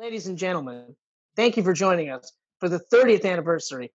Ladies 0.00 0.28
and 0.28 0.38
gentlemen, 0.38 0.96
thank 1.36 1.58
you 1.58 1.62
for 1.62 1.74
joining 1.74 2.08
us 2.08 2.32
for 2.58 2.70
the 2.70 2.80
30th 2.90 3.30
anniversary 3.30 3.92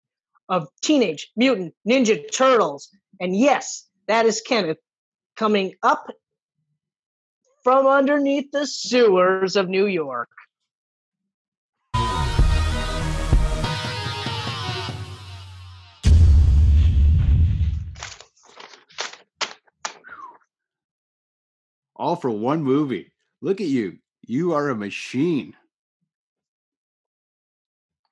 of 0.47 0.67
Teenage 0.83 1.31
Mutant 1.35 1.73
Ninja 1.83 2.31
Turtles. 2.31 2.95
And 3.19 3.35
yes, 3.35 3.87
that 4.07 4.27
is 4.27 4.39
Kenneth 4.45 4.77
coming 5.35 5.73
up 5.81 6.11
from 7.63 7.87
underneath 7.87 8.51
the 8.51 8.67
sewers 8.67 9.55
of 9.55 9.67
New 9.67 9.87
York. 9.87 10.29
All 21.95 22.15
for 22.15 22.29
one 22.29 22.61
movie. 22.61 23.11
Look 23.41 23.59
at 23.59 23.65
you. 23.65 23.97
You 24.21 24.53
are 24.53 24.69
a 24.69 24.75
machine. 24.75 25.55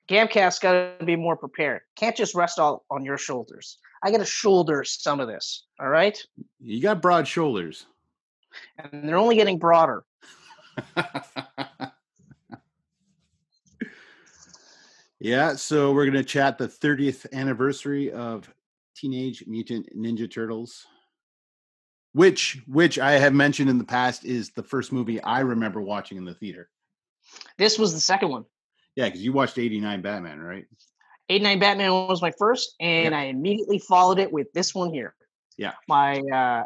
Gamcast 0.08 0.60
got 0.60 0.98
to 0.98 1.04
be 1.04 1.16
more 1.16 1.36
prepared. 1.36 1.82
Can't 1.96 2.16
just 2.16 2.34
rest 2.34 2.58
all 2.58 2.84
on 2.90 3.04
your 3.04 3.18
shoulders. 3.18 3.78
I 4.02 4.10
got 4.10 4.18
to 4.18 4.26
shoulder 4.26 4.84
some 4.84 5.20
of 5.20 5.28
this. 5.28 5.64
All 5.80 5.88
right. 5.88 6.22
You 6.60 6.82
got 6.82 7.00
broad 7.00 7.26
shoulders. 7.26 7.86
And 8.78 9.08
they're 9.08 9.16
only 9.16 9.36
getting 9.36 9.58
broader. 9.58 10.04
yeah. 15.18 15.54
So 15.54 15.92
we're 15.92 16.04
going 16.04 16.18
to 16.18 16.24
chat 16.24 16.58
the 16.58 16.68
30th 16.68 17.32
anniversary 17.32 18.12
of 18.12 18.52
Teenage 18.94 19.44
Mutant 19.46 19.88
Ninja 19.96 20.30
Turtles, 20.30 20.86
which, 22.12 22.62
which 22.66 22.98
I 22.98 23.12
have 23.12 23.32
mentioned 23.32 23.70
in 23.70 23.78
the 23.78 23.84
past 23.84 24.26
is 24.26 24.50
the 24.50 24.62
first 24.62 24.92
movie 24.92 25.22
I 25.22 25.40
remember 25.40 25.80
watching 25.80 26.18
in 26.18 26.26
the 26.26 26.34
theater. 26.34 26.68
This 27.56 27.78
was 27.78 27.94
the 27.94 28.00
second 28.00 28.28
one. 28.28 28.44
Yeah, 28.96 29.06
because 29.06 29.22
you 29.22 29.32
watched 29.32 29.58
89 29.58 30.02
Batman, 30.02 30.40
right? 30.40 30.66
89 31.28 31.58
Batman 31.58 31.92
was 31.92 32.22
my 32.22 32.32
first, 32.38 32.74
and 32.80 33.12
Yeah. 33.12 33.18
I 33.18 33.24
immediately 33.24 33.78
followed 33.78 34.18
it 34.18 34.30
with 34.30 34.52
this 34.52 34.74
one 34.74 34.92
here. 34.92 35.14
Yeah. 35.56 35.72
My 35.88 36.20
uh, 36.20 36.64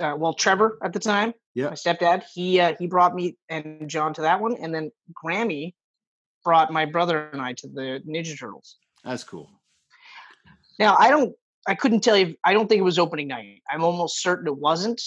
uh 0.00 0.16
well, 0.16 0.34
Trevor 0.34 0.78
at 0.82 0.92
the 0.92 1.00
time, 1.00 1.34
Yeah. 1.54 1.68
my 1.68 1.74
stepdad, 1.74 2.24
he 2.32 2.60
uh, 2.60 2.74
he 2.78 2.86
brought 2.86 3.14
me 3.14 3.36
and 3.48 3.88
John 3.88 4.14
to 4.14 4.22
that 4.22 4.40
one, 4.40 4.56
and 4.56 4.74
then 4.74 4.90
Grammy 5.12 5.74
brought 6.44 6.72
my 6.72 6.86
brother 6.86 7.28
and 7.32 7.42
I 7.42 7.52
to 7.54 7.68
the 7.68 8.02
Ninja 8.06 8.38
Turtles. 8.38 8.78
That's 9.04 9.24
cool. 9.24 9.50
Now 10.78 10.96
I 10.98 11.10
don't, 11.10 11.34
I 11.66 11.74
couldn't 11.74 12.00
tell 12.00 12.16
you. 12.16 12.36
I 12.44 12.52
don't 12.54 12.68
think 12.68 12.80
it 12.80 12.84
was 12.84 12.98
opening 12.98 13.28
night. 13.28 13.62
I'm 13.70 13.84
almost 13.84 14.22
certain 14.22 14.46
it 14.46 14.56
wasn't 14.56 15.02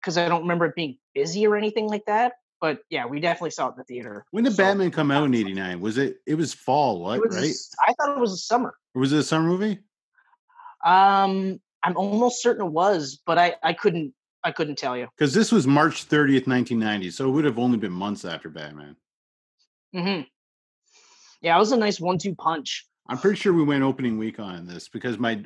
because 0.00 0.16
I 0.16 0.28
don't 0.28 0.42
remember 0.42 0.66
it 0.66 0.76
being 0.76 0.98
busy 1.14 1.46
or 1.46 1.56
anything 1.56 1.88
like 1.88 2.04
that. 2.06 2.34
But 2.66 2.80
yeah, 2.90 3.06
we 3.06 3.20
definitely 3.20 3.50
saw 3.52 3.68
it 3.68 3.74
in 3.74 3.74
the 3.78 3.84
theater. 3.84 4.24
When 4.32 4.42
did 4.42 4.54
So, 4.54 4.64
Batman 4.64 4.90
come 4.90 5.12
out 5.12 5.22
in 5.22 5.32
89? 5.36 5.80
Was 5.80 5.98
it, 5.98 6.16
it 6.26 6.34
was 6.34 6.52
fall, 6.52 7.00
what, 7.00 7.20
was, 7.20 7.32
right? 7.32 7.54
I 7.88 7.92
thought 7.92 8.16
it 8.16 8.20
was 8.20 8.32
a 8.32 8.38
summer. 8.38 8.74
Or 8.92 9.00
was 9.02 9.12
it 9.12 9.20
a 9.20 9.22
summer 9.22 9.46
movie? 9.46 9.78
Um, 10.84 11.60
I'm 11.84 11.96
almost 11.96 12.42
certain 12.42 12.66
it 12.66 12.72
was, 12.72 13.22
but 13.24 13.38
I 13.38 13.54
I 13.62 13.72
couldn't 13.72 14.14
I 14.42 14.50
couldn't 14.50 14.78
tell 14.78 14.96
you. 14.96 15.06
Because 15.16 15.32
this 15.32 15.52
was 15.52 15.64
March 15.64 16.08
30th, 16.08 16.48
1990. 16.48 17.12
So 17.12 17.28
it 17.28 17.30
would 17.30 17.44
have 17.44 17.60
only 17.60 17.78
been 17.78 17.92
months 17.92 18.24
after 18.24 18.48
Batman. 18.50 18.96
hmm 19.94 20.22
Yeah, 21.40 21.54
it 21.54 21.60
was 21.60 21.70
a 21.70 21.76
nice 21.76 22.00
one-two 22.00 22.34
punch. 22.34 22.84
I'm 23.08 23.18
pretty 23.18 23.36
sure 23.36 23.52
we 23.52 23.62
went 23.62 23.82
opening 23.84 24.18
week 24.18 24.40
on 24.40 24.66
this 24.66 24.88
because 24.88 25.18
my 25.18 25.42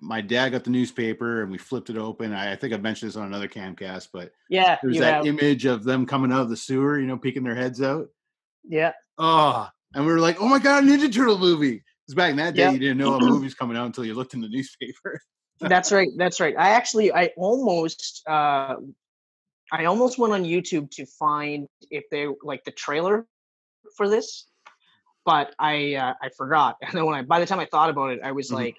my 0.00 0.20
dad 0.20 0.50
got 0.50 0.64
the 0.64 0.70
newspaper 0.70 1.42
and 1.42 1.50
we 1.52 1.58
flipped 1.58 1.90
it 1.90 1.96
open. 1.98 2.32
I, 2.32 2.52
I 2.52 2.56
think 2.56 2.72
I 2.72 2.78
mentioned 2.78 3.10
this 3.10 3.16
on 3.16 3.26
another 3.26 3.48
camcast, 3.48 4.08
but 4.12 4.32
Yeah, 4.48 4.78
there's 4.82 4.98
that 4.98 5.14
have. 5.14 5.26
image 5.26 5.66
of 5.66 5.84
them 5.84 6.06
coming 6.06 6.32
out 6.32 6.42
of 6.42 6.48
the 6.50 6.56
sewer, 6.56 6.98
you 6.98 7.06
know, 7.06 7.18
peeking 7.18 7.42
their 7.44 7.54
heads 7.54 7.82
out. 7.82 8.08
yeah, 8.66 8.92
Oh, 9.18 9.68
and 9.94 10.06
we 10.06 10.12
were 10.12 10.20
like, 10.20 10.40
oh 10.40 10.48
my 10.48 10.58
god, 10.58 10.84
Ninja 10.84 11.12
Turtle 11.12 11.38
movie. 11.38 11.82
Because 12.06 12.14
back 12.14 12.30
in 12.30 12.36
that 12.36 12.54
day, 12.54 12.62
Yeah. 12.62 12.70
you 12.70 12.78
didn't 12.78 12.98
know 12.98 13.14
a 13.16 13.20
movie's 13.20 13.54
coming 13.54 13.76
out 13.76 13.86
until 13.86 14.04
you 14.04 14.14
looked 14.14 14.34
in 14.34 14.40
the 14.40 14.48
newspaper. 14.48 15.20
that's 15.60 15.90
right. 15.92 16.08
That's 16.16 16.38
right. 16.40 16.54
I 16.58 16.70
actually 16.70 17.12
I 17.12 17.30
almost 17.36 18.22
uh 18.28 18.76
I 19.72 19.84
almost 19.86 20.18
went 20.18 20.32
on 20.32 20.44
YouTube 20.44 20.90
to 20.92 21.06
find 21.18 21.66
if 21.90 22.04
they 22.10 22.26
like 22.42 22.62
the 22.64 22.70
trailer 22.70 23.26
for 23.96 24.08
this, 24.08 24.46
but 25.26 25.54
I 25.58 25.96
uh, 25.96 26.14
I 26.22 26.30
forgot. 26.30 26.76
And 26.82 26.92
then 26.94 27.04
when 27.04 27.14
I 27.16 27.22
by 27.22 27.40
the 27.40 27.46
time 27.46 27.58
I 27.60 27.66
thought 27.66 27.90
about 27.90 28.12
it, 28.12 28.20
I 28.24 28.32
was 28.32 28.50
Mhm. 28.50 28.54
like 28.54 28.76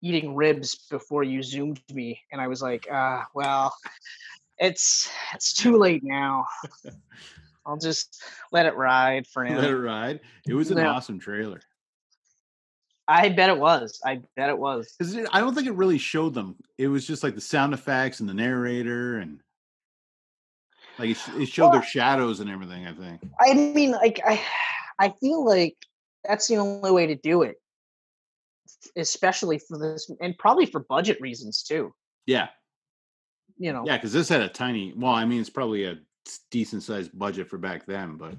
eating 0.00 0.34
ribs 0.36 0.86
before 0.88 1.24
you 1.24 1.42
zoomed 1.42 1.82
me, 1.92 2.22
and 2.32 2.40
I 2.40 2.46
was 2.46 2.62
like, 2.62 2.90
uh, 2.90 3.24
well, 3.34 3.74
it's 4.56 5.10
it's 5.34 5.52
too 5.52 5.76
late 5.76 6.02
now. 6.04 6.46
I'll 7.66 7.76
just 7.76 8.22
let 8.52 8.64
it 8.64 8.76
ride 8.76 9.26
for 9.26 9.44
now. 9.48 9.58
Let 9.58 9.70
it 9.70 9.76
ride. 9.76 10.20
It 10.46 10.54
was 10.54 10.70
an 10.70 10.78
Yeah. 10.78 10.90
awesome 10.90 11.18
trailer. 11.18 11.60
I 13.10 13.30
bet 13.30 13.48
it 13.48 13.58
was. 13.58 14.00
I 14.04 14.20
bet 14.36 14.50
it 14.50 14.58
was. 14.58 14.94
Because 14.98 15.16
I 15.32 15.40
don't 15.40 15.54
think 15.54 15.66
it 15.66 15.74
really 15.74 15.98
showed 15.98 16.34
them. 16.34 16.56
It 16.76 16.88
was 16.88 17.06
just 17.06 17.22
like 17.22 17.34
the 17.34 17.40
sound 17.40 17.72
effects 17.72 18.20
and 18.20 18.28
the 18.28 18.34
narrator 18.34 19.18
and 19.18 19.40
like 20.98 21.10
it, 21.10 21.28
it 21.28 21.46
showed 21.46 21.72
their 21.72 21.82
shadows 21.82 22.40
and 22.40 22.50
everything. 22.50 22.86
I 22.86 22.92
think. 22.92 23.20
I 23.40 23.54
mean, 23.54 23.92
like 23.92 24.20
I, 24.26 24.40
I 24.98 25.10
feel 25.20 25.44
like 25.44 25.76
that's 26.24 26.48
the 26.48 26.56
only 26.56 26.90
way 26.90 27.06
to 27.06 27.14
do 27.14 27.42
it, 27.42 27.56
especially 28.96 29.58
for 29.58 29.78
this, 29.78 30.10
and 30.20 30.36
probably 30.38 30.66
for 30.66 30.80
budget 30.80 31.20
reasons 31.20 31.62
too. 31.62 31.94
Yeah, 32.26 32.48
You 33.56 33.72
know. 33.72 33.84
yeah. 33.86 33.96
Because 33.96 34.12
this 34.12 34.28
had 34.28 34.42
a 34.42 34.48
tiny. 34.48 34.92
Well, 34.96 35.12
I 35.12 35.24
mean, 35.24 35.40
it's 35.40 35.50
probably 35.50 35.84
a 35.84 35.98
decent 36.50 36.82
sized 36.82 37.16
budget 37.18 37.48
for 37.48 37.58
back 37.58 37.86
then, 37.86 38.16
but 38.16 38.34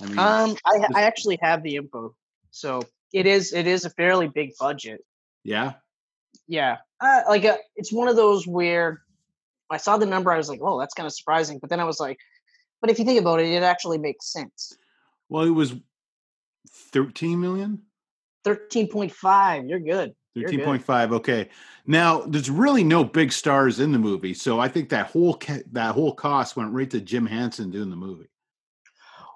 I 0.00 0.06
mean, 0.06 0.18
Um, 0.18 0.56
I 0.64 0.86
I 0.94 1.02
actually 1.02 1.38
have 1.42 1.62
the 1.62 1.76
info, 1.76 2.14
so 2.50 2.82
it 3.12 3.26
is 3.26 3.52
it 3.52 3.66
is 3.66 3.84
a 3.84 3.90
fairly 3.90 4.28
big 4.28 4.52
budget. 4.58 5.04
yeah, 5.44 5.74
Yeah, 6.46 6.78
uh, 7.00 7.22
like 7.28 7.44
uh, 7.44 7.56
it's 7.76 7.92
one 7.92 8.08
of 8.08 8.16
those 8.16 8.46
where 8.46 9.02
I 9.70 9.78
saw 9.78 9.96
the 9.96 10.06
number, 10.06 10.30
I 10.30 10.36
was 10.36 10.48
like, 10.48 10.60
oh, 10.62 10.78
that's 10.78 10.94
kind 10.94 11.06
of 11.06 11.12
surprising, 11.14 11.58
but 11.58 11.70
then 11.70 11.80
I 11.80 11.84
was 11.84 11.98
like, 11.98 12.18
but 12.80 12.90
if 12.90 12.98
you 12.98 13.04
think 13.04 13.20
about 13.20 13.40
it, 13.40 13.48
it 13.48 13.62
actually 13.62 13.98
makes 13.98 14.32
sense. 14.32 14.76
Well, 15.28 15.44
it 15.44 15.50
was 15.50 15.74
thirteen 16.68 17.40
million. 17.40 17.82
Thirteen 18.44 18.88
point 18.88 19.12
five, 19.12 19.66
you're 19.66 19.80
good. 19.80 20.14
Thirteen 20.34 20.62
point 20.62 20.82
five. 20.82 21.12
Okay. 21.12 21.48
Now 21.86 22.22
there's 22.22 22.50
really 22.50 22.84
no 22.84 23.04
big 23.04 23.32
stars 23.32 23.80
in 23.80 23.92
the 23.92 23.98
movie, 23.98 24.34
so 24.34 24.58
I 24.58 24.68
think 24.68 24.88
that 24.88 25.06
whole 25.06 25.34
ca- 25.34 25.62
that 25.72 25.94
whole 25.94 26.14
cost 26.14 26.56
went 26.56 26.72
right 26.72 26.90
to 26.90 27.00
Jim 27.00 27.26
Henson 27.26 27.70
doing 27.70 27.90
the 27.90 27.96
movie. 27.96 28.28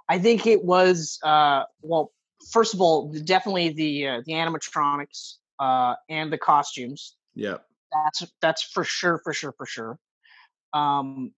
I 0.08 0.18
think 0.18 0.46
it 0.46 0.64
was 0.64 1.18
uh, 1.22 1.64
well. 1.82 2.12
First 2.52 2.72
of 2.72 2.80
all, 2.80 3.12
definitely 3.24 3.70
the 3.70 4.08
uh, 4.08 4.22
the 4.24 4.32
animatronics 4.32 5.34
uh, 5.58 5.96
and 6.08 6.32
the 6.32 6.38
costumes. 6.38 7.16
Yeah. 7.34 7.58
That's 7.92 8.32
that's 8.40 8.62
for 8.62 8.84
sure, 8.84 9.18
for 9.24 9.32
sure, 9.32 9.52
for 9.52 9.66
sure. 9.66 9.98
Um, 10.72 11.32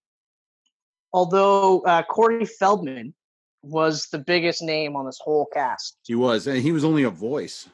although 1.12 1.80
uh, 1.80 2.02
Corey 2.02 2.44
Feldman 2.44 3.14
was 3.62 4.06
the 4.08 4.18
biggest 4.18 4.62
name 4.62 4.96
on 4.96 5.06
this 5.06 5.18
whole 5.22 5.46
cast, 5.52 5.98
He 6.06 6.14
was, 6.14 6.46
and 6.46 6.58
he 6.58 6.72
was 6.72 6.84
only 6.84 7.02
a 7.04 7.10
voice. 7.10 7.68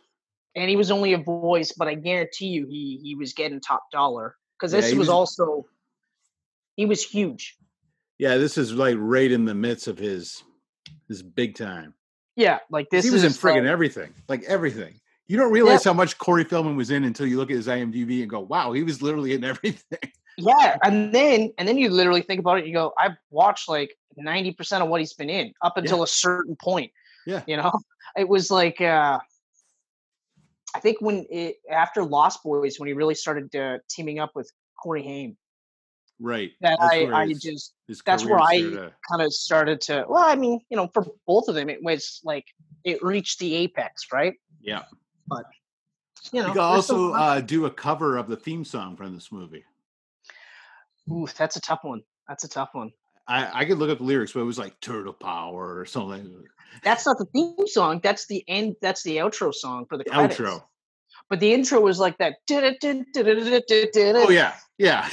and 0.54 0.68
he 0.70 0.76
was 0.76 0.90
only 0.90 1.12
a 1.12 1.18
voice, 1.18 1.72
but 1.72 1.86
I 1.88 1.94
guarantee 1.94 2.46
you, 2.48 2.66
he 2.66 2.98
he 3.02 3.14
was 3.14 3.32
getting 3.34 3.60
top 3.60 3.90
dollar 3.92 4.36
because 4.58 4.72
this 4.72 4.90
he 4.90 4.98
was 4.98 5.08
was- 5.08 5.14
also 5.14 5.66
he 6.76 6.86
was 6.86 7.04
huge. 7.04 7.56
Yeah, 8.18 8.38
this 8.38 8.56
is 8.58 8.72
like 8.72 8.96
right 8.98 9.30
in 9.30 9.44
the 9.44 9.54
midst 9.54 9.86
of 9.88 9.98
his 9.98 10.42
his 11.08 11.22
big 11.22 11.54
time. 11.56 11.94
Yeah, 12.34 12.58
like 12.70 12.88
this 12.90 13.04
he 13.04 13.10
was 13.10 13.24
in 13.24 13.32
friggin' 13.32 13.66
everything, 13.66 14.12
like 14.28 14.42
everything. 14.44 15.00
You 15.28 15.36
don't 15.36 15.52
realize 15.52 15.82
how 15.84 15.92
much 15.92 16.18
Corey 16.18 16.44
Feldman 16.44 16.76
was 16.76 16.90
in 16.90 17.02
until 17.04 17.26
you 17.26 17.36
look 17.36 17.50
at 17.50 17.56
his 17.56 17.66
IMDb 17.68 18.20
and 18.22 18.30
go, 18.30 18.40
"Wow, 18.40 18.72
he 18.72 18.82
was 18.82 19.02
literally 19.02 19.32
in 19.34 19.44
everything." 19.52 20.10
Yeah, 20.38 20.76
and 20.82 21.14
then 21.14 21.52
and 21.58 21.66
then 21.66 21.78
you 21.78 21.88
literally 21.90 22.22
think 22.22 22.40
about 22.40 22.58
it. 22.58 22.66
You 22.66 22.72
go, 22.74 22.92
I've 22.98 23.16
watched 23.30 23.68
like 23.68 23.96
ninety 24.16 24.52
percent 24.52 24.82
of 24.82 24.88
what 24.88 25.00
he's 25.00 25.14
been 25.14 25.30
in 25.30 25.52
up 25.62 25.76
until 25.76 26.02
a 26.02 26.06
certain 26.06 26.56
point. 26.56 26.92
Yeah. 27.26 27.42
you 27.46 27.56
know, 27.56 27.72
it 28.16 28.28
was 28.28 28.50
like 28.50 28.80
uh, 28.80 29.18
I 30.74 30.80
think 30.80 31.00
when 31.00 31.26
it 31.30 31.56
after 31.70 32.04
Lost 32.04 32.42
Boys 32.42 32.78
when 32.78 32.86
he 32.86 32.92
really 32.92 33.14
started 33.14 33.54
uh, 33.56 33.78
teaming 33.88 34.18
up 34.18 34.32
with 34.34 34.52
Corey 34.82 35.02
Haim, 35.02 35.36
right. 36.20 36.52
that 36.60 36.78
That's 36.80 36.94
I 36.94 37.06
I 37.06 37.32
just 37.32 37.74
that's 38.04 38.24
where 38.24 38.38
I 38.38 38.60
to- 38.60 38.92
kind 39.10 39.22
of 39.22 39.32
started 39.32 39.80
to. 39.82 40.04
Well, 40.08 40.22
I 40.22 40.34
mean, 40.34 40.60
you 40.68 40.76
know, 40.76 40.88
for 40.88 41.06
both 41.26 41.48
of 41.48 41.54
them, 41.54 41.70
it 41.70 41.82
was 41.82 42.20
like 42.24 42.44
it 42.84 43.02
reached 43.02 43.38
the 43.38 43.54
apex, 43.54 44.06
right? 44.12 44.34
yeah. 44.60 44.82
But 45.28 45.44
you 46.32 46.42
know, 46.42 46.48
You 46.48 46.52
could 46.52 46.60
also 46.62 47.12
uh, 47.12 47.40
do 47.40 47.66
a 47.66 47.70
cover 47.70 48.16
of 48.16 48.28
the 48.28 48.36
theme 48.36 48.64
song 48.64 48.96
from 48.96 49.14
this 49.14 49.32
movie. 49.32 49.64
Ooh, 51.10 51.26
that's 51.36 51.56
a 51.56 51.60
tough 51.60 51.80
one. 51.82 52.02
That's 52.28 52.44
a 52.44 52.48
tough 52.48 52.70
one. 52.72 52.92
I, 53.28 53.60
I 53.60 53.64
could 53.64 53.78
look 53.78 53.90
up 53.90 53.98
the 53.98 54.04
lyrics, 54.04 54.32
but 54.32 54.40
it 54.40 54.44
was 54.44 54.58
like 54.58 54.80
Turtle 54.80 55.12
Power 55.12 55.78
or 55.78 55.84
something. 55.84 56.44
That's 56.82 57.06
not 57.06 57.18
the 57.18 57.24
theme 57.26 57.66
song. 57.66 58.00
That's 58.02 58.26
the 58.26 58.44
end. 58.48 58.76
That's 58.80 59.02
the 59.02 59.16
outro 59.16 59.52
song 59.52 59.86
for 59.86 59.98
the 59.98 60.04
credits. 60.04 60.38
outro. 60.38 60.62
But 61.28 61.40
the 61.40 61.52
intro 61.52 61.80
was 61.80 61.98
like 61.98 62.18
that. 62.18 62.34
Oh 64.26 64.30
yeah, 64.30 64.54
yeah, 64.78 65.08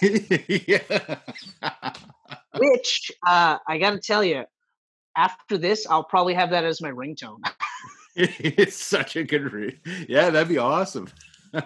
yeah. 0.00 1.18
Which 2.58 3.12
uh, 3.26 3.58
I 3.66 3.78
got 3.78 3.90
to 3.90 3.98
tell 3.98 4.24
you, 4.24 4.44
after 5.16 5.58
this, 5.58 5.86
I'll 5.86 6.04
probably 6.04 6.34
have 6.34 6.50
that 6.50 6.64
as 6.64 6.80
my 6.80 6.90
ringtone. 6.90 7.40
it's 8.14 8.76
such 8.76 9.16
a 9.16 9.24
good 9.24 9.52
read. 9.52 9.78
Yeah, 10.08 10.30
that'd 10.30 10.48
be 10.48 10.58
awesome. 10.58 11.08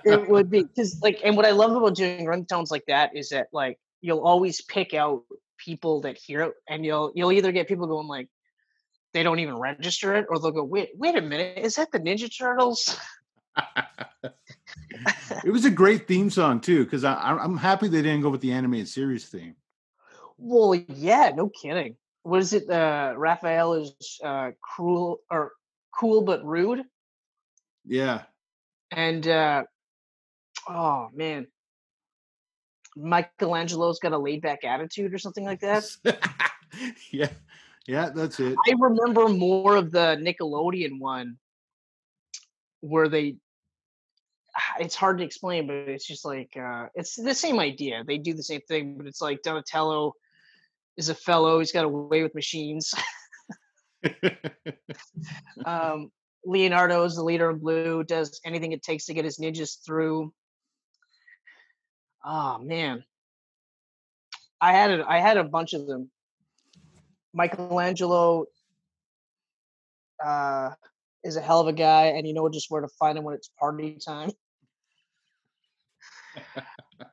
It 0.04 0.28
would 0.28 0.50
be 0.50 0.62
because 0.62 1.00
like, 1.02 1.20
and 1.24 1.36
what 1.36 1.46
I 1.46 1.50
love 1.50 1.72
about 1.72 1.94
doing 1.94 2.26
ringtones 2.26 2.70
like 2.70 2.84
that 2.86 3.16
is 3.16 3.30
that 3.30 3.48
like 3.52 3.78
you'll 4.00 4.24
always 4.24 4.60
pick 4.60 4.94
out 4.94 5.22
people 5.58 6.00
that 6.02 6.18
hear 6.18 6.42
it, 6.42 6.54
and 6.68 6.84
you'll 6.84 7.12
you'll 7.14 7.32
either 7.32 7.52
get 7.52 7.68
people 7.68 7.86
going 7.86 8.08
like 8.08 8.28
they 9.12 9.22
don't 9.22 9.40
even 9.40 9.56
register 9.56 10.14
it, 10.14 10.26
or 10.28 10.38
they'll 10.38 10.50
go, 10.50 10.64
wait, 10.64 10.90
wait 10.94 11.16
a 11.16 11.20
minute, 11.20 11.58
is 11.58 11.76
that 11.76 11.92
the 11.92 12.00
Ninja 12.00 12.34
Turtles? 12.34 12.98
it 15.44 15.50
was 15.50 15.64
a 15.64 15.70
great 15.70 16.08
theme 16.08 16.30
song 16.30 16.60
too, 16.60 16.84
because 16.84 17.04
I'm 17.04 17.56
happy 17.56 17.88
they 17.88 18.02
didn't 18.02 18.22
go 18.22 18.30
with 18.30 18.40
the 18.40 18.52
animated 18.52 18.88
series 18.88 19.26
theme. 19.26 19.56
Well, 20.38 20.74
yeah, 20.74 21.32
no 21.34 21.48
kidding. 21.50 21.96
What 22.22 22.40
is 22.40 22.52
it? 22.52 22.68
Uh, 22.70 23.14
Raphael 23.16 23.74
is 23.74 23.94
uh, 24.24 24.52
cruel 24.62 25.20
or 25.30 25.52
cool 25.94 26.22
but 26.22 26.44
rude. 26.44 26.82
Yeah. 27.84 28.22
And 28.90 29.26
uh, 29.26 29.64
oh 30.68 31.08
man, 31.14 31.46
Michelangelo's 32.96 33.98
got 33.98 34.12
a 34.12 34.18
laid 34.18 34.42
back 34.42 34.64
attitude 34.64 35.14
or 35.14 35.18
something 35.18 35.44
like 35.44 35.60
that. 35.60 35.84
yeah. 37.10 37.28
Yeah, 37.86 38.10
that's 38.14 38.38
it. 38.38 38.56
I 38.68 38.74
remember 38.78 39.28
more 39.28 39.76
of 39.76 39.90
the 39.90 40.16
Nickelodeon 40.20 41.00
one 41.00 41.38
where 42.80 43.08
they 43.08 43.36
it's 44.78 44.94
hard 44.94 45.18
to 45.18 45.24
explain, 45.24 45.66
but 45.66 45.76
it's 45.76 46.06
just 46.06 46.24
like 46.24 46.56
uh 46.56 46.86
it's 46.94 47.16
the 47.16 47.34
same 47.34 47.58
idea. 47.58 48.04
They 48.06 48.18
do 48.18 48.34
the 48.34 48.42
same 48.42 48.60
thing, 48.68 48.96
but 48.96 49.06
it's 49.06 49.20
like 49.20 49.42
Donatello 49.42 50.12
is 50.96 51.08
a 51.08 51.14
fellow, 51.14 51.58
he's 51.58 51.72
got 51.72 51.84
a 51.84 51.88
way 51.88 52.22
with 52.22 52.34
machines. 52.34 52.94
um 55.64 56.10
Leonardo 56.44 57.04
is 57.04 57.14
the 57.16 57.24
leader 57.24 57.50
of 57.50 57.60
blue, 57.60 58.04
does 58.04 58.40
anything 58.44 58.72
it 58.72 58.82
takes 58.82 59.06
to 59.06 59.14
get 59.14 59.24
his 59.24 59.38
ninjas 59.38 59.84
through. 59.84 60.32
Oh 62.24 62.58
man. 62.58 63.04
I 64.60 64.72
had 64.72 65.00
a, 65.00 65.08
I 65.08 65.18
had 65.18 65.36
a 65.36 65.44
bunch 65.44 65.72
of 65.72 65.86
them. 65.86 66.10
Michelangelo 67.34 68.46
uh, 70.24 70.70
is 71.24 71.36
a 71.36 71.40
hell 71.40 71.60
of 71.60 71.66
a 71.66 71.72
guy, 71.72 72.06
and 72.06 72.26
you 72.26 72.34
know 72.34 72.48
just 72.48 72.70
where 72.70 72.80
to 72.80 72.88
find 72.98 73.18
him 73.18 73.24
when 73.24 73.34
it's 73.34 73.50
party 73.58 73.98
time. 74.04 74.30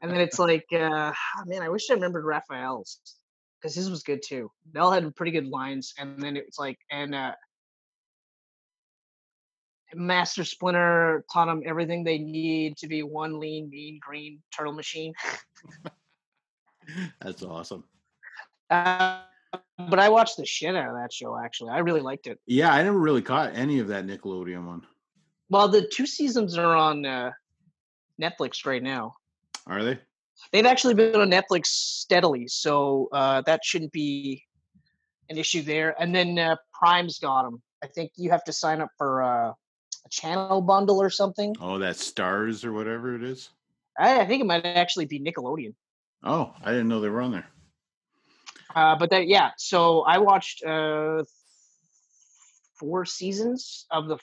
and 0.02 0.12
then 0.12 0.22
it's 0.22 0.40
like, 0.40 0.66
uh, 0.74 1.12
oh, 1.12 1.44
man, 1.46 1.64
I 1.64 1.70
wish 1.70 1.90
I 1.90 1.96
remembered 1.96 2.26
Raphael's 2.26 3.00
because 3.60 3.76
his 3.76 3.90
was 3.90 4.04
good 4.04 4.22
too. 4.26 4.52
They 4.72 4.80
all 4.80 4.92
had 4.92 5.16
pretty 5.16 5.32
good 5.32 5.48
lines, 5.48 5.94
and 5.98 6.22
then 6.22 6.38
it's 6.38 6.60
like, 6.60 6.78
and 6.92 7.16
uh, 7.16 7.34
Master 9.94 10.44
Splinter 10.44 11.26
taught 11.32 11.46
them 11.46 11.64
everything 11.66 12.04
they 12.04 12.18
need 12.18 12.78
to 12.78 12.88
be 12.88 13.04
one 13.04 13.40
lean, 13.40 13.70
mean, 13.70 14.00
green 14.02 14.42
turtle 14.56 14.74
machine. 14.74 15.14
That's 17.22 17.44
awesome. 17.44 17.84
Uh, 18.70 19.22
but 19.90 20.00
I 20.00 20.10
watched 20.10 20.38
the 20.38 20.46
shit 20.46 20.76
out 20.76 20.90
of 20.90 20.96
that 20.96 21.12
show. 21.12 21.38
Actually, 21.38 21.72
I 21.72 21.80
really 21.80 22.02
liked 22.02 22.28
it. 22.28 22.40
Yeah, 22.46 22.74
I 22.74 22.84
never 22.84 23.00
really 23.00 23.22
caught 23.22 23.56
any 23.56 23.80
of 23.80 23.88
that 23.88 24.06
Nickelodeon 24.06 24.66
one. 24.66 24.86
Well, 25.50 25.68
the 25.68 25.88
two 25.88 26.06
seasons 26.06 26.58
are 26.58 26.76
on 26.76 27.06
uh, 27.06 27.32
Netflix 28.22 28.66
right 28.66 28.84
now. 28.84 29.16
Are 29.66 29.84
they? 29.84 30.00
They've 30.52 30.66
actually 30.66 30.94
been 30.94 31.16
on 31.16 31.30
Netflix 31.30 31.68
steadily, 31.68 32.48
so 32.48 33.10
uh, 33.12 33.42
that 33.42 33.64
shouldn't 33.64 33.92
be 33.92 34.44
an 35.30 35.38
issue 35.38 35.62
there. 35.62 35.96
And 36.02 36.14
then 36.14 36.38
uh, 36.38 36.56
Prime's 36.74 37.20
got 37.20 37.44
them. 37.44 37.62
I 37.84 37.88
think 37.88 38.12
you 38.16 38.30
have 38.32 38.44
to 38.46 38.54
sign 38.54 38.82
up 38.82 38.90
for 38.98 39.24
uh, 39.24 39.54
channel 40.10 40.62
bundle 40.62 41.02
or 41.02 41.10
something. 41.10 41.56
Oh, 41.60 41.80
that 41.80 41.96
Starz 41.96 42.66
or 42.66 42.74
whatever 42.74 43.16
it 43.16 43.24
is. 43.24 43.50
I, 43.98 44.22
I 44.22 44.26
think 44.26 44.42
it 44.42 44.46
might 44.46 44.66
actually 44.66 45.06
be 45.06 45.20
Nickelodeon. 45.20 45.74
Oh, 46.24 46.54
I 46.64 46.72
didn't 46.72 46.88
know 46.88 47.02
they 47.02 47.10
were 47.10 47.22
on 47.22 47.32
there. 47.32 47.48
Uh, 48.76 48.96
but 48.98 49.10
that 49.10 49.28
yeah, 49.28 49.52
so 49.58 50.02
I 50.02 50.20
watched 50.20 50.64
uh, 50.64 51.24
four 52.80 53.06
seasons 53.06 53.86
of 53.90 54.08
the 54.08 54.18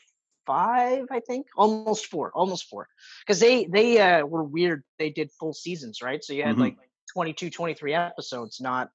five, 0.46 1.06
I 1.10 1.20
think, 1.20 1.46
almost 1.56 2.06
four, 2.06 2.30
almost 2.32 2.68
four, 2.68 2.86
because 3.26 3.40
they 3.40 3.64
they 3.66 3.98
uh, 3.98 4.24
were 4.24 4.44
weird. 4.44 4.84
They 4.98 5.10
did 5.10 5.30
full 5.32 5.52
seasons, 5.52 6.00
right? 6.02 6.22
So 6.22 6.32
you 6.32 6.42
had 6.44 6.52
mm-hmm. 6.52 6.62
like 6.62 6.76
22, 7.12 7.50
23 7.50 7.94
episodes, 7.94 8.60
not 8.60 8.90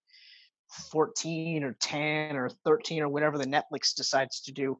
14 0.92 1.64
or 1.64 1.76
10 1.80 2.38
or 2.38 2.50
13 2.64 3.02
or 3.02 3.10
whatever 3.10 3.38
the 3.38 3.46
Netflix 3.46 3.94
decides 3.96 4.42
to 4.42 4.52
do. 4.52 4.80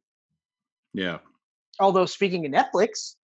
Yeah. 0.94 1.20
Although 1.82 2.06
speaking 2.06 2.46
of 2.46 2.52
Netflix, 2.52 3.16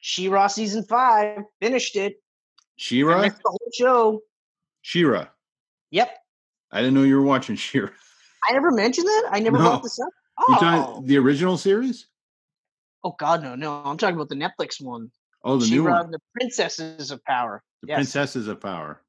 She-Ra 0.00 0.48
season 0.48 0.82
five 0.82 1.44
finished 1.62 1.94
it. 1.94 2.16
She-Ra 2.76 3.22
the 3.22 3.34
whole 3.44 3.70
show. 3.72 4.20
She-Ra. 4.82 5.28
Yep. 5.92 6.10
I 6.72 6.80
didn't 6.80 6.94
know 6.94 7.04
you 7.04 7.16
were 7.16 7.22
watching 7.22 7.54
She-Ra. 7.54 7.88
I 8.46 8.52
never 8.52 8.72
mentioned 8.72 9.06
that. 9.06 9.28
I 9.30 9.38
never 9.38 9.58
no. 9.58 9.64
brought 9.64 9.84
this 9.84 9.98
up. 10.00 10.08
Oh. 10.36 10.44
You 10.48 10.54
talking 10.56 10.96
oh. 10.96 11.06
the 11.06 11.16
original 11.18 11.56
series? 11.56 12.08
Oh 13.04 13.14
God, 13.16 13.42
no, 13.42 13.54
no. 13.54 13.82
I'm 13.84 13.96
talking 13.96 14.16
about 14.16 14.28
the 14.28 14.34
Netflix 14.34 14.82
one. 14.82 15.12
Oh, 15.44 15.56
the 15.56 15.66
She-Ra, 15.66 15.84
new 15.84 15.98
one. 16.02 16.10
The 16.10 16.20
Princesses 16.34 17.12
of 17.12 17.24
Power. 17.24 17.62
The 17.82 17.90
yes. 17.90 17.96
Princesses 17.98 18.48
of 18.48 18.60
Power. 18.60 19.00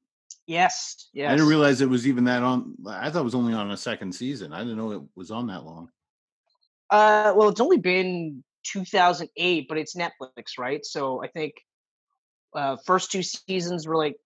Yes. 0.46 1.08
Yes. 1.12 1.32
I 1.32 1.34
didn't 1.34 1.48
realize 1.48 1.80
it 1.80 1.88
was 1.88 2.06
even 2.06 2.22
that 2.24 2.44
on. 2.44 2.76
I 2.86 3.10
thought 3.10 3.22
it 3.22 3.24
was 3.24 3.34
only 3.34 3.52
on 3.52 3.72
a 3.72 3.76
second 3.76 4.14
season. 4.14 4.52
I 4.52 4.60
didn't 4.60 4.76
know 4.76 4.92
it 4.92 5.02
was 5.16 5.32
on 5.32 5.48
that 5.48 5.64
long. 5.64 5.90
Uh, 6.90 7.32
well, 7.36 7.48
it's 7.48 7.60
only 7.60 7.78
been 7.78 8.44
2008, 8.64 9.66
but 9.68 9.78
it's 9.78 9.96
Netflix, 9.96 10.58
right? 10.58 10.84
So 10.84 11.22
I 11.22 11.28
think 11.28 11.54
uh, 12.54 12.76
first 12.84 13.10
two 13.10 13.22
seasons 13.22 13.86
were 13.86 13.96
like 13.96 14.16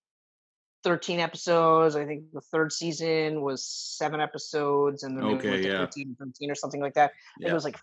13 0.84 1.20
episodes. 1.20 1.96
I 1.96 2.06
think 2.06 2.24
the 2.32 2.40
third 2.40 2.72
season 2.72 3.42
was 3.42 3.64
seven 3.64 4.20
episodes, 4.20 5.02
and 5.02 5.16
then 5.16 5.24
okay, 5.24 5.50
went 5.50 5.62
to 5.62 5.68
yeah. 5.68 5.78
13, 5.78 6.16
13 6.18 6.50
or 6.50 6.54
something 6.54 6.80
like 6.80 6.94
that. 6.94 7.12
Yeah. 7.38 7.50
It 7.50 7.54
was 7.54 7.64
like 7.64 7.78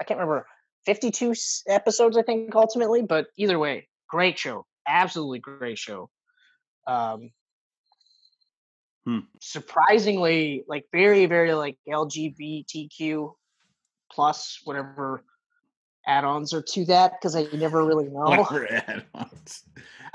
I 0.00 0.04
can't 0.04 0.20
remember 0.20 0.46
52 0.86 1.34
episodes. 1.68 2.16
I 2.16 2.22
think 2.22 2.54
ultimately, 2.54 3.02
but 3.02 3.26
either 3.36 3.58
way, 3.58 3.88
great 4.08 4.38
show, 4.38 4.66
absolutely 4.86 5.40
great 5.40 5.78
show. 5.78 6.10
Um, 6.86 7.30
hmm. 9.04 9.20
surprisingly, 9.40 10.64
like 10.68 10.84
very, 10.92 11.26
very 11.26 11.54
like 11.54 11.76
LGBTQ 11.88 13.32
plus 14.10 14.60
whatever 14.64 15.24
add-ons 16.06 16.54
are 16.54 16.62
to 16.62 16.84
that 16.86 17.12
because 17.12 17.36
I 17.36 17.46
never 17.52 17.84
really 17.84 18.08
know. 18.10 18.24
Whatever 18.24 18.72
add-ons. 18.72 19.64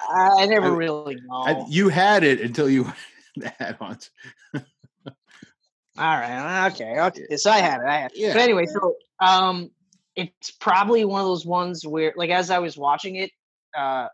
I 0.10 0.46
never 0.48 0.74
I, 0.74 0.75
really 0.75 1.16
know. 1.16 1.44
I, 1.46 1.66
you 1.70 1.90
had 1.90 2.24
it 2.24 2.42
until 2.42 2.70
you 2.70 2.92
add-ons. 3.60 4.10
All 4.56 6.18
right. 6.18 6.68
Okay. 6.72 6.96
Okay. 7.00 7.38
So 7.38 7.52
I 7.52 7.60
had 7.60 7.82
it. 7.82 7.88
I 7.88 7.98
had 7.98 8.12
it. 8.12 8.18
Yeah. 8.18 8.34
But 8.34 8.42
anyway, 8.42 8.66
so 8.66 8.96
um, 9.20 9.70
it's 10.16 10.52
probably 10.52 11.06
one 11.06 11.22
of 11.22 11.28
those 11.28 11.46
ones 11.46 11.86
where, 11.86 12.13
like, 12.16 12.30
as 12.30 12.50
I 12.50 12.60
was 12.60 12.78
watching 12.78 13.16
it, 13.16 13.32
uh, 13.78 14.08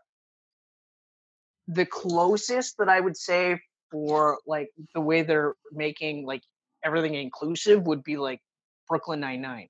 the 1.68 1.86
closest 1.86 2.76
that 2.78 2.88
I 2.88 3.00
would 3.00 3.16
say 3.16 3.60
for 3.90 4.38
like 4.46 4.70
the 4.94 5.00
way 5.00 5.22
they're 5.22 5.54
making 5.72 6.24
like 6.24 6.42
everything 6.84 7.14
inclusive 7.14 7.86
would 7.86 8.02
be 8.02 8.16
like 8.16 8.40
Brooklyn 8.88 9.20
Nine 9.20 9.40
Nine. 9.40 9.68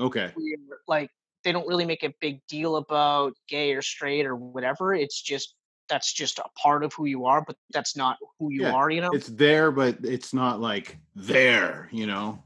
Okay. 0.00 0.32
Where, 0.34 0.78
like 0.88 1.10
they 1.44 1.52
don't 1.52 1.66
really 1.66 1.84
make 1.84 2.02
a 2.02 2.12
big 2.20 2.40
deal 2.48 2.76
about 2.76 3.34
gay 3.48 3.72
or 3.74 3.82
straight 3.82 4.26
or 4.26 4.34
whatever. 4.34 4.94
It's 4.94 5.20
just 5.20 5.54
that's 5.88 6.12
just 6.12 6.38
a 6.38 6.44
part 6.60 6.82
of 6.82 6.92
who 6.94 7.04
you 7.04 7.26
are, 7.26 7.44
but 7.44 7.56
that's 7.72 7.96
not 7.96 8.16
who 8.38 8.50
you 8.50 8.62
yeah, 8.62 8.72
are, 8.72 8.90
you 8.90 9.02
know? 9.02 9.10
It's 9.12 9.28
there, 9.28 9.70
but 9.70 9.98
it's 10.02 10.32
not 10.32 10.60
like 10.60 10.98
there, 11.14 11.88
you 11.92 12.06
know? 12.06 12.42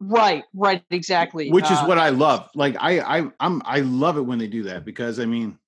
Right, 0.00 0.44
right, 0.52 0.82
exactly. 0.90 1.50
Which 1.50 1.64
is 1.64 1.78
uh, 1.78 1.84
what 1.86 1.98
I 1.98 2.10
love. 2.10 2.50
Like 2.54 2.76
I 2.78 3.00
I 3.00 3.30
I'm 3.40 3.62
I 3.64 3.80
love 3.80 4.18
it 4.18 4.22
when 4.22 4.38
they 4.38 4.48
do 4.48 4.64
that 4.64 4.84
because 4.84 5.18
I 5.18 5.24
mean 5.24 5.58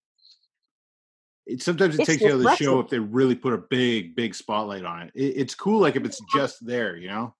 it 1.47 1.63
sometimes 1.63 1.99
it 1.99 2.05
takes 2.05 2.23
you 2.23 2.29
out 2.29 2.35
of 2.35 2.43
the 2.43 2.57
show 2.57 2.81
if 2.81 2.89
they 2.89 2.99
really 2.99 3.35
put 3.35 3.53
a 3.53 3.59
big, 3.59 4.17
big 4.17 4.35
spotlight 4.35 4.85
on 4.85 5.03
it. 5.03 5.13
it. 5.15 5.35
It's 5.37 5.55
cool 5.55 5.81
like 5.81 5.97
if 5.97 6.05
it's 6.05 6.21
just 6.35 6.65
there, 6.65 6.97
you 6.97 7.09
know? 7.09 7.35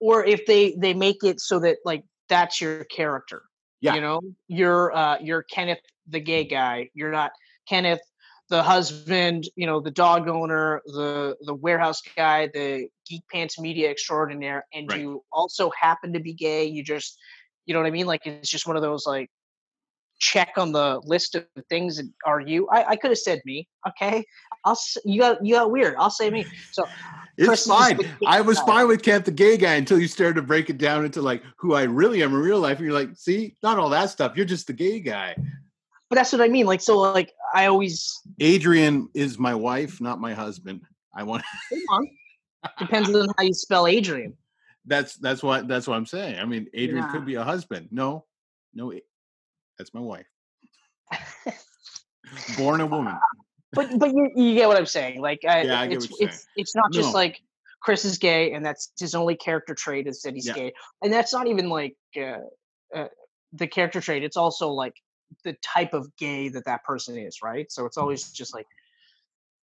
Or 0.00 0.24
if 0.24 0.46
they 0.46 0.74
they 0.78 0.94
make 0.94 1.22
it 1.22 1.40
so 1.40 1.58
that 1.60 1.78
like 1.84 2.04
that's 2.28 2.60
your 2.60 2.84
character. 2.84 3.42
Yeah. 3.80 3.94
You 3.94 4.00
know, 4.00 4.20
you're 4.48 4.94
uh 4.94 5.18
you're 5.20 5.42
Kenneth 5.42 5.80
the 6.08 6.20
gay 6.20 6.44
guy. 6.44 6.90
You're 6.94 7.12
not 7.12 7.32
Kenneth 7.68 8.00
the 8.50 8.62
husband, 8.62 9.48
you 9.56 9.66
know, 9.66 9.80
the 9.80 9.90
dog 9.90 10.28
owner, 10.28 10.82
the 10.86 11.36
the 11.42 11.54
warehouse 11.54 12.02
guy, 12.16 12.48
the 12.52 12.88
geek 13.08 13.22
pants 13.32 13.58
media 13.58 13.90
extraordinaire, 13.90 14.66
and 14.72 14.90
right. 14.90 15.00
you 15.00 15.24
also 15.32 15.70
happen 15.80 16.12
to 16.12 16.20
be 16.20 16.34
gay. 16.34 16.64
You 16.64 16.82
just 16.82 17.18
you 17.66 17.74
know 17.74 17.80
what 17.80 17.86
I 17.86 17.90
mean? 17.90 18.06
Like 18.06 18.26
it's 18.26 18.50
just 18.50 18.66
one 18.66 18.76
of 18.76 18.82
those 18.82 19.06
like 19.06 19.30
check 20.18 20.52
on 20.56 20.72
the 20.72 21.00
list 21.04 21.34
of 21.34 21.44
things 21.68 21.96
that 21.96 22.08
are 22.24 22.40
you 22.40 22.68
I, 22.68 22.90
I 22.90 22.96
could 22.96 23.10
have 23.10 23.18
said 23.18 23.40
me 23.44 23.68
okay 23.88 24.24
i'll 24.64 24.78
you 25.04 25.20
got 25.20 25.44
you 25.44 25.54
got 25.54 25.70
weird 25.70 25.94
i'll 25.98 26.10
say 26.10 26.30
me 26.30 26.46
so 26.72 26.84
It's 27.36 27.48
Chris 27.48 27.66
fine. 27.66 27.98
I 28.28 28.40
was 28.42 28.58
guy. 28.60 28.66
fine 28.66 28.88
with 28.88 29.02
Kent 29.02 29.24
the 29.24 29.32
gay 29.32 29.56
guy 29.56 29.74
until 29.74 29.98
you 29.98 30.06
started 30.06 30.34
to 30.36 30.42
break 30.42 30.70
it 30.70 30.78
down 30.78 31.04
into 31.04 31.20
like 31.20 31.42
who 31.56 31.74
I 31.74 31.82
really 31.82 32.22
am 32.22 32.30
in 32.32 32.38
real 32.38 32.60
life. 32.60 32.78
And 32.78 32.86
you're 32.86 32.94
like, 32.94 33.10
see, 33.16 33.56
not 33.60 33.76
all 33.76 33.88
that 33.90 34.10
stuff. 34.10 34.36
You're 34.36 34.46
just 34.46 34.68
the 34.68 34.72
gay 34.72 35.00
guy. 35.00 35.34
But 36.08 36.14
that's 36.16 36.30
what 36.32 36.40
I 36.40 36.46
mean. 36.46 36.64
Like, 36.66 36.80
so, 36.80 36.96
like, 36.98 37.32
I 37.52 37.66
always 37.66 38.20
Adrian 38.38 39.08
is 39.14 39.36
my 39.36 39.52
wife, 39.52 40.00
not 40.00 40.20
my 40.20 40.32
husband. 40.32 40.82
I 41.12 41.24
want 41.24 41.42
hold. 41.88 42.06
Depends 42.78 43.10
on 43.10 43.26
how 43.36 43.42
you 43.42 43.52
spell 43.54 43.88
Adrian. 43.88 44.36
that's 44.86 45.16
that's 45.16 45.42
what 45.42 45.66
that's 45.66 45.88
what 45.88 45.96
I'm 45.96 46.06
saying. 46.06 46.38
I 46.38 46.44
mean, 46.44 46.68
Adrian 46.72 47.04
Yeah. 47.04 47.10
could 47.10 47.26
be 47.26 47.34
a 47.34 47.42
husband. 47.42 47.88
No, 47.90 48.26
no, 48.74 48.92
that's 49.78 49.94
my 49.94 50.00
wife. 50.00 50.26
Born 52.56 52.80
a 52.80 52.86
woman. 52.86 53.16
But 53.72 53.98
but 53.98 54.10
you, 54.10 54.30
you 54.36 54.54
get 54.54 54.68
what 54.68 54.76
I'm 54.76 54.86
saying. 54.86 55.20
Like, 55.20 55.40
I, 55.48 55.62
Yeah, 55.62 55.80
I 55.80 55.86
get 55.86 55.96
it's 55.96 56.20
you're 56.20 56.28
it's 56.28 56.46
it's 56.54 56.76
not 56.76 56.92
just 56.92 57.12
No. 57.12 57.18
like 57.18 57.40
Chris 57.80 58.04
is 58.04 58.18
gay 58.18 58.52
and 58.52 58.64
that's 58.64 58.92
his 58.98 59.14
only 59.14 59.36
character 59.36 59.74
trait 59.74 60.06
is 60.06 60.22
that 60.22 60.34
he's 60.34 60.46
Yeah. 60.46 60.54
gay, 60.54 60.72
and 61.02 61.12
that's 61.12 61.32
not 61.32 61.46
even 61.48 61.68
like 61.68 61.96
uh, 62.16 62.38
uh, 62.94 63.08
the 63.52 63.66
character 63.66 64.00
trait. 64.00 64.22
It's 64.22 64.36
also 64.36 64.70
like 64.70 64.94
the 65.42 65.54
type 65.62 65.92
of 65.94 66.14
gay 66.16 66.48
that 66.50 66.64
that 66.66 66.84
person 66.84 67.18
is, 67.18 67.42
right? 67.42 67.70
So 67.70 67.84
it's 67.86 67.96
always 67.96 68.30
just 68.30 68.54
like, 68.54 68.66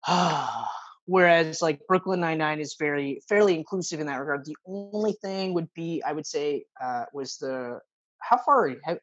ah. 0.07 0.71
Whereas 1.11 1.63
like 1.63 1.81
Brooklyn 1.89 2.21
Nine 2.21 2.37
Nine 2.37 2.61
is 2.61 2.77
very 2.79 3.23
fairly 3.31 3.55
inclusive 3.55 3.99
in 3.99 4.07
that 4.09 4.17
regard. 4.17 4.45
The 4.45 4.57
only 4.67 5.15
thing 5.23 5.55
would 5.55 5.73
be, 5.73 6.03
I 6.03 6.13
would 6.13 6.27
say, 6.27 6.65
uh, 6.83 7.07
was 7.15 7.39
the 7.39 7.81
how 8.19 8.37
far 8.37 8.65
are 8.65 8.69
you? 8.69 8.81
Have, 8.85 8.99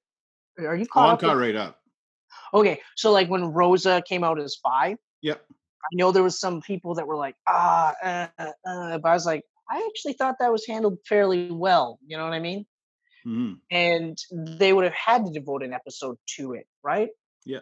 are 0.60 0.76
you 0.76 0.86
Oh, 0.86 0.94
caught 0.94 1.08
I'm 1.10 1.14
up? 1.16 1.20
caught 1.22 1.38
right 1.38 1.56
up. 1.56 1.80
Okay, 2.54 2.82
so 2.96 3.12
like 3.12 3.30
when 3.30 3.46
Rosa 3.46 4.02
came 4.08 4.24
out 4.24 4.40
as 4.40 4.58
bi, 4.64 4.98
Yep. 5.22 5.44
I 5.50 5.88
know 5.94 6.12
there 6.12 6.24
was 6.24 6.40
some 6.40 6.62
people 6.62 6.96
that 6.96 7.06
were 7.08 7.16
like, 7.16 7.36
ah, 7.48 7.94
uh, 8.04 8.28
uh, 8.40 8.52
uh, 8.68 8.98
but 8.98 9.10
I 9.10 9.14
was 9.14 9.26
like, 9.26 9.44
I 9.70 9.88
actually 9.90 10.14
thought 10.14 10.36
that 10.40 10.52
was 10.52 10.66
handled 10.68 10.98
fairly 11.08 11.52
well. 11.52 12.00
You 12.06 12.18
know 12.18 12.24
what 12.24 12.34
I 12.34 12.40
mean? 12.40 12.66
Mhm. 13.26 13.60
And 13.72 14.18
they 14.32 14.74
would 14.74 14.84
have 14.84 14.94
had 14.94 15.26
to 15.26 15.32
devote 15.32 15.64
an 15.64 15.74
episode 15.74 16.18
to 16.38 16.54
it, 16.54 16.68
right? 16.84 17.10
Yeah. 17.46 17.62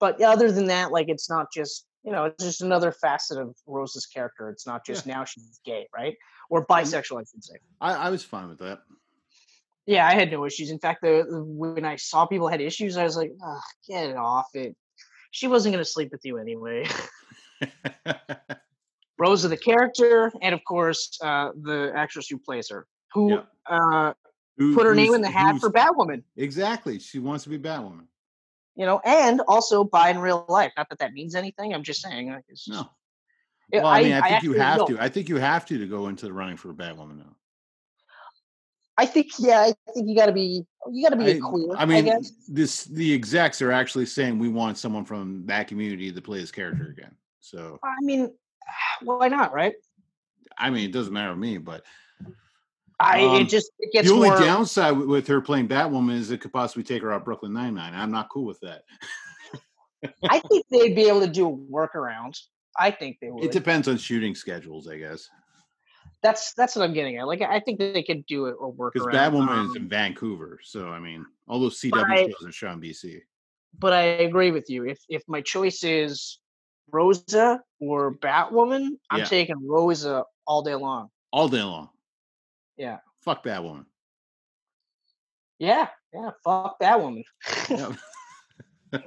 But 0.00 0.20
other 0.20 0.50
than 0.52 0.66
that, 0.66 0.90
like 0.92 1.08
it's 1.08 1.28
not 1.30 1.52
just 1.52 1.86
you 2.04 2.10
know, 2.10 2.24
it's 2.24 2.42
just 2.42 2.62
another 2.62 2.90
facet 2.90 3.38
of 3.38 3.56
Rosa's 3.64 4.06
character. 4.06 4.50
It's 4.50 4.66
not 4.66 4.84
just 4.84 5.06
now 5.06 5.24
she's 5.24 5.60
gay, 5.64 5.86
right? 5.94 6.16
Or 6.50 6.66
bisexual, 6.66 7.20
I 7.20 7.24
should 7.30 7.44
say. 7.44 7.54
I, 7.80 7.92
I 7.94 8.10
was 8.10 8.24
fine 8.24 8.48
with 8.48 8.58
that. 8.58 8.80
Yeah, 9.86 10.06
I 10.06 10.14
had 10.14 10.30
no 10.30 10.44
issues. 10.44 10.70
In 10.70 10.78
fact, 10.78 11.02
the, 11.02 11.24
the- 11.28 11.42
when 11.42 11.84
I 11.84 11.96
saw 11.96 12.26
people 12.26 12.48
had 12.48 12.60
issues, 12.60 12.96
I 12.96 13.04
was 13.04 13.16
like, 13.16 13.32
Ugh, 13.44 13.60
get 13.88 14.10
it 14.10 14.16
off 14.16 14.46
it. 14.54 14.76
She 15.30 15.48
wasn't 15.48 15.72
going 15.74 15.84
to 15.84 15.90
sleep 15.90 16.10
with 16.12 16.20
you 16.24 16.38
anyway. 16.38 16.86
Rosa, 19.18 19.48
the 19.48 19.56
character, 19.56 20.32
and 20.42 20.54
of 20.54 20.64
course, 20.64 21.18
uh, 21.22 21.50
the 21.62 21.92
actress 21.94 22.28
who 22.28 22.38
plays 22.38 22.68
her, 22.70 22.86
who 23.12 23.30
Yeah. 23.32 23.42
uh, 23.66 24.12
Who- 24.58 24.74
put 24.74 24.86
her 24.86 24.94
name 24.94 25.14
in 25.14 25.20
the 25.22 25.30
hat 25.30 25.58
for 25.60 25.70
Batwoman. 25.70 26.22
Exactly. 26.36 26.98
She 26.98 27.18
wants 27.18 27.44
to 27.44 27.50
be 27.50 27.58
Batwoman. 27.58 28.06
You 28.74 28.86
know, 28.86 29.00
and 29.04 29.40
also 29.48 29.84
by 29.84 30.08
in 30.10 30.18
real 30.18 30.46
life. 30.48 30.72
Not 30.78 30.88
that 30.88 30.98
that 31.00 31.12
means 31.12 31.34
anything. 31.34 31.74
I'm 31.74 31.82
just 31.82 32.00
saying. 32.00 32.30
Like, 32.32 32.44
it's 32.48 32.66
No. 32.68 32.88
Well, 33.72 33.86
I, 33.86 34.02
mean, 34.02 34.12
I, 34.12 34.28
think 34.28 34.42
you 34.44 34.52
have 34.54 34.78
know. 34.78 34.86
to. 34.86 35.02
I 35.02 35.08
think 35.08 35.28
you 35.28 35.36
have 35.36 35.64
to 35.66 35.78
to 35.78 35.86
go 35.86 36.08
into 36.08 36.26
the 36.26 36.32
running 36.32 36.56
for 36.56 36.70
a 36.70 36.74
Batwoman 36.74 37.18
now. 37.18 37.36
I 38.98 39.06
think, 39.06 39.28
yeah, 39.38 39.60
I 39.60 39.72
think 39.92 40.08
you 40.08 40.14
got 40.16 40.26
to 40.26 40.32
be, 40.32 40.64
you 40.90 41.02
got 41.02 41.10
to 41.10 41.16
be 41.16 41.32
I, 41.32 41.34
a 41.36 41.40
queer. 41.40 41.74
I 41.76 41.82
I 41.82 41.84
mean, 41.86 42.04
guess. 42.04 42.32
this 42.48 42.84
the 42.84 43.12
execs 43.14 43.62
are 43.62 43.72
actually 43.72 44.06
saying 44.06 44.38
we 44.38 44.48
want 44.48 44.76
someone 44.78 45.04
from 45.04 45.44
that 45.46 45.66
community 45.68 46.12
to 46.12 46.20
play 46.20 46.40
his 46.40 46.52
character 46.52 46.94
again. 46.96 47.14
So 47.40 47.78
I 47.82 47.94
mean, 48.02 48.32
why 49.02 49.28
not, 49.28 49.52
right? 49.54 49.74
I 50.58 50.70
mean, 50.70 50.84
it 50.84 50.92
doesn't 50.92 51.12
matter 51.12 51.30
to 51.30 51.36
me, 51.36 51.56
but 51.58 51.84
I 53.00 53.22
Um, 53.24 53.36
it 53.42 53.48
just 53.48 53.70
it 53.78 53.92
gets 53.92 54.08
the 54.08 54.14
only 54.14 54.28
more. 54.28 54.38
downside 54.38 54.96
with- 54.96 55.08
with 55.08 55.26
her 55.28 55.40
playing 55.40 55.68
Batwoman 55.68 56.14
is 56.14 56.30
it 56.30 56.40
could 56.40 56.52
possibly 56.52 56.84
take 56.84 57.02
her 57.02 57.12
out 57.12 57.24
Brooklyn 57.24 57.52
Nine 57.52 57.74
Nine. 57.74 57.94
I'm 57.94 58.10
not 58.12 58.28
cool 58.28 58.44
with 58.44 58.60
that. 58.60 58.82
I 60.28 60.38
think 60.50 60.66
they'd 60.70 60.94
be 60.94 61.08
able 61.08 61.20
to 61.20 61.26
do 61.26 61.48
a 61.48 61.56
workaround. 61.72 62.38
I 62.78 62.90
think 62.90 63.18
they 63.20 63.30
would. 63.30 63.44
It 63.44 63.52
depends 63.52 63.88
on 63.88 63.96
shooting 63.96 64.34
schedules, 64.34 64.86
I 64.88 64.98
guess, 64.98 65.28
that's 66.22 66.52
that's 66.54 66.76
what 66.76 66.84
I'm 66.84 66.92
getting 66.94 67.16
at. 67.18 67.26
Like 67.26 67.42
I 67.42 67.58
think 67.60 67.78
that 67.80 67.94
they 67.94 68.02
could 68.02 68.24
do 68.26 68.46
a, 68.46 68.54
a 68.54 68.72
workaround. 68.72 68.92
because 68.94 69.08
Batwoman 69.14 69.64
is 69.64 69.70
um, 69.70 69.76
in 69.76 69.88
Vancouver. 69.88 70.58
So 70.62 70.88
I 70.88 71.00
mean, 71.00 71.26
all 71.48 71.60
those 71.60 71.80
CW 71.80 72.04
I- 72.08 72.22
shows 72.26 72.46
are 72.48 72.52
shot 72.52 72.74
in 72.74 72.80
BC. 72.80 73.20
but 73.78 73.92
I 73.92 74.02
agree 74.02 74.50
with 74.50 74.70
you. 74.70 74.84
If 74.86 74.98
if 75.08 75.22
my 75.26 75.40
choice 75.40 75.82
is 75.84 76.38
Rosa 76.90 77.60
or 77.80 78.14
Batwoman, 78.16 78.90
I'm 79.10 79.20
Yeah. 79.20 79.24
taking 79.24 79.66
Rosa 79.66 80.24
all 80.46 80.62
day 80.62 80.74
long. 80.74 81.08
all 81.32 81.48
day 81.48 81.62
long. 81.62 81.88
Yeah. 82.76 82.98
Fuck 83.20 83.44
Batwoman. 83.44 83.86
Yeah, 85.58 85.88
yeah. 86.12 86.30
Fuck 86.44 86.78
Batwoman. 86.80 87.22
Yeah. 87.70 87.92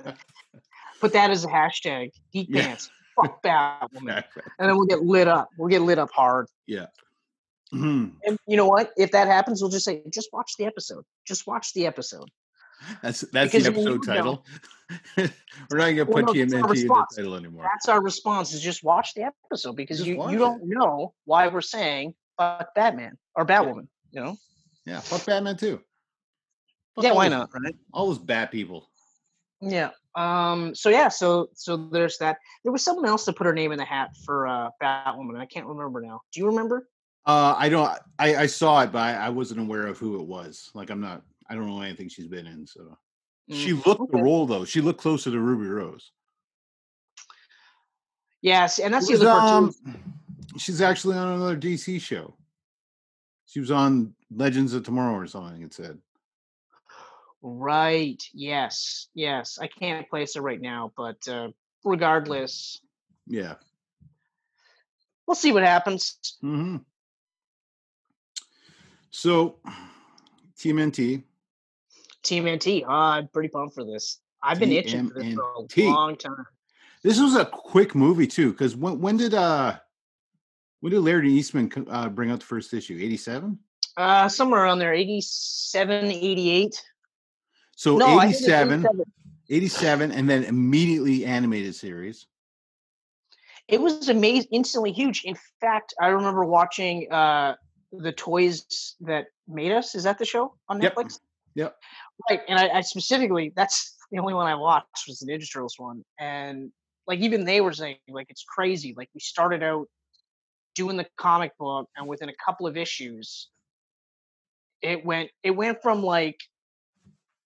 Put 1.01 1.13
that 1.13 1.29
as 1.29 1.43
a 1.45 1.47
hashtag. 1.47 2.11
Geek 2.33 2.47
Yeah. 2.49 2.61
pants. 2.67 2.89
Fuck 3.21 3.41
Batwoman, 3.43 4.23
and 4.59 4.69
then 4.69 4.75
we'll 4.77 4.85
get 4.87 5.01
lit 5.03 5.27
up. 5.27 5.49
We'll 5.57 5.69
get 5.69 5.81
lit 5.81 5.99
up 5.99 6.09
hard. 6.11 6.47
yeah. 6.67 6.87
Mhm. 7.73 8.13
And 8.25 8.37
you 8.47 8.57
know 8.57 8.67
what? 8.67 8.91
If 8.97 9.11
that 9.11 9.27
happens, 9.27 9.61
we'll 9.61 9.71
just 9.71 9.85
say, 9.85 10.03
just 10.13 10.29
watch 10.31 10.53
the 10.57 10.65
episode. 10.65 11.03
Just 11.25 11.47
watch 11.47 11.73
the 11.73 11.85
episode. 11.87 12.29
That's 13.01 13.21
that's 13.31 13.51
Because 13.51 13.63
the 13.63 13.71
episode 13.71 14.05
title. 14.05 14.45
We're 15.17 15.77
not 15.79 15.89
gonna 15.91 16.05
Well, 16.05 16.23
put 16.23 16.25
no, 16.25 16.33
TMNT 16.33 16.43
in 16.81 16.87
the 16.87 17.05
title 17.15 17.35
anymore. 17.35 17.63
That's 17.63 17.89
our 17.89 18.01
response. 18.01 18.53
Is 18.53 18.61
just 18.61 18.83
watch 18.83 19.13
the 19.15 19.23
episode 19.49 19.75
because 19.75 19.97
Just 19.97 20.07
you 20.07 20.21
you 20.29 20.35
it. 20.35 20.37
don't 20.37 20.61
know 20.65 21.13
why 21.25 21.47
we're 21.47 21.61
saying 21.61 22.13
fuck 22.37 22.75
Batman 22.75 23.17
or 23.35 23.45
Batwoman. 23.45 23.87
You 24.11 24.21
know? 24.21 24.37
Yeah, 24.85 24.99
fuck 24.99 25.25
Batman 25.25 25.57
too. 25.57 25.81
Fuck 26.95 27.03
yeah, 27.05 27.13
why 27.13 27.29
those- 27.29 27.39
not? 27.39 27.49
Right? 27.53 27.75
All 27.93 28.07
those 28.07 28.19
bad 28.19 28.51
people. 28.51 28.89
Yeah. 29.61 29.89
Um. 30.13 30.75
So 30.75 30.89
yeah. 30.89 31.07
So 31.07 31.49
so 31.55 31.77
there's 31.77 32.17
that. 32.19 32.37
There 32.63 32.71
was 32.71 32.83
someone 32.83 33.05
else 33.05 33.25
that 33.25 33.35
put 33.35 33.47
her 33.47 33.53
name 33.53 33.71
in 33.71 33.77
the 33.79 33.85
hat 33.85 34.11
for 34.25 34.47
uh, 34.47 34.69
Batwoman. 34.83 35.39
I 35.39 35.45
can't 35.45 35.65
remember 35.65 36.01
now. 36.01 36.21
Do 36.31 36.41
you 36.41 36.47
remember? 36.47 36.87
Uh, 37.25 37.55
I 37.57 37.69
don't. 37.69 37.97
I, 38.19 38.35
I 38.35 38.45
saw 38.45 38.81
it, 38.81 38.91
but 38.91 38.99
I, 38.99 39.13
I 39.13 39.29
wasn't 39.29 39.59
aware 39.59 39.87
of 39.87 39.97
who 39.97 40.19
it 40.19 40.25
was. 40.25 40.69
Like, 40.73 40.89
I'm 40.89 41.01
not. 41.01 41.23
I 41.49 41.55
don't 41.55 41.67
know 41.67 41.81
anything 41.81 42.09
she's 42.09 42.27
been 42.27 42.47
in. 42.47 42.65
So 42.67 42.97
she 43.49 43.73
Mm, 43.73 43.85
looked 43.85 44.01
okay. 44.01 44.17
the 44.17 44.23
role 44.23 44.45
though. 44.45 44.65
She 44.65 44.81
looked 44.81 44.99
closer 45.01 45.31
to 45.31 45.39
Ruby 45.39 45.67
Rose. 45.67 46.11
Yes, 48.41 48.79
and 48.79 48.93
that's 48.93 49.07
Who's, 49.07 49.19
the 49.19 49.27
other 49.29 49.41
part 49.41 49.49
too. 49.49 49.73
um, 49.87 50.15
she's 50.57 50.81
actually 50.81 51.17
on 51.17 51.27
another 51.29 51.57
DC 51.57 51.99
show. 51.99 52.35
She 53.47 53.59
was 53.59 53.71
on 53.71 54.13
Legends 54.31 54.73
of 54.73 54.83
Tomorrow 54.83 55.15
or 55.15 55.27
something. 55.27 55.61
It 55.63 55.73
said. 55.73 55.99
Right. 57.41 58.23
Yes. 58.33 59.07
Yes. 59.13 59.59
I 59.61 59.67
can't 59.67 60.09
place 60.09 60.35
it 60.35 60.41
right 60.41 60.59
now, 60.61 60.91
but 60.97 61.27
uh, 61.27 61.49
regardless, 61.83 62.81
Yeah. 63.27 63.55
we'll 65.27 65.35
see 65.35 65.51
what 65.51 65.63
happens. 65.63 66.17
hmm 66.41 66.77
So, 69.15 69.55
TMNT. 70.57 71.23
TMNT. 72.23 72.83
Uh, 72.83 72.87
I'm 72.89 73.29
pretty 73.29 73.47
pumped 73.47 73.73
for 73.73 73.85
this. 73.85 74.19
I've 74.43 74.59
been 74.59 74.73
itching 74.73 75.07
for 75.07 75.13
this 75.13 75.33
for 75.33 75.65
a 75.77 75.83
long 75.85 76.17
time. 76.17 76.45
This 77.01 77.17
was 77.21 77.33
a 77.37 77.45
quick 77.45 77.95
movie 77.95 78.27
too, 78.27 78.51
because 78.51 78.75
when 78.75 78.99
when 78.99 79.15
did 79.15 79.33
uh 79.33 79.77
when 80.81 80.91
did 80.91 80.99
Larry 80.99 81.31
Eastman 81.31 81.71
uh, 81.89 82.09
bring 82.09 82.29
out 82.29 82.41
the 82.41 82.45
first 82.45 82.73
issue? 82.73 82.99
Eighty 83.01 83.15
seven. 83.15 83.57
Uh, 83.95 84.27
somewhere 84.27 84.65
around 84.65 84.79
there, 84.79 84.93
87, 84.93 86.11
88. 86.11 86.85
So 87.77 87.97
No, 87.97 88.05
I 88.05 88.09
think 88.09 88.21
eighty 88.23 88.31
it's 88.31 88.45
seven. 88.45 88.79
87. 88.81 89.05
87 89.49 90.11
and 90.11 90.29
then 90.29 90.43
immediately 90.43 91.23
animated 91.23 91.73
series. 91.73 92.27
It 93.69 93.79
was 93.79 94.09
amazing, 94.09 94.49
instantly 94.51 94.91
huge. 94.91 95.23
In 95.23 95.37
fact, 95.61 95.93
I 96.01 96.07
remember 96.07 96.43
watching 96.43 97.09
uh, 97.09 97.55
the 97.91 98.11
Toys 98.11 98.95
That 99.01 99.27
Made 99.47 99.71
Us. 99.71 99.95
Is 99.95 100.03
that 100.03 100.17
the 100.17 100.25
show 100.25 100.55
on 100.69 100.81
Yep. 100.81 100.95
Netflix? 100.95 101.19
Yep. 101.55 101.75
Right, 102.29 102.41
and 102.47 102.59
I, 102.59 102.77
I 102.77 102.81
specifically 102.81 103.53
that's 103.55 103.95
the 104.11 104.19
only 104.19 104.33
one 104.33 104.45
I 104.45 104.55
watched 104.55 105.05
was 105.07 105.19
the 105.19 105.31
Ninja 105.31 105.51
Turtles 105.51 105.75
one, 105.77 106.03
and 106.19 106.71
like 107.07 107.19
even 107.19 107.45
they 107.45 107.61
were 107.61 107.73
saying 107.73 107.97
like 108.09 108.27
it's 108.29 108.43
crazy. 108.43 108.93
Like 108.95 109.09
we 109.13 109.21
started 109.21 109.63
out 109.63 109.87
doing 110.75 110.97
the 110.97 111.07
comic 111.17 111.57
book, 111.57 111.89
and 111.95 112.07
within 112.07 112.29
a 112.29 112.33
couple 112.45 112.67
of 112.67 112.75
issues, 112.75 113.49
it 114.81 115.05
went 115.05 115.29
it 115.43 115.51
went 115.51 115.81
from 115.81 116.03
like 116.03 116.39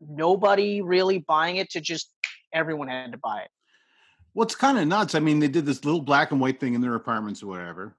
nobody 0.01 0.81
really 0.81 1.19
buying 1.19 1.57
it 1.57 1.69
to 1.71 1.81
just 1.81 2.11
everyone 2.53 2.87
had 2.87 3.11
to 3.11 3.17
buy 3.17 3.41
it. 3.41 3.49
Well, 4.33 4.45
it's 4.45 4.55
kind 4.55 4.77
of 4.77 4.87
nuts. 4.87 5.15
I 5.15 5.19
mean, 5.19 5.39
they 5.39 5.47
did 5.47 5.65
this 5.65 5.85
little 5.85 6.01
black 6.01 6.31
and 6.31 6.39
white 6.39 6.59
thing 6.59 6.73
in 6.73 6.81
their 6.81 6.95
apartments 6.95 7.43
or 7.43 7.47
whatever. 7.47 7.95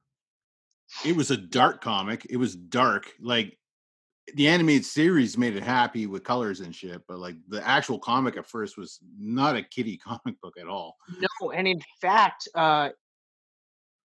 It 1.05 1.17
was 1.17 1.31
a 1.31 1.37
dark 1.37 1.81
comic. 1.81 2.27
It 2.29 2.37
was 2.37 2.55
dark. 2.55 3.13
Like 3.21 3.59
the 4.35 4.49
animated 4.49 4.85
series 4.85 5.39
made 5.39 5.57
it 5.57 5.63
happy 5.63 6.07
with 6.07 6.25
colors 6.25 6.61
and 6.61 6.75
shit, 6.75 7.03
but 7.09 7.19
like 7.19 7.37
the 7.49 7.67
actual 7.67 7.99
comic 7.99 8.37
at 8.37 8.47
first 8.47 8.77
was 8.77 8.99
not 9.19 9.57
a 9.57 9.63
kiddie 9.63 9.97
comic 10.05 10.41
book 10.41 10.55
at 10.61 10.67
all. 10.67 10.97
No, 11.19 11.51
and 11.51 11.67
in 11.67 11.81
fact, 12.01 12.49
uh, 12.55 12.91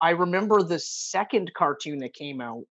I 0.01 0.11
remember 0.11 0.63
the 0.63 0.79
second 0.79 1.53
cartoon 1.55 1.99
that 1.99 2.15
came 2.15 2.41
out, 2.41 2.65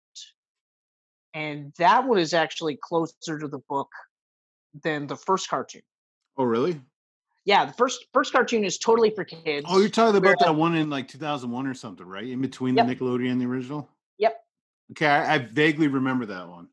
and 1.33 1.73
that 1.77 2.07
one 2.07 2.19
is 2.19 2.33
actually 2.33 2.77
closer 2.81 3.37
to 3.39 3.47
the 3.47 3.59
book 3.69 3.89
than 4.83 5.07
the 5.07 5.15
first 5.15 5.49
cartoon. 5.49 5.81
Oh, 6.37 6.45
really? 6.45 6.79
Yeah, 7.45 7.65
the 7.65 7.73
first 7.73 8.05
first 8.13 8.33
cartoon 8.33 8.63
is 8.63 8.77
totally 8.77 9.09
for 9.09 9.23
kids. 9.23 9.65
Oh, 9.69 9.79
you're 9.79 9.89
talking 9.89 10.17
about 10.17 10.39
that 10.39 10.55
one 10.55 10.75
in 10.75 10.89
like 10.89 11.07
2001 11.07 11.65
or 11.67 11.73
something, 11.73 12.05
right? 12.05 12.27
In 12.27 12.41
between 12.41 12.75
Yep. 12.75 12.87
the 12.87 12.95
Nickelodeon 12.95 13.31
and 13.31 13.41
the 13.41 13.45
original. 13.45 13.89
Yep. 14.17 14.37
Okay, 14.91 15.07
I, 15.07 15.35
I 15.35 15.37
vaguely 15.39 15.87
remember 15.87 16.25
that 16.27 16.47
one. 16.47 16.67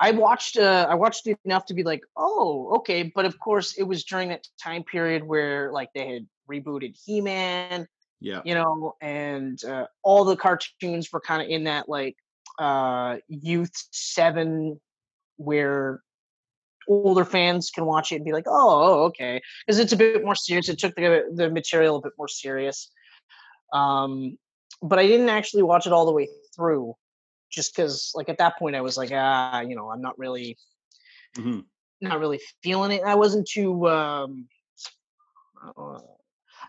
I 0.00 0.12
watched 0.12 0.56
uh, 0.56 0.86
I 0.88 0.94
watched 0.94 1.26
it 1.26 1.38
enough 1.44 1.66
to 1.66 1.74
be 1.74 1.82
like, 1.82 2.00
oh, 2.16 2.76
okay. 2.78 3.12
But 3.14 3.26
of 3.26 3.38
course, 3.38 3.74
it 3.76 3.82
was 3.82 4.04
during 4.04 4.30
that 4.30 4.46
time 4.62 4.82
period 4.82 5.22
where 5.24 5.70
like 5.72 5.90
they 5.94 6.08
had 6.08 6.26
rebooted 6.50 6.98
He 7.04 7.20
Man, 7.20 7.86
Yeah. 8.20 8.40
you 8.44 8.54
know, 8.54 8.94
and 9.02 9.62
uh, 9.62 9.86
all 10.02 10.24
the 10.24 10.36
cartoons 10.36 11.12
were 11.12 11.20
kind 11.20 11.42
of 11.42 11.48
in 11.48 11.64
that 11.64 11.88
like 11.88 12.16
uh, 12.58 13.18
youth 13.28 13.72
seven 13.90 14.80
where 15.36 16.00
older 16.88 17.24
fans 17.24 17.70
can 17.70 17.84
watch 17.84 18.10
it 18.10 18.16
and 18.16 18.24
be 18.24 18.32
like, 18.32 18.46
oh, 18.46 18.52
oh, 18.52 19.04
okay, 19.04 19.40
because 19.66 19.78
it's 19.78 19.92
a 19.92 19.96
bit 19.96 20.24
more 20.24 20.34
serious. 20.34 20.70
It 20.70 20.78
took 20.78 20.94
the 20.94 21.30
the 21.34 21.50
material 21.50 21.96
a 21.96 22.00
bit 22.00 22.12
more 22.16 22.28
serious. 22.28 22.90
Um, 23.74 24.38
but 24.82 24.98
I 24.98 25.06
didn't 25.06 25.28
actually 25.28 25.62
watch 25.62 25.86
it 25.86 25.92
all 25.92 26.06
the 26.06 26.12
way 26.12 26.28
through, 26.60 26.94
just 27.50 27.74
because 27.74 28.12
like 28.14 28.28
at 28.28 28.38
that 28.38 28.58
point 28.58 28.76
I 28.76 28.82
was 28.82 28.96
like, 28.98 29.10
ah, 29.12 29.60
you 29.60 29.74
know, 29.76 29.90
I'm 29.90 30.02
not 30.02 30.18
really 30.18 30.58
Mhm. 31.36 31.64
not 32.00 32.20
really 32.20 32.40
feeling 32.62 32.92
it. 32.92 33.02
I 33.02 33.14
wasn't 33.14 33.48
too. 33.48 33.88
Um, 33.88 34.48
uh, 35.76 36.00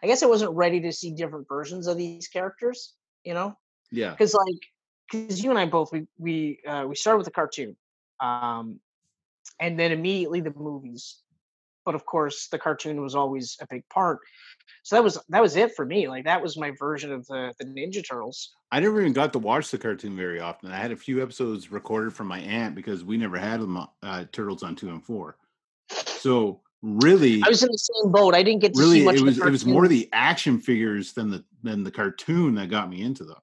I 0.03 0.07
guess 0.07 0.23
I 0.23 0.27
wasn't 0.27 0.55
ready 0.55 0.81
to 0.81 0.91
see 0.91 1.13
different 1.13 1.47
versions 1.47 1.87
of 1.87 1.97
these 1.97 2.27
characters. 2.27 2.95
You 3.23 3.33
know, 3.33 3.55
Yeah. 3.91 4.11
because 4.11 4.33
like 4.33 4.61
because 5.11 5.43
you 5.43 5.49
and 5.49 5.59
I 5.59 5.65
both 5.65 5.91
we 5.91 6.07
we 6.17 6.61
uh, 6.67 6.85
we 6.87 6.95
started 6.95 7.17
with 7.19 7.25
the 7.25 7.31
cartoon, 7.31 7.77
um, 8.19 8.79
and 9.59 9.79
then 9.79 9.91
immediately 9.91 10.41
the 10.41 10.53
movies. 10.55 11.23
But 11.85 11.95
of 11.95 12.05
course, 12.05 12.47
the 12.49 12.59
cartoon 12.59 13.01
was 13.01 13.15
always 13.15 13.57
a 13.61 13.67
big 13.69 13.87
part. 13.89 14.19
So 14.83 14.95
that 14.95 15.03
was 15.03 15.19
that 15.29 15.41
was 15.41 15.55
it 15.55 15.75
for 15.75 15.85
me. 15.85 16.07
Like 16.07 16.25
that 16.25 16.41
was 16.41 16.57
my 16.57 16.71
version 16.77 17.11
of 17.11 17.25
the 17.27 17.53
the 17.59 17.65
Ninja 17.65 18.03
Turtles. 18.07 18.53
I 18.71 18.79
never 18.79 19.01
even 19.01 19.13
got 19.13 19.33
to 19.33 19.39
watch 19.39 19.69
the 19.71 19.77
cartoon 19.77 20.15
very 20.15 20.39
often. 20.39 20.71
I 20.71 20.77
had 20.77 20.91
a 20.91 20.95
few 20.95 21.21
episodes 21.21 21.71
recorded 21.71 22.13
from 22.13 22.27
my 22.27 22.39
aunt 22.39 22.75
because 22.75 23.03
we 23.03 23.17
never 23.17 23.37
had 23.37 23.59
them, 23.59 23.85
uh, 24.01 24.25
turtles 24.31 24.63
on 24.63 24.75
two 24.75 24.89
and 24.89 25.03
four. 25.03 25.37
So 25.89 26.61
really, 26.81 27.41
I 27.43 27.49
was 27.49 27.63
in 27.63 27.69
the 27.71 27.77
same 27.77 28.11
boat. 28.11 28.33
I 28.33 28.43
didn't 28.43 28.61
get 28.61 28.73
to 28.73 28.79
really, 28.79 28.99
see 28.99 29.05
much. 29.05 29.15
it 29.15 29.19
of 29.19 29.25
the 29.25 29.29
was 29.31 29.37
it 29.39 29.51
was 29.51 29.65
more 29.65 29.87
the 29.87 30.09
action 30.13 30.59
figures 30.59 31.13
than 31.13 31.29
the 31.29 31.43
than 31.63 31.83
the 31.83 31.91
cartoon 31.91 32.55
that 32.55 32.69
got 32.69 32.89
me 32.89 33.01
into 33.01 33.23
them. 33.23 33.37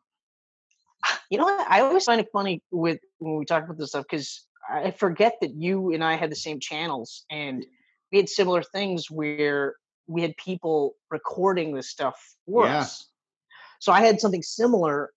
You 1.30 1.38
know 1.38 1.44
what? 1.44 1.70
I 1.70 1.80
always 1.80 2.04
find 2.04 2.20
it 2.20 2.28
funny 2.32 2.62
with 2.70 3.00
when 3.18 3.36
we 3.36 3.44
talk 3.44 3.64
about 3.64 3.78
this 3.78 3.90
stuff 3.90 4.06
because 4.10 4.46
I 4.68 4.90
forget 4.90 5.36
that 5.40 5.54
you 5.54 5.92
and 5.92 6.02
I 6.02 6.16
had 6.16 6.30
the 6.30 6.36
same 6.36 6.60
channels 6.60 7.24
and 7.30 7.64
we 8.12 8.18
had 8.18 8.28
similar 8.28 8.62
things 8.62 9.10
where 9.10 9.76
we 10.08 10.22
had 10.22 10.36
people 10.36 10.96
recording 11.10 11.74
this 11.74 11.88
stuff 11.90 12.18
for 12.46 12.64
Yeah. 12.66 12.80
us. 12.80 13.10
So 13.78 13.92
I 13.92 14.00
had 14.00 14.20
something 14.20 14.42
similar, 14.42 15.12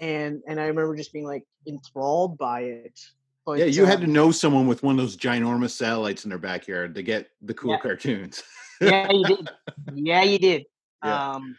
and 0.00 0.42
and 0.48 0.58
I 0.58 0.66
remember 0.66 0.96
just 0.96 1.12
being 1.12 1.26
like 1.26 1.44
enthralled 1.66 2.36
by 2.38 2.62
it. 2.62 2.98
But 3.46 3.58
yeah, 3.58 3.66
you 3.66 3.84
had 3.84 4.00
to 4.00 4.06
um, 4.06 4.12
know 4.12 4.30
someone 4.32 4.66
with 4.66 4.82
one 4.82 4.98
of 4.98 5.04
those 5.04 5.16
ginormous 5.16 5.70
satellites 5.72 6.24
in 6.24 6.30
their 6.30 6.38
backyard 6.38 6.94
to 6.94 7.02
get 7.02 7.28
the 7.42 7.54
cool 7.54 7.72
Yeah. 7.72 7.78
cartoons. 7.78 8.42
yeah, 8.80 9.12
you 9.12 9.24
did. 9.24 9.48
Yeah, 9.94 10.22
you 10.22 10.38
did. 10.38 10.64
Yeah. 11.04 11.34
Um, 11.34 11.56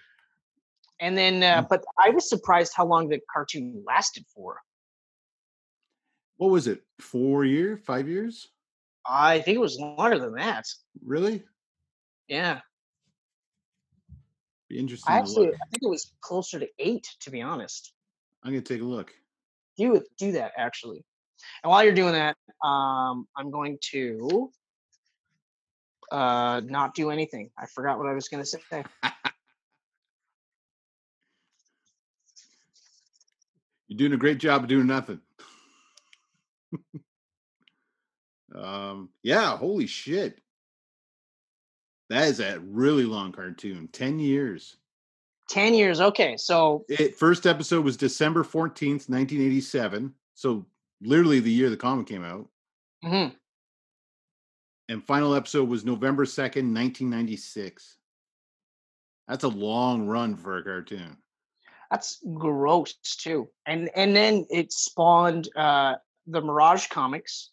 and 1.00 1.16
then, 1.18 1.44
uh, 1.44 1.62
Mm. 1.64 1.70
but 1.70 1.84
I 2.04 2.10
was 2.10 2.28
surprised 2.28 2.74
how 2.76 2.86
long 2.86 3.08
the 3.08 3.20
cartoon 3.32 3.84
lasted 3.86 4.26
for. 4.34 4.60
what 6.38 6.50
was 6.52 6.68
it? 6.68 6.84
Four 7.00 7.46
year, 7.46 7.78
five 7.78 8.10
years? 8.10 8.48
I 9.08 9.40
think 9.40 9.56
it 9.56 9.62
was 9.62 9.80
longer 9.80 10.20
than 10.20 10.34
that. 10.34 10.66
Really? 11.06 11.44
Yeah. 12.28 12.60
Be 14.70 14.80
interesting 14.80 15.14
I 15.14 15.20
actually. 15.20 15.48
I 15.48 15.68
think 15.72 15.84
it 15.84 15.90
was 15.90 16.12
closer 16.22 16.60
to 16.60 16.68
eight, 16.80 17.08
to 17.22 17.32
be 17.32 17.42
honest. 17.42 17.94
I'm 18.44 18.52
gonna 18.52 18.62
take 18.62 18.82
a 18.82 18.86
look. 18.86 19.14
Do 19.78 20.02
do 20.18 20.32
that 20.34 20.54
actually. 20.58 21.06
And 21.64 21.70
while 21.70 21.84
you're 21.84 21.94
doing 21.94 22.14
that, 22.14 22.38
um, 22.66 23.28
I'm 23.36 23.52
going 23.52 23.78
to 23.92 24.52
uh, 26.12 26.62
not 26.66 26.96
do 26.96 27.12
anything. 27.12 27.52
I 27.58 27.66
forgot 27.68 27.98
what 27.98 28.08
I 28.08 28.14
was 28.14 28.30
going 28.30 28.44
to 28.44 28.50
say. 28.50 28.60
You're 33.88 33.98
doing 33.98 34.14
a 34.14 34.18
great 34.18 34.40
job 34.40 34.64
of 34.64 34.68
doing 34.68 34.88
nothing. 34.88 35.22
um, 38.56 39.10
yeah, 39.22 39.56
holy 39.58 39.86
shit. 39.88 40.42
That 42.10 42.28
is 42.28 42.40
a 42.40 42.60
really 42.60 43.04
long 43.06 43.32
cartoon. 43.32 43.88
10 43.92 44.20
years. 44.20 44.78
Ten 45.48 45.74
years. 45.76 46.02
Okay, 46.02 46.38
so 46.38 46.86
It 46.90 47.16
first 47.16 47.46
episode 47.46 47.86
was 47.86 47.98
December 47.98 48.44
14th, 48.44 49.10
1987. 49.10 50.14
So 50.34 50.66
literally 51.02 51.40
the 51.40 51.52
year 51.52 51.70
the 51.70 51.78
comic 51.78 52.08
came 52.08 52.24
out. 52.24 52.50
mhm, 53.04 53.36
And 54.90 55.04
final 55.06 55.36
episode 55.36 55.70
was 55.70 55.86
November 55.86 56.26
2nd, 56.26 56.74
1996. 56.74 57.98
That's 59.28 59.44
a 59.44 59.48
long 59.50 60.08
run 60.08 60.36
for 60.36 60.58
a 60.58 60.64
cartoon. 60.64 61.18
that's 61.92 62.20
gross 62.34 62.94
too. 63.18 63.48
And 63.68 63.90
and 63.96 64.16
then 64.16 64.46
it 64.50 64.72
spawned 64.72 65.48
uh, 65.56 65.96
the 66.28 66.42
Mirage 66.42 66.88
comics, 66.88 67.52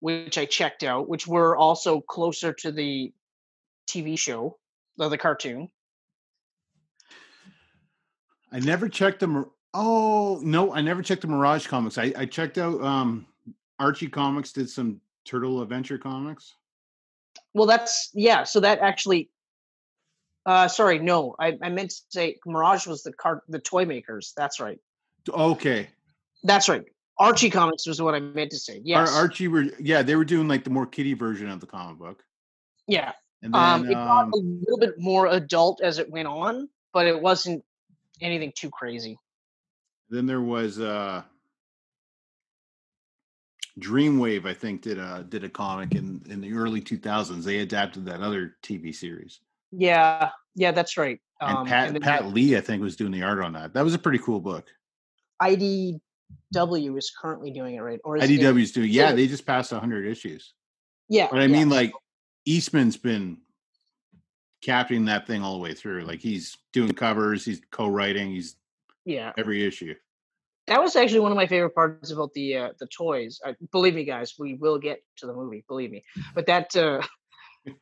which 0.00 0.38
I 0.38 0.44
checked 0.44 0.82
out, 0.82 1.08
which 1.08 1.26
were 1.26 1.56
also 1.56 2.00
closer 2.00 2.52
to 2.52 2.72
the 2.72 3.12
TV 3.88 4.18
show, 4.18 4.58
or 4.98 5.08
the 5.08 5.18
cartoon. 5.18 5.68
I 8.52 8.60
never 8.60 8.88
checked 8.88 9.20
the. 9.20 9.44
Oh 9.74 10.40
no, 10.42 10.72
I 10.72 10.80
never 10.80 11.02
checked 11.02 11.22
the 11.22 11.28
Mirage 11.28 11.66
comics. 11.66 11.98
I, 11.98 12.12
I 12.16 12.26
checked 12.26 12.58
out 12.58 12.80
um 12.82 13.26
Archie 13.78 14.08
Comics 14.08 14.52
did 14.52 14.70
some 14.70 15.00
Turtle 15.24 15.60
Adventure 15.62 15.98
comics. 15.98 16.54
Well, 17.54 17.66
that's 17.66 18.10
yeah. 18.14 18.44
So 18.44 18.60
that 18.60 18.80
actually, 18.80 19.30
uh, 20.44 20.68
sorry, 20.68 20.98
no, 20.98 21.34
I, 21.38 21.58
I 21.62 21.68
meant 21.68 21.90
to 21.90 21.96
say 22.08 22.38
Mirage 22.46 22.86
was 22.86 23.02
the 23.02 23.12
car, 23.12 23.42
the 23.48 23.58
toy 23.58 23.84
makers. 23.84 24.32
That's 24.36 24.60
right. 24.60 24.78
Okay, 25.28 25.88
That's 26.44 26.68
right. 26.68 26.84
Archie 27.18 27.50
Comics 27.50 27.86
was 27.86 28.00
what 28.02 28.14
I 28.14 28.20
meant 28.20 28.50
to 28.50 28.58
say. 28.58 28.74
Ar- 28.76 28.82
Yes. 28.84 29.14
Archie 29.14 29.48
were 29.48 29.64
yeah 29.80 30.02
they 30.02 30.16
were 30.16 30.24
doing 30.24 30.48
like 30.48 30.64
the 30.64 30.70
more 30.70 30.86
kiddie 30.86 31.14
version 31.14 31.48
of 31.48 31.60
the 31.60 31.66
comic 31.66 31.98
book, 31.98 32.22
yeah. 32.86 33.12
and 33.42 33.54
then 33.54 33.60
Um, 33.60 33.86
it 33.88 33.92
got 33.94 34.22
um, 34.24 34.32
a 34.32 34.36
little 34.36 34.78
bit 34.78 34.98
more 34.98 35.26
adult 35.28 35.80
as 35.82 35.98
it 35.98 36.10
went 36.10 36.28
on, 36.28 36.68
but 36.92 37.06
it 37.06 37.20
wasn't 37.20 37.64
anything 38.20 38.52
too 38.56 38.70
crazy. 38.70 39.18
then 40.10 40.26
there 40.26 40.40
was 40.40 40.78
uh 40.78 41.22
Dreamwave 43.78 44.46
I 44.46 44.54
think 44.54 44.82
did 44.82 44.98
a 44.98 45.24
did 45.28 45.44
a 45.44 45.48
comic 45.50 45.94
in 45.94 46.22
in 46.30 46.40
the 46.40 46.52
early 46.54 46.80
2000s. 46.80 47.44
They 47.44 47.58
adapted 47.58 48.06
that 48.06 48.20
other 48.22 48.56
TV 48.62 48.94
series, 48.94 49.40
Yeah. 49.70 50.30
Yeah, 50.54 50.72
that's 50.72 50.96
right. 50.96 51.20
and 51.42 51.58
Um, 51.58 51.66
Pat 51.66 51.88
and 51.88 52.00
Pat 52.02 52.26
Lee 52.26 52.56
I 52.56 52.62
think 52.62 52.82
was 52.82 52.96
doing 52.96 53.12
the 53.12 53.22
art 53.22 53.44
on 53.44 53.52
that. 53.52 53.74
That 53.74 53.84
was 53.84 53.92
a 53.92 53.98
pretty 53.98 54.18
cool 54.18 54.40
book. 54.40 54.70
IDW 56.54 56.96
is 56.98 57.12
currently 57.20 57.50
doing 57.50 57.74
it, 57.74 57.80
right? 57.80 58.00
Or 58.04 58.16
is 58.16 58.28
in- 58.28 58.38
IDW's 58.38 58.72
doing 58.72 58.90
yeah 58.90 59.12
they 59.12 59.26
just 59.26 59.46
passed 59.46 59.72
100 59.72 60.06
issues. 60.06 60.52
Yeah. 61.08 61.28
But 61.30 61.40
I 61.40 61.42
yeah, 61.42 61.58
mean, 61.58 61.68
like 61.68 61.92
Eastman's 62.44 62.96
been 62.96 63.38
capturing 64.62 65.04
that 65.06 65.26
thing 65.26 65.42
all 65.42 65.54
the 65.54 65.62
way 65.62 65.74
through. 65.74 66.02
Like 66.02 66.20
he's 66.20 66.56
doing 66.72 66.92
covers, 66.92 67.44
he's 67.44 67.60
co-writing, 67.70 68.30
he's 68.30 68.56
yeah. 69.04 69.32
every 69.38 69.64
issue. 69.64 69.94
That 70.66 70.82
was 70.82 70.96
actually 70.96 71.20
one 71.20 71.30
of 71.30 71.36
my 71.36 71.46
favorite 71.46 71.74
parts 71.74 72.10
about 72.10 72.32
the 72.34 72.56
uh, 72.56 72.68
the 72.80 72.88
toys. 72.88 73.40
Uh, 73.44 73.52
believe 73.70 73.94
me, 73.94 74.04
guys, 74.04 74.34
we 74.36 74.54
will 74.54 74.78
get 74.78 75.00
to 75.18 75.26
the 75.26 75.32
movie. 75.32 75.64
Believe 75.68 75.92
me, 75.92 76.02
but 76.34 76.46
that 76.46 76.74
uh, 76.74 77.00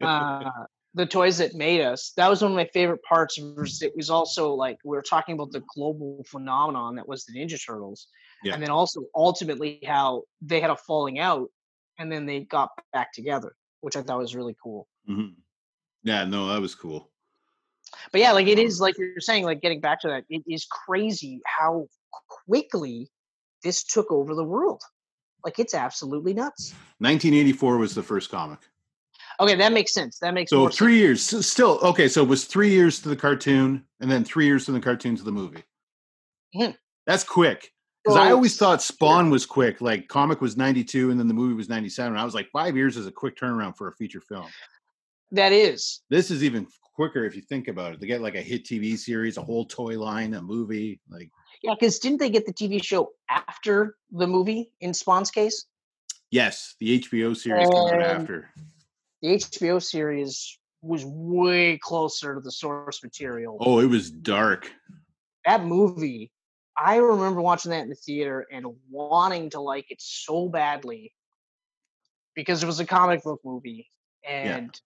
uh, 0.05 0.51
the 0.93 1.07
toys 1.07 1.39
that 1.39 1.55
made 1.55 1.81
us. 1.81 2.13
That 2.19 2.29
was 2.29 2.43
one 2.43 2.53
of 2.53 2.57
my 2.57 2.69
favorite 2.75 3.03
parts. 3.03 3.39
It 3.39 3.93
was 3.97 4.11
also 4.11 4.53
like 4.53 4.77
we 4.85 4.97
were 4.97 5.03
talking 5.03 5.35
about 5.35 5.51
the 5.51 5.63
global 5.75 6.25
phenomenon 6.29 6.97
that 6.97 7.09
was 7.09 7.25
the 7.25 7.39
Ninja 7.39 7.59
Turtles, 7.65 8.09
Yeah. 8.45 8.53
and 8.55 8.63
then 8.63 8.71
also 8.71 9.07
ultimately 9.15 9.81
how 9.87 10.25
they 10.43 10.61
had 10.61 10.71
a 10.71 10.77
falling 10.77 11.19
out, 11.19 11.49
and 11.99 12.13
then 12.13 12.27
they 12.27 12.41
got 12.41 12.71
back 12.93 13.13
together, 13.13 13.57
which 13.81 13.97
I 13.97 14.03
thought 14.03 14.19
was 14.19 14.35
really 14.35 14.55
cool. 14.63 14.87
Mhm. 15.09 15.35
Yeah, 16.03 16.25
no, 16.25 16.49
that 16.49 16.61
was 16.61 16.75
cool. 16.75 17.11
But 18.13 18.21
yeah, 18.21 18.33
like 18.33 18.47
it 18.47 18.59
is 18.59 18.81
like 18.81 18.99
you're 18.99 19.21
saying, 19.21 19.45
like 19.45 19.63
getting 19.63 19.81
back 19.81 20.01
to 20.01 20.09
that, 20.09 20.25
it 20.29 20.43
is 20.47 20.67
crazy 20.67 21.41
how 21.47 21.89
quickly 22.47 23.11
this 23.63 23.83
took 23.83 24.11
over 24.11 24.35
the 24.35 24.45
world. 24.45 24.83
Like 25.45 25.59
it's 25.59 25.75
absolutely 25.75 26.35
nuts. 26.35 26.73
1984 26.99 27.79
was 27.79 27.95
the 27.95 28.03
first 28.03 28.31
comic. 28.31 28.59
Okay, 29.41 29.55
that 29.57 29.73
makes 29.73 29.93
sense. 29.93 30.19
That 30.19 30.35
makes 30.35 30.51
So 30.51 30.69
three 30.69 30.97
years, 30.97 31.23
still 31.47 31.79
okay. 31.83 32.09
So 32.09 32.23
it 32.23 32.29
was 32.29 32.45
three 32.45 32.71
years 32.71 33.01
to 33.01 33.09
the 33.09 33.17
cartoon, 33.17 33.87
and 34.01 34.11
then 34.11 34.25
three 34.25 34.47
years 34.47 34.67
from 34.67 34.75
the 34.75 34.81
cartoon 34.81 35.17
to 35.17 35.23
the 35.23 35.33
movie. 35.33 35.65
Mhm. 36.55 36.77
That's 37.07 37.25
quick 37.25 37.74
because 38.05 38.19
I 38.19 38.31
oh, 38.31 38.37
always 38.37 38.57
thought 38.57 38.83
Spawn 38.83 39.31
was 39.31 39.47
quick. 39.47 39.81
Like 39.81 40.09
comic 40.09 40.41
was 40.41 40.57
ninety 40.57 40.85
two, 40.85 41.11
and 41.11 41.19
then 41.19 41.29
the 41.29 41.35
movie 41.35 41.55
was 41.55 41.69
ninety 41.69 41.89
seven. 41.89 42.19
I 42.19 42.25
was 42.25 42.35
like, 42.35 42.51
five 42.53 42.77
years 42.77 42.97
is 42.97 43.07
a 43.07 43.13
quick 43.13 43.37
turnaround 43.37 43.77
for 43.77 43.89
a 43.89 43.93
feature 43.95 44.21
film. 44.21 44.49
That 45.33 45.53
is. 45.53 46.03
This 46.11 46.31
is 46.31 46.45
even 46.45 46.67
quicker 46.95 47.25
if 47.25 47.35
you 47.35 47.43
think 47.43 47.69
about 47.69 47.95
it. 47.95 48.01
They 48.01 48.07
get 48.07 48.21
like 48.21 48.35
a 48.35 48.43
hit 48.43 48.65
TV 48.65 48.97
series, 48.99 49.37
a 49.37 49.43
whole 49.43 49.65
toy 49.65 49.99
line, 49.99 50.35
a 50.35 50.43
movie. 50.43 51.01
Like 51.09 51.31
Yeah, 51.63 51.75
because 51.79 51.99
didn't 51.99 52.19
they 52.19 52.31
get 52.31 52.47
the 52.47 52.53
TV 52.53 52.83
show 52.83 53.13
after 53.29 53.97
the 54.13 54.27
movie 54.27 54.71
in 54.81 54.93
Spawn's 54.93 55.31
case? 55.31 55.67
yes, 56.35 56.75
the 56.81 57.01
HBO 57.01 57.37
series 57.37 57.69
came 57.69 58.01
out 58.01 58.03
after. 58.03 58.51
The 59.23 59.29
HBO 59.37 59.83
series 59.83 60.59
was 60.83 61.05
way 61.07 61.79
closer 61.79 62.35
to 62.35 62.41
the 62.41 62.51
source 62.51 63.03
material. 63.03 63.57
Oh, 63.61 63.79
it 63.79 63.87
was 63.87 64.11
dark. 64.11 64.71
That 65.47 65.65
movie, 65.65 66.33
I 66.77 66.97
remember 66.97 67.41
watching 67.41 67.71
that 67.71 67.83
in 67.83 67.89
the 67.89 67.95
theater 67.95 68.47
and 68.51 68.67
wanting 68.91 69.51
to 69.51 69.61
like 69.61 69.91
it 69.91 70.01
so 70.01 70.49
badly 70.49 71.13
because 72.35 72.63
it 72.63 72.67
was 72.67 72.81
a 72.81 72.87
comic 72.87 73.23
book 73.23 73.41
movie. 73.45 73.89
And 74.29 74.79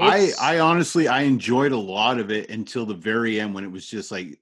I 0.00 0.32
I 0.40 0.58
honestly 0.60 1.08
I 1.08 1.22
enjoyed 1.22 1.72
a 1.72 1.76
lot 1.76 2.18
of 2.18 2.30
it 2.30 2.50
until 2.50 2.86
the 2.86 2.94
very 2.94 3.40
end 3.40 3.54
when 3.54 3.64
it 3.64 3.70
was 3.70 3.86
just 3.86 4.10
like 4.10 4.38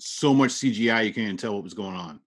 so 0.00 0.34
much 0.34 0.50
CGI 0.50 1.06
you 1.06 1.14
can't 1.14 1.24
even 1.24 1.36
tell 1.36 1.54
what 1.54 1.64
was 1.64 1.74
going 1.74 1.96
on. 1.96 2.20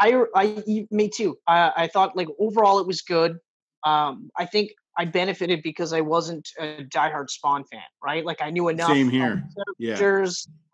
I 0.00 0.24
I 0.34 0.86
me 0.90 1.08
too. 1.08 1.38
I, 1.46 1.72
I 1.76 1.86
thought 1.88 2.16
like 2.16 2.28
overall 2.38 2.78
it 2.78 2.86
was 2.86 3.02
good. 3.02 3.38
Um, 3.84 4.30
I 4.36 4.46
think 4.46 4.70
I 4.96 5.04
benefited 5.04 5.62
because 5.62 5.92
I 5.92 6.00
wasn't 6.00 6.48
a 6.58 6.84
diehard 6.84 7.30
Spawn 7.30 7.64
fan, 7.64 7.82
right? 8.04 8.24
Like 8.24 8.42
I 8.42 8.50
knew 8.50 8.68
enough. 8.68 8.88
Same 8.88 9.10
here. 9.10 9.44
Yeah. 9.78 9.96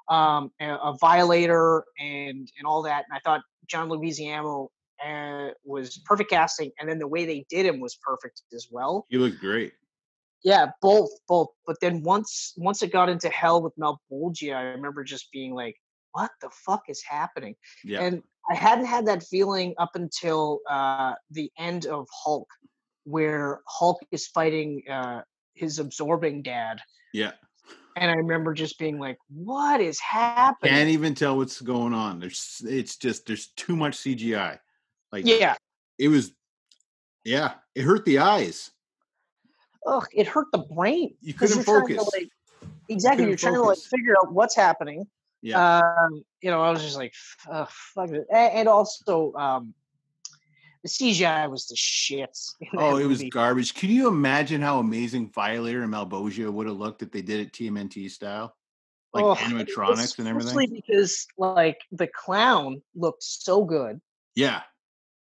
Um, 0.09 0.51
a, 0.61 0.75
a 0.75 0.97
Violator, 1.01 1.85
and 1.99 2.49
and 2.59 2.67
all 2.67 2.83
that. 2.83 3.05
And 3.09 3.17
I 3.17 3.21
thought 3.25 3.43
John 3.67 3.89
Leguizamo 3.89 4.69
uh, 5.05 5.49
was 5.65 5.99
perfect 6.05 6.31
casting, 6.31 6.71
and 6.79 6.89
then 6.89 6.99
the 6.99 7.09
way 7.09 7.25
they 7.25 7.45
did 7.49 7.67
him 7.67 7.81
was 7.81 7.97
perfect 7.97 8.43
as 8.55 8.69
well. 8.71 9.07
He 9.09 9.19
looked 9.19 9.41
great. 9.41 9.73
Yeah, 10.45 10.67
both, 10.83 11.11
both. 11.27 11.49
But 11.67 11.77
then 11.81 12.03
once 12.03 12.53
once 12.57 12.83
it 12.83 12.93
got 12.93 13.09
into 13.09 13.29
hell 13.31 13.63
with 13.63 13.73
Mel 13.79 14.01
Malebolgia, 14.13 14.55
I 14.55 14.63
remember 14.63 15.03
just 15.03 15.33
being 15.33 15.55
like, 15.55 15.77
"What 16.13 16.31
the 16.43 16.51
fuck 16.51 16.83
is 16.89 17.03
happening?" 17.03 17.57
Yeah. 17.83 18.03
And 18.03 18.23
I 18.51 18.55
hadn't 18.55 18.85
had 18.85 19.07
that 19.07 19.23
feeling 19.23 19.75
up 19.79 19.93
until 19.95 20.61
uh, 20.69 21.15
the 21.31 21.51
end 21.59 21.87
of 21.87 22.07
Hulk, 22.13 22.49
where 23.05 23.63
Hulk 23.67 24.01
is 24.13 24.27
fighting 24.27 24.83
uh, 24.91 25.23
his 25.55 25.79
absorbing 25.79 26.43
dad. 26.43 26.79
yeah. 27.13 27.33
And 27.97 28.11
I 28.11 28.15
remember 28.15 28.55
just 28.55 28.79
being 28.79 28.99
like, 28.99 29.19
what 29.29 29.81
is 29.81 30.01
happening? 30.01 30.73
Can't 30.73 30.89
even 30.89 31.15
tell 31.15 31.37
what's 31.37 31.61
going 31.61 31.95
on. 31.95 32.19
There's 32.19 32.63
it's 32.67 32.97
just 32.97 33.27
there's 33.27 33.49
too 33.57 33.77
much 33.77 33.97
CGI. 33.99 34.59
Like 35.13 35.27
yeah. 35.27 35.55
it 35.99 36.09
was 36.09 36.33
yeah, 37.25 37.55
it 37.75 37.83
hurt 37.83 38.05
the 38.05 38.19
eyes. 38.19 38.71
Ugh, 39.87 40.07
it 40.13 40.27
hurt 40.27 40.47
the 40.53 40.59
brain. 40.59 41.15
You 41.21 41.35
couldn't 41.35 41.63
focus. 41.63 42.09
like- 42.13 42.29
exactly. 42.89 43.25
couldn't 43.25 43.29
You're 43.29 43.37
trying 43.37 43.55
to 43.55 43.63
like 43.63 43.79
figure 43.79 44.15
out 44.19 44.33
what's 44.33 44.57
happening. 44.57 45.07
Yeah. 45.43 45.79
Um, 45.79 46.25
you 46.41 46.51
know, 46.51 46.63
I 46.63 46.71
was 46.71 46.83
just 46.83 46.97
like, 46.97 47.13
Ugh, 47.51 47.69
fuck 47.95 48.11
it. 48.11 48.27
A- 48.33 48.37
And 48.37 48.69
also, 48.69 49.33
um, 49.35 49.75
the 50.85 50.91
CGI 50.91 51.51
was 51.51 51.67
the 51.67 51.75
shits. 51.75 52.53
Oh, 52.77 52.99
it 52.99 53.07
was 53.07 53.25
garbage. 53.33 53.75
Can 53.75 53.89
you 53.89 54.07
imagine 54.07 54.61
how 54.61 54.79
amazing 54.79 55.31
Violator 55.31 55.83
and 55.83 55.93
Malbogia 55.93 56.53
would 56.53 56.67
have 56.67 56.77
looked 56.77 57.03
if 57.03 57.11
they 57.11 57.23
did 57.23 57.41
it 57.41 57.53
TMNT 57.53 58.11
style? 58.11 58.55
Like 59.15 59.25
Ugh, 59.25 59.37
animatronics 59.39 60.19
and 60.19 60.29
especially 60.29 60.65
everything? 60.65 60.83
because 60.87 61.27
like 61.39 61.79
the 61.91 62.07
clown 62.07 62.83
looked 62.95 63.23
so 63.23 63.65
good. 63.65 64.01
Yeah. 64.35 64.61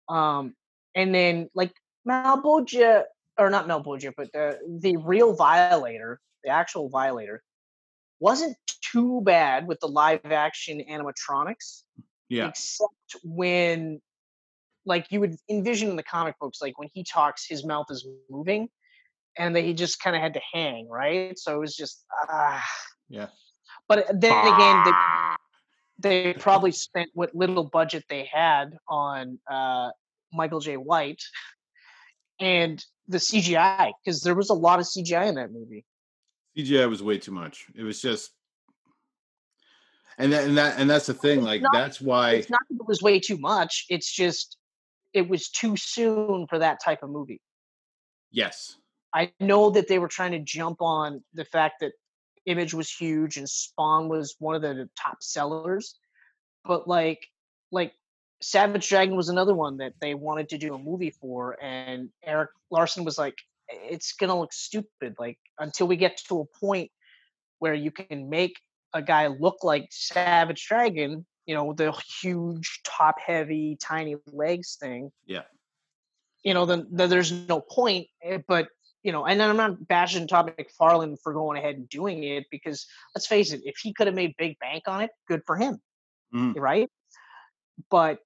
Um, 0.09 0.55
and 0.95 1.15
then 1.15 1.49
like 1.55 1.73
Malbogia, 2.07 3.05
or 3.39 3.49
not 3.49 3.67
Malbogia, 3.67 4.13
but 4.15 4.31
the 4.33 4.59
the 4.81 4.99
real 4.99 5.35
Violator, 5.35 6.21
the 6.43 6.51
actual 6.51 6.91
Violator, 6.91 7.43
wasn't 8.21 8.57
too 8.93 9.23
bad 9.25 9.67
with 9.67 9.81
the 9.81 9.89
live 9.89 10.27
action 10.27 10.83
animatronics, 10.91 11.85
Yeah. 12.29 12.49
except 12.49 13.17
when 13.23 14.03
like 14.87 15.07
you 15.11 15.21
would 15.21 15.37
envision 15.49 15.89
in 15.91 15.97
the 15.97 16.03
comic 16.03 16.35
books, 16.41 16.61
like 16.61 16.79
when 16.79 16.89
he 16.93 17.05
talks, 17.05 17.47
his 17.49 17.65
mouth 17.65 17.87
is 17.91 18.07
moving, 18.31 18.69
and 19.37 19.57
that 19.57 19.63
he 19.65 19.75
just 19.75 20.01
kind 20.01 20.15
of 20.17 20.23
had 20.23 20.35
to 20.35 20.41
hang, 20.53 20.89
right? 20.89 21.39
So 21.39 21.55
it 21.55 21.59
was 21.61 21.75
just 21.77 22.05
ah. 22.29 22.65
Yeah. 23.09 23.29
But 23.89 24.07
then 24.09 24.33
again, 24.33 24.85
the, 24.85 24.93
Ah. 24.95 25.37
they 25.99 26.33
probably 26.35 26.73
spent 26.73 27.11
what 27.15 27.35
little 27.35 27.65
budget 27.65 28.05
they 28.09 28.25
had 28.33 28.77
on 28.89 29.39
uh, 29.51 29.91
Michael 30.33 30.61
Jai 30.61 30.77
White 30.77 31.23
and 32.41 32.83
the 33.09 33.19
CGI 33.19 33.93
because 34.05 34.23
there 34.23 34.35
was 34.35 34.51
a 34.51 34.55
lot 34.55 34.79
of 34.81 34.87
CGI 34.87 35.29
in 35.29 35.35
that 35.37 35.53
movie. 35.53 35.85
CGI 36.57 36.89
was 36.89 37.03
way 37.03 37.19
too 37.19 37.33
much. 37.33 37.67
It 37.75 37.83
was 37.83 38.01
just 38.01 38.31
and 40.19 40.33
that 40.33 40.45
and 40.45 40.57
that 40.57 40.79
and 40.79 40.89
that's 40.89 41.07
the 41.07 41.15
thing. 41.15 41.43
Like 41.43 41.61
not- 41.63 41.73
that's 41.73 42.01
why 42.01 42.33
It's 42.33 42.51
not 42.51 42.61
that 42.71 42.77
it 42.77 42.87
was 42.87 43.03
way 43.03 43.19
too 43.21 43.39
much. 43.39 43.87
It's 43.89 44.11
just 44.13 44.57
it 45.15 45.29
was 45.29 45.49
too 45.49 45.77
soon 45.77 46.47
for 46.49 46.59
that 46.59 46.83
type 46.85 47.03
of 47.03 47.11
movie. 47.11 47.41
yes. 48.31 48.77
I 49.17 49.33
know 49.39 49.71
that 49.71 49.87
they 49.87 50.01
were 50.01 50.09
trying 50.09 50.33
to 50.33 50.41
jump 50.41 50.83
on 50.83 51.23
the 51.35 51.45
fact 51.45 51.77
that 51.81 51.93
Image 52.47 52.75
was 52.75 52.91
huge 52.91 53.37
and 53.37 53.49
Spawn 53.49 54.09
was 54.09 54.35
one 54.41 54.57
of 54.57 54.63
the 54.63 54.91
top 55.01 55.19
sellers, 55.23 55.95
but 56.65 56.89
like 56.89 57.27
like 57.71 57.93
Savage 58.43 58.89
Dragon 58.89 59.17
was 59.17 59.29
another 59.29 59.55
one 59.55 59.77
that 59.79 59.95
they 60.01 60.15
wanted 60.15 60.49
to 60.49 60.59
do 60.59 60.75
a 60.75 60.79
movie 60.79 61.11
for, 61.11 61.57
and 61.63 62.11
Erik 62.25 62.51
Larsen 62.71 63.05
was 63.05 63.17
like, 63.17 63.37
"It's 63.69 64.13
gonna 64.13 64.39
look 64.39 64.53
stupid. 64.53 65.15
Like 65.19 65.39
until 65.59 65.87
we 65.87 65.97
get 65.97 66.21
to 66.29 66.41
a 66.41 66.59
point 66.59 66.91
where 67.61 67.75
you 67.75 67.93
can 67.93 68.29
make 68.29 68.59
a 68.93 69.01
guy 69.01 69.29
look 69.29 69.63
like 69.63 69.87
Savage 69.91 70.67
Dragon, 70.67 71.25
you 71.47 71.55
know, 71.55 71.73
the 71.73 71.93
huge 72.21 72.81
top 72.85 73.17
heavy, 73.25 73.77
tiny 73.81 74.17
legs 74.27 74.77
thing." 74.81 75.11
Yeah. 75.27 75.43
You 76.43 76.53
know, 76.55 76.67
then, 76.67 76.87
then 76.91 77.09
there's 77.09 77.33
no 77.33 77.61
point. 77.61 78.07
eh, 78.23 78.39
But 78.47 78.69
you 79.03 79.13
know, 79.13 79.27
and 79.27 79.43
I'm 79.43 79.57
not 79.57 79.87
bashing 79.87 80.27
Todd 80.27 80.55
McFarlane 80.59 81.17
for 81.23 81.33
going 81.35 81.59
ahead 81.59 81.77
and 81.77 81.89
doing 81.89 82.25
it 82.25 82.45
because 82.51 82.87
let's 83.15 83.27
face 83.27 83.53
it, 83.53 83.61
if 83.65 83.77
he 83.83 83.93
could 83.93 84.07
have 84.07 84.17
made 84.17 84.35
big 84.39 84.59
bank 84.59 84.85
on 84.87 85.03
it, 85.03 85.11
good 85.29 85.43
for 85.47 85.57
him, 85.57 85.81
Mhm. 86.35 86.55
right? 86.57 86.91
But 87.91 88.21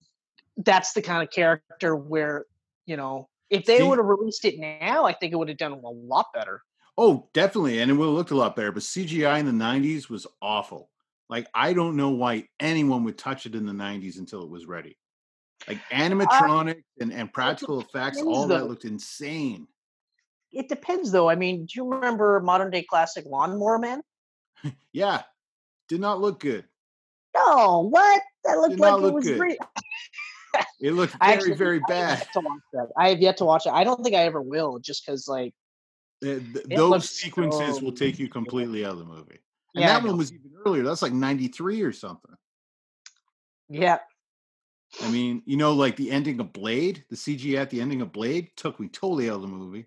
that's 0.56 0.92
the 0.92 1.02
kind 1.02 1.22
of 1.22 1.30
character 1.32 1.94
where 1.96 2.46
you 2.86 2.96
know, 2.96 3.28
if 3.50 3.66
they 3.66 3.82
would 3.82 3.98
have 3.98 4.06
released 4.06 4.44
it 4.46 4.58
now, 4.58 5.04
I 5.04 5.12
think 5.12 5.32
it 5.32 5.36
would 5.36 5.48
have 5.50 5.58
done 5.58 5.72
a 5.72 5.90
lot 5.90 6.26
better. 6.32 6.62
Oh, 6.96 7.28
definitely. 7.34 7.80
And 7.80 7.90
it 7.90 7.94
would 7.94 8.06
have 8.06 8.14
looked 8.14 8.30
a 8.30 8.36
lot 8.36 8.56
better. 8.56 8.72
But 8.72 8.82
CGI 8.82 9.38
in 9.38 9.46
the 9.46 9.52
90s 9.52 10.08
was 10.08 10.26
awful. 10.40 10.90
Like, 11.30 11.46
I 11.54 11.72
don't 11.74 11.96
know 11.96 12.10
why 12.10 12.48
anyone 12.58 13.04
would 13.04 13.18
touch 13.18 13.44
it 13.46 13.54
in 13.54 13.66
the 13.66 13.72
90s 13.72 14.18
until 14.18 14.42
it 14.42 14.48
was 14.50 14.66
ready. 14.66 14.96
Like 15.66 15.78
animatronic 15.90 16.82
and, 17.00 17.12
and 17.12 17.32
practical 17.32 17.80
effects, 17.80 18.22
all 18.22 18.46
that 18.46 18.66
looked 18.68 18.84
insane. 18.84 19.66
It 20.52 20.68
depends, 20.68 21.10
though. 21.12 21.28
I 21.28 21.34
mean, 21.34 21.66
do 21.66 21.72
you 21.74 21.88
remember 21.90 22.40
modern 22.40 22.70
day 22.70 22.82
classic 22.82 23.24
Lawnmower 23.26 23.78
Man? 23.78 24.00
Yeah. 24.92 25.22
Did 25.88 26.00
not 26.00 26.20
look 26.20 26.40
good. 26.40 26.64
No, 27.36 27.88
what? 27.90 28.22
That 28.44 28.58
looked 28.58 28.70
Did 28.72 28.80
like 28.80 28.94
it 28.94 29.00
look 29.00 29.14
was 29.14 29.24
good. 29.24 29.38
great. 29.38 29.58
It 30.80 30.92
looked 30.92 31.16
very, 31.20 31.32
actually- 31.34 31.54
very 31.54 31.80
bad. 31.80 32.18
yet 32.20 32.32
to 32.32 32.40
watch 32.40 32.60
that. 32.72 32.88
I 32.96 33.08
have 33.10 33.20
yet 33.20 33.36
to 33.38 33.44
watch 33.44 33.66
it. 33.66 33.72
I 33.72 33.84
don't 33.84 34.02
think 34.02 34.16
I 34.16 34.24
ever 34.24 34.40
will, 34.40 34.78
just 34.78 35.04
because 35.04 35.28
like 35.28 35.54
Uh, 36.22 36.40
th- 36.54 36.66
those 36.70 37.10
sequences 37.10 37.82
will 37.82 37.92
take 37.92 38.18
you 38.18 38.28
completely 38.28 38.84
out 38.84 38.92
of 38.92 38.98
the 38.98 39.04
movie. 39.04 39.40
And 39.78 39.86
yeah, 39.86 39.98
that 39.98 40.06
one 40.06 40.16
was 40.16 40.32
even 40.32 40.50
earlier. 40.66 40.82
That's 40.82 41.02
like 41.02 41.12
93 41.12 41.82
or 41.82 41.92
something. 41.92 42.34
yeah. 43.68 43.98
I 45.02 45.10
mean, 45.10 45.42
you 45.44 45.56
know, 45.56 45.72
like 45.74 45.96
the 45.96 46.10
ending 46.10 46.40
of 46.40 46.52
Blade, 46.52 47.04
the 47.10 47.16
CG 47.16 47.56
at 47.56 47.70
the 47.70 47.80
ending 47.80 48.00
of 48.00 48.12
Blade 48.12 48.50
took 48.56 48.80
me 48.80 48.88
totally 48.88 49.28
out 49.28 49.36
of 49.36 49.42
the 49.42 49.48
movie. 49.48 49.86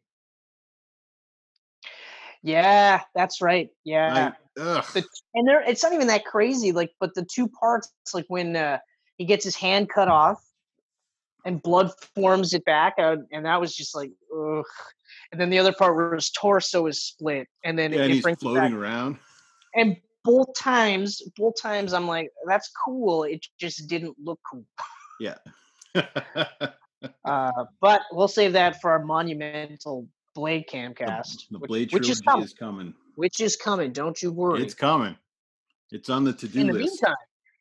Yeah, 2.44 3.02
that's 3.14 3.42
right. 3.42 3.70
Yeah. 3.84 4.34
Ugh. 4.60 4.86
the, 4.94 5.04
and 5.34 5.48
there 5.48 5.62
it's 5.62 5.82
not 5.82 5.94
even 5.94 6.08
that 6.08 6.26
crazy 6.26 6.74
like 6.74 6.92
but 7.00 7.14
the 7.16 7.24
two 7.24 7.48
parts 7.48 7.90
like 8.14 8.26
when 8.28 8.58
uh, 8.58 8.80
he 9.18 9.24
gets 9.24 9.46
his 9.46 9.56
hand 9.56 9.88
cut 9.88 10.10
off 10.10 10.44
and 11.46 11.62
blood 11.62 11.90
forms 12.16 12.54
it 12.54 12.66
back 12.66 12.96
out 13.00 13.20
and 13.32 13.46
that 13.46 13.62
was 13.62 13.74
just 13.74 13.96
like 13.96 14.12
ugh. 14.36 14.66
and 15.32 15.40
then 15.40 15.50
the 15.50 15.58
other 15.58 15.72
part 15.72 15.96
where 15.96 16.14
his 16.14 16.32
torso 16.32 16.86
is 16.88 17.02
split 17.02 17.48
and 17.64 17.80
then 17.80 17.94
Yeah, 17.94 18.00
it, 18.00 18.02
and 18.02 18.12
it 18.12 18.26
he's 18.26 18.38
floating 18.40 18.74
around. 18.74 19.20
And 19.76 19.98
both 20.24 20.48
times 20.56 21.22
both 21.38 21.54
times 21.62 21.94
i'm 21.94 22.08
like 22.08 22.30
that's 22.48 22.70
cool 22.86 23.24
it 23.24 23.46
just 23.60 23.88
didn't 23.88 24.16
look 24.24 24.40
cool 24.50 24.66
Yeah. 25.20 25.36
uh, 27.26 27.52
but 27.80 28.02
we'll 28.12 28.28
save 28.28 28.54
that 28.54 28.82
for 28.82 28.92
our 28.92 29.04
monumental 29.04 30.08
Blade 30.34 30.66
camcast, 30.72 31.50
The 31.52 31.60
which- 31.60 31.68
Blade 31.70 31.94
which, 31.94 32.04
trilogy 32.04 32.12
is 32.12 32.22
coming. 32.22 32.46
is 32.46 32.54
coming. 32.54 32.94
Which 33.16 33.42
is 33.42 33.56
coming. 33.58 33.92
Don't 33.92 34.22
you 34.22 34.32
worry. 34.32 34.64
It's 34.64 34.74
coming. 34.74 35.18
It's 35.92 36.10
on 36.10 36.24
the 36.24 36.32
to-do 36.32 36.62
in 36.62 36.68
the 36.68 36.74
list. 36.74 36.86
meantime, 37.04 37.16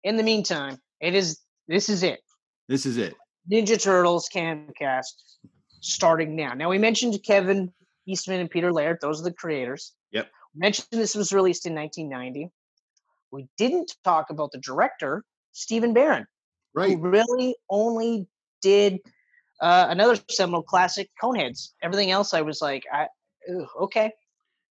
in 0.05 0.17
the 0.17 0.23
meantime, 0.23 0.79
it 1.01 1.15
is. 1.15 1.41
This 1.67 1.89
is 1.89 2.05
it. 2.05 2.21
This 2.69 2.87
is 2.87 2.97
it. 2.97 3.15
Ninja 3.53 3.83
Turtles 3.83 4.29
camcast 4.33 5.15
starting 5.81 6.37
now. 6.37 6.55
Now 6.55 6.69
we 6.71 6.79
mentioned 6.79 7.19
Kevin 7.27 7.73
Eastman 8.07 8.39
and 8.41 8.49
Peter 8.49 8.73
Laird; 8.73 8.99
those 9.01 9.21
are 9.21 9.25
the 9.25 9.33
creators. 9.33 9.93
Yep. 10.13 10.31
Mentioned 10.55 10.87
this 10.91 11.15
was 11.15 11.33
released 11.33 11.67
in 11.67 11.75
1990. 11.75 12.51
We 13.31 13.47
didn't 13.57 13.93
talk 14.05 14.31
about 14.31 14.51
the 14.53 14.59
director, 14.59 15.25
Stephen 15.53 15.93
Barron, 15.95 16.27
Right. 16.75 16.91
who 16.99 17.09
really 17.09 17.55
only 17.69 18.27
did 18.63 18.99
uh, 19.61 19.87
another 19.91 20.19
seminal 20.31 20.63
classic, 20.63 21.09
Coneheads. 21.23 21.71
Everything 21.83 22.11
else, 22.11 22.35
I 22.35 22.41
was 22.43 22.61
like, 22.61 22.83
I, 22.93 23.07
ew, 23.47 23.67
okay, 23.83 24.13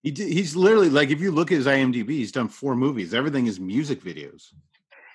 He 0.02 0.10
did, 0.10 0.32
he's 0.32 0.56
literally 0.56 0.88
like 0.88 1.10
if 1.10 1.20
you 1.20 1.30
look 1.30 1.52
at 1.52 1.56
his 1.56 1.66
IMDb, 1.66 2.10
he's 2.10 2.32
done 2.32 2.48
four 2.48 2.74
movies. 2.76 3.12
Everything 3.12 3.46
is 3.46 3.60
music 3.60 4.00
videos. 4.02 4.52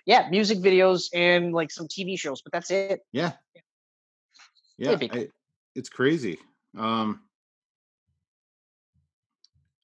yeah, 0.05 0.27
music 0.29 0.59
videos 0.59 1.09
and 1.13 1.53
like 1.53 1.71
some 1.71 1.87
TV 1.87 2.19
shows, 2.19 2.41
but 2.43 2.51
that's 2.51 2.69
it. 2.69 2.99
Yeah. 3.11 3.31
Yeah. 4.77 4.97
I- 5.01 5.29
it's 5.75 5.89
crazy. 5.89 6.37
Um 6.77 7.21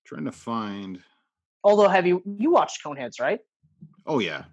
trying 0.07 0.25
to 0.25 0.31
find 0.31 0.99
Although, 1.63 1.89
have 1.89 2.07
you 2.07 2.23
you 2.25 2.49
watched 2.51 2.83
Coneheads, 2.83 3.19
right? 3.19 3.39
oh 4.05 4.19
yeah. 4.19 4.45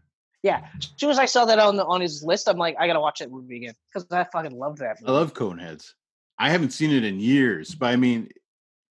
Yeah. 0.43 0.67
As 0.77 0.91
soon 0.99 1.11
as 1.11 1.19
I 1.19 1.25
saw 1.25 1.47
that 1.47 1.59
on 1.59 1.77
the, 1.77 1.87
on 1.87 2.03
his 2.03 2.23
list, 2.23 2.49
I'm 2.51 2.59
like, 2.59 2.77
I 2.79 2.87
gotta 2.87 3.01
watch 3.01 3.21
that 3.21 3.31
movie 3.31 3.57
again 3.57 3.75
because 3.93 4.07
I 4.11 4.25
fucking 4.25 4.59
love 4.59 4.77
that. 4.79 4.97
I 4.99 5.01
Movie. 5.01 5.13
love 5.13 5.33
Coneheads. 5.35 5.93
I 6.39 6.51
haven't 6.51 6.71
seen 6.71 6.91
it 6.91 7.05
in 7.05 7.19
years, 7.21 7.75
but 7.75 7.87
I 7.87 7.97
mean 7.97 8.29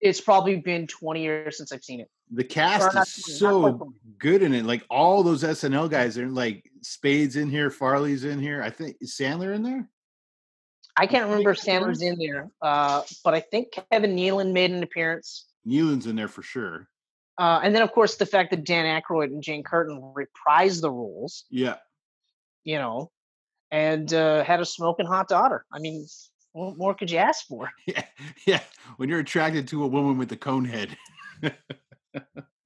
It's 0.02 0.22
probably 0.22 0.56
been 0.58 0.88
20 0.88 1.22
years 1.22 1.58
since 1.58 1.72
I've 1.72 1.84
seen 1.84 2.00
it. 2.00 2.10
the 2.32 2.44
cast 2.44 2.96
not 2.96 3.08
is 3.08 3.38
20, 3.40 3.54
not 3.62 3.78
quite 3.78 3.88
so 3.88 3.94
good 4.18 4.42
in 4.42 4.54
it. 4.54 4.66
Like 4.66 4.84
all 4.90 5.22
those 5.22 5.44
SNL 5.44 5.90
guys 5.92 6.18
are 6.18 6.30
like 6.30 6.64
Spades 6.82 7.36
in 7.36 7.50
here, 7.50 7.70
Farley's 7.70 8.24
in 8.24 8.40
here. 8.40 8.64
I 8.64 8.70
think 8.70 8.96
is 9.02 9.12
Sandler 9.20 9.54
in 9.54 9.62
there? 9.64 9.88
I 10.96 11.08
can't 11.08 11.26
remember 11.26 11.52
if 11.52 11.60
Sandler's 11.60 12.02
in 12.04 12.18
there, 12.20 12.50
uh, 12.62 13.02
but 13.24 13.34
I 13.34 13.40
think 13.42 13.74
Kevin 13.92 14.16
Nealon 14.16 14.54
made 14.54 14.72
an 14.72 14.84
appearance. 14.84 15.46
Nealon's 15.68 16.08
in 16.08 16.16
there 16.16 16.28
for 16.28 16.42
sure. 16.44 16.88
Uh, 17.38 17.60
and 17.64 17.74
then, 17.74 17.82
of 17.82 17.92
course, 17.92 18.16
the 18.18 18.26
fact 18.26 18.52
that 18.52 18.64
Dan 18.64 18.86
Aykroyd 19.02 19.26
and 19.26 19.42
Jane 19.42 19.64
Curtin 19.64 20.00
reprised 20.16 20.82
the 20.82 20.92
roles, 20.92 21.46
Yeah. 21.50 21.78
you 22.64 22.78
know, 22.78 23.12
and 23.72 24.14
uh, 24.14 24.44
had 24.44 24.60
a 24.60 24.66
smoking 24.66 25.06
hot 25.08 25.28
daughter. 25.28 25.66
I 25.72 25.80
mean, 25.80 26.06
what 26.52 26.78
more 26.78 26.94
could 26.94 27.10
you 27.10 27.18
ask 27.18 27.48
for? 27.48 27.72
Yeah. 27.88 28.04
Yeah. 28.46 28.62
When 28.98 29.10
you're 29.10 29.20
attracted 29.20 29.68
to 29.70 29.84
a 29.84 29.88
woman 29.88 30.18
with 30.20 30.32
a 30.32 30.38
cone 30.38 30.66
head, 30.66 30.96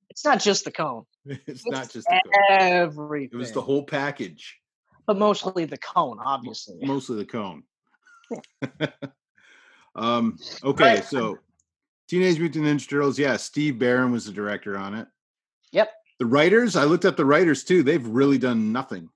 It's 0.10 0.26
not 0.26 0.40
just 0.42 0.66
the 0.66 0.72
cone; 0.72 1.06
it's 1.26 1.48
it's 1.48 1.68
not 1.68 1.90
just 1.90 2.08
the 2.10 2.22
cone. 2.26 2.58
everything. 2.60 3.30
It 3.34 3.38
was 3.38 3.52
the 3.54 3.62
whole 3.62 3.84
package. 3.84 4.58
but 5.06 5.18
mostly 5.18 5.64
the 5.66 5.78
cone, 5.78 6.18
obviously. 6.20 6.80
mostly 6.82 7.16
the 7.18 7.26
cone. 7.26 7.64
um, 9.96 10.38
okay, 10.64 10.96
Right. 10.96 11.06
so 11.06 11.38
Teenage 12.08 12.40
Mutant 12.40 12.66
Ninja 12.66 12.88
Turtles, 12.88 13.20
yeah, 13.20 13.36
Steve 13.38 13.78
Barron 13.78 14.12
was 14.12 14.26
the 14.26 14.32
director 14.32 14.78
on 14.78 14.94
it. 14.94 15.08
Yep. 15.72 15.92
The 16.20 16.26
writers, 16.26 16.76
I 16.76 16.86
looked 16.86 17.06
up 17.06 17.18
the 17.18 17.26
writers 17.26 17.64
too. 17.64 17.84
They've 17.84 18.06
really 18.06 18.38
done 18.38 18.72
nothing. 18.72 19.10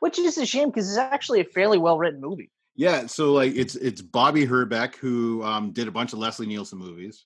Which 0.00 0.18
is 0.18 0.38
a 0.38 0.46
shame 0.46 0.68
because 0.68 0.88
it's 0.88 0.98
actually 0.98 1.40
a 1.40 1.44
fairly 1.44 1.78
well 1.78 1.98
written 1.98 2.20
movie. 2.20 2.50
Yeah, 2.76 3.06
so 3.06 3.32
like 3.32 3.56
it's 3.56 3.74
it's 3.74 4.00
Bobby 4.00 4.44
Herbeck 4.44 4.96
who 4.96 5.42
um, 5.42 5.72
did 5.72 5.88
a 5.88 5.90
bunch 5.90 6.12
of 6.12 6.20
Leslie 6.20 6.46
Nielsen 6.46 6.78
movies. 6.78 7.24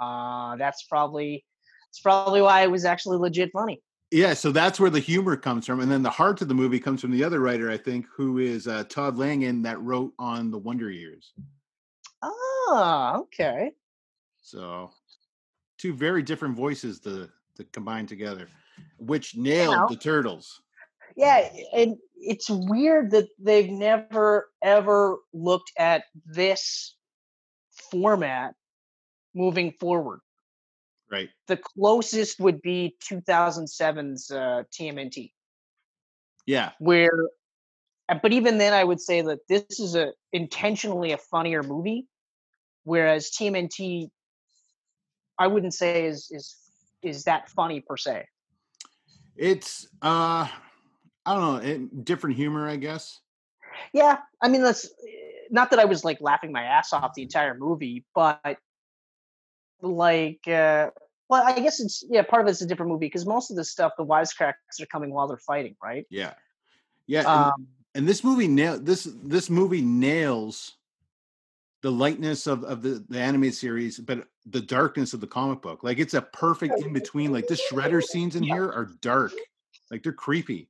Uh, 0.00 0.56
that's 0.56 0.84
probably 0.84 1.44
that's 1.88 2.00
probably 2.00 2.40
why 2.40 2.62
it 2.62 2.70
was 2.70 2.86
actually 2.86 3.18
legit 3.18 3.50
funny. 3.52 3.82
Yeah, 4.10 4.34
so 4.34 4.52
that's 4.52 4.78
where 4.78 4.88
the 4.88 5.00
humor 5.00 5.36
comes 5.36 5.66
from, 5.66 5.80
and 5.80 5.90
then 5.90 6.02
the 6.02 6.10
heart 6.10 6.40
of 6.40 6.48
the 6.48 6.54
movie 6.54 6.78
comes 6.78 7.00
from 7.00 7.10
the 7.10 7.24
other 7.24 7.40
writer, 7.40 7.70
I 7.70 7.76
think, 7.76 8.06
who 8.14 8.38
is 8.38 8.68
uh, 8.68 8.84
Todd 8.88 9.16
Langen 9.16 9.62
that 9.62 9.80
wrote 9.80 10.12
on 10.18 10.50
the 10.50 10.58
Wonder 10.58 10.90
Years. 10.90 11.32
Ah, 12.22 13.18
okay. 13.18 13.72
So, 14.40 14.90
two 15.78 15.92
very 15.92 16.22
different 16.22 16.56
voices 16.56 17.00
to 17.00 17.28
to 17.56 17.64
combine 17.64 18.06
together, 18.06 18.48
which 18.98 19.36
nailed 19.36 19.76
know. 19.76 19.86
the 19.88 19.96
turtles. 19.96 20.60
Yeah, 21.16 21.48
and 21.72 21.96
it's 22.16 22.50
weird 22.50 23.10
that 23.12 23.28
they've 23.38 23.70
never 23.70 24.50
ever 24.62 25.18
looked 25.32 25.72
at 25.78 26.04
this 26.26 26.96
format 27.90 28.54
moving 29.34 29.72
forward. 29.72 30.20
Right. 31.10 31.30
The 31.46 31.56
closest 31.56 32.40
would 32.40 32.60
be 32.62 32.96
2007's 33.10 34.30
uh, 34.30 34.64
TMNT, 34.72 35.32
Yeah. 36.46 36.72
where, 36.80 37.28
but 38.22 38.32
even 38.32 38.58
then, 38.58 38.72
I 38.72 38.84
would 38.84 39.00
say 39.00 39.20
that 39.22 39.40
this 39.48 39.80
is 39.80 39.96
a 39.96 40.12
intentionally 40.32 41.12
a 41.12 41.18
funnier 41.18 41.62
movie, 41.62 42.06
whereas 42.84 43.30
TMNT, 43.30 44.10
I 45.38 45.46
wouldn't 45.46 45.74
say 45.74 46.06
is 46.06 46.28
is 46.30 46.56
is 47.02 47.24
that 47.24 47.48
funny 47.50 47.80
per 47.80 47.96
se. 47.96 48.26
It's 49.36 49.88
uh 50.02 50.48
I 51.28 51.34
don't 51.34 51.40
know, 51.40 51.68
it, 51.68 52.04
different 52.04 52.36
humor, 52.36 52.68
I 52.68 52.76
guess. 52.76 53.20
Yeah, 53.92 54.18
I 54.40 54.48
mean 54.48 54.62
that's 54.62 54.88
not 55.50 55.70
that 55.70 55.80
I 55.80 55.84
was 55.84 56.04
like 56.04 56.20
laughing 56.20 56.52
my 56.52 56.62
ass 56.62 56.92
off 56.92 57.14
the 57.14 57.22
entire 57.22 57.56
movie, 57.56 58.04
but 58.14 58.58
like 59.80 60.46
uh 60.46 60.90
well, 61.28 61.42
I 61.44 61.58
guess 61.58 61.80
it's 61.80 62.04
yeah, 62.08 62.22
part 62.22 62.42
of 62.42 62.48
it's 62.48 62.62
a 62.62 62.66
different 62.66 62.92
movie 62.92 63.06
because 63.06 63.26
most 63.26 63.50
of 63.50 63.56
the 63.56 63.64
stuff, 63.64 63.92
the 63.98 64.04
wisecracks 64.04 64.80
are 64.80 64.86
coming 64.86 65.10
while 65.12 65.26
they're 65.26 65.38
fighting, 65.38 65.74
right? 65.82 66.06
Yeah. 66.08 66.34
Yeah, 67.08 67.22
Um, 67.22 67.66
and 67.96 68.06
this 68.06 68.22
movie 68.22 68.46
nail 68.48 68.78
this 68.78 69.08
this 69.22 69.48
movie 69.50 69.80
nails 69.82 70.76
the 71.82 71.90
lightness 71.90 72.46
of 72.46 72.62
of 72.64 72.82
the 72.82 73.04
the 73.08 73.18
anime 73.18 73.50
series, 73.52 73.98
but 73.98 74.26
the 74.44 74.60
darkness 74.60 75.14
of 75.14 75.20
the 75.20 75.26
comic 75.26 75.62
book. 75.62 75.82
Like 75.82 75.98
it's 75.98 76.14
a 76.14 76.22
perfect 76.22 76.80
in 76.80 76.92
between. 76.92 77.32
Like 77.32 77.46
the 77.46 77.54
shredder 77.70 78.02
scenes 78.02 78.36
in 78.36 78.42
Yeah. 78.44 78.54
here 78.54 78.64
are 78.70 78.88
dark. 79.00 79.32
Like 79.90 80.02
they're 80.02 80.12
creepy. 80.12 80.68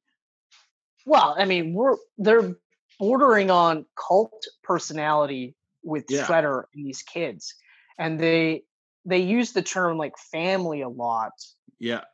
well, 1.05 1.35
I 1.39 1.45
mean, 1.45 1.73
we're 1.73 1.97
they're 2.19 2.55
bordering 2.99 3.51
on 3.51 3.87
cult 3.97 4.33
personality 4.63 5.55
with 5.83 6.05
Yeah. 6.09 6.27
Shredder 6.27 6.65
and 6.75 6.85
these 6.87 7.03
kids, 7.03 7.55
and 7.99 8.19
they 8.19 8.65
they 9.05 9.19
use 9.19 9.53
the 9.53 9.63
term 9.63 9.99
like 9.99 10.17
family 10.19 10.81
a 10.83 10.89
lot, 10.89 11.33
Yeah. 11.79 12.05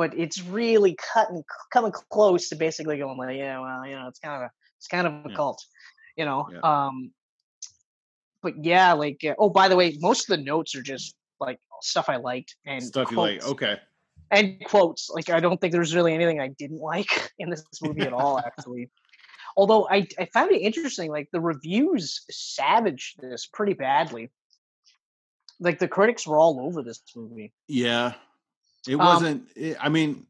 But 0.00 0.18
it's 0.18 0.42
really 0.42 0.96
cutting 1.12 1.44
coming 1.70 1.92
close 1.92 2.48
to 2.48 2.56
basically 2.56 2.96
going 2.96 3.18
like, 3.18 3.36
yeah, 3.36 3.60
well, 3.60 3.86
you 3.86 3.94
know, 3.94 4.08
it's 4.08 4.18
kind 4.18 4.34
of 4.36 4.42
a 4.46 4.50
it's 4.78 4.86
kind 4.86 5.06
of 5.06 5.12
a 5.12 5.28
Yeah. 5.28 5.36
cult, 5.36 5.62
you 6.16 6.24
know. 6.24 6.48
Yeah. 6.50 6.60
Um, 6.60 7.10
but 8.40 8.64
yeah, 8.64 8.94
like 8.94 9.20
uh, 9.22 9.34
oh, 9.38 9.50
by 9.50 9.68
the 9.68 9.76
way, 9.76 9.98
most 10.00 10.30
of 10.30 10.38
the 10.38 10.42
notes 10.42 10.74
are 10.74 10.80
just 10.80 11.14
like 11.38 11.58
stuff 11.82 12.08
I 12.08 12.16
liked 12.16 12.56
and 12.64 12.82
Stuff 12.82 13.10
you 13.10 13.18
like. 13.18 13.44
Okay. 13.44 13.78
and 14.30 14.64
quotes. 14.64 15.10
Like 15.10 15.28
I 15.28 15.38
don't 15.38 15.60
think 15.60 15.74
there's 15.74 15.94
really 15.94 16.14
anything 16.14 16.40
I 16.40 16.48
didn't 16.48 16.80
like 16.80 17.10
in 17.38 17.50
this 17.50 17.62
movie 17.82 18.00
at 18.00 18.14
all, 18.14 18.38
actually. 18.38 18.88
Although 19.54 19.86
I 19.90 20.06
I 20.18 20.24
found 20.32 20.50
it 20.50 20.60
interesting, 20.62 21.10
like 21.10 21.28
the 21.30 21.42
reviews 21.42 22.24
savaged 22.30 23.20
this 23.20 23.44
pretty 23.44 23.74
badly. 23.74 24.30
Like 25.58 25.78
the 25.78 25.88
critics 25.88 26.26
were 26.26 26.38
all 26.38 26.58
over 26.58 26.82
this 26.82 27.02
movie. 27.14 27.52
Yeah. 27.68 28.14
It 28.88 28.94
Um, 28.94 28.98
wasn't 28.98 29.48
it, 29.56 29.76
I 29.80 29.88
mean 29.88 30.26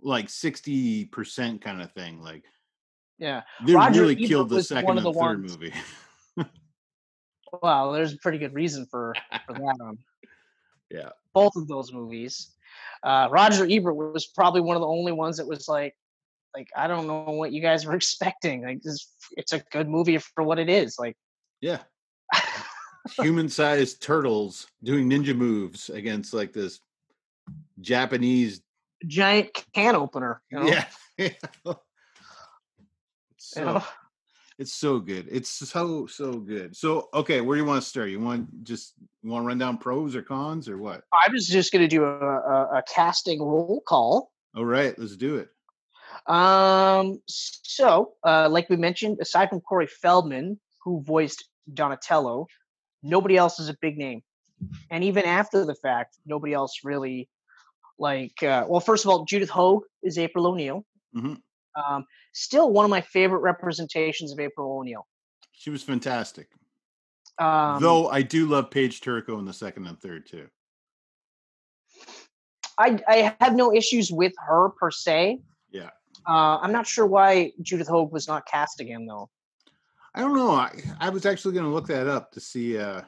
like 0.00 0.26
60% 0.28 1.60
kind 1.62 1.80
of 1.82 1.92
thing. 1.92 2.22
Like 2.22 2.44
Yeah. 3.18 3.42
they 3.64 3.74
Roger 3.74 4.02
really 4.02 4.14
Ebert 4.16 4.28
killed 4.28 4.48
the 4.50 4.62
second 4.62 4.86
one 4.86 4.98
and 4.98 5.06
the 5.06 5.12
third 5.12 5.40
ones- 5.40 5.58
movie. 5.58 5.72
Well, 7.62 7.92
there's 7.92 8.12
a 8.12 8.16
pretty 8.18 8.38
good 8.38 8.52
reason 8.52 8.86
for 8.90 9.14
for 9.46 9.52
that. 9.54 9.76
Um, 9.80 9.98
Yeah. 10.90 11.10
both 11.32 11.54
of 11.56 11.68
those 11.68 11.92
movies. 11.92 12.50
Uh, 13.02 13.28
Roger 13.30 13.64
Ebert 13.70 13.94
was 13.94 14.26
probably 14.26 14.60
one 14.60 14.76
of 14.76 14.80
the 14.80 14.88
only 14.88 15.12
ones 15.12 15.36
that 15.36 15.46
was 15.46 15.68
like, 15.68 15.94
like 16.56 16.68
I 16.76 16.88
don't 16.88 17.06
know 17.06 17.22
what 17.30 17.52
you 17.52 17.62
guys 17.62 17.86
were 17.86 17.94
expecting. 18.02 18.64
Like 18.64 18.82
this, 18.82 19.08
it's 19.36 19.52
a 19.52 19.60
good 19.70 19.88
movie 19.88 20.18
for 20.18 20.42
what 20.42 20.58
it 20.58 20.68
is. 20.68 20.96
Like, 20.98 21.16
Yeah. 21.60 21.82
Human-sized 23.20 24.00
turtles 24.02 24.66
doing 24.82 25.08
ninja 25.10 25.36
moves 25.36 25.90
against 25.90 26.32
like 26.34 26.52
this 26.52 26.80
Japanese 27.80 28.62
giant 29.06 29.50
can 29.74 29.94
opener. 29.94 30.42
You 30.50 30.60
know? 30.60 30.66
Yeah. 30.66 30.84
It's 33.36 33.56
You 33.56 33.62
so, 33.62 33.64
know? 33.64 33.84
it's 34.58 34.72
so 34.72 34.98
good. 34.98 35.28
It's 35.30 35.50
so 35.50 36.06
so 36.06 36.32
good. 36.34 36.74
So 36.74 37.08
okay, 37.12 37.40
where 37.40 37.56
do 37.56 37.62
you 37.62 37.68
want 37.68 37.82
to 37.82 37.88
start? 37.88 38.08
You 38.08 38.20
want 38.20 38.64
just 38.64 38.94
you 39.22 39.30
want 39.30 39.42
to 39.42 39.46
run 39.46 39.58
down 39.58 39.78
pros 39.78 40.16
or 40.16 40.22
cons 40.22 40.68
or 40.68 40.78
what? 40.78 41.02
I 41.12 41.30
was 41.30 41.46
just 41.46 41.72
going 41.72 41.82
to 41.82 41.88
do 41.88 42.04
a, 42.04 42.18
a, 42.18 42.78
a 42.78 42.82
casting 42.88 43.42
roll 43.42 43.82
call. 43.86 44.32
All 44.56 44.64
right, 44.64 44.98
let's 44.98 45.16
do 45.16 45.36
it. 45.36 45.48
Um, 46.26 47.20
so, 47.26 48.12
uh, 48.24 48.48
like 48.48 48.70
we 48.70 48.76
mentioned, 48.76 49.18
aside 49.20 49.50
from 49.50 49.60
Corey 49.60 49.88
Feldman, 49.88 50.58
who 50.82 51.02
voiced 51.02 51.44
Donatello. 51.72 52.46
Nobody 53.02 53.36
else 53.36 53.58
is 53.60 53.68
a 53.68 53.76
big 53.82 53.98
name, 53.98 54.22
and 54.90 55.04
even 55.04 55.24
after 55.24 55.66
the 55.66 55.74
fact, 55.74 56.16
nobody 56.24 56.54
else 56.54 56.80
really 56.84 57.28
like. 57.98 58.42
Uh, 58.42 58.64
well, 58.68 58.80
first 58.80 59.04
of 59.04 59.10
all, 59.10 59.24
Judith 59.24 59.50
Hoag 59.50 59.82
is 60.02 60.18
April 60.18 60.46
O'Neil. 60.46 60.84
Mhm. 61.14 61.40
Um, 61.76 62.06
still 62.32 62.70
one 62.70 62.84
of 62.84 62.90
my 62.90 63.00
favorite 63.00 63.40
representations 63.40 64.32
of 64.32 64.40
April 64.40 64.78
O'Neil. 64.78 65.06
She 65.52 65.70
was 65.70 65.82
fantastic. 65.82 66.48
Um, 67.38 67.80
Though 67.80 68.08
I 68.08 68.22
do 68.22 68.46
love 68.46 68.70
Paige 68.70 69.00
Turco 69.00 69.38
in 69.38 69.44
the 69.44 69.52
second 69.52 69.86
and 69.86 70.00
third 70.00 70.26
too. 70.26 70.48
I 72.78 73.00
I 73.08 73.36
have 73.40 73.54
no 73.54 73.72
issues 73.72 74.10
with 74.12 74.32
her 74.46 74.70
per 74.70 74.90
se. 74.90 75.40
Yeah. 75.70 75.90
Uh, 76.26 76.58
I'm 76.58 76.72
not 76.72 76.86
sure 76.86 77.06
why 77.06 77.52
Judith 77.62 77.88
Hoag 77.88 78.12
was 78.12 78.28
not 78.28 78.46
cast 78.46 78.80
again 78.80 79.06
though. 79.06 79.30
I 80.14 80.20
don't 80.20 80.36
know. 80.36 80.52
I, 80.52 80.70
I 81.00 81.10
was 81.10 81.26
actually 81.26 81.54
going 81.54 81.66
to 81.66 81.72
look 81.72 81.88
that 81.88 82.06
up 82.06 82.30
to 82.32 82.40
see 82.40 82.78
uh, 82.78 83.02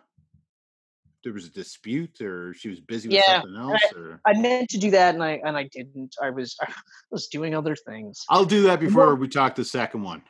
there 1.26 1.32
was 1.32 1.46
a 1.46 1.50
dispute 1.50 2.20
or 2.20 2.54
she 2.54 2.68
was 2.68 2.78
busy 2.78 3.08
with 3.08 3.16
Yeah, 3.16 3.42
something 3.42 3.56
else. 3.56 3.82
Or 3.96 4.20
I 4.24 4.32
meant 4.34 4.70
to 4.70 4.78
do 4.78 4.92
that 4.92 5.12
and 5.12 5.24
I 5.24 5.40
and 5.44 5.56
I 5.56 5.64
didn't. 5.64 6.14
I 6.22 6.30
was 6.30 6.54
I 6.62 6.72
was 7.10 7.26
doing 7.26 7.52
other 7.52 7.74
things. 7.74 8.24
I'll 8.30 8.44
do 8.44 8.62
that 8.62 8.78
before 8.78 9.16
we 9.16 9.26
talk 9.26 9.56
the 9.56 9.64
second 9.64 10.04
one 10.04 10.22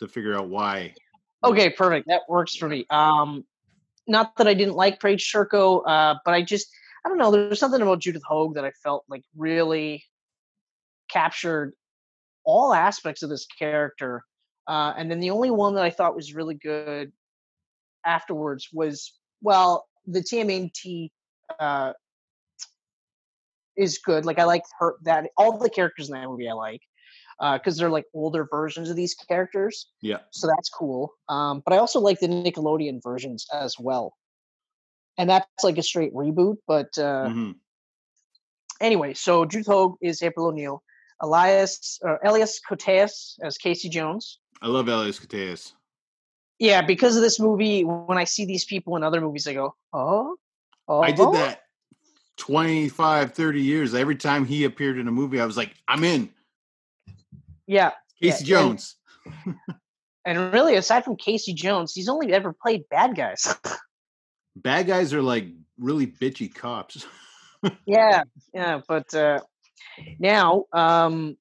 to 0.00 0.08
figure 0.08 0.36
out 0.36 0.48
why. 0.48 0.94
Okay, 1.44 1.70
perfect. 1.70 2.08
That 2.08 2.22
works 2.28 2.56
for 2.56 2.68
me. 2.68 2.84
Um, 2.90 3.44
not 4.08 4.36
that 4.38 4.48
I 4.48 4.54
didn't 4.54 4.74
like 4.74 5.00
Paige 5.00 5.30
Turco, 5.30 5.82
uh, 5.82 6.16
but 6.24 6.34
I 6.34 6.42
just 6.42 6.66
I 7.06 7.08
don't 7.08 7.18
know. 7.18 7.30
There's 7.30 7.60
something 7.60 7.80
about 7.80 8.00
Judith 8.00 8.24
Hoag 8.26 8.54
that 8.54 8.64
I 8.64 8.72
felt 8.82 9.04
like 9.08 9.22
really 9.36 10.02
captured 11.08 11.74
all 12.42 12.74
aspects 12.74 13.22
of 13.22 13.30
this 13.30 13.46
character. 13.46 14.24
Uh, 14.66 14.94
and 14.96 15.08
then 15.08 15.20
the 15.20 15.30
only 15.30 15.52
one 15.52 15.76
that 15.76 15.84
I 15.84 15.90
thought 15.90 16.16
was 16.16 16.34
really 16.34 16.56
good 16.56 17.12
afterwards 18.04 18.70
was 18.72 19.12
well, 19.44 19.86
the 20.06 20.20
TMNT 20.20 21.10
uh, 21.58 21.92
is 23.76 23.98
good. 23.98 24.24
Like 24.24 24.38
I 24.38 24.44
like 24.44 24.62
her 24.78 24.96
that 25.02 25.30
all 25.36 25.58
the 25.58 25.70
characters 25.70 26.08
in 26.08 26.14
that 26.14 26.28
movie 26.28 26.48
I 26.48 26.52
like 26.52 26.82
because 27.58 27.76
they're 27.76 27.90
like 27.90 28.04
older 28.14 28.46
versions 28.50 28.90
of 28.90 28.96
these 28.96 29.14
characters 29.14 29.88
Yeah. 30.02 30.18
so 30.30 30.46
that's 30.46 30.68
cool. 30.68 31.12
Um, 31.28 31.62
but 31.64 31.74
I 31.74 31.78
also 31.78 31.98
like 32.00 32.20
the 32.20 32.28
Nickelodeon 32.28 33.00
versions 33.02 33.46
as 33.52 33.76
well, 33.78 34.14
and 35.18 35.28
that's 35.28 35.46
like 35.64 35.78
a 35.78 35.82
straight 35.82 36.14
reboot. 36.14 36.58
But 36.68 36.96
uh, 36.98 37.28
Mhm. 37.30 37.56
anyway, 38.80 39.14
so 39.14 39.44
Jude 39.44 39.66
Hoag 39.66 39.96
is 40.00 40.22
April 40.22 40.46
O'Neil, 40.46 40.82
Elias 41.20 41.98
uh, 42.06 42.16
Elias 42.24 42.60
Koteas 42.68 43.34
as 43.42 43.58
Casey 43.58 43.88
Jones. 43.88 44.38
I 44.62 44.68
love 44.68 44.88
Elias 44.88 45.18
Koteas. 45.18 45.72
Yeah, 46.58 46.82
because 46.82 47.16
of 47.16 47.22
this 47.22 47.40
movie, 47.40 47.82
when 47.82 48.16
I 48.18 48.24
see 48.24 48.44
these 48.44 48.64
people 48.64 48.96
in 48.96 49.02
other 49.02 49.20
movies, 49.20 49.46
I 49.46 49.54
go, 49.54 49.74
oh, 49.92 50.36
oh. 50.88 51.00
I 51.02 51.10
did 51.10 51.32
that 51.32 51.62
25, 52.36 53.32
30 53.32 53.60
years. 53.62 53.94
Every 53.94 54.16
time 54.16 54.44
he 54.44 54.64
appeared 54.64 54.98
in 54.98 55.08
a 55.08 55.12
movie, 55.12 55.40
I 55.40 55.46
was 55.46 55.56
like, 55.56 55.74
I'm 55.88 56.04
in. 56.04 56.30
Yeah, 57.66 57.92
Casey 58.20 58.44
Yeah, 58.44 58.58
and- 58.60 58.78
Jones. 58.78 58.96
and 60.24 60.52
really, 60.52 60.76
aside 60.76 61.04
from 61.04 61.16
Casey 61.16 61.54
Jones, 61.54 61.92
he's 61.94 62.08
only 62.08 62.32
ever 62.32 62.52
played 62.52 62.88
bad 62.90 63.16
guys. 63.16 63.54
Bad 64.56 64.86
guys 64.86 65.12
are 65.12 65.22
like 65.22 65.46
really 65.78 66.06
bitchy 66.06 66.54
cops. 66.54 67.06
yeah 67.86 68.24
yeah 68.52 68.80
but 68.86 69.14
uh 69.14 69.40
now 70.18 70.64
um 70.74 71.34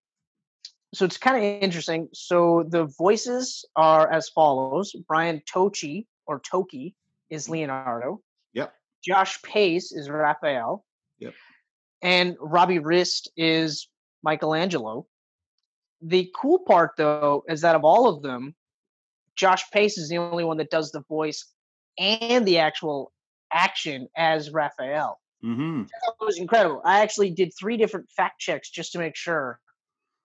so 0.94 1.06
it's 1.06 1.18
kind 1.18 1.38
of 1.38 1.44
interesting 1.64 2.08
so 2.14 2.64
the 2.70 2.86
voices 2.98 3.66
are 3.76 4.12
as 4.12 4.30
follows 4.30 4.96
brian 5.08 5.42
tochi 5.52 6.06
or 6.28 6.40
toki 6.40 6.96
is 7.30 7.50
leonardo 7.50 8.22
Yep. 8.54 8.74
josh 9.04 9.42
pace 9.42 9.92
is 9.92 10.10
raphael 10.10 10.86
Yep. 11.20 11.34
and 12.02 12.38
robbie 12.40 12.80
rist 12.80 13.32
is 13.36 13.88
michelangelo 14.24 15.08
the 16.02 16.32
cool 16.36 16.60
part 16.60 16.92
though 16.98 17.44
is 17.48 17.62
that 17.62 17.76
of 17.76 17.84
all 17.84 18.08
of 18.08 18.22
them 18.22 18.56
josh 19.36 19.70
pace 19.72 19.98
is 19.98 20.10
the 20.10 20.18
only 20.18 20.44
one 20.44 20.58
that 20.58 20.70
does 20.70 20.92
the 20.92 21.02
voice 21.10 21.46
and 21.98 22.46
the 22.48 22.60
actual 22.60 23.12
action 23.52 24.08
as 24.16 24.52
raphael 24.52 25.20
Mm-hmm. 25.44 25.82
it 25.82 26.14
was 26.22 26.38
incredible. 26.40 26.82
I 26.86 27.02
actually 27.02 27.30
did 27.32 27.52
three 27.60 27.76
different 27.76 28.10
fact 28.10 28.40
checks 28.40 28.70
just 28.70 28.94
to 28.94 28.98
make 29.00 29.18
sure 29.18 29.60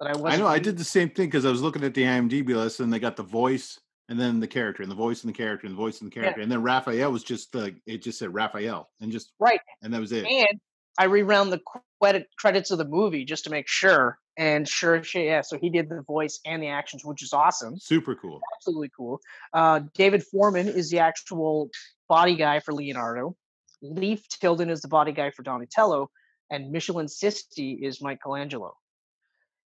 that 0.01 0.09
I 0.09 0.13
I 0.13 0.17
wasn't. 0.17 0.43
know. 0.43 0.49
I 0.49 0.59
did 0.59 0.79
the 0.79 0.85
same 0.85 1.11
thing 1.11 1.27
because 1.27 1.45
I 1.45 1.51
was 1.51 1.63
looking 1.63 1.85
at 1.85 1.95
the 1.95 2.03
IMDb 2.05 2.49
list 2.55 2.81
and 2.81 2.93
they 2.93 2.99
got 2.99 3.17
the 3.17 3.23
voice 3.23 3.79
and 4.09 4.19
then 4.19 4.41
the 4.41 4.47
character 4.47 4.83
and 4.83 4.91
the 4.91 4.97
voice 4.97 5.23
and 5.25 5.33
the 5.33 5.37
character 5.37 5.67
and 5.67 5.75
the 5.77 5.81
voice 5.81 6.01
and 6.01 6.11
the 6.11 6.15
Yeah. 6.17 6.23
character. 6.23 6.41
And 6.43 6.51
then 6.51 6.63
Raphael 6.63 7.13
was 7.13 7.23
just 7.25 7.55
like, 7.55 7.77
it 7.87 8.03
just 8.03 8.19
said 8.19 8.33
Raphael 8.33 8.89
and 9.01 9.13
just, 9.13 9.33
right, 9.39 9.61
and 9.83 9.93
that 9.93 10.01
was 10.01 10.13
it. 10.13 10.25
and 10.27 10.61
I 10.99 11.05
rewound 11.05 11.53
the 11.53 11.61
credit 12.01 12.27
credits 12.39 12.71
of 12.71 12.79
the 12.79 12.85
movie 12.85 13.25
just 13.25 13.45
to 13.45 13.51
make 13.51 13.69
sure. 13.69 14.19
And 14.37 14.69
sure, 14.69 15.03
yeah. 15.15 15.41
So 15.43 15.59
he 15.59 15.69
did 15.69 15.89
the 15.89 16.03
voice 16.03 16.41
and 16.47 16.63
the 16.63 16.69
actions, 16.69 17.05
which 17.05 17.23
is 17.25 17.33
awesome. 17.33 17.77
Super 17.79 18.15
cool. 18.15 18.41
Absolutely 18.57 18.91
cool. 18.97 19.21
Uh, 19.53 19.81
David 19.95 20.23
Forman 20.25 20.69
is 20.69 20.91
the 20.91 21.01
actual 21.01 21.71
body 22.09 22.37
guy 22.37 22.61
for 22.61 22.73
Leonardo. 22.73 23.37
Leif 23.83 24.27
Tilden 24.29 24.71
is 24.71 24.81
the 24.81 24.89
body 24.89 25.13
guy 25.13 25.31
for 25.31 25.43
Donatello, 25.43 26.11
and 26.51 26.73
Michelan 26.73 27.07
Sisti 27.07 27.81
is 27.83 28.01
Michelangelo. 28.01 28.75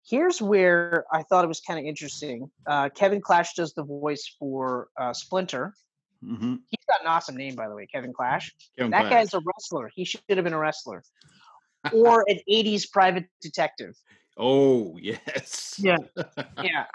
Here's 0.07 0.41
where 0.41 1.05
I 1.11 1.23
thought 1.23 1.43
it 1.43 1.47
was 1.47 1.61
kind 1.61 1.79
of 1.79 1.85
interesting. 1.85 2.49
Uh, 2.67 2.89
Kevin 2.89 3.21
Clash 3.21 3.53
does 3.53 3.73
the 3.73 3.83
voice 3.83 4.35
for 4.39 4.89
uh, 4.99 5.13
Splinter. 5.13 5.73
hmm 6.23 6.55
He's 6.69 6.85
got 6.87 7.01
an 7.01 7.07
awesome 7.07 7.35
name, 7.35 7.55
by 7.55 7.67
the 7.67 7.75
way, 7.75 7.87
Kevin 7.87 8.13
Clash. 8.13 8.53
Kevin 8.77 8.91
That 8.91 9.07
Clash. 9.07 9.11
guy's 9.11 9.33
a 9.33 9.39
wrestler. 9.43 9.89
He 9.93 10.05
should 10.05 10.21
have 10.29 10.43
been 10.43 10.53
a 10.53 10.59
wrestler 10.59 11.03
or 11.91 12.23
an 12.27 12.39
80s 12.51 12.89
private 12.91 13.25
detective. 13.41 13.95
oh, 14.37 14.97
yes. 15.01 15.75
Yeah. 15.79 15.97
Yeah. 16.63 16.85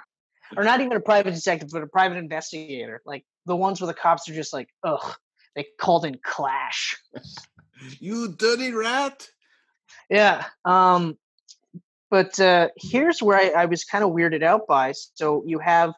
Or 0.57 0.65
not 0.65 0.81
even 0.81 0.97
a 0.97 1.01
private 1.01 1.33
detective, 1.35 1.69
but 1.73 1.83
a 1.83 1.87
private 1.87 2.19
investigator. 2.19 3.01
Like 3.07 3.25
the 3.47 3.55
ones 3.55 3.81
where 3.81 3.87
the 3.87 3.95
cops 3.95 4.29
are 4.29 4.35
just 4.35 4.53
like, 4.53 4.69
ugh, 4.83 5.15
they 5.55 5.67
called 5.79 6.05
in 6.05 6.19
Clash. 6.25 6.97
You 7.99 8.29
dirty 8.35 8.73
rat. 8.73 9.27
Yeah. 10.11 10.45
Um, 10.67 11.17
but 12.11 12.39
uh, 12.41 12.69
here's 12.77 13.23
where 13.23 13.39
I, 13.39 13.63
I 13.63 13.65
was 13.67 13.85
kind 13.85 14.05
of 14.05 14.11
weirded 14.11 14.43
out 14.43 14.67
by. 14.67 14.93
So 15.15 15.43
you 15.47 15.59
have 15.61 15.93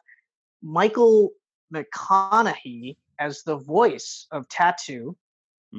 Michael 0.61 1.31
McConnohie 1.73 2.97
as 3.19 3.43
the 3.43 3.57
voice 3.57 4.27
of 4.31 4.47
Tatsu, 4.49 5.15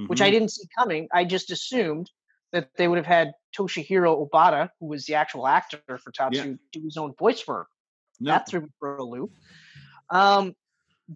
which 0.08 0.20
I 0.20 0.28
Mhm. 0.28 0.32
didn't 0.32 0.50
see 0.50 0.66
coming. 0.76 1.08
I 1.12 1.24
just 1.24 1.50
assumed 1.50 2.10
that 2.52 2.68
they 2.76 2.88
would 2.88 2.98
have 2.98 3.06
had 3.06 3.32
Toshihiro 3.56 4.28
Obata, 4.28 4.68
who 4.80 4.86
was 4.86 5.06
the 5.06 5.14
actual 5.14 5.46
actor 5.46 5.80
for 5.98 6.10
Tatsu, 6.12 6.56
do 6.72 6.82
his 6.82 6.96
own 6.96 7.14
voice 7.18 7.40
for. 7.40 7.66
No. 8.20 8.32
That 8.32 8.48
threw 8.48 8.62
me 8.62 8.68
for 8.78 8.96
a 8.96 9.04
loop. 9.04 9.32
Um, 10.10 10.54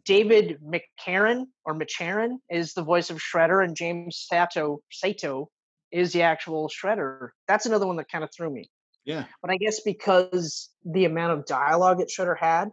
David 0.05 0.59
McCarran 0.63 1.47
or 1.65 1.75
McCharron 1.75 2.39
is 2.51 2.75
the 2.75 2.83
voice 2.83 3.11
of 3.11 3.19
Shredder, 3.19 3.65
and 3.65 3.75
James 3.77 4.27
Sato 4.29 4.81
Sato 4.91 5.49
is 5.91 6.13
the 6.13 6.23
actual 6.23 6.69
Shredder. 6.69 7.31
That's 7.47 7.67
another 7.67 7.87
one 7.87 7.97
that 7.97 8.11
kind 8.11 8.23
of 8.23 8.31
threw 8.33 8.51
me. 8.51 8.69
Yeah. 9.09 9.25
But 9.41 9.51
I 9.51 9.57
guess 9.57 9.81
because 9.81 10.69
the 10.85 11.07
amount 11.07 11.33
of 11.33 11.47
dialogue 11.47 11.99
that 11.99 12.11
Shredder 12.11 12.39
had, 12.39 12.69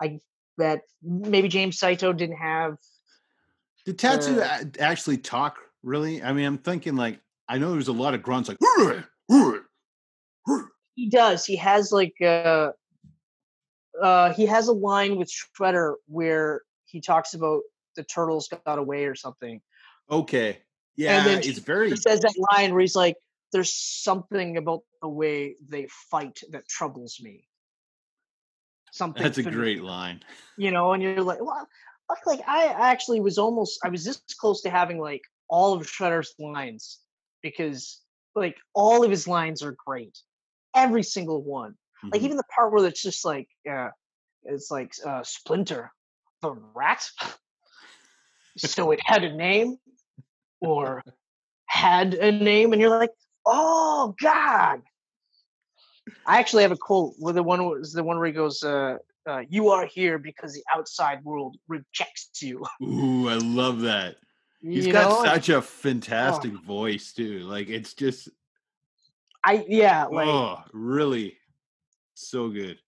I 0.00 0.20
that 0.56 0.80
maybe 1.02 1.48
James 1.48 1.78
Saito 1.78 2.14
didn't 2.14 2.38
have. 2.38 2.78
Did 3.84 3.98
Tatsu 3.98 4.40
Uh, 4.40 4.64
actually 4.78 5.18
talk 5.18 5.58
really? 5.82 6.22
I 6.22 6.32
mean, 6.32 6.46
I'm 6.46 6.56
thinking 6.56 6.96
like, 6.96 7.20
I 7.46 7.58
know 7.58 7.72
there's 7.72 7.88
a 7.88 7.92
lot 7.92 8.14
of 8.14 8.22
grunts 8.22 8.48
like. 8.48 8.56
He 10.94 11.10
does. 11.10 11.44
He 11.44 11.56
has 11.56 11.92
like 11.92 12.14
uh, 12.22 12.70
uh, 14.02 14.32
he 14.32 14.46
has 14.46 14.68
a 14.68 14.72
line 14.72 15.16
with 15.16 15.30
Shredder 15.30 15.96
where 16.06 16.62
he 16.86 17.02
talks 17.02 17.34
about 17.34 17.60
the 17.96 18.04
turtles 18.04 18.48
got 18.48 18.78
away 18.78 19.04
or 19.04 19.14
something. 19.14 19.60
okay. 20.10 20.62
Yeah, 20.96 21.18
and 21.18 21.26
then 21.26 21.38
it's 21.38 21.58
very, 21.60 21.90
he 21.90 21.96
says 21.96 22.20
that 22.20 22.34
line 22.52 22.72
where 22.72 22.80
he's 22.80 22.96
like, 22.96 23.14
"There's 23.52 23.74
something 23.74 24.56
about 24.56 24.82
the 25.02 25.08
way 25.08 25.56
they 25.68 25.88
fight 26.10 26.40
that 26.50 26.68
troubles 26.68 27.18
me." 27.22 27.46
Something. 28.92 29.22
that's 29.22 29.38
a 29.38 29.42
great 29.42 29.82
line. 29.82 30.22
You 30.56 30.70
know, 30.72 30.92
and 30.92 31.02
you're 31.02 31.22
like, 31.22 31.40
"Well, 31.40 31.68
like 32.26 32.40
I 32.46 32.66
actually 32.66 33.20
was 33.20 33.38
almost, 33.38 33.80
I 33.84 33.88
was 33.88 34.04
this 34.04 34.20
close 34.38 34.62
to 34.62 34.70
having 34.70 34.98
like 34.98 35.22
all 35.48 35.74
of 35.74 35.86
Shredder's 35.86 36.34
lines 36.38 36.98
because 37.42 38.00
like 38.34 38.56
all 38.74 39.04
of 39.04 39.10
his 39.10 39.26
lines 39.26 39.62
are 39.62 39.76
great, 39.86 40.18
every 40.74 41.02
single 41.02 41.42
one. 41.42 41.76
Like 42.04 42.22
Mhm. 42.22 42.24
even 42.24 42.36
the 42.36 42.44
part 42.44 42.72
where 42.72 42.86
it's 42.86 43.02
just 43.02 43.24
like, 43.24 43.48
uh, 43.70 43.90
it's 44.44 44.70
like 44.70 44.92
uh, 45.04 45.22
Splinter, 45.22 45.92
the 46.42 46.52
rat. 46.52 47.06
so 48.56 48.90
it 48.90 49.00
had 49.04 49.24
a 49.24 49.34
name, 49.34 49.76
or 50.60 51.02
had 51.66 52.14
a 52.14 52.32
name, 52.32 52.72
and 52.72 52.80
you're 52.80 52.98
like, 52.98 53.12
oh 53.50 54.14
god. 54.20 54.82
I 56.26 56.38
actually 56.38 56.62
have 56.62 56.72
a 56.72 56.76
quote 56.76 57.14
where 57.18 57.34
the 57.34 57.42
one 57.42 57.64
was 57.64 57.92
the 57.92 58.02
one 58.02 58.18
where 58.18 58.26
he 58.26 58.32
goes, 58.32 58.62
uh, 58.62 58.96
uh, 59.26 59.42
"You 59.48 59.68
are 59.70 59.86
here 59.86 60.18
because 60.18 60.54
the 60.54 60.64
outside 60.74 61.24
world 61.24 61.56
rejects 61.68 62.42
you." 62.42 62.64
Ooh, 62.82 63.28
I 63.28 63.34
love 63.34 63.80
that. 63.80 64.16
He's 64.60 64.86
You 64.86 64.92
got 64.92 65.08
know? 65.08 65.24
such 65.24 65.48
a 65.48 65.62
fantastic 65.62 66.52
voice 66.52 67.12
too. 67.12 67.40
Like 67.40 67.68
it's 67.68 67.94
just 67.94 68.28
I 69.44 69.64
yeah, 69.68 70.04
like 70.06 70.28
oh, 70.28 70.58
really 70.72 71.36
so 72.14 72.48
good. 72.48 72.78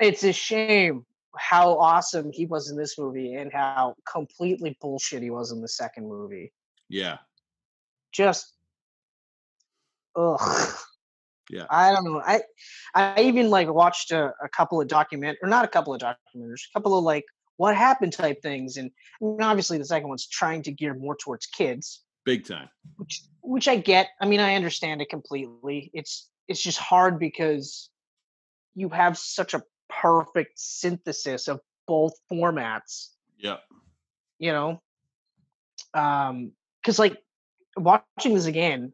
it's 0.00 0.24
a 0.24 0.32
shame 0.32 1.06
how 1.36 1.78
awesome 1.78 2.30
he 2.32 2.46
was 2.46 2.70
in 2.70 2.76
this 2.76 2.98
movie 2.98 3.34
and 3.34 3.52
how 3.52 3.94
completely 4.10 4.76
bullshit 4.80 5.22
he 5.22 5.30
was 5.30 5.52
in 5.52 5.62
the 5.62 5.68
second 5.68 6.06
movie. 6.08 6.52
Yeah. 6.88 7.18
Just 8.10 8.52
ugh. 10.16 10.68
Yeah. 11.50 11.66
I 11.68 11.92
don't 11.92 12.04
know. 12.04 12.22
I 12.24 12.42
I 12.94 13.22
even 13.22 13.50
like 13.50 13.68
watched 13.72 14.10
a, 14.10 14.32
a 14.42 14.48
couple 14.48 14.80
of 14.80 14.88
document 14.88 15.38
or 15.42 15.48
not 15.48 15.64
a 15.64 15.68
couple 15.68 15.92
of 15.94 16.00
documentaries, 16.00 16.62
a 16.70 16.78
couple 16.78 16.96
of 16.96 17.04
like 17.04 17.24
what 17.56 17.76
happened 17.76 18.12
type 18.14 18.40
things, 18.42 18.76
and, 18.78 18.90
and 19.20 19.42
obviously 19.42 19.76
the 19.76 19.84
second 19.84 20.08
one's 20.08 20.26
trying 20.26 20.62
to 20.62 20.72
gear 20.72 20.94
more 20.94 21.14
towards 21.16 21.46
kids, 21.46 22.02
Big 22.24 22.46
time. 22.46 22.68
which 22.96 23.22
which 23.42 23.68
I 23.68 23.76
get. 23.76 24.08
I 24.20 24.26
mean, 24.26 24.40
I 24.40 24.54
understand 24.54 25.02
it 25.02 25.10
completely. 25.10 25.90
It's 25.92 26.30
it's 26.48 26.62
just 26.62 26.78
hard 26.78 27.18
because 27.18 27.90
you 28.74 28.88
have 28.88 29.18
such 29.18 29.52
a 29.52 29.62
perfect 29.90 30.58
synthesis 30.58 31.48
of 31.48 31.60
both 31.86 32.14
formats 32.32 33.08
Yeah. 33.38 33.58
you 34.38 34.52
know 34.52 34.80
um 35.92 36.52
because 36.80 36.98
like 36.98 37.18
watching 37.76 38.34
this 38.34 38.46
again 38.46 38.92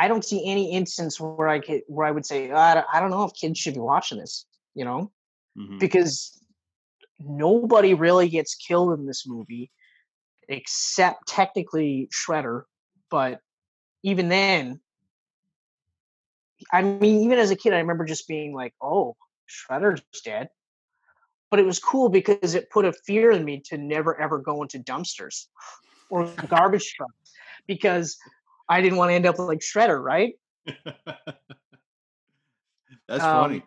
i 0.00 0.08
don't 0.08 0.24
see 0.24 0.42
any 0.46 0.72
instance 0.72 1.20
where 1.20 1.48
i 1.48 1.58
could 1.60 1.82
where 1.86 2.06
i 2.06 2.10
would 2.10 2.26
say 2.26 2.50
I, 2.50 2.74
don't, 2.74 2.86
I 2.92 3.00
don't 3.00 3.10
know 3.10 3.24
if 3.24 3.34
kids 3.34 3.58
should 3.58 3.74
be 3.74 3.80
watching 3.80 4.18
this 4.18 4.46
you 4.74 4.84
know 4.84 5.12
Mhm. 5.58 5.80
because 5.80 6.38
nobody 7.18 7.92
really 7.92 8.28
gets 8.28 8.54
killed 8.54 8.98
in 8.98 9.04
this 9.04 9.26
movie 9.26 9.70
except 10.48 11.26
technically 11.26 12.08
shredder 12.12 12.62
but 13.10 13.40
even 14.02 14.28
then 14.28 14.80
i 16.72 16.82
mean 16.82 17.24
even 17.24 17.38
as 17.38 17.50
a 17.50 17.56
kid 17.56 17.74
i 17.74 17.78
remember 17.78 18.04
just 18.04 18.28
being 18.28 18.54
like 18.54 18.74
oh 18.80 19.16
shredder's 19.48 20.02
dead 20.24 20.48
but 21.50 21.58
it 21.58 21.66
was 21.66 21.80
cool 21.80 22.08
because 22.08 22.54
it 22.54 22.70
put 22.70 22.84
a 22.84 22.92
fear 22.92 23.32
in 23.32 23.44
me 23.44 23.60
to 23.66 23.76
never 23.76 24.18
ever 24.20 24.38
go 24.38 24.62
into 24.62 24.78
dumpsters 24.78 25.46
or 26.10 26.26
garbage 26.48 26.94
trucks 26.94 27.32
because 27.66 28.16
I 28.70 28.80
didn't 28.80 28.98
want 28.98 29.10
to 29.10 29.14
end 29.14 29.26
up 29.26 29.38
like 29.38 29.58
Shredder, 29.58 30.00
right? 30.00 30.34
That's 33.08 33.24
Um, 33.24 33.42
funny. 33.42 33.64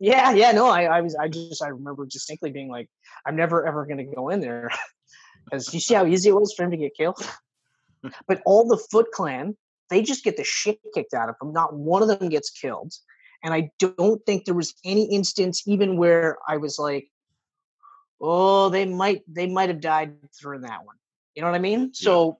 Yeah, 0.00 0.32
yeah, 0.32 0.52
no, 0.52 0.68
I, 0.68 0.84
I 0.84 1.00
was, 1.02 1.14
I 1.14 1.28
just, 1.28 1.62
I 1.62 1.68
remember 1.68 2.06
distinctly 2.06 2.50
being 2.50 2.68
like, 2.70 2.88
I'm 3.26 3.36
never 3.36 3.66
ever 3.66 3.84
going 3.84 3.98
to 3.98 4.04
go 4.04 4.30
in 4.30 4.40
there 4.40 4.70
because 5.44 5.74
you 5.74 5.80
see 5.80 5.92
how 5.94 6.06
easy 6.06 6.30
it 6.30 6.34
was 6.34 6.54
for 6.54 6.62
him 6.62 6.70
to 6.70 6.76
get 6.78 6.96
killed. 6.96 7.20
but 8.26 8.40
all 8.46 8.66
the 8.66 8.78
Foot 8.90 9.10
Clan, 9.12 9.54
they 9.90 10.02
just 10.02 10.24
get 10.24 10.38
the 10.38 10.44
shit 10.44 10.78
kicked 10.94 11.12
out 11.12 11.28
of 11.28 11.34
them. 11.40 11.52
Not 11.52 11.74
one 11.74 12.02
of 12.02 12.08
them 12.08 12.30
gets 12.30 12.48
killed, 12.48 12.94
and 13.44 13.52
I 13.52 13.70
don't 13.78 14.24
think 14.24 14.44
there 14.46 14.54
was 14.54 14.74
any 14.84 15.12
instance 15.12 15.62
even 15.66 15.98
where 15.98 16.38
I 16.48 16.56
was 16.56 16.78
like, 16.78 17.10
oh, 18.20 18.70
they 18.70 18.86
might, 18.86 19.22
they 19.28 19.46
might 19.46 19.68
have 19.68 19.80
died 19.80 20.14
through 20.40 20.60
that 20.60 20.86
one. 20.86 20.96
You 21.34 21.42
know 21.42 21.48
what 21.50 21.56
I 21.56 21.60
mean? 21.60 21.92
So. 21.92 22.38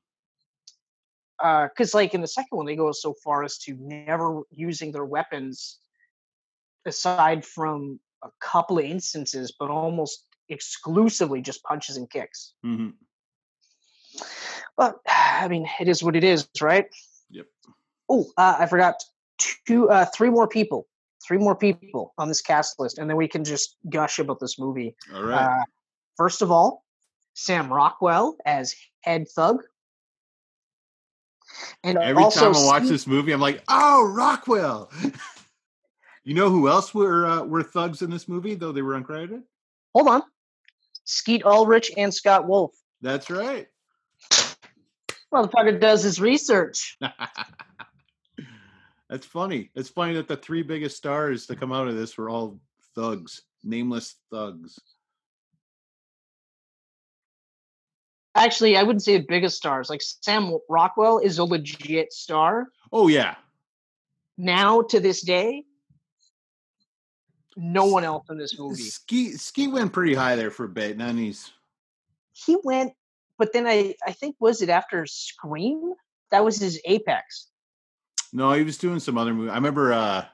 Because, 1.38 1.94
like 1.94 2.14
in 2.14 2.20
the 2.20 2.28
second 2.28 2.56
one, 2.56 2.66
they 2.66 2.76
go 2.76 2.90
so 2.92 3.14
far 3.24 3.44
as 3.44 3.58
to 3.58 3.76
never 3.78 4.42
using 4.50 4.92
their 4.92 5.04
weapons 5.04 5.78
aside 6.84 7.44
from 7.44 8.00
a 8.22 8.28
couple 8.40 8.78
of 8.78 8.84
instances, 8.84 9.52
but 9.58 9.70
almost 9.70 10.24
exclusively 10.48 11.40
just 11.40 11.62
punches 11.62 11.96
and 11.96 12.10
kicks. 12.10 12.54
hmm 12.62 12.90
But 14.76 14.96
I 15.08 15.48
mean, 15.48 15.68
it 15.80 15.88
is 15.88 16.02
what 16.02 16.16
it 16.16 16.24
is, 16.24 16.48
right? 16.60 16.86
Yep. 17.30 17.46
Oh, 18.08 18.26
uh, 18.36 18.56
I 18.58 18.66
forgot 18.66 18.94
two, 19.66 19.88
uh, 19.90 20.06
three 20.06 20.30
more 20.30 20.48
people, 20.48 20.86
three 21.26 21.38
more 21.38 21.54
people 21.54 22.14
on 22.18 22.28
this 22.28 22.40
cast 22.40 22.80
list, 22.80 22.98
and 22.98 23.08
then 23.08 23.16
we 23.16 23.28
can 23.28 23.44
just 23.44 23.76
gush 23.88 24.18
about 24.18 24.40
this 24.40 24.58
movie. 24.58 24.96
All 25.14 25.22
right. 25.22 25.60
Uh, 25.60 25.64
first 26.16 26.42
of 26.42 26.50
all, 26.50 26.84
Sam 27.34 27.72
Rockwell 27.72 28.36
as 28.46 28.74
head 29.02 29.28
thug, 29.28 29.62
and 31.84 31.98
Every 31.98 32.30
time 32.30 32.54
I 32.54 32.64
watch 32.64 32.84
this 32.84 33.06
movie, 33.06 33.32
I'm 33.32 33.40
like, 33.40 33.62
oh, 33.68 34.12
Rockwell. 34.14 34.90
you 36.24 36.34
know 36.34 36.50
who 36.50 36.68
else 36.68 36.94
were 36.94 37.26
uh, 37.26 37.44
were 37.44 37.62
thugs 37.62 38.02
in 38.02 38.10
this 38.10 38.28
movie, 38.28 38.54
though 38.54 38.72
they 38.72 38.82
were 38.82 39.00
uncredited? 39.00 39.42
hold 39.94 40.08
on, 40.08 40.22
Skeet 41.04 41.44
Ulrich 41.44 41.90
and 41.96 42.12
Scott 42.12 42.46
Wolf. 42.46 42.72
That's 43.00 43.30
right. 43.30 43.68
Motherfucker 45.32 45.80
does 45.80 46.02
his 46.02 46.20
research. 46.20 46.96
That's 49.10 49.26
funny. 49.26 49.70
It's 49.74 49.88
funny 49.88 50.14
that 50.14 50.28
the 50.28 50.36
three 50.36 50.62
biggest 50.62 50.96
stars 50.96 51.46
to 51.46 51.56
come 51.56 51.72
out 51.72 51.88
of 51.88 51.96
this 51.96 52.16
were 52.16 52.28
all 52.28 52.60
thugs, 52.94 53.42
nameless 53.64 54.16
thugs. 54.30 54.78
Actually, 58.38 58.76
I 58.76 58.82
wouldn't 58.82 59.02
say 59.02 59.18
the 59.18 59.26
biggest 59.28 59.56
stars. 59.56 59.90
Like 59.90 60.00
Sam 60.02 60.56
Rockwell 60.68 61.18
is 61.18 61.38
a 61.38 61.44
legit 61.44 62.12
star 62.12 62.68
Oh 62.92 63.08
yeah, 63.08 63.34
now 64.36 64.82
to 64.82 65.00
this 65.00 65.22
day. 65.22 65.64
No 67.56 67.86
one 67.86 68.04
else 68.04 68.26
in 68.30 68.38
this 68.38 68.58
movie. 68.58 68.82
Ski 68.82 69.32
Ski 69.32 69.66
went 69.68 69.92
pretty 69.92 70.14
high 70.14 70.36
there 70.36 70.50
for 70.50 70.64
a 70.64 70.68
bit. 70.68 70.96
Now 70.96 71.12
he's 71.12 71.50
He 72.32 72.56
went, 72.62 72.92
but 73.36 73.52
then 73.52 73.66
I 73.66 73.94
I 74.06 74.12
think 74.12 74.36
was 74.38 74.62
it 74.62 74.68
after 74.68 75.04
Scream? 75.06 75.92
That 76.30 76.44
was 76.44 76.58
his 76.58 76.80
apex. 76.84 77.48
no, 78.32 78.52
he 78.52 78.62
was 78.62 78.78
doing 78.78 79.00
some 79.00 79.18
other 79.18 79.34
movie. 79.34 79.50
I 79.50 79.56
remember 79.56 79.92
uh 79.92 80.24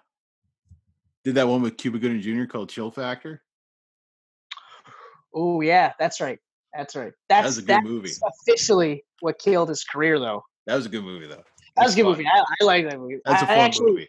did 1.24 1.36
that 1.36 1.48
one 1.48 1.62
with 1.62 1.78
Cuba 1.78 1.98
Gooding 1.98 2.20
Jr. 2.20 2.44
called 2.44 2.68
Chill 2.68 2.90
Factor. 2.90 3.42
Oh 5.34 5.62
yeah, 5.62 5.94
that's 5.98 6.20
right. 6.20 6.38
That's 6.76 6.96
right. 6.96 7.12
That's 7.28 7.46
was 7.46 7.58
a 7.58 7.60
good 7.62 7.68
that's 7.68 7.84
movie. 7.84 8.10
officially 8.26 9.04
what 9.20 9.38
killed 9.38 9.68
his 9.68 9.84
career, 9.84 10.18
though. 10.18 10.44
That 10.66 10.76
was 10.76 10.86
a 10.86 10.88
good 10.88 11.04
movie 11.04 11.26
though. 11.26 11.42
That 11.76 11.84
was 11.84 11.92
a 11.92 11.96
good 11.96 12.02
fun. 12.04 12.12
movie. 12.12 12.26
I, 12.26 12.44
I 12.60 12.64
like 12.64 12.88
that 12.88 12.98
movie. 12.98 13.18
That's 13.24 13.42
a 13.42 13.44
I, 13.44 13.48
fun 13.48 13.58
I 13.58 13.62
actually, 13.62 13.90
movie. 13.92 14.08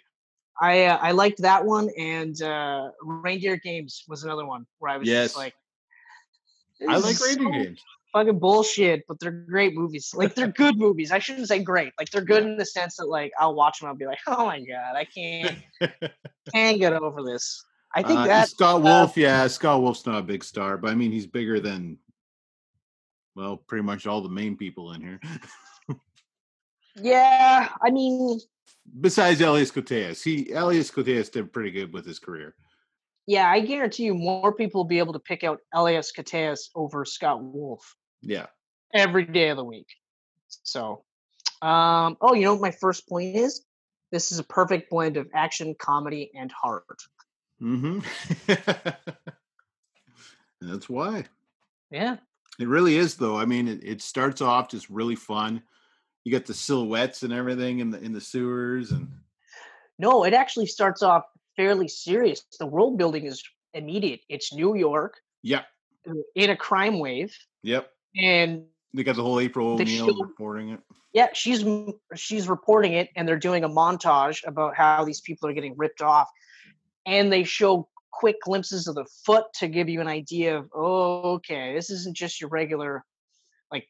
I 0.61 0.85
uh, 0.85 0.97
I 1.01 1.11
liked 1.11 1.41
that 1.41 1.65
one, 1.65 1.89
and 1.97 2.41
uh, 2.41 2.89
Reindeer 3.03 3.57
Games 3.57 4.03
was 4.07 4.23
another 4.23 4.45
one 4.45 4.65
where 4.79 4.91
I 4.91 4.97
was 4.97 5.07
Yes. 5.07 5.25
just 5.27 5.37
like, 5.37 5.53
I 6.87 6.97
like 6.97 7.19
Reindeer 7.19 7.45
so 7.45 7.63
Games. 7.63 7.81
fucking 8.13 8.39
bullshit, 8.39 9.03
but 9.07 9.19
they're 9.19 9.31
great 9.31 9.75
movies. 9.75 10.13
Like 10.15 10.33
they're 10.35 10.47
good 10.47 10.77
movies. 10.77 11.11
I 11.11 11.19
shouldn't 11.19 11.47
say 11.47 11.59
great. 11.59 11.91
Like 11.99 12.09
they're 12.09 12.21
good 12.21 12.43
in 12.43 12.57
the 12.57 12.65
sense 12.65 12.95
that 12.97 13.07
like 13.07 13.31
I'll 13.39 13.55
watch 13.55 13.79
them. 13.79 13.89
I'll 13.89 13.95
be 13.95 14.05
like, 14.05 14.19
oh 14.27 14.45
my 14.45 14.59
god, 14.59 14.95
I 14.95 15.05
can't 15.05 15.57
can't 16.53 16.79
get 16.79 16.93
over 16.93 17.21
this. 17.23 17.63
I 17.93 18.03
think 18.03 18.19
Uh, 18.19 18.27
that 18.27 18.49
Scott 18.49 18.75
uh, 18.77 18.79
Wolf, 18.79 19.17
yeah, 19.17 19.47
Scott 19.47 19.81
Wolf's 19.81 20.05
not 20.05 20.19
a 20.19 20.23
big 20.23 20.43
star, 20.43 20.77
but 20.77 20.91
I 20.91 20.95
mean 20.95 21.11
he's 21.11 21.27
bigger 21.27 21.59
than 21.59 21.97
well, 23.35 23.57
pretty 23.57 23.83
much 23.83 24.07
all 24.07 24.21
the 24.21 24.29
main 24.29 24.55
people 24.57 24.93
in 24.93 25.01
here. 25.01 25.19
yeah. 26.95 27.69
I 27.81 27.91
mean, 27.91 28.39
Besides 29.01 29.41
Elias 29.41 29.71
Koteas. 29.71 30.23
He 30.23 30.51
Elias 30.51 30.91
Koteas 30.91 31.31
did 31.31 31.51
pretty 31.51 31.71
good 31.71 31.91
with 31.91 32.05
his 32.05 32.19
career. 32.19 32.55
yeah. 33.27 33.49
I 33.49 33.59
guarantee 33.59 34.03
you, 34.03 34.13
more 34.13 34.53
people 34.53 34.79
will 34.79 34.87
be 34.87 34.99
able 34.99 35.13
to 35.13 35.19
pick 35.19 35.43
out 35.43 35.59
Elias 35.73 36.11
Koteas 36.15 36.69
over 36.75 37.03
Scott 37.05 37.41
Wolf 37.43 37.95
Yeah. 38.21 38.45
every 38.93 39.25
day 39.25 39.49
of 39.49 39.57
the 39.57 39.63
week. 39.63 39.87
So, 40.47 41.03
um, 41.61 42.15
oh, 42.21 42.33
you 42.35 42.43
know 42.43 42.53
what 42.53 42.61
my 42.61 42.71
first 42.71 43.09
point 43.09 43.35
is? 43.35 43.63
This 44.11 44.31
is 44.31 44.37
a 44.39 44.43
perfect 44.43 44.89
blend 44.91 45.17
of 45.17 45.27
action, 45.33 45.75
comedy, 45.79 46.31
and 46.35 46.51
heart. 46.51 46.85
Mm-hmm. 47.61 47.99
that's 50.61 50.87
why. 50.87 51.25
Yeah. 51.91 52.17
It 52.59 52.67
really 52.67 52.97
is 52.97 53.15
though. 53.15 53.37
I 53.37 53.45
mean, 53.45 53.67
it, 53.67 53.83
it 53.83 54.01
starts 54.01 54.41
off 54.41 54.69
just 54.69 54.89
really 54.89 55.15
fun. 55.15 55.61
You 56.23 56.31
got 56.31 56.45
the 56.45 56.53
silhouettes 56.53 57.23
and 57.23 57.33
everything 57.33 57.79
in 57.79 57.91
the 57.91 57.99
in 58.01 58.13
the 58.13 58.21
sewers 58.21 58.91
and 58.91 59.09
No, 59.99 60.23
it 60.23 60.33
actually 60.33 60.67
starts 60.67 61.03
off 61.03 61.23
fairly 61.55 61.87
serious. 61.87 62.43
The 62.59 62.65
world 62.65 62.97
building 62.97 63.25
is 63.25 63.43
immediate. 63.73 64.21
It's 64.29 64.53
New 64.53 64.75
York 64.75 65.19
yep, 65.43 65.65
uh, 66.09 66.13
in 66.35 66.49
a 66.49 66.55
crime 66.55 66.99
wave, 66.99 67.35
yep. 67.63 67.89
and 68.17 68.65
They 68.93 69.03
got 69.03 69.15
the 69.15 69.23
whole 69.23 69.39
April 69.39 69.73
O'Neil 69.73 70.15
reporting 70.21 70.69
it. 70.69 70.79
yeah, 71.13 71.27
she's 71.33 71.63
she's 72.15 72.47
reporting 72.47 72.93
it, 72.93 73.09
and 73.15 73.27
they're 73.27 73.37
doing 73.37 73.63
a 73.63 73.69
montage 73.69 74.45
about 74.47 74.75
how 74.75 75.03
these 75.03 75.21
people 75.21 75.49
are 75.49 75.53
getting 75.53 75.75
ripped 75.77 76.01
off, 76.01 76.29
and 77.05 77.31
they 77.31 77.43
show 77.43 77.87
quick 78.15 78.37
glimpses 78.41 78.87
of 78.87 78.95
the 78.95 79.05
foot 79.25 79.45
to 79.55 79.67
give 79.67 79.89
you 79.89 80.01
an 80.01 80.07
idea 80.07 80.57
of 80.57 80.69
oh, 80.73 81.33
okay, 81.33 81.73
this 81.73 81.89
isn't 81.89 82.15
just 82.15 82.39
your 82.39 82.49
regular 82.49 83.03
like 83.71 83.87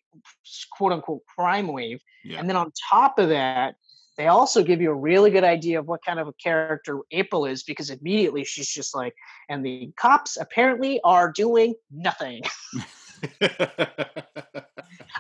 quote 0.72 0.92
unquote 0.92 1.22
crime 1.38 1.68
wave. 1.68 2.02
Yeah. 2.24 2.40
And 2.40 2.50
then 2.50 2.56
on 2.56 2.72
top 2.90 3.20
of 3.20 3.30
that, 3.30 3.76
they 4.18 4.28
also 4.28 4.64
give 4.64 4.82
you 4.82 4.92
a 4.92 4.96
really 4.96 5.30
good 5.30 5.44
idea 5.44 5.80
of 5.80 5.88
what 5.88 6.04
kind 6.06 6.20
of 6.20 6.28
a 6.28 6.34
character 6.34 7.00
April 7.12 7.46
is 7.46 7.64
because 7.64 7.90
immediately 7.90 8.44
she's 8.46 8.70
just 8.70 8.96
like, 8.96 9.14
and 9.50 9.66
the 9.66 9.92
cops 9.98 10.38
apparently 10.38 11.02
are 11.04 11.32
doing 11.32 11.76
nothing. 11.92 12.42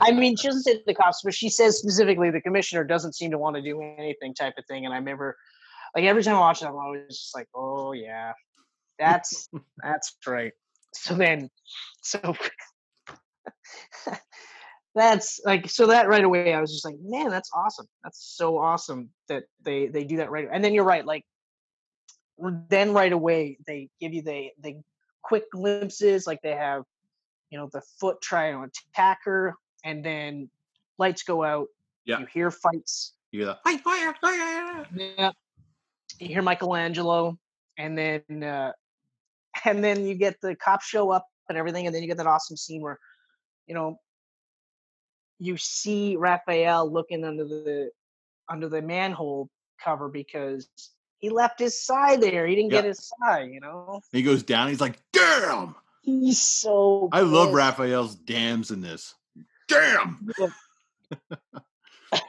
I 0.01 0.11
mean, 0.11 0.35
she 0.37 0.47
doesn't 0.47 0.63
say 0.63 0.81
the 0.85 0.93
cops, 0.93 1.21
but 1.23 1.33
she 1.33 1.49
says 1.49 1.77
specifically 1.77 2.29
the 2.31 2.41
commissioner 2.41 2.83
doesn't 2.83 3.15
seem 3.15 3.31
to 3.31 3.37
want 3.37 3.55
to 3.57 3.61
do 3.61 3.81
anything 3.81 4.33
type 4.33 4.53
of 4.57 4.65
thing. 4.65 4.85
And 4.85 4.93
I 4.93 4.97
remember, 4.97 5.37
like 5.95 6.05
every 6.05 6.23
time 6.23 6.35
I 6.35 6.39
watch 6.39 6.61
it, 6.61 6.65
I'm 6.65 6.75
always 6.75 7.07
just 7.07 7.35
like, 7.35 7.47
oh 7.53 7.91
yeah, 7.91 8.31
that's 8.99 9.49
that's 9.83 10.15
right. 10.25 10.53
So 10.93 11.15
then, 11.15 11.49
so 12.01 12.35
that's 14.95 15.41
like 15.45 15.69
so 15.69 15.87
that 15.87 16.07
right 16.07 16.23
away 16.23 16.53
I 16.53 16.61
was 16.61 16.71
just 16.71 16.85
like, 16.85 16.95
man, 17.01 17.29
that's 17.29 17.51
awesome. 17.53 17.87
That's 18.03 18.35
so 18.37 18.57
awesome 18.57 19.09
that 19.27 19.43
they 19.63 19.87
they 19.87 20.03
do 20.03 20.17
that 20.17 20.31
right. 20.31 20.47
And 20.51 20.63
then 20.63 20.73
you're 20.73 20.83
right, 20.85 21.05
like 21.05 21.25
then 22.69 22.93
right 22.93 23.13
away 23.13 23.57
they 23.67 23.89
give 23.99 24.13
you 24.13 24.21
the 24.21 24.51
the 24.61 24.81
quick 25.21 25.49
glimpses, 25.51 26.27
like 26.27 26.41
they 26.41 26.51
have 26.53 26.83
you 27.49 27.57
know 27.57 27.69
the 27.71 27.81
foot 27.99 28.21
try 28.21 28.51
to 28.51 28.63
attack 28.93 29.19
her 29.23 29.55
and 29.83 30.03
then 30.03 30.49
lights 30.97 31.23
go 31.23 31.43
out 31.43 31.67
Yeah. 32.05 32.19
you 32.19 32.25
hear 32.25 32.51
fights 32.51 33.13
You 33.31 33.41
hear 33.41 33.47
that? 33.47 33.59
"Hi, 33.65 33.77
fire, 33.77 34.15
fire." 34.19 34.87
yeah 34.93 35.31
you 36.19 36.27
hear 36.27 36.41
michelangelo 36.41 37.37
and 37.77 37.97
then 37.97 38.43
uh 38.43 38.71
and 39.65 39.83
then 39.83 40.05
you 40.05 40.15
get 40.15 40.39
the 40.41 40.55
cops 40.55 40.85
show 40.85 41.09
up 41.11 41.25
and 41.49 41.57
everything 41.57 41.85
and 41.85 41.93
then 41.95 42.01
you 42.01 42.07
get 42.07 42.17
that 42.17 42.27
awesome 42.27 42.57
scene 42.57 42.81
where 42.81 42.99
you 43.67 43.73
know 43.75 43.99
you 45.39 45.57
see 45.57 46.15
raphael 46.15 46.91
looking 46.91 47.23
under 47.25 47.43
the 47.45 47.89
under 48.49 48.69
the 48.69 48.81
manhole 48.81 49.49
cover 49.83 50.07
because 50.09 50.67
he 51.17 51.29
left 51.29 51.59
his 51.59 51.83
side 51.83 52.21
there 52.21 52.47
he 52.47 52.55
didn't 52.55 52.71
Yeah. 52.71 52.77
get 52.81 52.85
his 52.85 53.11
side 53.19 53.49
you 53.51 53.59
know 53.59 54.01
He 54.11 54.23
goes 54.23 54.43
down. 54.43 54.67
He's 54.69 54.81
like, 54.81 54.97
"Damn!" 55.11 55.75
he's 56.01 56.41
so 56.41 57.09
I 57.11 57.21
love. 57.21 57.53
Raphael's 57.53 58.15
dams 58.15 58.71
in 58.71 58.81
this. 58.81 59.13
Damn. 59.67 60.27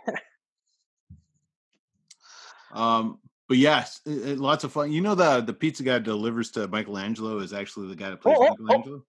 Um, 2.73 3.21
but 3.49 3.57
yes, 3.59 4.01
i- 4.07 4.11
i- 4.11 4.35
lots 4.35 4.65
of 4.65 4.73
fun. 4.73 4.93
You 4.93 5.01
know 5.01 5.15
the 5.15 5.41
the 5.41 5.53
pizza 5.53 5.83
guy 5.83 5.99
delivers 5.99 6.51
to 6.53 6.67
Michelangelo 6.69 7.39
is 7.39 7.53
actually 7.53 7.89
the 7.89 7.97
guy 7.97 8.11
that 8.11 8.19
oh, 8.19 8.23
plays 8.23 8.37
Oh, 8.39 8.43
oh, 8.43 8.47
oh. 8.47 8.63
Michelangelo. 8.65 9.05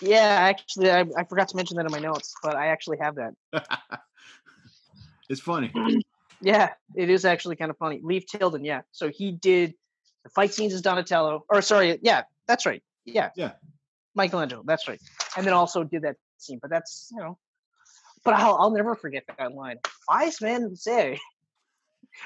Yeah, 0.00 0.18
actually, 0.20 0.90
I, 0.90 1.04
I 1.16 1.24
forgot 1.24 1.48
to 1.48 1.56
mention 1.56 1.76
that 1.76 1.86
in 1.86 1.92
my 1.92 1.98
notes, 2.00 2.34
but 2.42 2.56
I 2.56 2.68
actually 2.68 2.98
have 3.00 3.16
that. 3.16 3.34
it's 5.28 5.40
funny. 5.40 5.72
Yeah, 6.44 6.70
it 6.96 7.08
is 7.08 7.24
actually 7.24 7.54
kind 7.54 7.70
of 7.70 7.78
funny. 7.78 8.00
Leif 8.02 8.26
Tilden, 8.26 8.64
yeah. 8.64 8.80
So 8.90 9.08
he 9.10 9.30
did 9.30 9.74
the 10.24 10.30
fight 10.30 10.52
scenes 10.52 10.74
as 10.74 10.82
Donatello, 10.82 11.44
or 11.48 11.62
sorry, 11.62 12.00
yeah, 12.02 12.22
that's 12.48 12.66
right. 12.66 12.82
Yeah, 13.04 13.30
Yeah. 13.36 13.52
Michelangelo, 14.16 14.64
that's 14.66 14.88
right. 14.88 15.00
And 15.36 15.46
then 15.46 15.52
also 15.54 15.84
did 15.84 16.02
that 16.02 16.16
scene, 16.38 16.58
but 16.60 16.68
that's 16.68 17.10
you 17.12 17.18
know, 17.18 17.38
but 18.24 18.34
I'll, 18.34 18.56
I'll 18.56 18.70
never 18.72 18.96
forget 18.96 19.22
that 19.38 19.54
line. 19.54 19.76
Wise 20.08 20.40
men 20.40 20.74
say, 20.74 21.20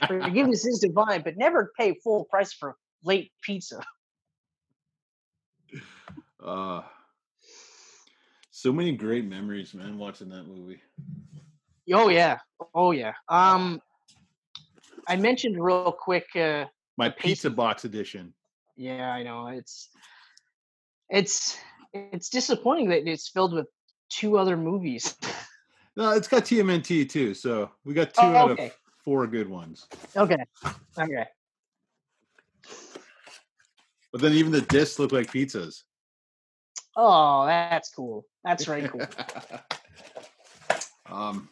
"Forgiveness 0.07 0.67
is 0.67 0.79
divine, 0.79 1.23
but 1.23 1.37
never 1.37 1.73
pay 1.79 1.95
full 2.03 2.25
price 2.25 2.53
for 2.53 2.77
late 3.05 3.33
pizza." 3.43 3.83
Uh, 6.43 6.83
so 8.51 8.73
many 8.73 8.93
great 8.93 9.25
memories, 9.25 9.75
man, 9.75 9.99
watching 9.99 10.29
that 10.31 10.45
movie. 10.45 10.81
Oh 11.93 12.09
yeah, 12.09 12.39
oh 12.75 12.93
yeah. 12.93 13.15
Um, 13.29 13.81
I 15.09 15.17
mentioned 15.17 15.63
real 15.63 15.93
quick. 15.93 16.27
uh 16.35 16.67
My 16.97 17.11
pizza 17.11 17.51
box 17.51 17.85
edition. 17.85 18.35
Yeah, 18.77 19.11
I 19.11 19.23
know. 19.23 19.47
It's 19.49 19.89
it's 21.09 21.57
it's 21.93 22.29
disappointing 22.29 22.89
that 22.91 23.09
it's 23.09 23.29
filled 23.29 23.55
with 23.55 23.67
two 24.09 24.39
other 24.39 24.57
movies. 24.57 25.17
No, 25.99 26.11
it's 26.11 26.29
got 26.29 26.45
TMNT 26.45 27.09
too. 27.09 27.33
So 27.33 27.71
we 27.83 27.95
got 27.95 28.13
two 28.13 28.21
Oh, 28.21 28.37
out 28.37 28.51
okay. 28.51 28.67
of 28.67 28.73
four 29.07 29.27
good 29.29 29.49
ones. 29.49 29.87
okay. 30.17 30.45
Okay. 30.99 31.25
But 34.13 34.21
then 34.21 34.33
even 34.33 34.51
the 34.51 34.61
discs 34.61 34.99
look 34.99 35.13
like 35.13 35.33
pizzas. 35.33 35.85
Oh, 36.97 37.47
that's 37.47 37.91
cool. 37.91 38.27
That's 38.45 38.65
very 38.65 38.89
cool. 38.89 39.07
um. 41.07 41.49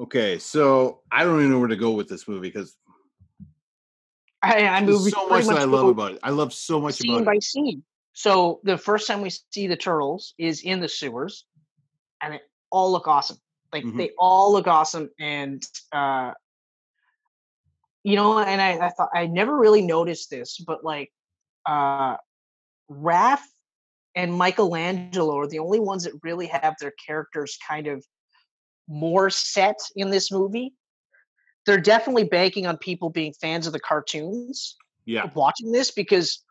Okay, 0.00 0.38
so 0.38 1.00
I 1.10 1.24
don't 1.24 1.40
even 1.40 1.50
know 1.50 1.58
where 1.58 1.68
to 1.68 1.76
go 1.76 1.90
with 1.90 2.08
this 2.08 2.28
movie 2.28 2.48
because 2.48 2.76
I, 4.40 4.64
I 4.66 4.80
there's 4.80 4.98
moved 4.98 5.10
so 5.10 5.26
pretty 5.26 5.46
much 5.48 5.56
that 5.56 5.62
I 5.62 5.64
love 5.64 5.88
about 5.88 6.12
it. 6.12 6.20
I 6.22 6.30
love 6.30 6.54
so 6.54 6.80
much 6.80 6.94
scene 6.94 7.14
about 7.14 7.26
by 7.26 7.34
it. 7.34 7.42
scene. 7.42 7.82
So 8.12 8.60
the 8.62 8.78
first 8.78 9.08
time 9.08 9.20
we 9.20 9.30
see 9.30 9.66
the 9.66 9.76
turtles 9.76 10.34
is 10.38 10.62
in 10.62 10.80
the 10.80 10.88
sewers, 10.88 11.44
and 12.22 12.34
it 12.34 12.42
all 12.70 12.92
look 12.92 13.08
awesome. 13.08 13.38
Like 13.72 13.84
Mhm. 13.84 13.98
they 13.98 14.10
all 14.18 14.52
look 14.52 14.66
awesome, 14.66 15.10
and 15.18 15.62
uh, 15.92 16.32
you 18.04 18.16
know, 18.16 18.38
and 18.38 18.60
I, 18.60 18.86
I 18.86 18.90
thought 18.90 19.10
I 19.14 19.26
never 19.26 19.56
really 19.56 19.82
noticed 19.82 20.30
this, 20.30 20.58
but 20.58 20.84
like 20.84 21.12
uh, 21.66 22.16
Raph 22.90 23.42
and 24.14 24.32
Michelangelo 24.32 25.38
are 25.38 25.46
the 25.46 25.58
only 25.58 25.80
ones 25.80 26.04
that 26.04 26.14
really 26.22 26.46
have 26.46 26.74
their 26.80 26.92
characters 27.06 27.58
kind 27.68 27.86
of 27.86 28.04
more 28.88 29.30
set 29.30 29.76
in 29.96 30.10
this 30.10 30.32
movie. 30.32 30.72
They're 31.66 31.80
definitely 31.80 32.24
banking 32.24 32.66
on 32.66 32.78
people 32.78 33.10
being 33.10 33.34
fans 33.34 33.66
of 33.66 33.74
the 33.74 33.80
cartoons 33.80 34.76
Yeah, 35.04 35.30
watching 35.34 35.72
this 35.72 35.90
because 35.90 36.42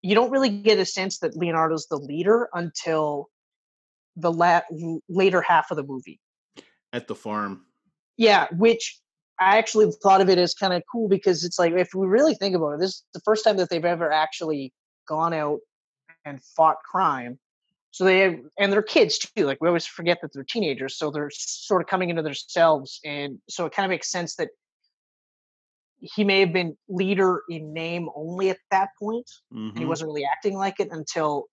you 0.00 0.14
don't 0.14 0.30
really 0.30 0.48
get 0.48 0.78
a 0.78 0.86
sense 0.86 1.18
that 1.18 1.36
Leonardo's 1.36 1.86
the 1.88 1.98
leader 1.98 2.48
until 2.54 3.28
the 4.16 4.32
la- 4.32 4.62
later 5.08 5.42
half 5.42 5.70
of 5.70 5.76
the 5.76 5.82
movie. 5.84 6.20
At 6.92 7.08
the 7.08 7.14
farm. 7.14 7.66
Yeah, 8.16 8.48
which 8.52 9.00
I 9.40 9.58
actually 9.58 9.90
thought 10.02 10.20
of 10.20 10.28
it 10.28 10.38
as 10.38 10.54
kind 10.54 10.72
of 10.72 10.82
cool 10.90 11.08
because 11.08 11.44
it's 11.44 11.58
like 11.58 11.72
if 11.72 11.94
we 11.94 12.06
really 12.06 12.34
think 12.34 12.54
about 12.54 12.72
it, 12.72 12.80
this 12.80 12.90
is 12.90 13.04
the 13.14 13.20
first 13.20 13.44
time 13.44 13.56
that 13.56 13.70
they've 13.70 13.84
ever 13.84 14.12
actually 14.12 14.72
gone 15.08 15.32
out 15.34 15.60
and 16.24 16.42
fought 16.44 16.76
crime. 16.88 17.38
So 17.90 18.04
they 18.04 18.20
have, 18.20 18.36
and 18.58 18.72
they're 18.72 18.82
kids 18.82 19.18
too. 19.18 19.44
Like 19.44 19.58
we 19.60 19.68
always 19.68 19.86
forget 19.86 20.18
that 20.22 20.32
they're 20.32 20.44
teenagers, 20.44 20.96
so 20.96 21.10
they're 21.10 21.30
sort 21.32 21.82
of 21.82 21.88
coming 21.88 22.10
into 22.10 22.22
themselves, 22.22 23.00
and 23.04 23.38
so 23.48 23.66
it 23.66 23.72
kind 23.74 23.84
of 23.84 23.90
makes 23.90 24.10
sense 24.10 24.36
that 24.36 24.48
he 26.00 26.24
may 26.24 26.40
have 26.40 26.52
been 26.52 26.76
leader 26.88 27.42
in 27.48 27.72
name 27.72 28.08
only 28.16 28.50
at 28.50 28.58
that 28.70 28.88
point 28.98 29.30
and 29.74 29.78
he 29.78 29.84
Mhm. 29.84 29.88
wasn't 29.88 30.08
really 30.08 30.24
acting 30.24 30.54
like 30.54 30.80
it 30.80 30.88
until 30.90 31.46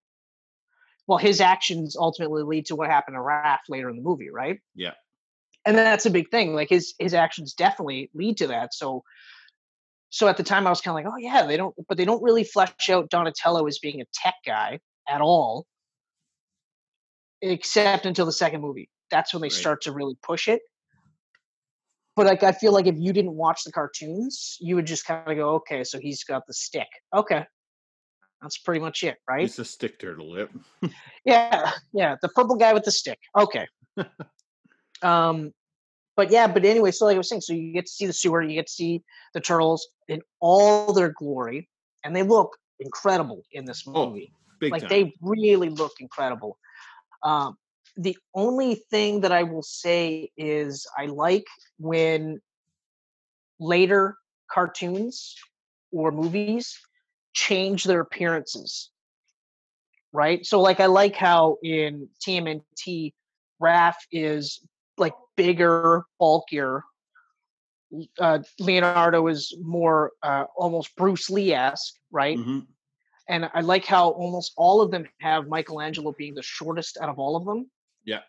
well 1.07 1.19
his 1.19 1.39
actions 1.39 1.95
ultimately 1.95 2.41
lead 2.43 2.65
to 2.65 2.75
what 2.75 2.89
happened 2.89 3.15
to 3.15 3.19
Raph 3.19 3.59
later 3.69 3.89
in 3.89 3.95
the 3.95 4.01
movie 4.01 4.31
right 4.31 4.59
Yeah. 4.73 4.95
And 5.65 5.77
that's 5.77 6.05
a 6.05 6.09
big 6.09 6.29
thing 6.29 6.53
like 6.53 6.69
his 6.69 6.93
his 6.99 7.13
actions 7.13 7.53
definitely 7.53 8.09
lead 8.13 8.37
to 8.37 8.47
that 8.47 8.73
so 8.73 9.03
so 10.09 10.27
at 10.27 10.37
the 10.37 10.43
time 10.43 10.65
i 10.65 10.69
was 10.69 10.81
kind 10.81 10.97
of 10.97 11.03
like 11.03 11.13
oh 11.13 11.17
yeah 11.17 11.45
they 11.45 11.57
don't 11.57 11.75
but 11.87 11.97
they 11.97 12.05
don't 12.05 12.23
really 12.23 12.43
flesh 12.43 12.89
out 12.89 13.09
donatello 13.09 13.65
as 13.67 13.79
being 13.79 14.01
a 14.01 14.05
tech 14.13 14.35
guy 14.45 14.79
at 15.07 15.21
all 15.21 15.65
except 17.41 18.05
until 18.05 18.25
the 18.25 18.31
second 18.31 18.61
movie 18.61 18.89
that's 19.11 19.33
when 19.33 19.41
they 19.41 19.47
Right. 19.47 19.53
start 19.53 19.81
to 19.83 19.91
really 19.91 20.15
push 20.23 20.47
it 20.47 20.61
but 22.15 22.25
like 22.25 22.43
i 22.43 22.51
feel 22.51 22.73
like 22.73 22.87
if 22.87 22.95
you 22.97 23.13
didn't 23.13 23.33
watch 23.35 23.63
the 23.63 23.71
cartoons 23.71 24.57
you 24.59 24.75
would 24.75 24.87
just 24.87 25.05
kind 25.05 25.29
of 25.29 25.37
go 25.37 25.55
okay 25.55 25.83
so 25.83 25.99
he's 25.99 26.23
got 26.23 26.45
the 26.47 26.53
stick 26.53 26.87
okay 27.15 27.45
that's 28.41 28.57
pretty 28.57 28.79
much 28.79 29.03
it 29.03 29.17
right 29.29 29.43
It's 29.45 29.59
a 29.59 29.65
stick 29.65 29.99
turtle. 29.99 30.37
Yep. 30.37 30.51
yeah, 31.25 31.71
yeah, 31.91 32.15
the 32.21 32.29
purple 32.29 32.55
guy 32.55 32.71
with 32.71 32.85
the 32.85 32.91
stick. 32.91 33.19
Okay. 33.37 33.67
um, 35.01 35.53
but 36.15 36.31
yeah, 36.31 36.47
but 36.47 36.65
anyway, 36.65 36.91
so 36.91 37.05
like 37.05 37.15
I 37.15 37.17
was 37.17 37.29
saying, 37.29 37.41
so 37.41 37.53
you 37.53 37.71
get 37.71 37.85
to 37.85 37.91
see 37.91 38.05
the 38.05 38.13
sewer, 38.13 38.41
you 38.41 38.55
get 38.55 38.67
to 38.67 38.73
see 38.73 39.03
the 39.33 39.39
turtles 39.39 39.87
in 40.07 40.21
all 40.41 40.91
their 40.93 41.13
glory, 41.17 41.69
and 42.03 42.15
they 42.15 42.23
look 42.23 42.57
incredible 42.79 43.43
in 43.53 43.65
this 43.65 43.83
Oh, 43.87 44.07
movie. 44.07 44.33
Big 44.59 44.71
like 44.73 44.81
time. 44.81 44.89
they 44.89 45.13
really 45.21 45.69
look 45.69 45.93
incredible. 45.99 46.57
Um, 47.23 47.57
the 47.95 48.17
only 48.35 48.75
thing 48.75 49.21
that 49.21 49.31
I 49.31 49.43
will 49.43 49.63
say 49.63 50.29
is 50.37 50.85
I 50.97 51.05
like 51.05 51.45
when 51.77 52.41
later 53.59 54.17
cartoons 54.51 55.35
or 55.91 56.11
movies 56.11 56.77
change 57.33 57.83
their 57.83 58.01
appearances. 58.01 58.89
Right? 60.11 60.45
So 60.45 60.59
like 60.59 60.79
I 60.79 60.87
like 60.87 61.15
how 61.15 61.57
in 61.63 62.09
TMNT 62.25 63.13
Raph 63.61 63.95
is 64.11 64.61
bigger, 65.39 66.05
bulkier. 66.19 66.83
Uh, 68.19 68.39
Leonardo 68.59 69.27
is 69.27 69.55
more 69.61 70.11
uh, 70.21 70.45
almost 70.55 70.95
Bruce 70.95 71.29
Lee 71.29 71.53
esque, 71.53 71.95
right? 72.11 72.37
Mhm. 72.37 72.67
and 73.27 73.49
I 73.53 73.61
like 73.61 73.85
how 73.85 74.09
almost 74.09 74.53
all 74.57 74.81
of 74.81 74.89
them 74.91 75.05
have 75.21 75.47
Michelangelo 75.47 76.11
being 76.17 76.33
the 76.33 76.41
shortest 76.43 76.97
out 76.99 77.09
of 77.09 77.19
all 77.19 77.35
of 77.35 77.45
them. 77.45 77.69
Yeah. 78.03 78.21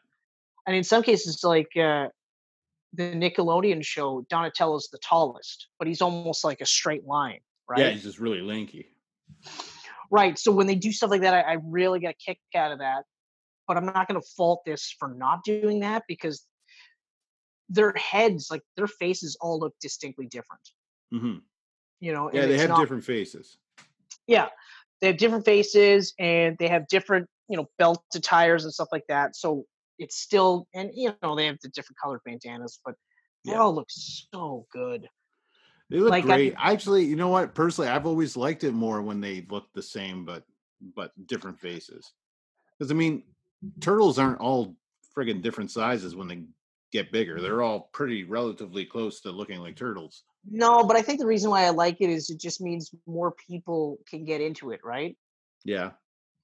And 0.67 0.77
in 0.77 0.85
some 0.85 1.03
cases, 1.03 1.43
like 1.43 1.75
uh, 1.77 2.09
the 2.93 3.05
Nickelodeon 3.23 3.83
show, 3.83 4.27
Donatello's 4.29 4.89
the 4.93 4.99
tallest, 4.99 5.69
but 5.79 5.89
he's 5.89 6.03
almost 6.03 6.45
like 6.45 6.61
a 6.61 6.67
straight 6.67 7.07
line, 7.07 7.41
right? 7.69 7.81
Yeah, 7.81 7.91
he's 7.91 8.03
just 8.03 8.21
really 8.21 8.43
lanky. 8.43 8.89
Right. 10.11 10.39
So 10.39 10.53
when 10.53 10.67
they 10.67 10.75
do 10.75 10.93
stuff 10.93 11.11
like 11.11 11.23
that, 11.23 11.35
I, 11.35 11.53
I 11.53 11.57
really 11.65 12.01
get 12.01 12.15
a 12.15 12.19
kick 12.27 12.39
out 12.55 12.73
of 12.73 12.81
that. 12.81 13.05
But 13.67 13.77
I'm 13.79 13.87
not 13.87 14.07
going 14.09 14.21
to 14.21 14.27
fault 14.37 14.63
this 14.67 14.95
for 14.99 15.09
not 15.09 15.45
doing 15.45 15.81
that 15.81 16.03
because 16.09 16.45
their 17.71 17.93
heads, 17.95 18.49
like 18.51 18.63
their 18.77 18.87
faces, 18.89 19.37
all 19.41 19.59
look 19.59 19.75
distinctly 19.81 20.27
different. 20.27 20.63
hmm 21.11 21.39
You 22.01 22.13
know, 22.13 22.31
Yeah, 22.33 22.47
they 22.47 22.59
have 22.59 22.69
not- 22.71 22.81
different 22.81 23.05
faces. 23.05 23.57
Yeah, 24.27 24.49
they 25.01 25.07
have 25.09 25.17
different 25.17 25.45
faces 25.45 26.13
and 26.19 26.57
they 26.59 26.69
have 26.69 26.87
different, 26.89 27.29
you 27.49 27.57
know, 27.57 27.67
belted 27.79 28.23
tires 28.23 28.65
and 28.65 28.73
stuff 28.75 28.89
like 28.93 29.07
that. 29.09 29.37
So 29.37 29.67
it's 29.99 30.17
still, 30.19 30.67
and 30.75 30.91
you 30.95 31.15
know, 31.23 31.35
they 31.37 31.47
have 31.47 31.59
the 31.63 31.69
different 31.71 31.99
colored 32.03 32.21
bandanas, 32.25 32.81
but 32.85 32.95
they 33.45 33.53
Yeah. 33.53 33.61
all 33.61 33.75
look 33.75 33.89
so 33.91 34.67
good. 34.73 35.09
They 35.91 35.99
look 35.99 36.11
Like, 36.11 36.25
I 36.25 36.27
great. 36.27 36.49
think- 36.51 36.65
Actually, 36.65 37.05
you 37.05 37.17
know 37.17 37.29
what? 37.29 37.55
Personally, 37.55 37.91
I've 37.91 38.07
always 38.07 38.37
liked 38.37 38.65
it 38.65 38.73
more 38.73 39.03
when 39.03 39.21
they 39.21 39.43
look 39.43 39.73
the 39.73 39.83
same, 39.83 40.25
but 40.25 40.45
but 40.97 41.13
different 41.27 41.59
faces. 41.59 42.13
Because 42.79 42.91
I 42.91 42.95
mean, 42.95 43.23
turtles 43.81 44.19
aren't 44.19 44.41
all 44.41 44.75
friggin' 45.15 45.43
different 45.43 45.71
sizes 45.71 46.17
when 46.17 46.27
they 46.29 46.47
get 46.93 47.13
bigger. 47.13 47.41
They're 47.41 47.63
all 47.63 47.89
pretty 47.93 48.25
relatively 48.25 48.85
close 48.85 49.21
to 49.23 49.31
looking 49.31 49.61
like 49.61 49.77
turtles. 49.77 50.23
No, 50.51 50.85
but 50.85 50.97
I 50.97 51.03
think 51.03 51.21
the 51.21 51.27
reason 51.27 51.51
why 51.51 51.65
I 51.65 51.71
like 51.71 51.99
it 52.01 52.11
is 52.11 52.31
it 52.31 52.41
just 52.41 52.61
means 52.61 52.91
more 53.07 53.33
people 53.33 53.99
can 54.09 54.25
get 54.25 54.41
into 54.41 54.71
it, 54.71 54.81
right? 54.85 55.17
Yeah. 55.65 55.91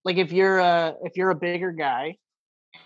like 0.05 0.19
if 0.19 0.31
you're 0.31 0.59
a 0.59 0.95
if 1.03 1.17
you're 1.17 1.31
a 1.31 1.35
bigger 1.35 1.73
guy 1.73 2.17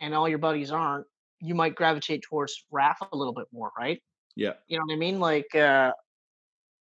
and 0.00 0.14
all 0.14 0.28
your 0.28 0.38
buddies 0.38 0.70
aren't 0.70 1.06
you 1.40 1.54
might 1.56 1.74
gravitate 1.74 2.22
towards 2.22 2.64
Raph 2.72 2.94
a 3.12 3.16
little 3.16 3.32
bit 3.34 3.46
more 3.52 3.72
right 3.76 4.00
Yeah. 4.36 4.52
you 4.68 4.78
know 4.78 4.84
what 4.86 4.94
i 4.94 4.96
mean 4.96 5.18
like 5.18 5.52
uh 5.56 5.90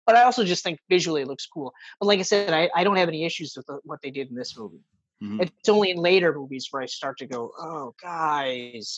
but 0.06 0.16
i 0.16 0.24
also 0.24 0.46
just 0.46 0.64
think 0.64 0.80
visually 0.90 1.22
it 1.24 1.28
looks 1.28 1.46
cool 1.46 1.74
but 2.00 2.06
like 2.06 2.20
i 2.20 2.22
said 2.22 2.54
i, 2.54 2.70
I 2.74 2.86
don't 2.86 2.96
have 2.96 3.10
any 3.10 3.26
issues 3.26 3.54
with 3.58 3.66
the, 3.66 3.80
what 3.84 4.00
they 4.02 4.12
did 4.12 4.30
in 4.30 4.36
this 4.36 4.58
movie 4.58 4.80
Mhm. 5.22 5.42
it's 5.42 5.68
only 5.70 5.92
in 5.92 5.98
later 5.98 6.34
movies 6.34 6.68
where 6.72 6.82
i 6.82 6.86
start 6.86 7.18
to 7.18 7.26
go 7.28 7.52
oh 7.60 7.94
guys 8.02 8.98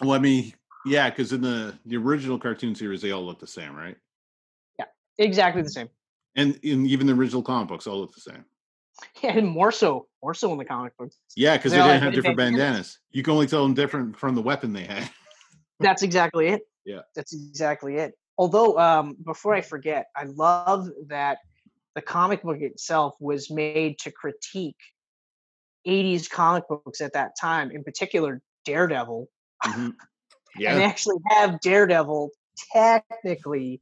Well, 0.00 0.12
I 0.12 0.18
mean, 0.20 0.52
yeah, 0.86 1.10
because 1.10 1.32
in 1.32 1.40
the 1.40 1.78
the 1.86 1.96
original 1.96 2.38
cartoon 2.38 2.74
series, 2.74 3.02
they 3.02 3.10
all 3.10 3.24
look 3.24 3.38
the 3.40 3.46
same, 3.46 3.74
right? 3.74 3.96
Yeah, 4.78 4.86
exactly 5.18 5.62
the 5.62 5.70
same 5.70 5.88
And 6.36 6.58
in 6.62 6.86
even 6.86 7.06
the 7.06 7.12
original 7.14 7.42
comic 7.42 7.68
books, 7.68 7.86
all 7.86 8.00
look 8.00 8.14
the 8.14 8.20
same. 8.20 8.44
Yeah, 9.22 9.38
and 9.38 9.48
more 9.48 9.72
so 9.72 10.08
more 10.22 10.34
so 10.34 10.52
in 10.52 10.58
the 10.58 10.64
comic 10.64 10.94
books 10.98 11.16
Yeah, 11.34 11.56
because 11.56 11.72
They 11.72 11.78
they, 11.78 11.84
didn't 11.84 12.02
have 12.02 12.12
different 12.14 12.36
bandanas. 12.36 12.66
bandanas. 12.66 12.98
You 13.12 13.22
can 13.22 13.32
only 13.32 13.46
tell 13.46 13.62
them 13.62 13.72
different 13.72 14.18
from 14.18 14.34
the 14.34 14.42
weapon 14.42 14.72
they 14.72 14.84
had. 14.84 15.08
That's 15.80 16.02
exactly 16.02 16.48
it. 16.48 16.62
Yeah. 16.84 17.00
That's 17.14 17.32
exactly 17.32 17.96
it. 17.96 18.12
Although, 18.36 18.78
um, 18.78 19.16
before 19.24 19.54
I 19.54 19.62
forget, 19.62 20.06
I 20.14 20.24
love 20.24 20.88
that 21.06 21.38
the 21.94 22.02
comic 22.02 22.42
book 22.42 22.58
itself 22.60 23.14
was 23.20 23.50
made 23.50 23.98
to 24.00 24.10
critique 24.10 24.76
80s 25.86 26.28
comic 26.28 26.64
books 26.68 27.00
at 27.00 27.14
that 27.14 27.32
time, 27.40 27.70
in 27.70 27.82
particular 27.84 28.42
Daredevil. 28.64 29.28
Mhm. 30.58 30.68
And 30.68 30.82
actually 30.82 31.16
have 31.28 31.60
Daredevil 31.60 32.30
technically 32.72 33.80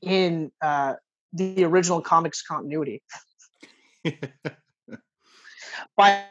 in 0.00 0.50
uh, 0.60 0.94
the 1.32 1.64
original 1.64 2.00
comics 2.00 2.42
continuity 2.42 3.02
by 5.96 6.24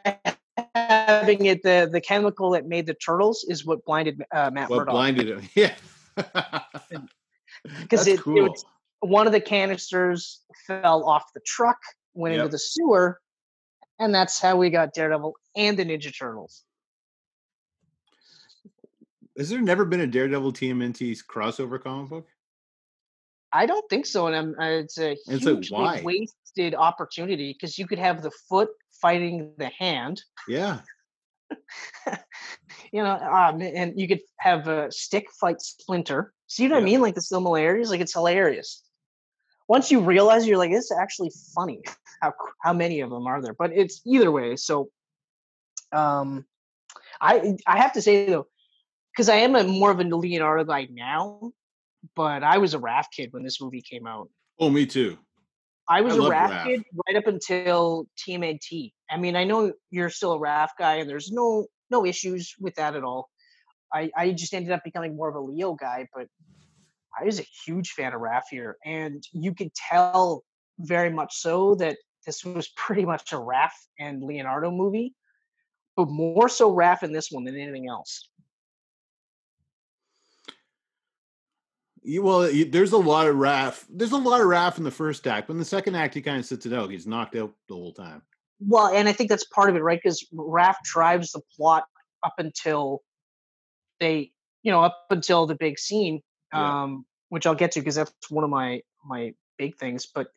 having 0.76 1.46
it 1.46 1.64
the 1.64 1.90
the 1.92 2.02
chemical 2.02 2.52
that 2.52 2.68
made 2.68 2.86
the 2.86 2.94
turtles 2.94 3.46
is 3.48 3.66
what 3.66 3.84
blinded 3.86 4.24
uh, 4.32 4.52
Matt 4.52 4.70
what 4.70 4.78
Murdock. 4.80 4.94
blinded 4.94 5.30
him? 5.30 5.50
Yeah. 5.56 5.76
because 7.80 8.08
it, 8.08 8.20
cool. 8.20 8.38
it 8.38 8.42
was, 8.42 8.66
one 9.00 9.26
of 9.28 9.34
the 9.34 9.42
canisters 9.42 10.42
fell 10.68 11.04
off 11.06 11.32
the 11.34 11.42
truck, 11.46 11.78
went 12.14 12.36
into 12.36 12.50
the 12.50 12.60
sewer, 12.60 13.20
and 14.00 14.14
that's 14.14 14.40
how 14.40 14.56
we 14.58 14.70
got 14.70 14.94
Daredevil 14.94 15.36
and 15.56 15.78
the 15.78 15.86
Ninja 15.86 16.16
Turtles. 16.16 16.64
Has 19.38 19.50
there 19.50 19.62
never 19.62 19.86
been 19.86 20.02
a 20.02 20.08
Daredevil 20.08 20.54
TMNT 20.54 21.24
crossover 21.26 21.82
comic 21.82 22.10
book? 22.10 22.28
I 23.54 23.66
don't 23.66 23.90
think 23.90 24.06
so, 24.06 24.28
and 24.28 24.36
I'm, 24.36 24.56
uh, 24.60 24.80
it's 24.80 24.98
a 24.98 25.12
It's 25.12 25.44
hugely 25.44 26.02
wasted 26.04 26.74
opportunity 26.76 27.54
because 27.54 27.78
you 27.78 27.86
could 27.86 28.00
have 28.00 28.22
the 28.22 28.32
foot 28.50 28.70
fighting 29.02 29.54
the 29.58 29.68
hand, 29.68 30.22
Yeah. 30.48 30.82
you 32.94 33.04
know, 33.04 33.16
um, 33.16 33.62
and 33.62 34.00
you 34.00 34.08
could 34.08 34.22
have 34.40 34.68
a 34.68 34.90
stick 34.92 35.28
fight 35.40 35.62
Splinter. 35.62 36.34
See 36.48 36.68
what 36.68 36.78
I 36.78 36.82
mean? 36.82 37.02
Like 37.02 37.16
the 37.16 37.22
similarities, 37.22 37.90
like 37.90 38.00
it's 38.00 38.14
hilarious. 38.14 38.84
Once 39.68 39.92
you 39.92 40.00
realize, 40.02 40.48
you're 40.48 40.58
like, 40.58 40.72
it's 40.72 40.92
actually 40.92 41.32
funny. 41.56 41.82
How 42.22 42.34
how 42.62 42.72
many 42.74 43.00
of 43.00 43.10
them 43.10 43.26
are 43.26 43.42
there? 43.42 43.56
But 43.56 43.72
it's 43.74 44.02
either 44.06 44.32
way. 44.32 44.56
So, 44.56 44.92
um, 45.92 46.46
I 47.20 47.58
I 47.66 47.80
have 47.80 47.94
to 47.94 48.02
say 48.02 48.28
though, 48.28 48.46
because 49.14 49.30
I 49.30 49.38
am 49.38 49.56
a 49.56 49.64
more 49.64 49.92
of 49.92 50.00
a 50.00 50.04
Leonardo 50.04 50.64
guy 50.64 50.88
now, 50.92 51.52
but 52.16 52.44
I 52.44 52.58
was 52.58 52.74
a 52.74 52.80
Raph 52.80 53.06
kid 53.16 53.30
when 53.32 53.44
this 53.44 53.62
movie 53.62 53.82
came 53.82 54.08
out. 54.08 54.30
Oh, 54.60 54.70
me 54.70 54.86
too. 54.86 55.18
I 55.88 56.02
was 56.02 56.14
I 56.14 56.18
a 56.18 56.22
Raph, 56.22 56.50
Raph. 56.50 56.66
kid 56.66 56.84
right 57.08 57.18
up 57.18 57.28
until 57.28 58.08
TMNT. 58.18 58.94
I 59.10 59.18
mean, 59.18 59.36
I 59.36 59.44
know 59.44 59.74
you're 59.90 60.10
still 60.10 60.34
a 60.34 60.40
Raph 60.40 60.70
guy, 60.78 60.96
and 60.96 61.10
there's 61.10 61.32
no 61.32 61.68
no 61.90 62.06
issues 62.06 62.56
with 62.60 62.76
that 62.76 62.96
at 62.96 63.04
all. 63.04 63.30
I 63.94 64.10
I 64.16 64.32
just 64.32 64.54
ended 64.54 64.72
up 64.72 64.84
becoming 64.84 65.16
more 65.16 65.30
of 65.30 65.36
a 65.36 65.42
Leo 65.42 65.74
guy, 65.74 66.08
but 66.16 66.28
I 67.20 67.26
was 67.26 67.40
a 67.40 67.46
huge 67.66 67.92
fan 67.92 68.14
of 68.14 68.22
Raph 68.22 68.44
here, 68.50 68.78
and 68.86 69.22
you 69.34 69.54
could 69.54 69.74
tell 69.74 70.44
very 70.80 71.10
much 71.10 71.36
so 71.36 71.76
that 71.76 71.98
this 72.26 72.46
was 72.46 72.70
pretty 72.76 73.06
much 73.06 73.34
a 73.34 73.38
Raph 73.38 73.72
and 74.00 74.24
Leonardo 74.24 74.72
movie, 74.72 75.14
but 75.98 76.10
more 76.10 76.48
so 76.48 76.74
Raph 76.74 77.04
in 77.04 77.12
this 77.12 77.32
one 77.32 77.44
than 77.44 77.58
anything 77.58 77.90
else. 77.90 78.30
You, 82.04 82.24
well, 82.24 82.50
you, 82.50 82.66
there's 82.66 82.94
a 82.94 82.98
lot 82.98 83.28
of 83.28 83.36
Raph. 83.36 83.86
There's 83.90 84.12
a 84.12 84.18
lot 84.18 84.42
of 84.42 84.48
Raph 84.48 84.78
in 84.78 84.84
the 84.84 84.92
first 84.92 85.28
act, 85.28 85.48
but 85.48 85.54
in 85.54 85.60
the 85.60 85.66
second 85.66 85.96
act, 85.96 86.16
he 86.16 86.22
kind 86.22 86.40
of 86.40 86.46
sits 86.46 86.66
it 86.66 86.74
out. 86.74 86.90
He's 86.90 87.06
knocked 87.06 87.36
out 87.36 87.54
the 87.68 87.76
whole 87.76 87.94
time. 87.94 88.24
Well, 88.60 88.88
and 88.88 89.08
I 89.08 89.14
think 89.14 89.30
that's 89.30 89.46
part 89.46 89.70
of 89.70 89.76
it, 89.76 89.84
right? 89.84 90.00
Because 90.02 90.26
Raph 90.34 90.78
drives 90.84 91.32
the 91.32 91.42
plot 91.56 91.86
up 92.24 92.36
until 92.38 93.02
they, 94.00 94.32
you 94.64 94.72
know, 94.72 94.82
up 94.82 95.06
until 95.10 95.46
the 95.46 95.56
big 95.56 95.78
scene, 95.80 96.22
Yeah. 96.54 96.84
um, 96.84 97.06
which 97.30 97.46
I'll 97.46 97.56
get 97.56 97.72
to 97.74 97.82
because 97.82 97.96
that's 97.96 98.14
one 98.30 98.44
of 98.44 98.50
my 98.50 98.82
my 99.06 99.34
big 99.58 99.78
things. 99.78 100.08
But 100.14 100.28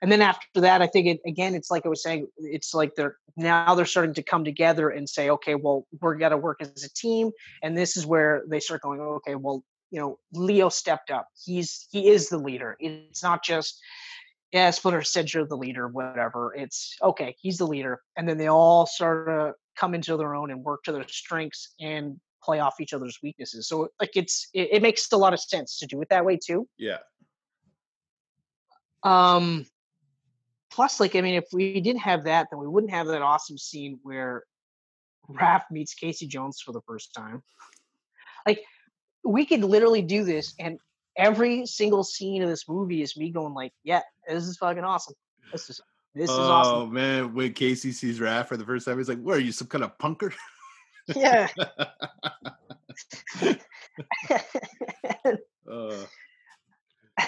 and 0.00 0.10
then 0.10 0.22
after 0.22 0.60
that, 0.60 0.82
I 0.82 0.86
think 0.88 1.06
it 1.06 1.20
again, 1.26 1.54
it's 1.54 1.70
like 1.70 1.86
I 1.86 1.88
was 1.88 2.02
saying, 2.02 2.26
it's 2.38 2.74
like 2.74 2.94
they're 2.96 3.16
now 3.36 3.74
they're 3.74 3.84
starting 3.86 4.14
to 4.14 4.22
come 4.22 4.44
together 4.44 4.90
and 4.90 5.08
say, 5.08 5.30
okay, 5.30 5.54
well, 5.54 5.86
we're 6.00 6.16
gonna 6.16 6.36
work 6.36 6.60
as 6.60 6.84
a 6.84 6.92
team, 6.92 7.30
and 7.62 7.76
this 7.76 7.96
is 7.96 8.04
where 8.06 8.42
they 8.48 8.60
start 8.60 8.82
going, 8.82 9.00
okay, 9.00 9.34
well, 9.36 9.64
you 9.92 10.00
know, 10.00 10.18
Leo 10.32 10.70
stepped 10.70 11.10
up. 11.10 11.28
He's 11.44 11.86
he 11.92 12.08
is 12.08 12.30
the 12.30 12.38
leader. 12.38 12.76
It's 12.80 13.22
not 13.22 13.44
just 13.44 13.78
yeah, 14.50 14.70
Splinter 14.70 15.02
said 15.02 15.32
you're 15.32 15.46
the 15.46 15.56
leader, 15.56 15.86
whatever. 15.86 16.54
It's 16.54 16.96
okay, 17.02 17.36
he's 17.40 17.58
the 17.58 17.66
leader. 17.66 18.02
And 18.16 18.28
then 18.28 18.38
they 18.38 18.48
all 18.48 18.86
sort 18.86 19.28
of 19.28 19.54
come 19.76 19.94
into 19.94 20.16
their 20.16 20.34
own 20.34 20.50
and 20.50 20.64
work 20.64 20.82
to 20.84 20.92
their 20.92 21.06
strengths 21.08 21.74
and 21.80 22.18
play 22.42 22.58
off 22.58 22.80
each 22.80 22.94
other's 22.94 23.18
weaknesses. 23.22 23.68
So 23.68 23.88
like 24.00 24.16
it's 24.16 24.48
it, 24.54 24.68
it 24.72 24.82
makes 24.82 25.10
a 25.12 25.16
lot 25.16 25.34
of 25.34 25.40
sense 25.40 25.78
to 25.78 25.86
do 25.86 26.00
it 26.00 26.08
that 26.08 26.24
way 26.24 26.38
too. 26.42 26.66
Yeah. 26.78 26.98
Um 29.02 29.66
plus 30.70 31.00
like 31.00 31.16
I 31.16 31.20
mean 31.20 31.34
if 31.34 31.44
we 31.52 31.80
didn't 31.80 32.00
have 32.00 32.24
that, 32.24 32.48
then 32.50 32.60
we 32.60 32.66
wouldn't 32.66 32.92
have 32.92 33.06
that 33.08 33.22
awesome 33.22 33.58
scene 33.58 34.00
where 34.02 34.44
Raph 35.30 35.64
meets 35.70 35.94
Casey 35.94 36.26
Jones 36.26 36.62
for 36.64 36.72
the 36.72 36.80
first 36.86 37.14
time. 37.14 37.42
Like 38.46 38.64
we 39.24 39.46
could 39.46 39.62
literally 39.64 40.02
do 40.02 40.24
this 40.24 40.54
and 40.58 40.78
every 41.16 41.66
single 41.66 42.04
scene 42.04 42.42
of 42.42 42.48
this 42.48 42.68
movie 42.68 43.02
is 43.02 43.16
me 43.16 43.30
going 43.30 43.54
like, 43.54 43.72
yeah, 43.84 44.00
this 44.28 44.44
is 44.44 44.56
fucking 44.56 44.84
awesome. 44.84 45.14
This 45.52 45.70
is 45.70 45.80
this 46.14 46.30
is 46.30 46.36
awesome. 46.36 46.74
oh 46.74 46.86
man, 46.86 47.34
when 47.34 47.54
Casey 47.54 47.90
sees 47.92 48.18
Raph 48.20 48.46
for 48.48 48.58
the 48.58 48.66
first 48.66 48.84
time, 48.84 48.98
he's 48.98 49.08
like, 49.08 49.22
"What 49.22 49.38
are 49.38 49.40
you, 49.40 49.50
some 49.50 49.68
kind 49.68 49.82
of 49.82 49.96
punker?" 49.96 50.34
Yeah. 51.14 51.48
uh, 55.70 56.04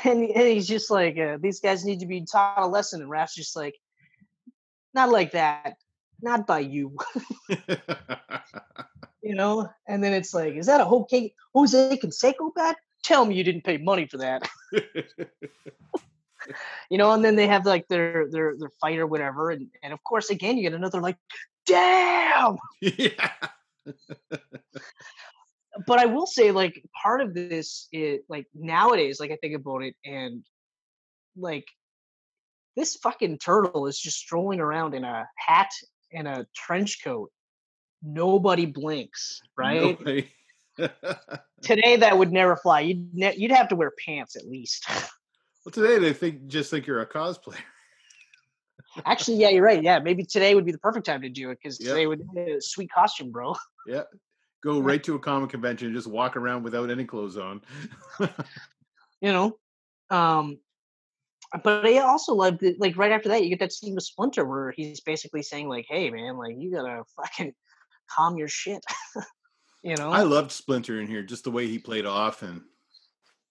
and, 0.04 0.22
and 0.22 0.48
he's 0.48 0.68
just 0.68 0.90
like, 0.90 1.18
uh, 1.18 1.38
these 1.40 1.60
guys 1.60 1.84
need 1.84 2.00
to 2.00 2.06
be 2.06 2.24
taught 2.24 2.62
a 2.62 2.66
lesson. 2.66 3.00
And 3.00 3.10
Raph's 3.10 3.34
just 3.34 3.56
like, 3.56 3.74
not 4.92 5.10
like 5.10 5.32
that. 5.32 5.74
Not 6.22 6.46
by 6.46 6.60
you, 6.60 6.96
you 9.24 9.34
know? 9.34 9.68
And 9.88 10.04
then 10.04 10.12
it's 10.12 10.34
like, 10.34 10.54
is 10.54 10.66
that 10.66 10.80
a 10.80 10.84
Jose, 10.84 11.34
Jose 11.54 11.98
Canseco 11.98 12.54
bat? 12.54 12.76
Tell 13.02 13.24
me 13.24 13.34
you 13.34 13.44
didn't 13.44 13.64
pay 13.64 13.78
money 13.78 14.06
for 14.06 14.18
that. 14.18 14.48
you 16.90 16.98
know, 16.98 17.12
and 17.12 17.24
then 17.24 17.36
they 17.36 17.46
have 17.46 17.66
like 17.66 17.88
their 17.88 18.28
their 18.30 18.54
their 18.58 18.70
fight 18.80 18.98
or 18.98 19.06
whatever. 19.06 19.50
And 19.50 19.68
and 19.82 19.92
of 19.92 20.02
course, 20.04 20.30
again, 20.30 20.56
you 20.56 20.62
get 20.62 20.74
another 20.74 21.00
like, 21.00 21.16
damn. 21.66 22.56
yeah. 22.80 23.30
but 25.86 25.98
I 25.98 26.06
will 26.06 26.26
say, 26.26 26.50
like, 26.50 26.82
part 27.02 27.20
of 27.20 27.34
this 27.34 27.88
is 27.92 28.20
like 28.28 28.46
nowadays, 28.54 29.20
like 29.20 29.30
I 29.30 29.36
think 29.36 29.54
about 29.54 29.82
it, 29.82 29.96
and 30.04 30.42
like 31.36 31.66
this 32.76 32.96
fucking 32.96 33.38
turtle 33.38 33.86
is 33.86 33.98
just 33.98 34.18
strolling 34.18 34.60
around 34.60 34.94
in 34.94 35.04
a 35.04 35.28
hat 35.36 35.70
and 36.12 36.26
a 36.26 36.46
trench 36.54 37.02
coat. 37.04 37.30
Nobody 38.04 38.66
blinks, 38.66 39.40
right? 39.56 39.80
Nobody- 39.80 40.30
Today 41.62 41.96
that 41.96 42.18
would 42.18 42.32
never 42.32 42.56
fly. 42.56 42.80
You'd 42.80 43.14
ne- 43.14 43.36
you'd 43.36 43.52
have 43.52 43.68
to 43.68 43.76
wear 43.76 43.92
pants 44.04 44.36
at 44.36 44.46
least. 44.46 44.84
well, 44.90 45.72
today 45.72 45.98
they 45.98 46.12
think 46.12 46.46
just 46.46 46.70
think 46.70 46.86
you're 46.86 47.00
a 47.00 47.06
cosplayer. 47.06 47.56
Actually, 49.06 49.38
yeah, 49.38 49.48
you're 49.48 49.64
right. 49.64 49.82
Yeah, 49.82 49.98
maybe 50.00 50.24
today 50.24 50.54
would 50.54 50.66
be 50.66 50.72
the 50.72 50.78
perfect 50.78 51.06
time 51.06 51.22
to 51.22 51.28
do 51.28 51.50
it 51.50 51.58
because 51.62 51.80
Yep. 51.80 51.88
today 51.88 52.06
would 52.06 52.22
be 52.34 52.52
a 52.52 52.60
sweet 52.60 52.90
costume, 52.92 53.30
bro. 53.30 53.54
Yeah. 53.86 54.02
Go 54.62 54.80
right 54.80 55.04
to 55.04 55.14
a 55.14 55.18
comic 55.18 55.50
convention 55.50 55.88
and 55.88 55.96
just 55.96 56.06
walk 56.06 56.36
around 56.36 56.62
without 56.62 56.90
any 56.90 57.04
clothes 57.04 57.36
on. 57.36 57.60
You 58.18 59.32
know, 59.32 59.58
um, 60.08 60.58
but 61.62 61.84
I 61.84 61.98
also 61.98 62.32
love 62.34 62.58
that. 62.60 62.80
Like 62.80 62.96
right 62.96 63.12
after 63.12 63.28
that, 63.28 63.42
you 63.44 63.50
get 63.50 63.58
that 63.60 63.74
scene 63.74 63.94
with 63.94 64.04
Splinter 64.04 64.46
where 64.46 64.70
he's 64.70 65.00
basically 65.02 65.42
saying 65.42 65.68
like, 65.68 65.84
"Hey, 65.86 66.10
man, 66.10 66.38
like 66.38 66.54
you 66.56 66.72
gotta 66.72 67.04
fucking 67.16 67.54
calm 68.14 68.36
your 68.36 68.48
shit." 68.48 68.84
you 69.82 69.96
know, 69.96 70.10
I 70.10 70.22
loved 70.22 70.52
Splinter 70.52 71.00
in 71.00 71.06
here, 71.06 71.22
just 71.22 71.44
the 71.44 71.50
way 71.50 71.66
he 71.66 71.78
played 71.78 72.06
off 72.06 72.42
and 72.42 72.62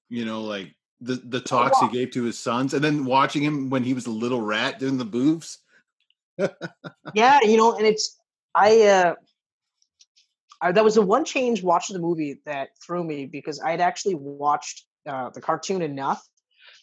you 0.10 0.26
know, 0.26 0.42
like 0.42 0.76
the 1.02 1.16
the 1.16 1.40
talks 1.40 1.80
he 1.80 1.90
gave 1.90 2.12
to 2.12 2.24
his 2.24 2.38
sons, 2.38 2.74
and 2.74 2.84
then 2.84 3.06
watching 3.06 3.42
him 3.42 3.70
when 3.70 3.84
he 3.84 3.94
was 3.94 4.06
a 4.06 4.12
little 4.12 4.42
rat 4.42 4.80
doing 4.80 4.98
the 4.98 5.06
boobs. 5.06 5.60
yeah, 7.14 7.40
you 7.42 7.58
know, 7.58 7.76
and 7.78 7.86
it's 7.86 8.20
I 8.56 8.82
uh 8.84 9.16
I, 10.62 10.72
that 10.72 10.84
was 10.84 10.96
the 10.96 11.02
one 11.02 11.26
change 11.26 11.62
watching 11.62 11.94
the 11.96 12.02
movie 12.02 12.40
that 12.46 12.70
threw 12.86 13.04
me 13.04 13.26
because 13.26 13.60
I'd 13.60 13.82
actually 13.82 14.16
watched 14.16 14.86
uh, 15.06 15.30
the 15.32 15.42
cartoon 15.42 15.82
enough 15.82 16.26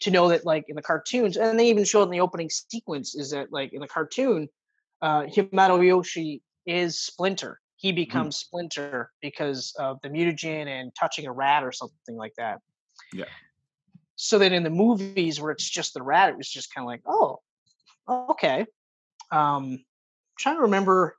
to 0.00 0.10
know 0.10 0.28
that 0.28 0.44
like 0.44 0.64
in 0.68 0.76
the 0.76 0.82
cartoons 0.82 1.36
and 1.36 1.58
they 1.58 1.70
even 1.70 1.84
showed 1.84 2.02
in 2.02 2.10
the 2.10 2.20
opening 2.20 2.50
sequence 2.50 3.14
is 3.14 3.30
that 3.30 3.50
like 3.52 3.72
in 3.72 3.80
the 3.80 3.88
cartoon 3.88 4.48
uh 5.02 5.22
Hamato 5.22 5.84
Yoshi 5.84 6.42
is 6.70 6.98
Splinter. 6.98 7.60
He 7.76 7.92
becomes 7.92 8.36
Splinter 8.36 9.10
because 9.22 9.74
of 9.78 10.00
the 10.02 10.10
mutagen 10.10 10.66
and 10.66 10.92
touching 10.98 11.26
a 11.26 11.32
rat 11.32 11.64
or 11.64 11.72
something 11.72 12.16
like 12.16 12.34
that. 12.36 12.58
Yeah. 13.12 13.24
So 14.16 14.38
then 14.38 14.52
in 14.52 14.62
the 14.62 14.70
movies 14.70 15.40
where 15.40 15.50
it's 15.50 15.68
just 15.68 15.94
the 15.94 16.02
rat, 16.02 16.28
it 16.28 16.36
was 16.36 16.48
just 16.48 16.74
kind 16.74 16.84
of 16.84 16.88
like, 16.88 17.00
oh, 17.06 17.40
okay. 18.32 18.66
Um, 19.32 19.82
trying 20.38 20.56
to 20.56 20.62
remember. 20.62 21.16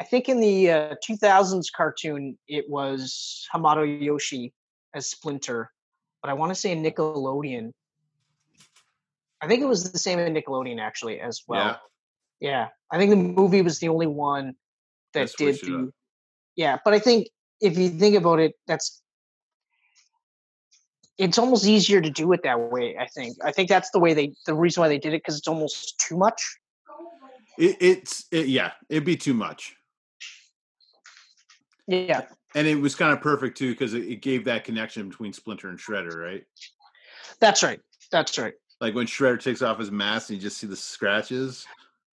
I 0.00 0.04
think 0.04 0.28
in 0.28 0.40
the 0.40 0.70
uh, 0.70 0.94
2000s 1.08 1.66
cartoon, 1.74 2.38
it 2.48 2.68
was 2.68 3.46
Hamato 3.54 3.84
Yoshi 3.84 4.52
as 4.94 5.08
Splinter, 5.10 5.70
but 6.22 6.30
I 6.30 6.34
want 6.34 6.50
to 6.50 6.54
say 6.54 6.72
in 6.72 6.82
Nickelodeon. 6.82 7.72
I 9.42 9.46
think 9.46 9.62
it 9.62 9.66
was 9.66 9.90
the 9.90 9.98
same 9.98 10.18
in 10.18 10.34
Nickelodeon 10.34 10.80
actually 10.80 11.20
as 11.20 11.42
well. 11.46 11.78
Yeah. 12.40 12.68
I 12.90 12.98
think 12.98 13.10
the 13.10 13.16
movie 13.16 13.62
was 13.62 13.78
the 13.78 13.88
only 13.88 14.06
one 14.06 14.54
that 15.12 15.32
did 15.36 15.58
the. 15.62 15.76
up. 15.76 15.88
Yeah, 16.54 16.78
but 16.84 16.94
I 16.94 16.98
think 16.98 17.28
if 17.60 17.76
you 17.76 17.88
think 17.88 18.16
about 18.16 18.38
it, 18.38 18.54
that's 18.66 19.02
it's 21.18 21.38
almost 21.38 21.66
easier 21.66 22.00
to 22.00 22.10
do 22.10 22.32
it 22.32 22.42
that 22.44 22.60
way. 22.70 22.96
I 22.98 23.06
think. 23.06 23.36
I 23.44 23.52
think 23.52 23.68
that's 23.68 23.90
the 23.90 23.98
way 23.98 24.14
they. 24.14 24.34
The 24.46 24.54
reason 24.54 24.82
why 24.82 24.88
they 24.88 24.98
did 24.98 25.14
it 25.14 25.22
because 25.22 25.38
it's 25.38 25.48
almost 25.48 25.98
too 25.98 26.16
much. 26.16 26.42
It, 27.58 27.76
it's 27.80 28.26
it, 28.30 28.46
yeah, 28.48 28.72
it'd 28.88 29.04
be 29.04 29.16
too 29.16 29.34
much. 29.34 29.76
Yeah, 31.88 32.22
And 32.56 32.66
it 32.66 32.74
was 32.74 32.96
kind 32.96 33.12
of 33.12 33.20
perfect 33.20 33.56
too 33.56 33.70
because 33.70 33.94
it, 33.94 34.04
it 34.04 34.20
gave 34.20 34.44
that 34.46 34.64
connection 34.64 35.08
between 35.08 35.32
Splinter 35.32 35.68
and 35.68 35.78
Shredder, 35.78 36.16
right? 36.16 36.44
that's 37.40 37.62
right. 37.62 37.80
That's 38.10 38.38
right. 38.38 38.54
Like 38.80 38.94
when 38.94 39.06
Shredder 39.06 39.40
takes 39.40 39.62
off 39.62 39.78
his 39.78 39.90
mask 39.90 40.30
and 40.30 40.36
you 40.36 40.42
just 40.42 40.58
see 40.58 40.66
the 40.66 40.76
scratches. 40.76 41.64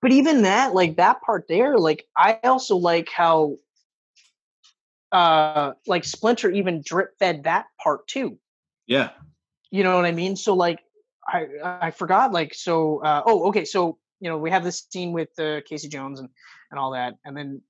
But 0.04 0.12
even 0.12 0.42
that, 0.42 0.76
like 0.76 0.98
that 0.98 1.22
part 1.22 1.46
there, 1.48 1.78
like 1.80 2.06
I 2.16 2.38
also 2.44 2.76
like 2.76 3.08
how, 3.10 3.56
uh, 5.14 5.72
like 5.88 6.04
Splinter 6.04 6.52
even 6.52 6.82
drip 6.86 7.18
fed 7.20 7.46
that 7.46 7.68
part 7.82 8.06
too. 8.06 8.38
Yeah. 8.86 9.12
You 9.72 9.84
know 9.84 9.96
what 9.96 10.04
I 10.04 10.12
mean? 10.12 10.36
So 10.36 10.56
like 10.56 10.82
I 11.26 11.48
I 11.64 11.92
forgot 11.92 12.34
like 12.34 12.54
so 12.54 13.02
uh 13.02 13.24
oh 13.26 13.48
okay 13.48 13.64
so 13.64 13.98
you 14.20 14.30
know 14.30 14.38
we 14.38 14.52
have 14.52 14.66
this 14.66 14.86
scene 14.90 15.14
with 15.14 15.30
uh, 15.40 15.62
Casey 15.66 15.88
Jones 15.88 16.20
and 16.20 16.28
and 16.70 16.78
all 16.78 16.92
that 16.92 17.14
and 17.24 17.38
then 17.38 17.62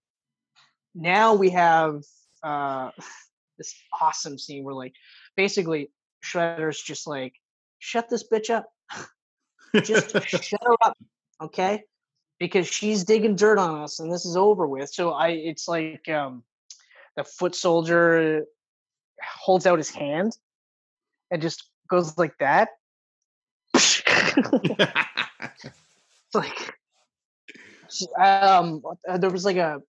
now 0.95 1.35
we 1.35 1.51
have 1.51 2.01
uh 2.41 2.89
this 3.59 3.75
awesome 4.01 4.39
scene 4.39 4.63
where 4.63 4.73
like 4.73 4.93
basically 5.37 5.91
Shredder's 6.25 6.81
just 6.81 7.05
like 7.05 7.35
shut 7.77 8.09
this 8.09 8.27
bitch 8.27 8.49
up 8.49 8.65
just 9.83 10.19
shut 10.27 10.63
her 10.63 10.75
up 10.81 10.97
okay 11.39 11.83
because 12.43 12.67
she's 12.67 13.05
digging 13.05 13.37
dirt 13.37 13.57
on 13.57 13.83
us 13.83 14.01
and 14.01 14.11
this 14.11 14.25
is 14.25 14.35
over 14.35 14.67
with. 14.67 14.89
So 14.93 15.11
I 15.11 15.29
it's 15.29 15.65
like 15.69 16.09
um 16.09 16.43
the 17.15 17.23
foot 17.23 17.55
soldier 17.55 18.43
holds 19.41 19.65
out 19.65 19.77
his 19.77 19.89
hand 19.89 20.37
and 21.31 21.41
just 21.41 21.69
goes 21.89 22.17
like 22.17 22.37
that. 22.39 22.67
It's 23.73 24.03
like 26.33 26.73
um 28.19 28.81
uh, 29.07 29.17
there 29.17 29.29
was 29.29 29.45
like 29.45 29.55
a 29.55 29.81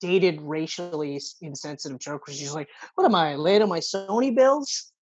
dated 0.00 0.40
racially 0.40 1.20
insensitive 1.40 1.98
joke 1.98 2.28
where 2.28 2.36
she's 2.36 2.54
like 2.54 2.68
what 2.94 3.04
am 3.04 3.16
i 3.16 3.34
late 3.34 3.60
on 3.60 3.68
my 3.68 3.80
sony 3.80 4.32
bills? 4.32 4.92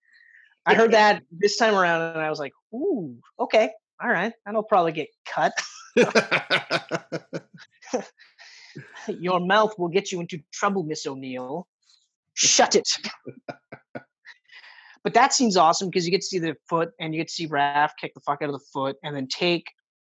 I 0.65 0.75
heard 0.75 0.93
that 0.93 1.25
this 1.31 1.59
time 1.59 1.75
around 1.75 2.01
and 2.01 2.23
i 2.23 2.31
was 2.31 2.39
like 2.39 2.53
ooh 2.73 3.19
okay 3.39 3.71
all 4.03 4.09
right 4.09 4.33
that'll 4.47 4.63
probably 4.63 4.93
get 4.93 5.09
cut 5.27 5.53
your 9.09 9.41
mouth 9.41 9.73
will 9.79 9.89
get 9.89 10.13
you 10.13 10.21
into 10.21 10.39
trouble 10.53 10.83
miss 10.83 11.07
o'neil 11.07 11.67
shut 12.35 12.77
it 12.77 12.89
but 15.03 15.15
that 15.15 15.33
seems 15.33 15.57
awesome 15.57 15.89
because 15.89 16.05
you 16.05 16.11
get 16.11 16.21
to 16.21 16.27
see 16.27 16.39
the 16.39 16.55
foot 16.69 16.91
and 17.01 17.15
you 17.15 17.21
get 17.21 17.29
to 17.29 17.35
see 17.35 17.49
Raph 17.49 17.91
kick 18.01 18.15
the 18.15 18.21
fuck 18.21 18.43
out 18.43 18.49
of 18.49 18.53
the 18.53 18.65
foot 18.73 18.97
and 19.03 19.17
then 19.17 19.27
take 19.27 19.67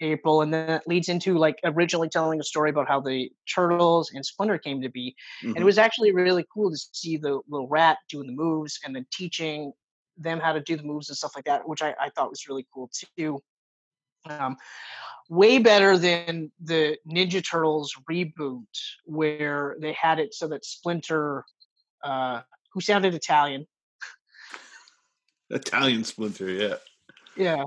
April, 0.01 0.41
and 0.41 0.53
then 0.53 0.69
it 0.69 0.83
leads 0.87 1.09
into 1.09 1.37
like 1.37 1.59
originally 1.63 2.09
telling 2.09 2.39
a 2.39 2.43
story 2.43 2.71
about 2.71 2.87
how 2.87 2.99
the 2.99 3.31
turtles 3.53 4.11
and 4.13 4.25
Splinter 4.25 4.57
came 4.57 4.81
to 4.81 4.89
be. 4.89 5.15
And 5.43 5.57
it 5.57 5.61
Mhm. 5.61 5.65
was 5.65 5.77
actually 5.77 6.11
really 6.11 6.45
cool 6.51 6.71
to 6.71 6.77
see 6.77 7.17
the 7.17 7.39
little 7.47 7.67
rat 7.67 7.99
doing 8.09 8.27
the 8.27 8.33
moves 8.33 8.79
and 8.83 8.95
then 8.95 9.05
teaching 9.11 9.73
them 10.17 10.39
how 10.39 10.53
to 10.53 10.59
do 10.59 10.75
the 10.75 10.83
moves 10.83 11.09
and 11.09 11.17
stuff 11.17 11.35
like 11.35 11.45
that, 11.45 11.67
which 11.67 11.81
I, 11.81 11.95
I 11.99 12.09
thought 12.09 12.29
was 12.29 12.47
really 12.47 12.67
cool 12.73 12.89
too. 13.15 13.41
Um, 14.29 14.57
way 15.29 15.59
better 15.59 15.97
than 15.97 16.51
the 16.61 16.97
Ninja 17.09 17.43
Turtles 17.43 17.95
reboot, 18.09 18.65
where 19.05 19.77
they 19.79 19.93
had 19.93 20.19
it 20.19 20.33
so 20.33 20.47
that 20.49 20.65
Splinter, 20.65 21.45
uh, 22.03 22.41
who 22.73 22.81
sounded 22.81 23.13
Italian, 23.13 23.65
Italian 25.49 26.03
Splinter, 26.03 26.49
yeah. 26.49 26.75
yeah, 27.35 27.63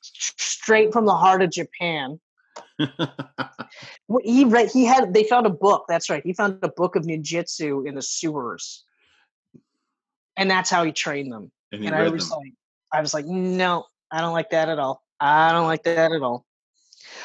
straight 0.00 0.92
from 0.92 1.04
the 1.04 1.14
heart 1.14 1.42
of 1.42 1.50
Japan. 1.50 2.20
He 4.22 4.44
read. 4.44 4.70
He 4.70 4.84
had. 4.84 5.12
They 5.12 5.24
found 5.24 5.46
a 5.46 5.50
book. 5.50 5.86
That's 5.88 6.10
right. 6.10 6.22
He 6.24 6.32
found 6.32 6.58
a 6.62 6.68
book 6.68 6.96
of 6.96 7.04
ninjutsu 7.04 7.86
in 7.86 7.94
the 7.94 8.02
sewers, 8.02 8.84
and 10.36 10.50
that's 10.50 10.70
how 10.70 10.84
he 10.84 10.92
trained 10.92 11.32
them. 11.32 11.50
and 11.72 11.84
and 11.84 11.94
I 11.94 12.08
was 12.08 12.30
them. 12.30 12.38
like, 12.38 12.52
I 12.92 13.00
was 13.00 13.14
like, 13.14 13.26
no, 13.26 13.86
I 14.10 14.20
don't 14.20 14.32
like 14.32 14.50
that 14.50 14.68
at 14.68 14.78
all. 14.78 15.03
I 15.20 15.52
don't 15.52 15.66
like 15.66 15.82
that 15.84 16.12
at 16.12 16.22
all. 16.22 16.44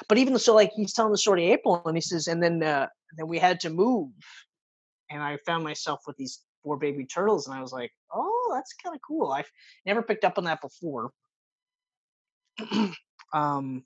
But 0.08 0.18
even 0.18 0.38
so, 0.38 0.56
like 0.56 0.72
he's 0.76 0.94
telling 0.94 1.12
the 1.12 1.18
story 1.18 1.42
to 1.42 1.52
April, 1.52 1.82
and 1.86 1.96
he 1.98 2.02
says, 2.02 2.28
and 2.28 2.42
then 2.42 2.62
uh, 2.64 2.88
then 3.18 3.28
we 3.28 3.40
had 3.40 3.60
to 3.62 3.70
move, 3.70 4.10
and 5.10 5.22
I 5.22 5.38
found 5.46 5.64
myself 5.64 6.02
with 6.06 6.18
these 6.18 6.40
four 6.64 6.78
baby 6.78 7.06
turtles, 7.06 7.48
and 7.48 7.58
I 7.58 7.62
was 7.62 7.72
like, 7.72 7.92
oh, 8.14 8.52
that's 8.54 8.74
kind 8.84 8.96
of 8.96 9.02
cool. 9.06 9.32
I've 9.32 9.50
never 9.86 10.02
picked 10.02 10.26
up 10.26 10.38
on 10.38 10.46
that 10.46 10.62
before. 10.62 11.12
um. 13.34 13.84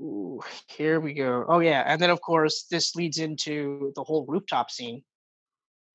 Ooh, 0.00 0.40
here 0.68 1.00
we 1.00 1.12
go. 1.12 1.44
Oh 1.48 1.58
yeah, 1.58 1.82
and 1.86 2.00
then 2.00 2.10
of 2.10 2.20
course 2.20 2.66
this 2.70 2.94
leads 2.94 3.18
into 3.18 3.92
the 3.96 4.04
whole 4.04 4.24
rooftop 4.26 4.70
scene. 4.70 5.02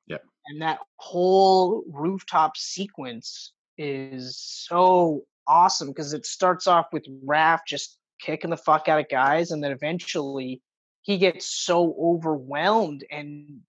Yeah, 0.07 0.17
And 0.47 0.61
that 0.61 0.79
whole 0.97 1.83
rooftop 1.89 2.57
sequence 2.57 3.53
is 3.77 4.37
so 4.37 5.23
awesome 5.47 5.89
because 5.89 6.13
it 6.13 6.25
starts 6.25 6.67
off 6.67 6.87
with 6.91 7.05
Raph 7.25 7.59
just 7.67 7.97
kicking 8.21 8.49
the 8.49 8.57
fuck 8.57 8.87
out 8.87 8.99
of 8.99 9.09
guys, 9.09 9.51
and 9.51 9.63
then 9.63 9.71
eventually 9.71 10.61
he 11.01 11.17
gets 11.17 11.45
so 11.47 11.95
overwhelmed 11.99 13.05
and 13.09 13.61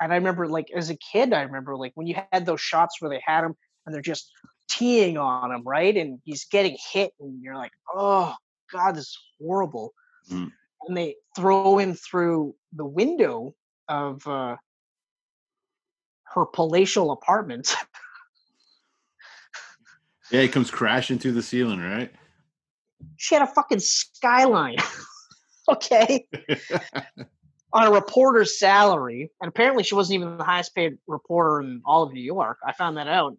and 0.00 0.12
I 0.12 0.16
remember 0.16 0.48
like 0.48 0.70
as 0.74 0.88
a 0.88 0.96
kid, 0.96 1.32
I 1.32 1.42
remember 1.42 1.76
like 1.76 1.92
when 1.94 2.06
you 2.06 2.16
had 2.32 2.46
those 2.46 2.60
shots 2.60 3.00
where 3.00 3.10
they 3.10 3.22
had 3.24 3.44
him 3.44 3.54
and 3.84 3.94
they're 3.94 4.00
just 4.00 4.32
teeing 4.68 5.18
on 5.18 5.52
him, 5.52 5.62
right? 5.64 5.94
And 5.94 6.20
he's 6.24 6.46
getting 6.46 6.76
hit, 6.92 7.12
and 7.20 7.42
you're 7.42 7.56
like, 7.56 7.72
oh 7.94 8.34
god, 8.72 8.94
this 8.96 9.04
is 9.04 9.18
horrible. 9.40 9.92
Mm. 10.30 10.52
and 10.86 10.96
they 10.96 11.16
throw 11.34 11.78
him 11.78 11.94
through 11.94 12.54
the 12.74 12.84
window 12.84 13.54
of 13.88 14.24
uh, 14.26 14.56
her 16.24 16.46
palatial 16.46 17.10
apartment. 17.10 17.74
Yeah, 20.30 20.42
he 20.42 20.48
comes 20.48 20.70
crashing 20.70 21.18
through 21.18 21.32
the 21.32 21.42
ceiling, 21.42 21.80
right? 21.80 22.10
she 23.16 23.34
had 23.34 23.42
a 23.42 23.46
fucking 23.46 23.80
skyline. 23.80 24.76
okay. 25.68 26.26
On 27.72 27.86
a 27.86 27.90
reporter's 27.92 28.58
salary. 28.58 29.30
And 29.40 29.48
apparently 29.48 29.84
she 29.84 29.94
wasn't 29.94 30.16
even 30.16 30.38
the 30.38 30.44
highest 30.44 30.74
paid 30.74 30.98
reporter 31.06 31.60
in 31.60 31.82
all 31.84 32.02
of 32.02 32.12
New 32.12 32.22
York. 32.22 32.58
I 32.66 32.72
found 32.72 32.96
that 32.96 33.06
out 33.06 33.36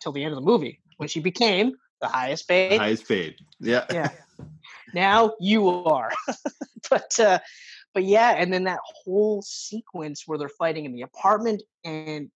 till 0.00 0.12
the 0.12 0.24
end 0.24 0.32
of 0.32 0.36
the 0.36 0.44
movie 0.44 0.80
when 0.96 1.08
she 1.08 1.20
became 1.20 1.74
the 2.00 2.08
highest 2.08 2.48
paid. 2.48 2.78
Highest 2.78 3.06
paid. 3.06 3.36
Yeah. 3.60 3.84
Yeah. 3.92 4.10
now 4.94 5.34
you 5.38 5.68
are. 5.68 6.10
but 6.90 7.20
uh 7.20 7.38
but 7.94 8.04
yeah, 8.04 8.34
and 8.36 8.52
then 8.52 8.64
that 8.64 8.80
whole 8.82 9.42
sequence 9.42 10.24
where 10.26 10.38
they're 10.38 10.48
fighting 10.48 10.84
in 10.84 10.92
the 10.92 11.02
apartment 11.02 11.62
and 11.84 12.30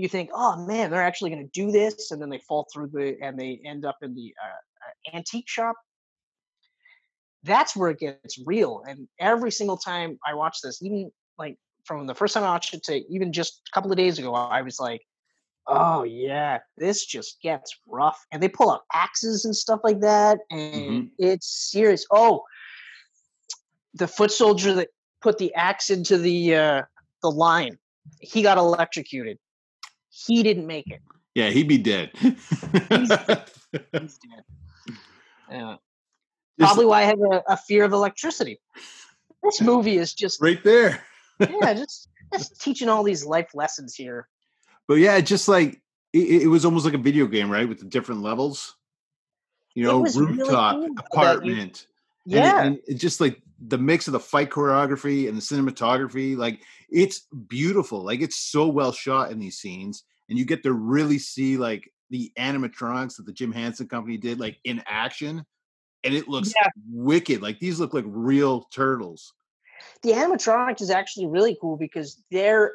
you 0.00 0.08
think, 0.08 0.30
oh 0.34 0.64
man, 0.66 0.90
they're 0.90 1.02
actually 1.02 1.30
going 1.30 1.44
to 1.44 1.50
do 1.52 1.70
this, 1.70 2.10
and 2.10 2.20
then 2.20 2.30
they 2.30 2.38
fall 2.38 2.66
through 2.72 2.88
the 2.88 3.16
and 3.22 3.38
they 3.38 3.60
end 3.64 3.84
up 3.84 3.98
in 4.02 4.14
the 4.14 4.34
uh, 4.42 5.16
antique 5.16 5.48
shop. 5.48 5.76
That's 7.42 7.74
where 7.74 7.90
it 7.90 7.98
gets 7.98 8.38
real. 8.44 8.82
And 8.86 9.08
every 9.18 9.50
single 9.50 9.76
time 9.76 10.18
I 10.26 10.34
watch 10.34 10.58
this, 10.62 10.82
even 10.82 11.10
like 11.38 11.56
from 11.84 12.06
the 12.06 12.14
first 12.14 12.34
time 12.34 12.44
I 12.44 12.50
watched 12.50 12.74
it 12.74 12.82
to 12.84 12.96
even 13.12 13.32
just 13.32 13.62
a 13.68 13.74
couple 13.74 13.90
of 13.90 13.96
days 13.96 14.18
ago, 14.18 14.34
I 14.34 14.62
was 14.62 14.78
like, 14.78 15.00
oh 15.66 16.02
yeah, 16.02 16.58
this 16.76 17.06
just 17.06 17.40
gets 17.42 17.78
rough. 17.86 18.18
And 18.30 18.42
they 18.42 18.48
pull 18.48 18.70
out 18.70 18.82
axes 18.92 19.44
and 19.44 19.54
stuff 19.56 19.80
like 19.84 20.00
that, 20.00 20.38
and 20.50 20.60
Mm-hmm. 20.62 21.06
it's 21.18 21.70
serious. 21.70 22.06
Oh, 22.10 22.42
the 23.94 24.06
foot 24.08 24.30
soldier 24.32 24.74
that 24.74 24.88
put 25.20 25.38
the 25.38 25.54
axe 25.54 25.90
into 25.90 26.18
the 26.18 26.56
uh, 26.56 26.82
the 27.22 27.30
line, 27.30 27.78
he 28.20 28.42
got 28.42 28.58
electrocuted. 28.58 29.38
He 30.26 30.42
didn't 30.42 30.66
make 30.66 30.88
it. 30.90 31.00
Yeah, 31.34 31.50
he'd 31.50 31.68
be 31.68 31.78
dead. 31.78 32.10
He's 32.20 33.08
dead. 33.08 33.44
Yeah. 35.50 35.76
Probably 36.58 36.84
why 36.86 37.00
I 37.00 37.04
have 37.04 37.20
a, 37.20 37.42
a 37.48 37.56
fear 37.56 37.82
of 37.84 37.92
electricity. 37.92 38.60
This 39.42 39.60
movie 39.60 39.96
is 39.96 40.14
just 40.14 40.40
right 40.40 40.62
there. 40.62 41.02
yeah, 41.40 41.74
just 41.74 42.08
just 42.32 42.60
teaching 42.60 42.88
all 42.88 43.02
these 43.02 43.24
life 43.24 43.50
lessons 43.54 43.94
here. 43.96 44.28
But 44.86 44.94
yeah, 44.98 45.18
just 45.20 45.48
like 45.48 45.80
it, 46.12 46.42
it 46.42 46.46
was 46.46 46.64
almost 46.64 46.84
like 46.84 46.94
a 46.94 46.98
video 46.98 47.26
game, 47.26 47.50
right? 47.50 47.68
With 47.68 47.78
the 47.80 47.86
different 47.86 48.22
levels. 48.22 48.76
You 49.74 49.84
know, 49.84 50.02
really 50.02 50.36
rooftop, 50.38 50.76
cool 50.76 50.84
you- 50.84 50.94
apartment. 50.98 51.58
and 51.58 51.70
it- 51.70 51.86
Yeah, 52.26 52.62
and 52.62 52.78
it 52.86 52.94
just 52.94 53.20
like 53.20 53.40
the 53.66 53.78
mix 53.78 54.06
of 54.06 54.12
the 54.12 54.20
fight 54.20 54.50
choreography 54.50 55.28
and 55.28 55.36
the 55.36 55.42
cinematography, 55.42 56.36
like 56.36 56.60
it's 56.90 57.26
beautiful. 57.48 58.04
Like 58.04 58.20
it's 58.20 58.36
so 58.36 58.68
well 58.68 58.92
shot 58.92 59.32
in 59.32 59.38
these 59.40 59.58
scenes, 59.58 60.04
and 60.30 60.38
you 60.38 60.44
get 60.46 60.62
to 60.62 60.72
really 60.72 61.18
see 61.18 61.56
like 61.58 61.92
the 62.08 62.32
animatronics 62.38 63.16
that 63.16 63.26
the 63.26 63.32
Jim 63.32 63.52
Henson 63.52 63.88
Company 63.88 64.16
did, 64.16 64.40
like 64.40 64.58
in 64.64 64.82
action, 64.86 65.44
and 66.04 66.14
it 66.14 66.28
looks 66.28 66.54
Yeah. 66.56 66.70
wicked. 66.90 67.42
Like 67.42 67.58
these 67.58 67.78
look 67.78 67.92
like 67.92 68.04
real 68.06 68.62
turtles. 68.72 69.34
the 70.02 70.10
animatronics 70.10 70.82
is 70.82 70.90
actually 70.90 71.26
really 71.26 71.56
cool 71.58 71.76
because 71.76 72.22
they're 72.30 72.74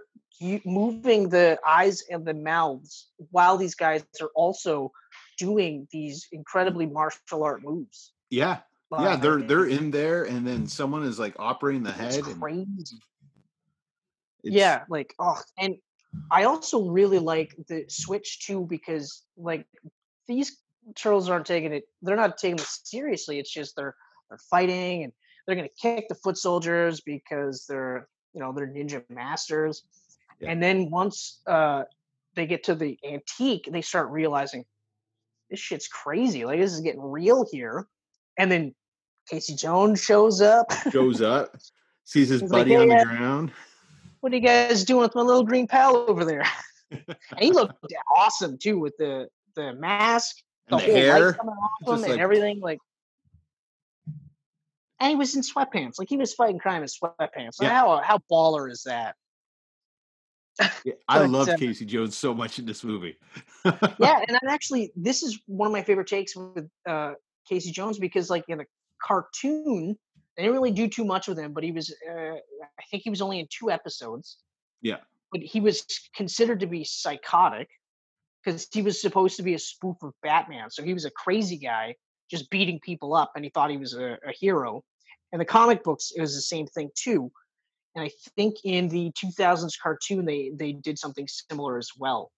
moving 0.66 1.30
the 1.30 1.58
eyes 1.66 2.04
and 2.10 2.26
the 2.26 2.34
mouths 2.34 3.10
while 3.30 3.58
these 3.58 3.76
guys 3.76 4.04
are 4.22 4.32
also 4.36 4.92
doing 5.38 5.88
these 5.92 6.26
mm. 6.26 6.38
incredibly 6.40 6.88
martial 6.88 7.44
art 7.44 7.64
moves. 7.64 8.12
Yeah, 8.32 8.60
yeah, 8.92 9.16
they're 9.18 9.42
they're 9.44 9.68
in 9.68 9.92
there, 9.92 10.24
and 10.24 10.46
then 10.46 10.68
someone 10.68 11.04
is 11.04 11.20
like 11.20 11.36
operating 11.38 11.84
the 11.84 11.92
head. 11.92 12.24
crazy. 12.24 12.66
it's- 14.44 14.54
yeah 14.54 14.84
like 14.90 15.14
oh 15.20 15.40
and 15.58 15.76
i 16.32 16.44
also 16.44 16.90
really 16.90 17.20
like 17.20 17.56
the 17.68 17.86
switch 17.88 18.46
too 18.46 18.66
because 18.70 19.24
like 19.38 19.66
these 20.28 20.58
turtles 20.96 21.30
aren't 21.30 21.46
taking 21.46 21.74
it 21.74 21.84
they're 22.02 22.16
not 22.16 22.38
taking 22.38 22.56
it 22.60 22.66
seriously 22.84 23.40
it's 23.40 23.52
just 23.52 23.76
they're 23.76 23.96
they're 24.30 24.40
fighting 24.50 25.04
and 25.04 25.14
they're 25.46 25.56
going 25.56 25.68
to 25.68 25.82
kick 25.82 26.08
the 26.10 26.16
foot 26.16 26.38
soldiers 26.38 27.02
because 27.02 27.66
they're 27.68 28.08
you 28.34 28.40
know 28.40 28.52
they're 28.54 28.68
ninja 28.68 29.04
masters 29.10 29.84
Yeah. 30.40 30.52
and 30.52 30.62
then 30.62 30.90
once 30.90 31.42
uh 31.48 31.84
they 32.36 32.46
get 32.46 32.64
to 32.66 32.76
the 32.76 32.98
antique 33.04 33.68
they 33.72 33.82
start 33.82 34.10
realizing 34.10 34.66
this 35.50 35.60
shit's 35.60 35.88
crazy 35.88 36.46
like 36.46 36.60
this 36.60 36.74
is 36.74 36.82
getting 36.82 37.02
real 37.02 37.46
here 37.52 37.88
and 38.38 38.52
then 38.52 38.76
casey 39.30 39.56
jones 39.56 40.02
shows 40.04 40.42
up 40.42 40.72
shows 40.92 41.22
up, 41.22 41.56
sees 42.04 42.30
his 42.30 42.42
He's 42.42 42.52
like, 42.52 42.64
buddy 42.64 42.76
on 42.76 42.88
the 42.90 42.96
uh, 42.96 43.04
ground. 43.06 43.52
What 44.26 44.34
are 44.34 44.38
you 44.38 44.42
guys 44.42 44.84
doing 44.84 45.02
with 45.02 45.14
my 45.14 45.22
little 45.22 45.44
green 45.44 45.68
pal 45.68 45.96
over 45.96 46.26
there? 46.26 46.44
and 46.90 47.16
he 47.40 47.52
looked 47.52 47.76
awesome 48.18 48.58
too 48.58 48.80
with 48.80 48.98
the 48.98 49.28
the 49.56 49.74
mask, 49.74 50.38
the, 50.68 50.78
the 50.78 50.84
whole 50.84 50.96
hair, 50.96 51.34
coming 51.34 51.54
off 51.54 52.00
him, 52.00 52.12
and 52.12 52.20
everything. 52.20 52.60
Like, 52.60 52.80
and 55.00 55.12
he 55.12 55.16
was 55.16 55.36
in 55.36 55.44
sweatpants. 55.44 56.00
Like 56.00 56.10
he 56.10 56.18
was 56.18 56.34
fighting 56.34 56.58
crime 56.58 56.82
in 56.82 56.88
sweatpants. 56.88 57.60
Like, 57.60 57.70
Yeah. 57.70 57.70
How 57.70 58.02
how 58.04 58.20
baller 58.32 58.68
is 58.72 58.82
that? 58.88 59.16
Yeah, 60.84 60.94
I 61.08 61.20
but, 61.20 61.30
love 61.30 61.50
uh, 61.50 61.58
Casey 61.58 61.86
Jones 61.86 62.18
so 62.18 62.34
much 62.34 62.58
in 62.58 62.66
this 62.66 62.84
movie. 62.84 63.18
Yeah, 63.64 63.78
and 64.28 64.40
I'm 64.42 64.50
actually 64.50 64.92
this 64.96 65.22
is 65.22 65.40
one 65.46 65.68
of 65.68 65.72
my 65.72 65.84
favorite 65.84 66.08
takes 66.08 66.36
with 66.36 66.68
uh, 66.88 67.14
Casey 67.48 67.70
Jones 67.70 68.00
because 68.00 68.32
like 68.32 68.46
in 68.48 68.58
the 68.58 68.66
cartoon 69.04 70.00
they 70.36 70.44
didn't 70.44 70.56
really 70.56 70.72
do 70.72 70.88
too 70.88 71.06
much 71.06 71.28
with 71.28 71.40
him, 71.40 71.54
but 71.54 71.64
he 71.64 71.72
was 71.72 71.94
uh, 72.10 72.36
I 72.36 72.84
think 72.90 73.04
he 73.04 73.10
was 73.10 73.22
only 73.22 73.40
in 73.40 73.48
two 73.50 73.72
episodes. 73.72 74.38
Yeah. 74.82 74.98
but 75.32 75.42
he 75.42 75.60
was 75.60 75.84
considered 76.16 76.60
to 76.60 76.68
be 76.68 76.84
psychotic 76.84 77.70
because 78.44 78.68
he 78.72 78.82
was 78.82 79.02
supposed 79.02 79.36
to 79.38 79.44
be 79.44 79.56
a 79.56 79.60
spoof 79.60 79.98
of 80.04 80.14
Batman. 80.22 80.70
So 80.70 80.84
he 80.84 80.94
was 80.94 81.06
a 81.06 81.12
crazy 81.12 81.58
guy 81.58 81.96
just 82.30 82.50
beating 82.50 82.80
people 82.80 83.16
up, 83.16 83.32
and 83.36 83.44
he 83.44 83.50
thought 83.50 83.72
he 83.72 83.78
was 83.78 83.94
a, 83.96 84.18
a 84.28 84.32
hero. 84.40 84.84
And 85.32 85.42
the 85.42 85.46
comic 85.46 85.84
books, 85.84 86.12
it 86.16 86.22
was 86.22 86.36
the 86.36 86.42
same 86.42 86.68
thing 86.68 86.90
too. 86.96 87.32
And 87.96 88.04
I 88.06 88.12
think 88.36 88.56
in 88.64 88.90
the 88.90 89.12
2000s 89.12 89.74
cartoon, 89.82 90.26
they 90.26 90.52
they 90.56 90.74
did 90.74 91.00
something 91.00 91.28
similar 91.28 91.78
as 91.78 91.90
well. 91.98 92.32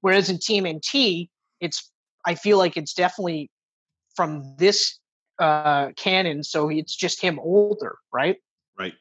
Whereas 0.00 0.30
in 0.30 0.38
TMNT, 0.38 1.28
it's 1.60 1.90
I 2.26 2.34
feel 2.34 2.58
like 2.58 2.76
it's 2.76 2.94
definitely 2.94 3.50
from 4.16 4.56
this 4.58 4.98
uh, 5.40 5.90
canon, 5.96 6.44
so 6.44 6.68
it's 6.68 6.94
just 6.94 7.20
him 7.20 7.38
older, 7.40 7.96
right? 8.12 8.36
right. 8.78 8.94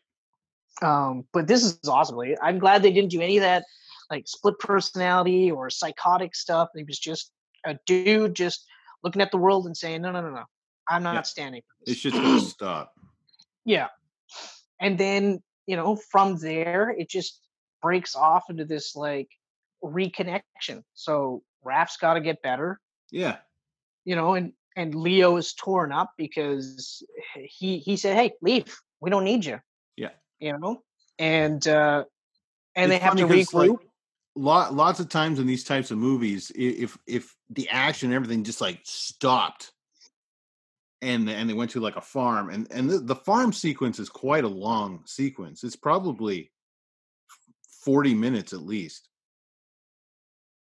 Um, 0.81 1.25
but 1.33 1.47
this 1.47 1.63
is 1.63 1.77
awesome. 1.87 2.17
I'm 2.41 2.57
glad 2.59 2.81
they 2.81 2.91
didn't 2.93 3.11
do 3.11 3.21
any 3.21 3.37
of 3.37 3.41
that 3.43 3.65
like 4.09 4.27
split 4.27 4.57
personality 4.59 5.51
or 5.51 5.69
psychotic 5.69 6.33
stuff. 6.35 6.69
He 6.75 6.83
was 6.83 6.97
just 6.97 7.31
a 7.65 7.77
dude 7.85 8.33
just 8.35 8.65
looking 9.03 9.21
at 9.21 9.31
the 9.31 9.37
world 9.37 9.65
and 9.65 9.75
saying, 9.77 10.01
No, 10.01 10.11
no, 10.11 10.21
no, 10.21 10.29
no. 10.31 10.43
I'm 10.87 11.03
not 11.03 11.13
Yeah. 11.15 11.21
standing. 11.23 11.61
for 11.67 11.91
It's 11.91 11.99
just 12.01 12.15
gonna 12.15 12.39
stop. 12.57 12.93
yeah. 13.65 13.87
And 14.79 14.97
then, 14.97 15.43
you 15.67 15.75
know, 15.75 15.97
from 15.97 16.37
there 16.37 16.89
it 16.89 17.09
just 17.09 17.41
breaks 17.81 18.15
off 18.15 18.49
into 18.49 18.65
this 18.65 18.95
like 18.95 19.27
reconnection. 19.83 20.83
So 20.93 21.43
Raph's 21.63 21.97
gotta 21.97 22.21
get 22.21 22.41
better, 22.41 22.79
Yeah. 23.11 23.37
you 24.05 24.15
know, 24.15 24.33
and 24.33 24.53
and 24.79 24.95
Leo 24.95 25.35
is 25.35 25.53
torn 25.53 25.91
up 25.91 26.11
because 26.17 27.03
he 27.35 27.79
he 27.79 27.97
said, 27.97 28.15
Hey, 28.15 28.31
leave. 28.41 28.79
We 29.01 29.09
don't 29.09 29.25
need 29.25 29.43
you. 29.43 29.59
Yeah. 29.97 30.11
You 30.39 30.57
know? 30.57 30.83
And 31.17 31.67
uh 31.67 32.05
and 32.75 32.91
It's 32.91 32.99
they 32.99 33.03
have 33.05 33.17
to 33.17 33.27
'cause, 33.27 33.53
like, 33.53 33.71
lot 34.35 34.73
lots 34.73 35.01
of 35.01 35.09
times 35.09 35.37
in 35.37 35.47
these 35.47 35.65
types 35.65 35.91
of 35.91 35.97
movies, 35.97 36.49
if 36.55 36.97
if 37.05 37.35
the 37.49 37.67
action 37.69 38.09
and 38.09 38.15
everything 38.15 38.43
just 38.45 38.61
like 38.61 38.79
stopped 38.83 39.73
and 41.01 41.29
and 41.29 41.49
they 41.49 41.53
went 41.53 41.71
to 41.71 41.81
like 41.81 41.97
a 41.97 42.01
farm 42.01 42.49
and 42.49 42.71
and 42.71 42.89
the, 42.89 42.99
the 42.99 43.15
farm 43.15 43.51
sequence 43.51 43.99
is 43.99 44.07
quite 44.07 44.45
a 44.45 44.55
long 44.67 45.03
sequence. 45.05 45.65
It's 45.65 45.75
probably 45.75 46.51
40 47.83 48.13
minutes 48.13 48.53
at 48.53 48.61
least. 48.61 49.09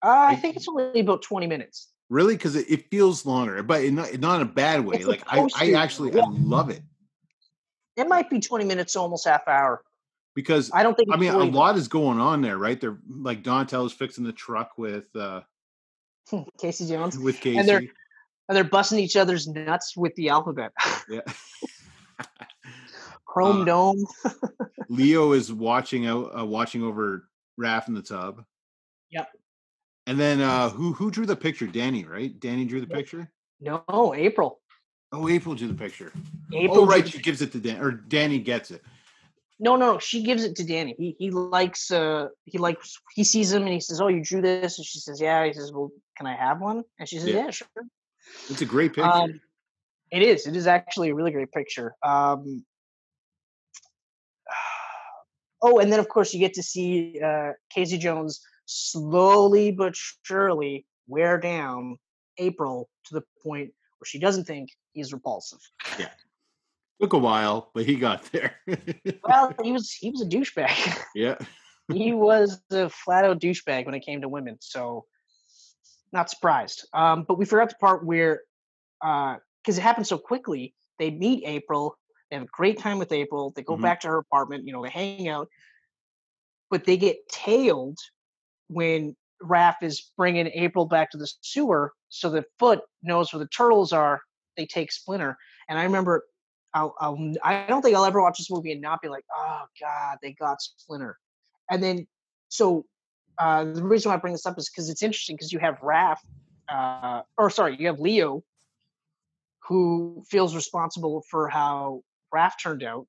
Uh, 0.03 0.24
I 0.28 0.36
think 0.36 0.57
it's 0.57 0.68
only 0.68 1.01
about 1.01 1.20
20 1.20 1.46
minutes. 1.46 1.90
Really, 2.11 2.34
because 2.34 2.56
it, 2.56 2.68
it 2.68 2.90
feels 2.90 3.24
longer, 3.24 3.62
but 3.62 3.84
in 3.84 3.94
not, 3.94 4.18
not 4.18 4.36
in 4.40 4.42
a 4.48 4.50
bad 4.50 4.84
way. 4.84 4.96
It's 4.96 5.06
Like 5.06 5.22
I, 5.26 5.48
I 5.56 5.72
actually 5.72 6.11
yeah. 6.12 6.24
I 6.24 6.28
love 6.30 6.68
it 6.68 6.82
It 7.96 8.08
might 8.08 8.28
be 8.28 8.40
20 8.40 8.64
minutes, 8.64 8.96
almost 8.96 9.26
half 9.26 9.46
hour. 9.48 9.82
because 10.34 10.70
I 10.74 10.82
don't 10.82 10.96
think. 10.96 11.08
I 11.12 11.16
mean, 11.16 11.32
a 11.32 11.38
lot 11.44 11.76
is 11.78 11.86
going 11.88 12.18
on 12.20 12.42
there, 12.42 12.58
right? 12.58 12.80
They're 12.80 12.98
like 13.08 13.42
Donatello's 13.44 13.92
fixing 13.92 14.24
the 14.24 14.32
truck 14.32 14.76
with 14.76 15.04
uh. 15.14 15.42
Casey 16.61 16.86
Jones, 16.88 17.16
with 17.18 17.40
Casey. 17.40 17.58
And 17.58 17.68
they're- 17.68 17.88
and 18.48 18.56
they're 18.56 18.64
busting 18.64 18.98
each 18.98 19.14
other's 19.14 19.46
nuts 19.46 19.96
with 19.96 20.12
the 20.16 20.30
alphabet. 20.30 20.72
yeah. 21.08 21.20
Chrome 23.24 23.61
Uh, 23.62 23.64
Dome. 23.64 24.04
Leo 24.88 25.30
is 25.32 25.52
watching 25.52 26.06
out, 26.08 26.36
uh, 26.36 26.44
watching 26.44 26.82
over 26.82 27.28
Raph 27.61 27.86
in 27.86 27.94
the 27.94 28.02
tub. 28.02 28.44
Yep. 29.11 29.28
And 30.11 30.18
then 30.18 30.40
uh 30.40 30.70
who 30.70 30.92
who 30.92 31.08
drew 31.12 31.24
the 31.24 31.36
picture? 31.36 31.68
Danny, 31.68 32.02
right? 32.04 32.38
Danny 32.40 32.64
drew 32.64 32.80
the 32.80 32.88
picture. 32.88 33.30
No, 33.61 34.12
April. 34.12 34.58
Oh, 35.12 35.28
April 35.28 35.54
drew 35.54 35.68
the 35.68 35.74
picture. 35.74 36.12
April 36.52 36.80
oh, 36.80 36.86
right. 36.86 37.06
She 37.06 37.20
gives 37.20 37.42
it 37.42 37.52
to 37.52 37.61
Dan, 37.61 37.80
or 37.80 37.92
Danny 37.92 38.40
gets 38.40 38.72
it. 38.72 38.82
No, 39.61 39.76
no, 39.76 40.00
she 40.00 40.24
gives 40.24 40.42
it 40.42 40.56
to 40.56 40.64
Danny. 40.64 40.96
He 40.98 41.14
he 41.16 41.30
likes 41.30 41.92
uh 41.92 42.26
he 42.44 42.58
likes 42.58 42.98
he 43.14 43.22
sees 43.22 43.52
him 43.52 43.62
and 43.62 43.72
he 43.72 43.78
says, 43.78 44.00
"Oh, 44.00 44.08
you 44.08 44.24
drew 44.24 44.42
this," 44.42 44.78
and 44.78 44.84
she 44.84 44.98
says, 44.98 45.20
"Yeah." 45.20 45.46
He 45.46 45.52
says, 45.52 45.70
"Well, 45.72 45.92
can 46.16 46.26
I 46.26 46.34
have 46.34 46.61
one?" 46.61 46.82
And 46.98 47.08
she 47.08 47.20
says, 47.20 47.28
Yeah. 47.28 47.44
"Yeah, 47.44 47.50
sure." 47.50 47.68
It's 48.48 48.62
a 48.62 48.66
great 48.66 48.92
picture. 48.94 49.08
Um, 49.08 49.40
it 50.11 50.22
is. 50.22 50.48
It 50.48 50.56
is 50.56 50.66
actually 50.66 51.11
a 51.11 51.14
really 51.14 51.30
great 51.30 51.52
picture. 51.52 51.94
Um, 52.02 52.64
oh, 55.62 55.78
and 55.78 55.92
then 55.92 56.00
of 56.00 56.08
course 56.08 56.34
you 56.34 56.40
get 56.40 56.54
to 56.54 56.64
see 56.64 57.20
uh, 57.24 57.52
Casey 57.72 57.96
Jones 57.96 58.40
slowly 58.71 59.73
but 59.73 59.95
surely 60.23 60.87
wear 61.09 61.39
down 61.39 61.99
April 62.39 62.89
to 63.07 63.14
the 63.14 63.23
point 63.43 63.73
where 63.99 64.07
she 64.07 64.18
doesn't 64.18 64.45
think 64.45 64.71
he's 64.93 65.12
repulsive. 65.12 65.59
Yeah. 65.99 66.11
Took 67.01 67.12
a 67.14 67.18
while, 67.18 67.71
but 67.75 67.85
he 67.85 67.97
got 67.97 68.23
there. 68.31 68.55
Well, 69.25 69.55
he 69.62 69.73
was 69.73 69.91
he 69.93 70.11
was 70.11 70.23
a 70.23 70.27
douchebag. 70.27 71.03
yeah. 71.14 71.37
he 71.93 72.12
was 72.12 72.61
a 72.71 72.89
flat 72.91 73.25
out 73.25 73.41
douchebag 73.41 73.87
when 73.87 73.95
it 73.95 74.01
came 74.01 74.21
to 74.21 74.29
women. 74.29 74.59
So 74.61 75.07
not 76.12 76.31
surprised. 76.31 76.87
Um, 76.93 77.25
but 77.27 77.39
we 77.39 77.45
forgot 77.45 77.71
the 77.71 77.77
part 77.77 78.05
where 78.05 78.43
because 79.01 79.79
it 79.79 79.83
happened 79.83 80.07
so 80.07 80.18
quickly, 80.18 80.75
they 80.99 81.11
meet 81.11 81.45
April, 81.47 81.97
they 82.31 82.37
have 82.37 82.45
a 82.45 82.51
great 82.53 82.79
time 82.79 82.99
with 82.99 83.12
April, 83.12 83.53
they 83.57 83.62
go 83.62 83.77
Mhm. 83.77 83.83
back 83.83 84.01
to 84.01 84.09
her 84.09 84.18
apartment, 84.18 84.66
you 84.66 84.73
know, 84.73 84.83
they 84.83 84.91
hang 84.91 85.27
out, 85.29 85.49
but 86.68 86.85
they 86.85 86.97
get 86.97 87.27
tailed 87.29 87.99
when 88.71 89.16
Raph 89.43 89.83
is 89.83 90.11
bringing 90.16 90.47
April 90.49 90.87
back 90.87 91.11
to 91.11 91.18
the 91.18 91.31
sewer 91.41 91.93
so 92.09 92.31
that 92.31 92.45
Foot 92.59 92.81
knows 93.03 93.33
where 93.33 93.41
the 93.41 93.49
turtles 93.49 93.93
are. 93.93 94.21
They 94.57 94.66
take 94.66 94.93
Splinter, 94.93 95.37
and 95.68 95.79
I 95.79 95.85
remember. 95.85 96.25
I'll, 96.73 96.95
I'll, 97.01 97.18
I 97.43 97.66
don't 97.66 97.83
think 97.83 97.97
I'll 97.97 98.05
ever 98.05 98.23
watch 98.23 98.39
this 98.39 98.49
movie 98.49 98.71
and 98.71 98.81
not 98.81 99.03
be 99.03 99.09
like, 99.09 99.25
oh 99.37 99.62
God, 99.81 100.18
they 100.23 100.35
got 100.35 100.62
Splinter. 100.62 101.18
And 101.68 101.83
then, 101.83 102.07
so 102.49 102.87
uh, 103.39 103.64
the 103.64 103.83
reason 103.83 104.11
why 104.11 104.14
I 104.14 104.18
bring 104.18 104.35
this 104.35 104.47
up 104.47 104.57
is 104.57 104.71
because 104.71 104.89
it's 104.89 105.03
interesting 105.03 105.35
because 105.35 105.53
you 105.53 105.59
have 105.59 105.81
Raph, 105.81 106.18
uh, 106.68 107.23
or 107.37 107.51
sorry, 107.51 107.77
you 107.77 107.89
have 107.89 107.99
Leo, 107.99 108.45
who 109.66 110.23
feels 110.29 110.55
responsible 110.55 111.25
for 111.29 111.49
how 111.49 112.03
Raph 112.33 112.53
turned 112.62 112.85
out. 112.85 113.07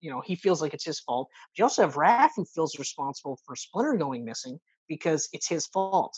You 0.00 0.10
know, 0.10 0.22
he 0.24 0.34
feels 0.34 0.62
like 0.62 0.74
it's 0.74 0.84
his 0.84 1.00
fault. 1.00 1.28
But 1.52 1.58
you 1.58 1.64
also 1.64 1.82
have 1.82 1.94
Raph, 1.94 2.30
who 2.36 2.44
feels 2.44 2.78
responsible 2.78 3.38
for 3.44 3.56
Splinter 3.56 3.96
going 3.96 4.24
missing 4.24 4.58
because 4.88 5.28
it's 5.32 5.48
his 5.48 5.66
fault. 5.66 6.16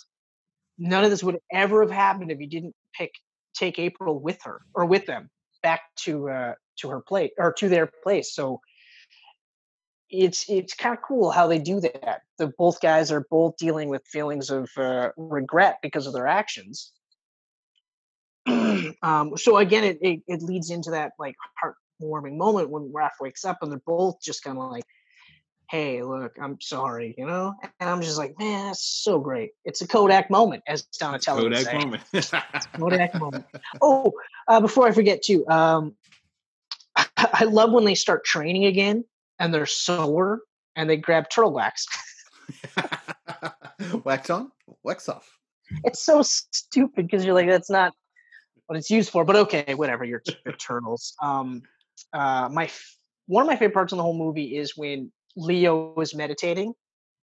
None 0.79 1.05
of 1.05 1.11
this 1.11 1.23
would 1.23 1.39
ever 1.51 1.83
have 1.83 1.91
happened 1.91 2.31
if 2.31 2.39
he 2.39 2.47
didn't 2.47 2.75
pick 2.95 3.13
take 3.55 3.79
April 3.79 4.19
with 4.19 4.39
her 4.45 4.61
or 4.75 4.87
with 4.87 5.07
them 5.07 5.29
back 5.63 5.83
to 5.97 6.29
uh, 6.29 6.55
to 6.79 6.89
her 6.89 7.01
place 7.01 7.31
or 7.39 7.53
to 7.53 7.69
their 7.69 7.91
place. 8.03 8.35
So 8.35 8.61
it's 10.11 10.49
it's 10.49 10.75
kind 10.75 10.97
of 10.97 11.03
cool 11.03 11.31
how 11.31 11.47
they 11.47 11.59
do 11.59 11.81
that. 11.81 12.23
The 12.39 12.53
both 12.59 12.81
guys 12.81 13.11
are 13.11 13.27
both 13.31 13.57
dealing 13.57 13.89
with 13.89 14.07
feelings 14.07 14.51
of 14.51 14.71
uh, 14.77 15.11
regret 15.17 15.79
because 15.83 16.07
of 16.07 16.13
their 16.13 16.27
actions. 16.27 16.93
um, 18.47 19.37
so 19.37 19.57
again, 19.57 19.85
it, 19.85 19.99
it 20.03 20.21
it 20.27 20.43
leads 20.43 20.71
into 20.71 20.91
that 20.91 21.13
like 21.19 21.35
heartwarming 22.03 22.37
moment 22.37 22.71
when 22.71 22.93
Raph 22.93 23.21
wakes 23.21 23.45
up 23.45 23.59
and 23.63 23.71
they're 23.71 23.83
both 23.87 24.21
just 24.21 24.43
kind 24.43 24.59
of 24.59 24.71
like, 24.71 24.85
"Hey, 25.71 26.03
look, 26.03 26.37
I'm 26.41 26.61
sorry," 26.61 27.15
you 27.17 27.27
know. 27.27 27.55
And 27.81 27.89
I'm 27.89 28.03
just 28.03 28.19
like, 28.19 28.39
"Man, 28.39 28.67
that's 28.67 28.85
so 28.85 29.19
great." 29.19 29.53
It's 29.65 29.83
a 29.83 29.87
Kodak 29.87 30.31
moment, 30.31 30.63
as 30.67 30.83
Donatello 30.83 31.45
would 31.45 31.53
Kodak 31.53 31.67
say. 31.67 31.79
moment. 31.79 32.03
Kodak 32.77 33.15
moment. 33.21 33.47
Oh, 33.81 34.13
uh, 34.49 34.61
before 34.61 34.87
I 34.89 34.93
forget 34.93 35.23
too, 35.23 35.47
um, 35.49 35.95
I 37.17 37.45
love 37.45 37.73
when 37.73 37.85
they 37.85 37.95
start 37.95 38.25
training 38.25 38.67
again 38.67 39.05
and 39.39 39.53
they're 39.53 39.67
sore 39.67 40.41
and 40.77 40.89
they 40.89 40.97
grab 40.97 41.29
turtle 41.31 41.53
wax. 41.53 41.87
wax 44.05 44.31
on, 44.31 44.51
wax 44.83 45.09
off. 45.09 45.39
It's 45.85 46.05
so 46.05 46.23
stupid 46.23 47.07
because 47.07 47.25
you're 47.25 47.35
like, 47.35 47.49
that's 47.49 47.71
not 47.71 47.93
what 48.67 48.77
it's 48.79 48.91
used 48.91 49.11
for. 49.11 49.25
But 49.25 49.37
okay, 49.37 49.75
whatever. 49.75 50.05
You're, 50.05 50.23
you're 50.45 50.55
turtles. 50.55 51.15
Um, 51.21 51.63
uh, 52.13 52.49
my 52.51 52.65
f- 52.65 52.97
one 53.27 53.43
of 53.43 53.47
my 53.47 53.57
favorite 53.57 53.75
parts 53.75 53.93
in 53.93 53.97
the 53.99 54.03
whole 54.03 54.17
movie 54.17 54.57
is 54.57 54.77
when 54.77 55.13
Leo 55.37 55.99
is 56.01 56.15
meditating, 56.15 56.75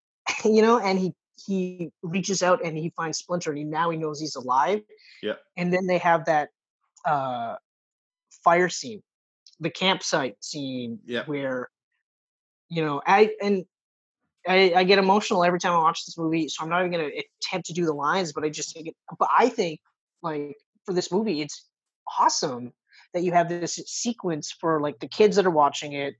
you 0.46 0.62
know, 0.62 0.80
and 0.80 1.00
he 1.00 1.14
he 1.46 1.92
reaches 2.04 2.44
out 2.44 2.64
and 2.66 2.78
he 2.78 2.92
finds 2.96 3.20
Splinter 3.20 3.52
and 3.52 3.58
he 3.60 3.64
now 3.64 3.90
he 3.90 3.98
knows 3.98 4.20
he's 4.20 4.36
alive. 4.36 4.82
Yeah. 5.24 5.36
And 5.58 5.72
then 5.74 5.88
they 5.88 5.98
have 6.00 6.26
that 6.26 6.50
uh, 7.06 7.56
fire 8.44 8.70
scene, 8.70 9.02
the 9.60 9.70
campsite 9.70 10.44
scene, 10.44 11.00
Yeah. 11.06 11.24
where 11.26 11.70
you 12.70 12.84
know 12.84 13.02
I 13.06 13.32
and 13.42 13.66
I, 14.48 14.74
I 14.76 14.84
get 14.84 15.00
emotional 15.00 15.44
every 15.44 15.60
time 15.60 15.74
I 15.74 15.80
watch 15.80 16.06
this 16.06 16.18
movie, 16.18 16.48
so 16.48 16.64
I'm 16.64 16.70
not 16.70 16.80
even 16.80 16.92
going 16.92 17.12
to 17.12 17.24
attempt 17.46 17.68
to 17.68 17.74
do 17.74 17.86
the 17.86 17.94
lines, 17.94 18.34
but 18.34 18.44
I 18.44 18.50
just 18.50 18.74
think 18.74 18.88
it. 18.88 18.96
But 19.18 19.30
I 19.38 19.50
think 19.50 19.80
like 20.24 20.56
for 20.86 20.94
this 20.94 21.12
movie, 21.12 21.42
it's 21.42 21.68
awesome 22.20 22.74
that 23.14 23.24
you 23.24 23.32
have 23.32 23.50
this 23.50 23.76
sequence 23.88 24.52
for 24.52 24.82
like 24.82 25.00
the 25.00 25.08
kids 25.08 25.36
that 25.36 25.46
are 25.46 25.52
watching 25.52 25.94
it, 25.94 26.16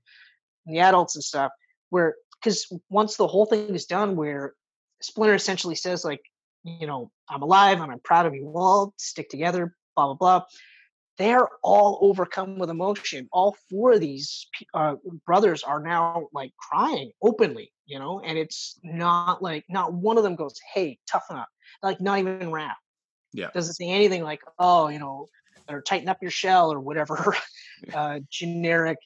and 0.66 0.74
the 0.76 0.80
adults 0.80 1.16
and 1.16 1.24
stuff, 1.24 1.52
where 1.90 2.16
because 2.42 2.72
once 2.88 3.16
the 3.16 3.26
whole 3.26 3.46
thing 3.46 3.74
is 3.74 3.86
done, 3.86 4.16
where 4.16 4.54
Splinter 5.02 5.34
essentially 5.34 5.74
says 5.74 6.04
like, 6.04 6.20
you 6.64 6.86
know, 6.86 7.10
I'm 7.28 7.42
alive 7.42 7.80
and 7.80 7.90
I'm 7.92 8.00
proud 8.00 8.26
of 8.26 8.34
you 8.34 8.52
all, 8.54 8.94
stick 8.96 9.28
together, 9.30 9.76
blah 9.96 10.06
blah 10.06 10.14
blah. 10.14 10.46
They're 11.18 11.48
all 11.62 11.98
overcome 12.00 12.58
with 12.58 12.70
emotion. 12.70 13.28
All 13.30 13.54
four 13.68 13.92
of 13.92 14.00
these 14.00 14.46
uh, 14.72 14.94
brothers 15.26 15.62
are 15.62 15.80
now 15.82 16.28
like 16.32 16.52
crying 16.56 17.12
openly, 17.22 17.72
you 17.84 17.98
know, 17.98 18.20
and 18.20 18.38
it's 18.38 18.78
not 18.82 19.42
like 19.42 19.64
not 19.68 19.92
one 19.92 20.16
of 20.16 20.22
them 20.22 20.34
goes, 20.34 20.58
"Hey, 20.72 20.98
toughen 21.10 21.36
up." 21.36 21.48
Like 21.82 22.00
not 22.00 22.18
even 22.20 22.50
Raph 22.50 22.74
Yeah. 23.34 23.50
doesn't 23.52 23.74
say 23.74 23.88
anything 23.90 24.22
like, 24.22 24.40
"Oh, 24.58 24.88
you 24.88 24.98
know," 24.98 25.28
or 25.72 25.82
"Tighten 25.82 26.08
up 26.08 26.18
your 26.22 26.30
shell" 26.30 26.72
or 26.72 26.80
whatever 26.80 27.36
uh, 27.94 28.20
generic. 28.30 28.98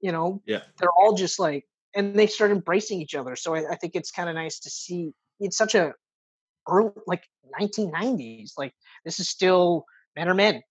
You 0.00 0.12
know, 0.12 0.42
Yeah. 0.46 0.62
they're 0.78 0.92
all 0.92 1.14
just 1.14 1.38
like, 1.38 1.66
and 1.94 2.18
they 2.18 2.26
start 2.26 2.50
embracing 2.52 3.00
each 3.02 3.14
other. 3.14 3.36
So 3.36 3.54
I, 3.54 3.72
I 3.72 3.76
think 3.76 3.94
it's 3.96 4.10
kind 4.10 4.28
of 4.28 4.34
nice 4.34 4.60
to 4.60 4.70
see. 4.70 5.12
It's 5.40 5.56
such 5.56 5.74
a 5.74 5.94
early, 6.68 6.92
like 7.06 7.24
1990s. 7.60 8.52
Like 8.58 8.74
this 9.04 9.20
is 9.20 9.28
still 9.28 9.84
men 10.16 10.28
are 10.28 10.34
men. 10.34 10.62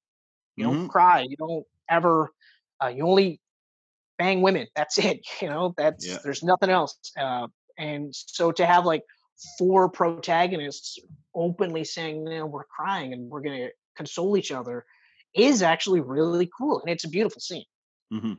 You 0.55 0.65
don't 0.65 0.87
Mhm. 0.87 0.89
cry. 0.89 1.21
You 1.21 1.37
don't 1.37 1.65
ever. 1.89 2.31
Uh, 2.83 2.87
you 2.87 3.05
only 3.07 3.39
bang 4.17 4.41
women. 4.41 4.67
That's 4.75 4.97
it. 4.97 5.21
You 5.41 5.49
know. 5.49 5.73
That's 5.77 6.05
Yeah. 6.05 6.19
there's 6.23 6.43
nothing 6.43 6.69
else. 6.69 6.97
Uh, 7.17 7.47
and 7.77 8.13
so 8.15 8.51
to 8.51 8.65
have 8.65 8.85
like 8.85 9.03
four 9.57 9.89
protagonists 9.89 10.99
openly 11.33 11.83
saying, 11.83 12.23
"No, 12.25 12.45
we're 12.45 12.65
crying 12.65 13.13
and 13.13 13.29
we're 13.29 13.41
gonna 13.41 13.69
console 13.95 14.37
each 14.37 14.51
other," 14.51 14.85
is 15.35 15.61
actually 15.61 16.01
really 16.01 16.49
cool, 16.57 16.81
and 16.81 16.89
it's 16.89 17.03
a 17.03 17.09
beautiful 17.09 17.41
scene. 17.41 17.65
Mhm. 18.11 18.37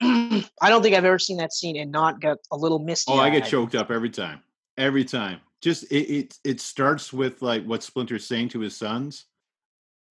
I 0.60 0.68
don't 0.68 0.82
think 0.82 0.94
I've 0.94 1.04
ever 1.04 1.18
seen 1.18 1.38
that 1.38 1.52
scene 1.52 1.76
and 1.76 1.90
not 1.90 2.20
got 2.20 2.38
a 2.52 2.56
little 2.56 2.78
misty. 2.78 3.12
Oh, 3.12 3.18
I 3.18 3.30
get 3.30 3.46
choked 3.46 3.74
up 3.74 3.90
every 3.90 4.10
time. 4.10 4.42
Every 4.76 5.04
time. 5.04 5.40
Just 5.62 5.84
it 5.84 6.10
it, 6.12 6.38
it 6.44 6.60
starts 6.60 7.12
with 7.12 7.40
like 7.42 7.64
what 7.64 7.82
Splinter's 7.82 8.26
saying 8.26 8.50
to 8.50 8.60
his 8.60 8.76
sons. 8.76 9.24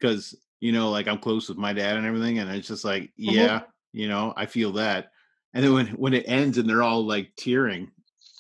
Cause, 0.02 0.36
you 0.60 0.72
know, 0.72 0.90
like 0.90 1.08
I'm 1.08 1.20
close 1.20 1.48
with 1.48 1.58
my 1.58 1.72
dad 1.72 1.98
and 1.98 2.06
everything. 2.06 2.40
And 2.40 2.50
it's 2.52 2.68
just 2.68 2.84
like, 2.84 3.12
yeah, 3.16 3.62
you 3.94 4.10
know, 4.10 4.34
I 4.36 4.46
feel 4.46 4.74
that. 4.74 5.12
And 5.54 5.64
then 5.64 5.74
when 5.74 5.88
when 5.90 6.14
it 6.14 6.26
ends 6.28 6.58
and 6.58 6.68
they're 6.68 6.84
all 6.84 7.06
like 7.06 7.32
tearing 7.38 7.92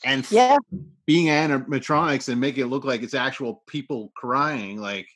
and 0.03 0.28
Yeah, 0.32 0.58
being 1.06 1.28
animatronics 1.28 2.28
and 2.30 2.41
make 2.41 2.58
it 2.58 2.68
look 2.68 2.84
like 2.84 3.03
it's 3.03 3.14
actual 3.14 3.64
people 3.68 4.12
crying, 4.16 4.82
like 4.82 5.08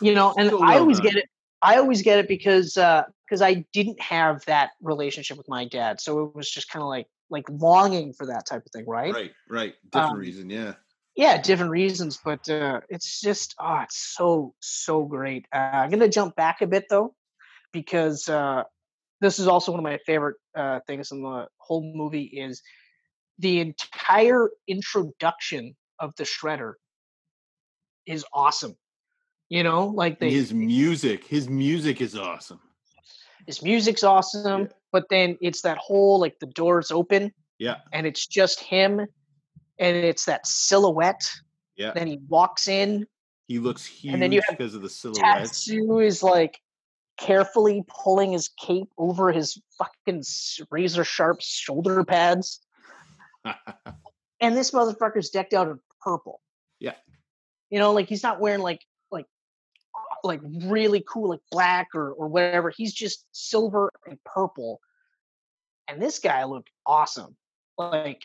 you 0.00 0.14
know, 0.14 0.34
and 0.36 0.50
I 0.62 0.78
always 0.78 0.98
done. 0.98 1.06
get 1.06 1.16
it. 1.16 1.26
I 1.62 1.76
always 1.76 2.02
get 2.02 2.18
it 2.18 2.28
because 2.28 2.76
uh 2.76 3.04
because 3.26 3.40
I 3.42 3.64
didn't 3.72 4.00
have 4.00 4.44
that 4.44 4.70
relationship 4.82 5.38
with 5.38 5.48
my 5.48 5.66
dad, 5.66 6.00
so 6.00 6.24
it 6.24 6.36
was 6.36 6.50
just 6.50 6.68
kind 6.68 6.82
of 6.82 6.88
like 6.88 7.06
like 7.30 7.44
longing 7.48 8.12
for 8.12 8.26
that 8.26 8.46
type 8.46 8.64
of 8.66 8.72
thing, 8.72 8.84
right? 8.86 9.12
right, 9.14 9.32
right. 9.48 9.74
Different 9.90 10.12
Um, 10.14 10.20
reason, 10.20 10.50
yeah. 10.50 10.74
Yeah, 11.16 11.40
different 11.40 11.70
reasons, 11.70 12.18
but 12.22 12.48
uh, 12.48 12.80
it's 12.88 13.20
just 13.20 13.54
oh, 13.60 13.80
it's 13.84 14.14
so 14.16 14.54
so 14.60 15.04
great. 15.04 15.46
Uh, 15.52 15.58
I'm 15.58 15.90
gonna 15.90 16.08
jump 16.08 16.36
back 16.36 16.60
a 16.60 16.66
bit 16.66 16.86
though, 16.90 17.14
because 17.72 18.28
uh, 18.28 18.64
this 19.20 19.38
is 19.38 19.46
also 19.46 19.72
one 19.72 19.80
of 19.80 19.84
my 19.84 19.98
favorite 20.04 20.36
uh, 20.56 20.80
things 20.86 21.12
in 21.12 21.22
the 21.22 21.46
whole 21.58 21.92
movie 21.94 22.24
is 22.24 22.62
the 23.38 23.60
entire 23.60 24.50
introduction 24.68 25.76
of 25.98 26.14
the 26.16 26.24
Shredder 26.24 26.74
is 28.06 28.24
awesome. 28.32 28.76
You 29.54 29.62
know, 29.62 29.86
like 29.86 30.18
they 30.18 30.30
his 30.30 30.52
music, 30.52 31.24
his 31.24 31.48
music 31.48 32.00
is 32.00 32.16
awesome. 32.16 32.58
his 33.46 33.62
music's 33.62 34.02
awesome, 34.02 34.62
Yeah. 34.62 34.66
but 34.90 35.04
then 35.10 35.38
it's 35.40 35.60
that 35.62 35.78
whole 35.78 36.18
like 36.18 36.40
the 36.40 36.46
doors 36.46 36.90
open 36.90 37.32
Yeah, 37.60 37.76
and 37.92 38.04
it's 38.04 38.26
just 38.26 38.58
him 38.58 38.98
and 39.78 39.96
it's 39.96 40.24
that 40.24 40.44
silhouette. 40.44 41.22
yeah. 41.76 41.92
Then 41.92 42.08
he 42.08 42.18
walks 42.28 42.66
in. 42.66 43.06
He 43.46 43.60
looks 43.60 43.86
huge 43.86 44.12
And 44.14 44.20
then 44.20 44.32
you 44.32 44.40
have 44.48 44.58
because 44.58 44.74
of 44.74 44.82
the 44.82 44.90
silhouette. 44.90 45.22
Tatsu 45.44 46.00
is 46.00 46.20
like 46.24 46.58
carefully 47.16 47.84
pulling 47.86 48.32
his 48.32 48.48
cape 48.48 48.90
over 48.98 49.30
his 49.30 49.62
fucking 49.78 50.24
razor 50.72 51.04
sharp 51.04 51.40
shoulder 51.40 52.02
pads. 52.02 52.58
and 53.44 54.56
this 54.56 54.72
motherfucker's 54.72 55.30
decked 55.30 55.54
out 55.54 55.68
in 55.68 55.78
purple. 56.00 56.40
Yeah. 56.80 56.94
You 57.70 57.78
know, 57.78 57.92
like 57.92 58.08
he's 58.08 58.24
not 58.24 58.40
wearing 58.40 58.60
like 58.60 58.80
like 60.24 60.40
really 60.64 61.04
cool 61.06 61.28
like 61.30 61.40
black 61.50 61.88
or 61.94 62.12
or 62.12 62.28
whatever. 62.28 62.70
He's 62.70 62.92
just 62.92 63.26
silver 63.32 63.90
and 64.06 64.18
purple. 64.24 64.80
And 65.88 66.00
this 66.00 66.18
guy 66.18 66.44
looked 66.44 66.70
awesome. 66.86 67.36
Like 67.76 68.22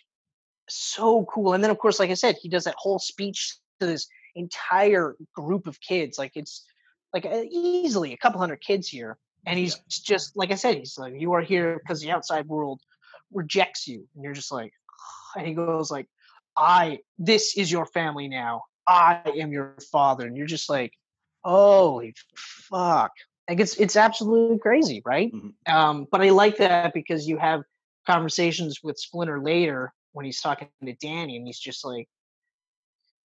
so 0.69 1.25
cool. 1.25 1.53
And 1.53 1.63
then 1.63 1.71
of 1.71 1.77
course, 1.77 1.99
like 1.99 2.09
I 2.09 2.15
said, 2.15 2.37
he 2.41 2.49
does 2.49 2.63
that 2.63 2.75
whole 2.77 2.99
speech 2.99 3.57
to 3.79 3.85
this 3.85 4.07
entire 4.35 5.15
group 5.35 5.67
of 5.67 5.81
kids. 5.81 6.17
Like 6.17 6.31
it's 6.35 6.65
like 7.13 7.25
easily 7.51 8.13
a 8.13 8.17
couple 8.17 8.39
hundred 8.39 8.61
kids 8.61 8.87
here. 8.87 9.17
And 9.45 9.57
he's 9.57 9.75
yeah. 9.75 9.81
just 10.15 10.35
like 10.35 10.51
I 10.51 10.55
said, 10.55 10.77
he's 10.77 10.97
like, 10.97 11.13
You 11.17 11.33
are 11.33 11.41
here 11.41 11.79
because 11.79 12.01
the 12.01 12.11
outside 12.11 12.47
world 12.47 12.81
rejects 13.31 13.87
you. 13.87 14.07
And 14.15 14.23
you're 14.23 14.33
just 14.33 14.51
like, 14.51 14.73
and 15.35 15.47
he 15.47 15.53
goes 15.53 15.91
like, 15.91 16.07
I 16.57 16.99
this 17.17 17.57
is 17.57 17.71
your 17.71 17.85
family 17.85 18.27
now. 18.27 18.63
I 18.87 19.21
am 19.37 19.51
your 19.51 19.75
father. 19.91 20.25
And 20.25 20.35
you're 20.35 20.47
just 20.47 20.69
like, 20.69 20.93
holy 21.49 22.13
fuck. 22.35 23.11
Like 23.49 23.59
it's 23.59 23.75
it's 23.77 23.95
absolutely 23.95 24.59
crazy, 24.59 25.01
right? 25.03 25.33
Mm-hmm. 25.33 25.73
Um, 25.73 26.07
but 26.11 26.21
I 26.21 26.29
like 26.29 26.57
that 26.57 26.93
because 26.93 27.27
you 27.27 27.37
have 27.37 27.63
conversations 28.05 28.79
with 28.83 28.99
Splinter 28.99 29.41
later 29.41 29.91
when 30.13 30.25
he's 30.25 30.41
talking 30.41 30.67
to 30.83 30.93
Danny 30.93 31.35
and 31.35 31.47
he's 31.47 31.59
just 31.59 31.83
like 31.83 32.07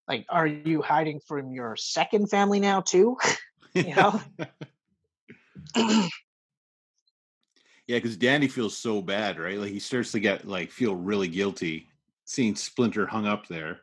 like 0.08 0.24
are 0.28 0.46
you 0.46 0.80
hiding 0.80 1.20
from 1.26 1.52
your 1.52 1.76
second 1.76 2.30
family 2.30 2.60
now 2.60 2.80
too? 2.80 3.18
you 3.74 3.94
know? 3.94 4.20
yeah, 5.76 6.08
because 7.88 8.16
Danny 8.16 8.48
feels 8.48 8.76
so 8.76 9.02
bad, 9.02 9.38
right? 9.38 9.58
Like 9.58 9.72
he 9.72 9.78
starts 9.78 10.12
to 10.12 10.20
get 10.20 10.48
like 10.48 10.70
feel 10.70 10.96
really 10.96 11.28
guilty 11.28 11.88
seeing 12.24 12.56
Splinter 12.56 13.06
hung 13.06 13.26
up 13.26 13.46
there. 13.48 13.80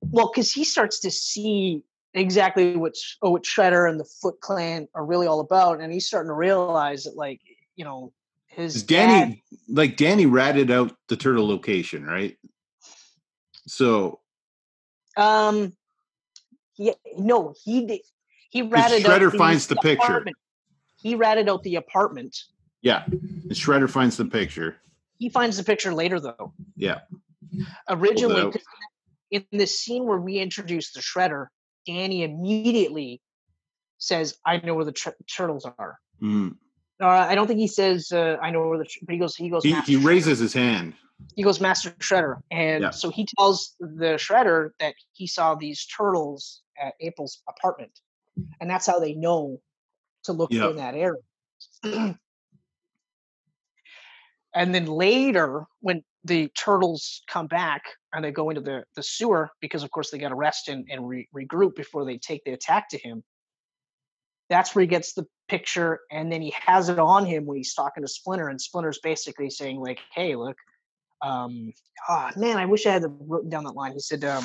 Well, 0.00 0.30
because 0.32 0.52
he 0.52 0.64
starts 0.64 1.00
to 1.00 1.10
see 1.12 1.84
exactly 2.18 2.76
what 2.76 2.94
oh, 3.22 3.30
what 3.30 3.42
Shredder 3.44 3.88
and 3.88 4.00
the 4.00 4.08
Foot 4.20 4.40
Clan 4.40 4.88
are 4.94 5.04
really 5.04 5.26
all 5.26 5.40
about, 5.40 5.80
and 5.80 5.92
he's 5.92 6.06
starting 6.06 6.28
to 6.28 6.34
realize 6.34 7.04
that, 7.04 7.16
like, 7.16 7.40
you 7.76 7.84
know, 7.84 8.12
his 8.46 8.82
Danny, 8.82 9.34
dad, 9.34 9.38
like 9.68 9.96
Danny, 9.96 10.26
ratted 10.26 10.70
out 10.70 10.96
the 11.08 11.16
turtle 11.16 11.46
location, 11.46 12.04
right? 12.04 12.36
So, 13.66 14.20
um, 15.16 15.72
yeah, 16.76 16.94
no, 17.18 17.54
he 17.64 17.86
did. 17.86 18.00
He 18.50 18.62
ratted 18.62 19.02
Shredder 19.04 19.26
out 19.26 19.32
the, 19.32 19.38
finds 19.38 19.66
the, 19.66 19.74
the 19.74 19.80
picture. 19.80 20.04
Apartment. 20.04 20.36
He 20.96 21.14
ratted 21.14 21.48
out 21.48 21.62
the 21.62 21.76
apartment. 21.76 22.36
Yeah, 22.82 23.04
and 23.06 23.50
Shredder 23.50 23.90
finds 23.90 24.16
the 24.16 24.24
picture. 24.24 24.76
He 25.18 25.28
finds 25.28 25.56
the 25.56 25.64
picture 25.64 25.92
later, 25.94 26.20
though. 26.20 26.52
Yeah. 26.76 27.00
Originally, 27.88 28.52
in 29.30 29.44
the 29.50 29.66
scene 29.66 30.04
where 30.04 30.18
we 30.18 30.38
introduce 30.38 30.92
the 30.92 31.00
Shredder, 31.00 31.46
Danny 31.86 32.22
immediately 32.22 33.20
says, 33.98 34.38
"I 34.44 34.58
know 34.58 34.74
where 34.74 34.84
the 34.84 34.92
tr- 34.92 35.10
turtles 35.34 35.66
are." 35.78 35.98
Mm. 36.22 36.56
Uh, 37.00 37.06
I 37.06 37.34
don't 37.34 37.46
think 37.46 37.60
he 37.60 37.68
says, 37.68 38.10
uh, 38.12 38.36
"I 38.40 38.50
know 38.50 38.68
where 38.68 38.78
the," 38.78 38.84
tr-, 38.84 38.98
but 39.02 39.12
he 39.12 39.18
goes, 39.18 39.36
"He 39.36 39.48
goes." 39.48 39.62
He, 39.62 39.72
he 39.82 39.96
raises 39.96 40.38
his 40.38 40.52
hand. 40.52 40.94
He 41.34 41.42
goes, 41.42 41.60
"Master 41.60 41.90
Shredder," 41.98 42.40
and 42.50 42.82
yeah. 42.82 42.90
so 42.90 43.10
he 43.10 43.26
tells 43.38 43.74
the 43.80 44.16
Shredder 44.18 44.70
that 44.80 44.94
he 45.12 45.26
saw 45.26 45.54
these 45.54 45.86
turtles 45.86 46.62
at 46.80 46.94
April's 47.00 47.42
apartment, 47.48 47.92
and 48.60 48.68
that's 48.68 48.86
how 48.86 48.98
they 48.98 49.14
know 49.14 49.60
to 50.24 50.32
look 50.32 50.52
yep. 50.52 50.70
in 50.70 50.76
that 50.76 50.94
area. 50.94 51.22
and 54.54 54.74
then 54.74 54.86
later, 54.86 55.66
when 55.80 56.02
the 56.26 56.48
turtles 56.48 57.22
come 57.28 57.46
back 57.46 57.82
and 58.12 58.24
they 58.24 58.32
go 58.32 58.50
into 58.50 58.60
the, 58.60 58.84
the 58.96 59.02
sewer 59.02 59.50
because 59.60 59.82
of 59.82 59.90
course 59.90 60.10
they 60.10 60.18
got 60.18 60.30
to 60.30 60.34
rest 60.34 60.68
and, 60.68 60.86
and 60.90 61.08
re- 61.08 61.28
regroup 61.34 61.76
before 61.76 62.04
they 62.04 62.18
take 62.18 62.44
the 62.44 62.52
attack 62.52 62.88
to 62.90 62.98
him. 62.98 63.22
That's 64.48 64.74
where 64.74 64.82
he 64.82 64.86
gets 64.86 65.12
the 65.14 65.26
picture 65.48 66.00
and 66.10 66.30
then 66.30 66.42
he 66.42 66.52
has 66.66 66.88
it 66.88 66.98
on 66.98 67.24
him 67.24 67.46
when 67.46 67.56
he's 67.56 67.74
talking 67.74 68.02
to 68.02 68.08
splinter 68.08 68.48
and 68.48 68.60
splinter's 68.60 68.98
basically 68.98 69.48
saying 69.48 69.78
like 69.78 70.00
hey 70.12 70.34
look 70.34 70.56
um 71.22 71.72
oh 72.08 72.30
man 72.36 72.56
i 72.56 72.66
wish 72.66 72.84
i 72.84 72.90
had 72.90 73.04
written 73.20 73.48
down 73.48 73.62
that 73.62 73.76
line. 73.76 73.92
He 73.92 74.00
said 74.00 74.24
um 74.24 74.44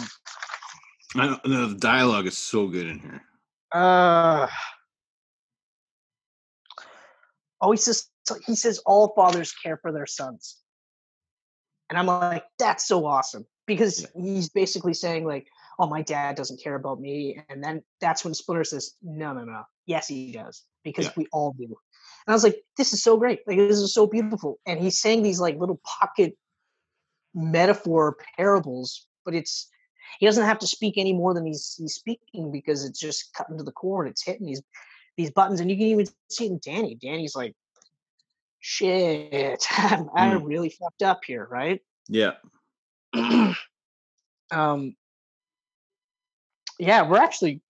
I 1.15 1.39
know 1.45 1.67
the 1.67 1.79
dialogue 1.79 2.27
is 2.27 2.38
so 2.38 2.67
good 2.67 2.86
in 2.86 2.99
here. 2.99 3.23
Uh 3.71 4.47
oh 7.61 7.71
he 7.71 7.77
says 7.77 8.07
he 8.45 8.55
says 8.55 8.79
all 8.86 9.13
fathers 9.15 9.53
care 9.53 9.77
for 9.82 9.91
their 9.91 10.05
sons 10.05 10.61
and 11.91 11.99
I'm 11.99 12.05
like, 12.05 12.45
that's 12.57 12.87
so 12.87 13.05
awesome 13.05 13.45
because 13.67 14.07
he's 14.15 14.47
basically 14.47 14.93
saying 14.93 15.25
like, 15.25 15.45
oh, 15.77 15.87
my 15.87 16.01
dad 16.01 16.37
doesn't 16.37 16.63
care 16.63 16.75
about 16.75 17.01
me. 17.01 17.37
And 17.49 17.61
then 17.61 17.83
that's 17.99 18.23
when 18.23 18.33
Splinter 18.33 18.63
says, 18.63 18.93
no, 19.03 19.33
no, 19.33 19.43
no. 19.43 19.63
Yes, 19.87 20.07
he 20.07 20.31
does 20.31 20.63
because 20.85 21.07
yeah. 21.07 21.11
we 21.17 21.27
all 21.33 21.51
do. 21.51 21.65
And 21.65 21.75
I 22.29 22.31
was 22.31 22.45
like, 22.45 22.63
this 22.77 22.93
is 22.93 23.03
so 23.03 23.17
great. 23.17 23.39
Like, 23.45 23.57
this 23.57 23.77
is 23.77 23.93
so 23.93 24.07
beautiful. 24.07 24.57
And 24.65 24.79
he's 24.79 25.01
saying 25.01 25.21
these 25.21 25.41
like 25.41 25.59
little 25.59 25.81
pocket 25.99 26.37
metaphor 27.35 28.15
parables, 28.37 29.05
but 29.25 29.35
it's, 29.35 29.67
he 30.17 30.25
doesn't 30.25 30.45
have 30.45 30.59
to 30.59 30.67
speak 30.67 30.93
any 30.97 31.11
more 31.11 31.33
than 31.33 31.45
he's, 31.45 31.75
he's 31.77 31.95
speaking 31.95 32.53
because 32.53 32.85
it's 32.85 32.99
just 32.99 33.33
cutting 33.33 33.57
to 33.57 33.65
the 33.65 33.71
core 33.73 34.03
and 34.03 34.11
it's 34.11 34.23
hitting 34.23 34.45
these, 34.45 34.61
these 35.17 35.31
buttons. 35.31 35.59
And 35.59 35.69
you 35.69 35.75
can 35.75 35.87
even 35.87 36.05
see 36.29 36.45
it 36.45 36.51
in 36.51 36.59
Danny. 36.63 36.95
Danny's 36.95 37.35
like, 37.35 37.53
shit, 38.62 39.68
I 39.72 39.97
mm. 39.97 40.41
really 40.45 40.70
fucked 40.70 41.03
up 41.03 41.22
here, 41.26 41.47
right? 41.51 41.82
Yeah. 42.07 42.34
um, 44.51 44.95
yeah, 46.80 47.07
we're 47.07 47.18
actually 47.18 47.62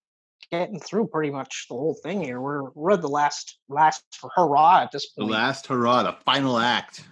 getting 0.52 0.80
through 0.80 1.08
pretty 1.08 1.32
much 1.32 1.66
the 1.70 1.76
whole 1.76 1.96
thing 2.04 2.24
here. 2.24 2.40
We're 2.40 2.70
we're 2.72 2.92
at 2.92 3.02
the 3.02 3.10
last 3.10 3.58
last 3.68 4.04
hurrah 4.36 4.82
at 4.84 4.92
this 4.92 5.08
point. 5.08 5.30
The 5.30 5.34
last 5.34 5.66
hurrah, 5.68 6.04
the 6.04 6.16
final 6.24 6.60
act. 6.60 7.04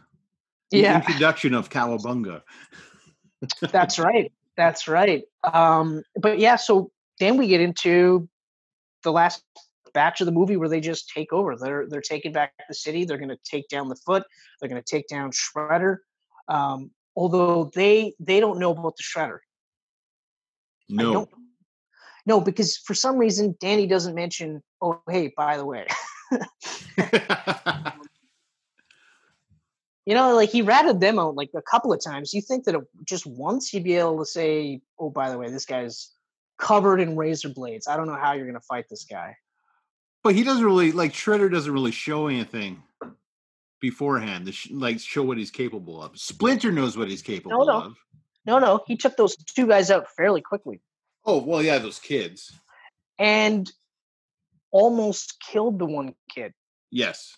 The 0.72 0.80
yeah. 0.80 0.98
introduction 0.98 1.56
of 1.56 1.70
Cowabunga. 1.70 2.44
That's 3.72 3.98
right. 4.00 4.32
That's 4.56 4.88
right. 4.88 5.24
Um, 5.44 6.04
but 6.16 6.38
yeah, 6.38 6.58
so 6.58 6.92
then 7.20 7.38
we 7.38 7.48
get 7.48 7.62
into 7.62 8.30
the 9.04 9.12
last 9.12 9.44
batch 9.94 10.22
of 10.22 10.26
the 10.26 10.32
movie 10.32 10.58
where 10.58 10.70
they 10.70 10.80
just 10.80 11.10
take 11.10 11.34
over. 11.34 11.56
They're 11.56 11.88
they're 11.88 12.02
taking 12.02 12.32
back 12.32 12.54
the 12.68 12.76
city. 12.76 13.06
They're 13.06 13.18
going 13.18 13.30
to 13.30 13.40
take 13.44 13.68
down 13.70 13.90
the 13.90 13.96
foot. 13.96 14.24
They're 14.60 14.70
going 14.70 14.82
to 14.82 14.90
take 14.90 15.08
down 15.08 15.32
Shredder. 15.32 15.98
Um, 16.48 16.92
although 17.16 17.72
they 17.76 18.14
they 18.20 18.40
don't 18.40 18.60
know 18.60 18.72
about 18.72 18.96
the 18.98 19.04
Shredder. 19.04 19.40
No. 20.90 21.28
No, 22.26 22.42
because 22.42 22.78
for 22.78 22.94
some 22.94 23.18
reason 23.18 23.56
Danny 23.60 23.88
doesn't 23.88 24.16
mention. 24.16 24.62
Oh, 24.82 25.02
hey, 25.10 25.34
by 25.36 25.58
the 25.58 25.66
way. 25.66 25.88
you 30.06 30.14
know, 30.14 30.36
like 30.36 30.50
he 30.50 30.62
ratted 30.62 31.00
them 31.00 31.18
out 31.20 31.36
like 31.36 31.50
a 31.56 31.62
couple 31.62 31.92
of 31.92 32.04
times. 32.04 32.34
You 32.34 32.42
think 32.42 32.66
that 32.66 32.76
just 33.06 33.26
once 33.26 33.70
he'd 33.70 33.84
be 33.84 33.96
able 33.96 34.20
to 34.20 34.26
say, 34.26 34.82
"Oh, 35.00 35.10
by 35.10 35.32
the 35.32 35.38
way, 35.38 35.50
this 35.50 35.66
guy's 35.66 36.12
covered 36.58 37.00
in 37.00 37.16
razor 37.16 37.50
blades. 37.50 37.88
I 37.88 37.98
don't 37.98 38.08
know 38.08 38.16
how 38.16 38.34
you're 38.34 38.46
going 38.46 38.54
to 38.54 38.62
fight 38.62 38.86
this 38.90 39.06
guy." 39.06 39.36
But 40.24 40.36
he 40.36 40.44
doesn't 40.44 40.66
really 40.66 40.92
like 40.92 41.14
Shredder 41.14 41.52
doesn't 41.52 41.72
really 41.72 41.92
show 41.92 42.28
anything 42.28 42.84
beforehand 43.80 44.48
to 44.48 44.52
sh- 44.52 44.72
like 44.72 45.00
show 45.00 45.24
what 45.24 45.38
he's 45.38 45.52
capable 45.52 46.02
of. 46.02 46.18
Splinter 46.20 46.72
knows 46.72 46.98
what 46.98 47.10
he's 47.10 47.22
capable 47.22 47.66
no, 47.66 47.80
no. 47.80 47.86
of. 47.86 47.96
No, 48.46 48.60
no, 48.60 48.84
he 48.88 48.98
took 48.98 49.16
those 49.16 49.36
two 49.36 49.68
guys 49.68 49.92
out 49.92 50.08
fairly 50.16 50.42
quickly. 50.42 50.82
Oh 51.26 51.44
well, 51.44 51.62
yeah, 51.62 51.78
those 51.78 52.00
kids, 52.00 52.52
and 53.18 53.70
almost 54.72 55.38
killed 55.40 55.80
the 55.80 55.86
one 55.86 56.16
kid. 56.30 56.54
Yes. 56.92 57.36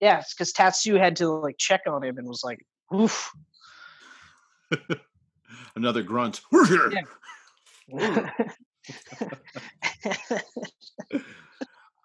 Yes, 0.00 0.34
because 0.34 0.52
Tatsu 0.52 0.96
had 0.96 1.16
to 1.16 1.28
like 1.28 1.56
check 1.58 1.82
on 1.86 2.04
him 2.04 2.18
and 2.18 2.28
was 2.28 2.42
like, 2.44 2.64
"Oof." 2.94 3.32
Another 5.76 6.02
grunt. 6.02 6.40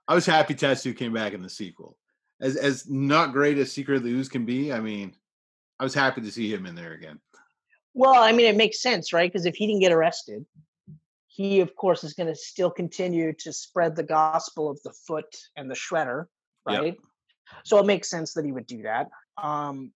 I 0.09 0.15
was 0.15 0.25
happy 0.25 0.55
Tatsu 0.55 0.93
came 0.93 1.13
back 1.13 1.33
in 1.33 1.43
the 1.43 1.49
sequel. 1.49 1.95
As 2.41 2.55
as 2.55 2.89
not 2.89 3.31
great 3.31 3.59
as 3.59 3.71
Secret 3.71 4.03
Ooze 4.03 4.27
can 4.27 4.43
be, 4.43 4.73
I 4.73 4.79
mean, 4.79 5.13
I 5.79 5.83
was 5.83 5.93
happy 5.93 6.21
to 6.21 6.31
see 6.31 6.51
him 6.51 6.65
in 6.65 6.73
there 6.73 6.93
again. 6.93 7.19
Well, 7.93 8.15
I 8.15 8.31
mean, 8.31 8.47
it 8.47 8.57
makes 8.57 8.81
sense, 8.81 9.13
right? 9.13 9.31
Because 9.31 9.45
if 9.45 9.55
he 9.55 9.67
didn't 9.67 9.81
get 9.81 9.91
arrested, 9.91 10.45
he 11.27 11.59
of 11.59 11.75
course 11.75 12.03
is 12.03 12.13
going 12.13 12.27
to 12.27 12.35
still 12.35 12.71
continue 12.71 13.33
to 13.33 13.53
spread 13.53 13.95
the 13.95 14.03
gospel 14.03 14.69
of 14.69 14.81
the 14.83 14.91
foot 14.91 15.37
and 15.55 15.69
the 15.69 15.75
shredder, 15.75 16.25
right? 16.65 16.85
Yep. 16.85 16.97
So 17.63 17.77
it 17.77 17.85
makes 17.85 18.09
sense 18.09 18.33
that 18.33 18.45
he 18.45 18.51
would 18.51 18.67
do 18.67 18.81
that. 18.83 19.09
Um, 19.41 19.91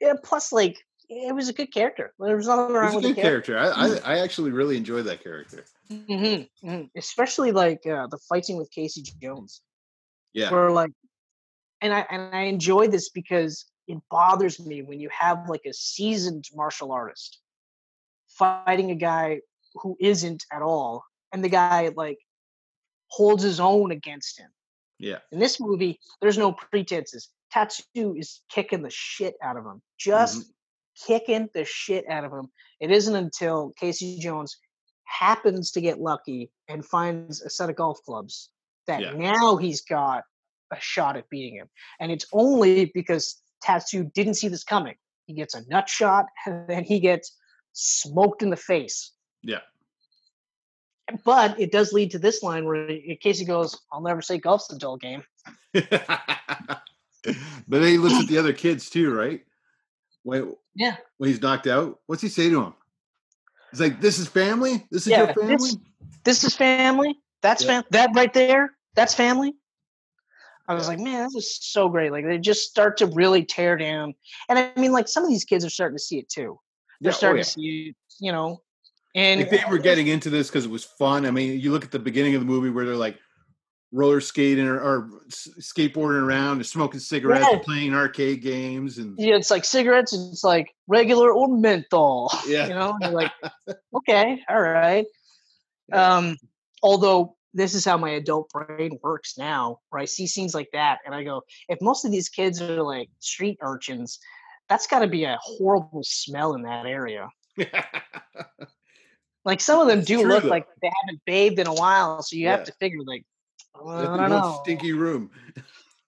yeah, 0.00 0.14
plus, 0.22 0.50
like, 0.50 0.78
it 1.08 1.34
was 1.34 1.48
a 1.48 1.52
good 1.52 1.72
character. 1.72 2.12
There 2.18 2.36
was 2.36 2.46
nothing 2.46 2.74
wrong 2.74 2.94
with 2.94 3.04
a 3.04 3.08
good 3.08 3.16
character. 3.16 3.54
character. 3.54 4.02
I, 4.04 4.12
I, 4.12 4.16
I 4.16 4.18
actually 4.20 4.50
really 4.50 4.76
enjoyed 4.76 5.04
that 5.06 5.22
character. 5.22 5.64
Mm-hmm, 5.90 6.68
mm-hmm. 6.68 6.84
Especially 6.96 7.52
like 7.52 7.86
uh, 7.86 8.06
the 8.08 8.18
fighting 8.28 8.56
with 8.56 8.70
Casey 8.70 9.02
Jones. 9.22 9.62
Yeah. 10.32 10.50
Where 10.50 10.70
like, 10.70 10.90
and 11.80 11.94
I 11.94 12.06
and 12.10 12.34
I 12.34 12.42
enjoy 12.42 12.88
this 12.88 13.10
because 13.10 13.66
it 13.86 13.98
bothers 14.10 14.58
me 14.58 14.82
when 14.82 15.00
you 15.00 15.08
have 15.16 15.48
like 15.48 15.62
a 15.66 15.72
seasoned 15.72 16.44
martial 16.54 16.92
artist 16.92 17.40
fighting 18.28 18.90
a 18.90 18.96
guy 18.96 19.40
who 19.74 19.96
isn't 20.00 20.44
at 20.52 20.62
all, 20.62 21.04
and 21.32 21.44
the 21.44 21.48
guy 21.48 21.92
like 21.96 22.18
holds 23.08 23.42
his 23.42 23.60
own 23.60 23.92
against 23.92 24.38
him. 24.38 24.50
Yeah. 24.98 25.18
In 25.30 25.38
this 25.38 25.60
movie, 25.60 26.00
there's 26.20 26.38
no 26.38 26.52
pretenses. 26.52 27.28
Tatsu 27.52 28.14
is 28.16 28.40
kicking 28.50 28.82
the 28.82 28.90
shit 28.90 29.34
out 29.42 29.56
of 29.56 29.64
him, 29.64 29.80
just 29.98 30.40
Mm-hmm. 30.40 30.50
Kicking 31.06 31.48
the 31.54 31.64
shit 31.64 32.08
out 32.08 32.24
of 32.24 32.32
him. 32.32 32.48
It 32.80 32.90
isn't 32.90 33.14
until 33.14 33.72
Casey 33.78 34.18
Jones 34.18 34.56
happens 35.04 35.70
to 35.72 35.80
get 35.80 36.00
lucky 36.00 36.50
and 36.68 36.84
finds 36.84 37.40
a 37.40 37.50
set 37.50 37.70
of 37.70 37.76
golf 37.76 37.98
clubs 38.04 38.50
that 38.86 39.00
Yeah. 39.00 39.12
now 39.12 39.56
he's 39.56 39.82
got 39.82 40.24
a 40.72 40.80
shot 40.80 41.16
at 41.16 41.28
beating 41.30 41.54
him. 41.56 41.68
And 42.00 42.10
it's 42.10 42.26
only 42.32 42.86
because 42.94 43.40
Tatsu 43.62 44.04
didn't 44.14 44.34
see 44.34 44.48
this 44.48 44.64
coming. 44.64 44.96
He 45.26 45.34
gets 45.34 45.54
a 45.54 45.66
nut 45.68 45.88
shot 45.88 46.26
and 46.46 46.68
then 46.68 46.84
he 46.84 47.00
gets 47.00 47.36
smoked 47.72 48.42
in 48.42 48.50
the 48.50 48.56
face. 48.56 49.12
Yeah. 49.42 49.60
But 51.24 51.60
it 51.60 51.70
does 51.70 51.92
lead 51.92 52.10
to 52.12 52.18
this 52.18 52.42
line 52.42 52.64
where 52.64 52.88
Casey 53.20 53.44
goes, 53.44 53.78
I'll 53.92 54.00
never 54.00 54.20
say 54.22 54.38
golf's 54.38 54.72
a 54.72 54.78
dull 54.78 54.96
game. 54.96 55.22
but 55.72 56.82
then 57.68 57.82
he 57.82 57.98
looks 57.98 58.20
at 58.20 58.26
the 58.28 58.38
other 58.38 58.52
kids 58.52 58.90
too, 58.90 59.14
right? 59.14 59.42
When, 60.26 60.56
Yeah. 60.74 60.96
when 61.18 61.30
he's 61.30 61.40
knocked 61.40 61.68
out, 61.68 62.00
what's 62.06 62.20
he 62.20 62.28
say 62.28 62.50
to 62.50 62.60
him? 62.60 62.74
He's 63.70 63.80
like, 63.80 64.00
"This 64.00 64.18
is 64.18 64.26
family. 64.26 64.84
This 64.90 65.02
is 65.02 65.08
Yeah, 65.12 65.18
your 65.26 65.34
family." 65.34 65.56
this- 65.56 65.76
This 66.24 66.42
is 66.42 66.56
family. 66.56 67.20
That's 67.42 67.62
Yeah. 67.62 67.82
fam- 67.82 67.84
that 67.90 68.10
right 68.14 68.32
there. 68.34 68.76
That's 68.96 69.14
family. 69.14 69.54
I 70.66 70.74
was 70.74 70.88
like, 70.88 70.98
man, 70.98 71.28
this 71.32 71.36
is 71.36 71.58
so 71.62 71.88
great. 71.88 72.10
Like 72.10 72.24
they 72.24 72.38
just 72.38 72.68
start 72.68 72.96
to 72.96 73.06
really 73.06 73.44
tear 73.44 73.76
down. 73.76 74.16
And 74.48 74.58
I 74.58 74.72
mean, 74.76 74.90
like 74.90 75.06
some 75.06 75.22
of 75.22 75.30
these 75.30 75.44
kids 75.44 75.64
are 75.64 75.70
starting 75.70 75.96
to 75.96 76.02
see 76.02 76.18
it 76.18 76.28
too. 76.28 76.58
They're 77.00 77.12
Yeah, 77.12 77.14
oh, 77.14 77.18
starting 77.18 77.38
yeah. 77.38 77.44
to 77.44 77.50
see 77.50 77.86
it, 77.90 77.96
you 78.18 78.32
know. 78.32 78.62
And 79.14 79.42
Like 79.42 79.50
they 79.50 79.62
were 79.70 79.78
getting 79.78 80.08
into 80.08 80.28
this 80.30 80.48
because 80.48 80.64
it 80.64 80.70
was 80.72 80.82
fun. 80.82 81.24
I 81.24 81.30
mean, 81.30 81.60
you 81.60 81.70
look 81.70 81.84
at 81.84 81.92
the 81.92 82.00
beginning 82.00 82.34
of 82.34 82.40
the 82.40 82.46
movie 82.46 82.70
where 82.70 82.84
they're 82.84 82.96
like 82.96 83.16
roller 83.92 84.20
skating 84.20 84.66
or, 84.66 84.80
or 84.80 85.10
skateboarding 85.30 86.22
around, 86.22 86.56
and 86.56 86.66
smoking 86.66 87.00
cigarettes, 87.00 87.46
Yeah. 87.50 87.58
playing 87.58 87.94
arcade 87.94 88.42
games, 88.42 88.98
and 88.98 89.18
yeah, 89.18 89.36
it's 89.36 89.50
like 89.50 89.64
cigarettes, 89.64 90.12
and 90.12 90.32
it's 90.32 90.44
like 90.44 90.74
regular 90.86 91.32
or 91.32 91.48
menthol. 91.48 92.30
Yeah. 92.46 92.66
You 92.68 92.74
know, 92.74 92.96
like, 93.12 93.32
okay, 93.96 94.40
all 94.48 94.60
right. 94.60 95.06
Um, 95.92 96.36
although 96.82 97.36
this 97.54 97.72
is 97.72 97.84
how 97.84 97.96
my 97.96 98.10
adult 98.10 98.50
brain 98.50 98.98
works 99.04 99.38
now, 99.38 99.78
where 99.90 100.02
I 100.02 100.04
see 100.04 100.26
scenes 100.26 100.52
like 100.52 100.68
that 100.72 100.98
and 101.06 101.14
I 101.14 101.22
go, 101.22 101.42
if 101.68 101.80
most 101.80 102.04
of 102.04 102.10
these 102.10 102.28
kids 102.28 102.60
are 102.60 102.82
like 102.82 103.08
street 103.20 103.56
urchins, 103.62 104.18
that's 104.68 104.88
got 104.88 104.98
to 104.98 105.06
be 105.06 105.22
a 105.22 105.38
horrible 105.40 106.02
smell 106.02 106.54
in 106.54 106.62
that 106.62 106.86
area. 106.86 107.28
Like 109.44 109.60
some 109.60 109.78
of 109.78 109.86
them 109.86 110.00
It's 110.00 110.08
do 110.08 110.22
true, 110.22 110.28
look 110.28 110.42
though. 110.42 110.48
like 110.48 110.66
they 110.82 110.90
haven't 111.04 111.22
bathed 111.24 111.60
in 111.60 111.68
a 111.68 111.72
while, 111.74 112.20
so 112.20 112.34
you 112.34 112.46
Yeah. 112.46 112.56
have 112.56 112.64
to 112.64 112.72
figure 112.80 112.98
like, 113.06 113.24
well, 113.82 114.12
I 114.12 114.16
don't 114.16 114.30
know. 114.30 114.60
stinky 114.62 114.92
room. 114.92 115.30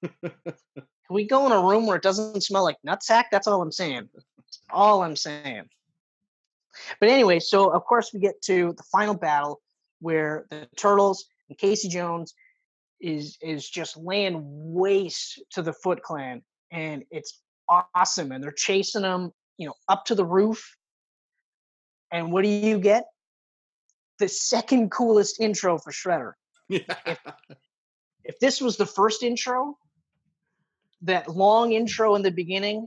Can 0.03 1.15
we 1.15 1.25
go 1.27 1.47
in 1.47 1.53
a 1.53 1.61
room 1.61 1.87
where 1.87 1.97
it 1.97 2.03
doesn't 2.03 2.43
smell 2.43 2.65
like 2.65 2.77
nutsack? 2.87 3.25
That's 3.33 3.47
all 3.47 3.63
I'm 3.63 3.73
saying. 3.73 4.09
That's 4.15 4.61
all 4.71 5.03
I'm 5.03 5.17
saying. 5.17 5.69
But 7.01 7.09
anyway, 7.09 7.39
so 7.41 7.71
of 7.71 7.85
course 7.85 8.13
we 8.13 8.21
get 8.21 8.41
to 8.43 8.75
the 8.77 8.83
final 8.93 9.15
battle 9.15 9.61
where 10.01 10.47
the 10.51 10.69
turtles 10.77 11.27
and 11.49 11.59
Casey 11.59 11.89
Jones 11.89 12.35
is 13.01 13.39
is 13.41 13.69
just 13.69 13.97
laying 13.97 14.43
waste 14.45 15.43
to 15.53 15.63
the 15.63 15.73
Foot 15.73 16.03
Clan, 16.03 16.43
and 16.71 17.05
it's 17.11 17.41
awesome. 17.69 18.33
And 18.33 18.43
they're 18.43 18.51
chasing 18.53 19.03
them, 19.03 19.33
you 19.57 19.67
know, 19.67 19.75
up 19.89 20.05
to 20.07 20.15
the 20.15 20.25
roof. 20.25 20.77
And 22.11 22.33
what 22.33 22.43
do 22.43 22.49
you 22.49 22.79
get? 22.79 23.05
The 24.19 24.29
second 24.29 24.91
coolest 24.91 25.41
intro 25.41 25.79
for 25.79 25.93
Shredder. 25.93 26.33
If 28.25 28.39
this 28.41 28.61
was 28.61 28.77
the 28.77 28.85
first 28.85 29.23
intro, 29.23 29.79
that 31.03 31.29
long 31.29 31.73
intro 31.73 32.15
in 32.15 32.23
the 32.23 32.31
beginning 32.31 32.87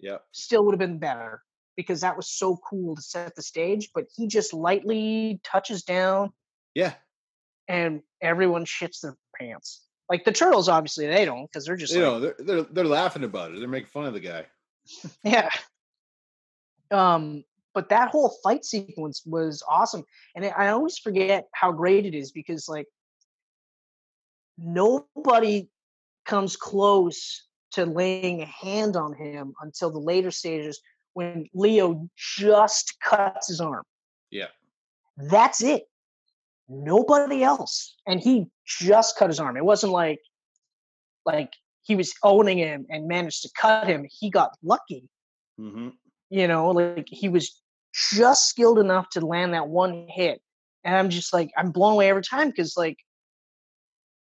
yeah, 0.00 0.16
still 0.32 0.64
would 0.64 0.72
have 0.72 0.80
been 0.80 0.98
better 0.98 1.42
because 1.76 2.00
that 2.00 2.16
was 2.16 2.28
so 2.28 2.56
cool 2.68 2.96
to 2.96 3.02
set 3.02 3.36
the 3.36 3.42
stage. 3.42 3.90
But 3.94 4.06
he 4.16 4.26
just 4.26 4.52
lightly 4.52 5.40
touches 5.44 5.84
down 5.84 6.32
Yeah. 6.74 6.94
and 7.68 8.02
everyone 8.20 8.64
shits 8.64 9.00
their 9.02 9.16
pants. 9.38 9.84
Like 10.08 10.24
the 10.24 10.32
turtles, 10.32 10.68
obviously 10.68 11.06
they 11.06 11.24
don't 11.24 11.46
because 11.46 11.64
they're 11.66 11.76
just 11.76 11.94
You 11.94 12.02
like, 12.02 12.10
know, 12.12 12.20
they're, 12.20 12.34
they're 12.40 12.62
they're 12.64 12.84
laughing 12.84 13.22
about 13.22 13.52
it. 13.52 13.60
They're 13.60 13.68
making 13.68 13.90
fun 13.90 14.06
of 14.06 14.14
the 14.14 14.20
guy. 14.20 14.46
yeah. 15.22 15.50
Um, 16.90 17.44
but 17.74 17.90
that 17.90 18.08
whole 18.08 18.34
fight 18.42 18.64
sequence 18.64 19.22
was 19.24 19.62
awesome, 19.68 20.04
and 20.34 20.44
I 20.44 20.68
always 20.68 20.98
forget 20.98 21.46
how 21.52 21.70
great 21.70 22.06
it 22.06 22.14
is 22.16 22.32
because 22.32 22.68
like 22.68 22.86
nobody 24.60 25.68
comes 26.26 26.56
close 26.56 27.46
to 27.72 27.86
laying 27.86 28.42
a 28.42 28.46
hand 28.46 28.96
on 28.96 29.14
him 29.14 29.54
until 29.62 29.90
the 29.90 29.98
later 29.98 30.30
stages 30.30 30.80
when 31.14 31.46
Leo 31.54 32.08
just 32.16 32.94
cuts 33.02 33.48
his 33.48 33.60
arm. 33.60 33.84
Yeah. 34.30 34.48
That's 35.16 35.62
it. 35.62 35.84
Nobody 36.68 37.42
else. 37.42 37.96
And 38.06 38.20
he 38.20 38.46
just 38.66 39.18
cut 39.18 39.28
his 39.28 39.40
arm. 39.40 39.56
It 39.56 39.64
wasn't 39.64 39.92
like 39.92 40.20
like 41.26 41.52
he 41.82 41.96
was 41.96 42.14
owning 42.22 42.58
him 42.58 42.86
and 42.88 43.08
managed 43.08 43.42
to 43.42 43.50
cut 43.60 43.86
him. 43.86 44.06
He 44.08 44.30
got 44.30 44.52
lucky. 44.62 45.08
hmm 45.58 45.88
You 46.30 46.46
know, 46.46 46.70
like 46.70 47.06
he 47.08 47.28
was 47.28 47.60
just 47.92 48.48
skilled 48.48 48.78
enough 48.78 49.08
to 49.10 49.20
land 49.20 49.54
that 49.54 49.68
one 49.68 50.06
hit. 50.08 50.40
And 50.84 50.96
I'm 50.96 51.10
just 51.10 51.32
like, 51.32 51.50
I'm 51.56 51.72
blown 51.72 51.94
away 51.94 52.08
every 52.08 52.22
time 52.22 52.48
because 52.48 52.76
like 52.76 52.96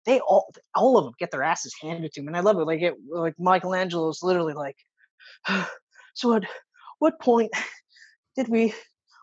they 0.04 0.20
all 0.20 0.52
all 0.74 0.98
of 0.98 1.04
them 1.04 1.14
get 1.18 1.30
their 1.30 1.42
asses 1.42 1.74
handed 1.80 2.12
to 2.12 2.20
them. 2.20 2.28
And 2.28 2.36
I 2.36 2.40
love 2.40 2.58
it. 2.58 2.64
Like 2.64 2.82
it 2.82 2.94
like 3.08 3.34
Michelangelo's 3.38 4.22
literally 4.22 4.54
like, 4.54 4.76
so 6.14 6.34
at 6.34 6.44
what 6.98 7.20
point 7.20 7.52
did 8.36 8.48
we 8.48 8.74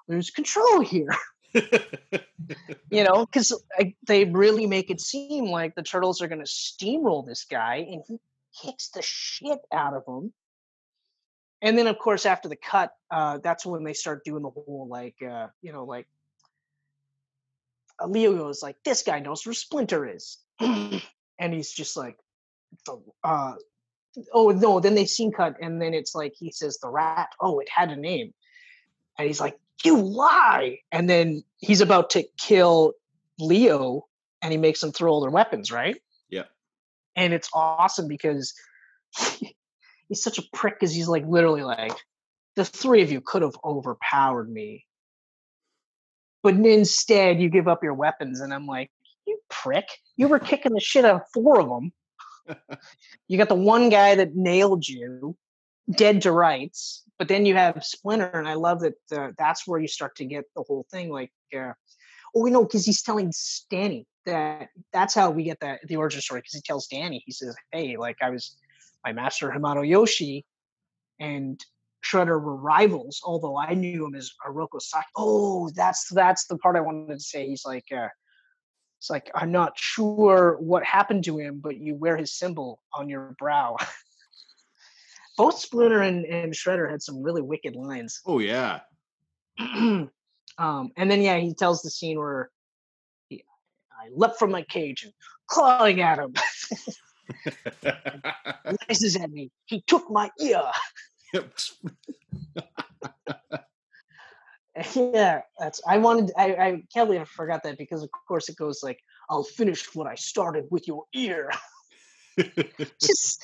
lose 0.08 0.30
control 0.30 0.82
here? 0.82 1.10
you 1.53 3.03
know, 3.03 3.26
because 3.26 3.53
they 4.08 4.26
really 4.26 4.68
make 4.68 4.90
it 4.90 5.02
seem 5.02 5.45
like 5.45 5.76
the 5.76 5.84
turtles 5.84 6.22
are 6.22 6.28
going 6.28 6.44
to 6.44 6.45
steamroll 6.45 7.26
this 7.26 7.45
guy, 7.49 7.78
and 7.78 8.02
he 8.08 8.20
kicks 8.62 8.90
the 8.90 9.02
shit 9.02 9.60
out 9.72 9.94
of 9.94 10.03
him. 10.08 10.34
And 11.62 11.78
then, 11.78 11.88
of 11.88 11.99
course, 11.99 12.26
after 12.26 12.49
the 12.49 12.56
cut, 12.56 12.91
uh, 13.12 13.38
that's 13.44 13.66
when 13.66 13.84
they 13.84 13.94
start 13.94 14.24
doing 14.24 14.41
the 14.41 14.49
whole 14.49 14.88
like, 14.90 15.16
uh, 15.22 15.48
you 15.62 15.72
know, 15.72 15.84
like 15.84 16.08
Leo 18.08 18.36
goes 18.36 18.64
like, 18.64 18.78
"This 18.84 19.03
guy 19.03 19.20
knows 19.20 19.45
where 19.45 19.53
Splinter 19.53 20.08
is," 20.08 20.38
and 21.40 21.54
he's 21.54 21.72
just 21.72 21.98
like, 21.98 22.18
"The 22.86 23.02
uh, 23.24 23.54
oh 24.34 24.50
no." 24.50 24.80
Then 24.80 24.96
they 24.96 25.06
scene 25.06 25.32
cut, 25.32 25.56
and 25.62 25.82
then 25.82 25.94
it's 25.94 26.16
like 26.16 26.34
he 26.38 26.52
says, 26.52 26.78
"The 26.78 26.90
rat." 26.90 27.30
Oh, 27.40 27.60
it 27.60 27.70
had 27.70 27.90
a 27.90 27.96
name, 27.96 28.34
and 29.18 29.28
he's 29.28 29.42
like, 29.42 29.60
"You 29.84 30.02
lie!" 30.02 30.80
And 30.92 31.10
then 31.10 31.44
he's 31.58 31.82
about 31.82 32.12
to 32.12 32.24
kill 32.38 32.94
Leo, 33.40 34.08
and 34.42 34.52
he 34.52 34.58
makes 34.58 34.82
them 34.82 34.92
throw 34.92 35.12
all 35.12 35.22
their 35.22 35.32
weapons, 35.32 35.72
right? 35.72 35.98
Yeah. 36.30 36.44
And 37.16 37.34
it's 37.34 37.50
awesome 37.54 38.08
because 38.08 38.54
he's 40.08 40.24
such 40.24 40.38
a 40.38 40.44
prick 40.54 40.80
because 40.80 40.94
he's 40.94 41.08
like 41.08 41.26
literally 41.26 41.64
like, 41.64 41.98
the 42.56 42.66
three 42.66 43.02
of 43.02 43.12
you 43.12 43.22
could 43.22 43.42
have 43.42 43.56
overpowered 43.64 44.50
me, 44.50 44.86
but 46.44 46.56
instead 46.56 47.42
you 47.42 47.50
give 47.50 47.68
up 47.68 47.84
your 47.84 47.94
weapons, 47.94 48.42
and 48.42 48.54
I'm 48.54 48.66
like, 48.66 48.92
prick! 49.52 49.86
You 50.18 50.28
were 50.28 50.40
kicking 50.40 50.73
the 50.73 50.80
shit 50.80 51.06
out 51.06 51.22
of 51.22 51.28
four 51.34 51.60
of 51.60 51.69
them. 51.69 51.91
you 53.28 53.38
got 53.38 53.49
the 53.49 53.56
one 53.56 53.90
guy 53.90 54.15
that 54.15 54.36
nailed 54.36 54.88
you, 54.88 55.38
dead 55.90 56.23
to 56.23 56.32
rights, 56.32 57.03
but 57.19 57.28
then 57.28 57.45
you 57.45 57.56
have 57.56 57.84
Splinter, 57.84 58.32
and 58.34 58.48
I 58.48 58.56
love 58.56 58.82
that. 58.82 59.36
That's 59.38 59.68
where 59.68 59.80
you 59.80 59.88
start 59.88 60.15
to 60.15 60.26
get 60.26 60.45
the 60.56 60.64
whole 60.64 60.86
thing. 60.90 61.11
Like, 61.11 61.32
uh, 61.56 61.73
oh, 62.36 62.41
we 62.41 62.49
know 62.49 62.64
because 62.64 62.86
he's 62.86 63.03
telling 63.03 63.32
Danny 63.69 64.07
that 64.26 64.69
that's 64.91 65.14
how 65.14 65.30
we 65.30 65.44
get 65.44 65.60
that 65.60 65.82
the 65.88 65.98
origin 65.98 66.22
story. 66.22 66.41
Because 66.41 66.53
he 66.53 66.61
tells 66.61 66.88
Danny, 66.88 67.22
he 67.26 67.32
says, 67.32 67.56
"Hey, 67.72 67.98
like 67.98 68.18
I 68.22 68.30
was 68.30 68.57
my 69.06 69.14
master 69.14 69.52
Hamato 69.52 69.88
Yoshi, 69.88 70.45
and 71.19 71.64
Shredder 72.03 72.41
were 72.41 72.56
rivals, 72.56 73.22
although 73.23 73.57
I 73.57 73.73
knew 73.73 74.06
him 74.06 74.15
as 74.15 74.32
Oroku 74.48 74.82
Saki. 74.82 75.06
Oh, 75.15 75.69
that's 75.76 76.10
that's 76.10 76.45
the 76.48 76.57
part 76.57 76.76
I 76.76 76.82
wanted 76.82 77.14
to 77.14 77.19
say. 77.19 77.48
He's 77.48 77.65
like, 77.65 77.86
uh, 77.95 78.07
it's 79.02 79.10
like 79.10 79.32
I'm 79.34 79.52
not 79.52 79.80
sure 79.80 80.57
what 80.60 80.84
happened 80.84 81.23
to 81.23 81.40
him, 81.40 81.57
but 81.57 81.76
you 81.76 81.95
wear 81.95 82.18
his 82.18 82.32
symbol 82.32 82.84
on 82.94 83.10
your 83.10 83.36
brow. 83.40 83.76
Both 85.38 85.57
Splinter 85.57 86.02
and, 86.02 86.23
and 86.23 86.53
Shredder 86.53 86.88
had 86.88 87.02
some 87.02 87.23
really 87.23 87.41
wicked 87.41 87.76
lines. 87.76 88.22
Oh 88.28 88.38
yeah. 88.38 88.82
um, 89.60 90.11
and 90.60 91.10
then 91.10 91.19
yeah, 91.19 91.40
he 91.40 91.56
tells 91.56 91.82
the 91.82 91.90
scene 91.90 92.19
where 92.19 92.52
he, 93.28 93.44
I 93.91 94.10
leapt 94.14 94.38
from 94.38 94.52
my 94.52 94.61
cage 94.61 95.03
and 95.03 95.14
clawing 95.48 96.02
at 96.02 96.19
him. 96.19 96.36
Rises 98.88 99.15
at 99.15 99.32
me. 99.32 99.49
He 99.65 99.82
took 99.82 100.11
my 100.11 100.30
ear. 100.40 100.61
yeah, 104.95 105.41
that's. 105.60 105.81
I 105.88 105.98
wanted. 105.98 106.31
I, 106.38 106.53
I 106.53 106.84
can't 106.93 107.07
believe 107.07 107.22
I 107.22 107.26
forgot 107.26 107.64
that 107.64 107.77
because 107.77 108.03
of 108.03 108.10
course 108.27 108.48
it 108.48 108.56
goes 108.56 108.81
like, 108.81 108.99
"I'll 109.30 109.43
finish 109.43 109.93
what 109.93 110.07
I 110.07 110.15
started 110.15 110.65
with 110.69 110.88
your 110.88 111.06
ear." 111.14 111.52
Just 112.38 113.43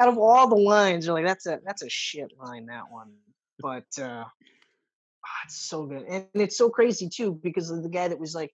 out 0.00 0.08
of 0.08 0.18
all 0.18 0.48
the 0.48 0.54
lines, 0.54 1.06
you're 1.06 1.14
like, 1.14 1.26
"That's 1.26 1.46
a 1.46 1.58
that's 1.64 1.82
a 1.82 1.88
shit 1.88 2.30
line." 2.38 2.66
That 2.66 2.84
one, 2.90 3.12
but 3.58 3.86
uh, 3.98 4.24
oh, 4.24 5.40
it's 5.44 5.56
so 5.56 5.86
good, 5.86 6.04
and 6.04 6.26
it's 6.34 6.56
so 6.56 6.70
crazy 6.70 7.08
too 7.08 7.38
because 7.42 7.70
of 7.70 7.82
the 7.82 7.88
guy 7.88 8.06
that 8.06 8.20
was 8.20 8.34
like 8.34 8.52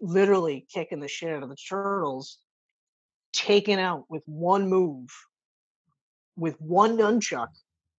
literally 0.00 0.66
kicking 0.72 0.98
the 0.98 1.06
shit 1.06 1.32
out 1.32 1.44
of 1.44 1.48
the 1.48 1.56
turtles, 1.68 2.38
taken 3.32 3.78
out 3.78 4.04
with 4.08 4.24
one 4.26 4.68
move, 4.68 5.08
with 6.36 6.60
one 6.60 6.98
nunchuck 6.98 7.48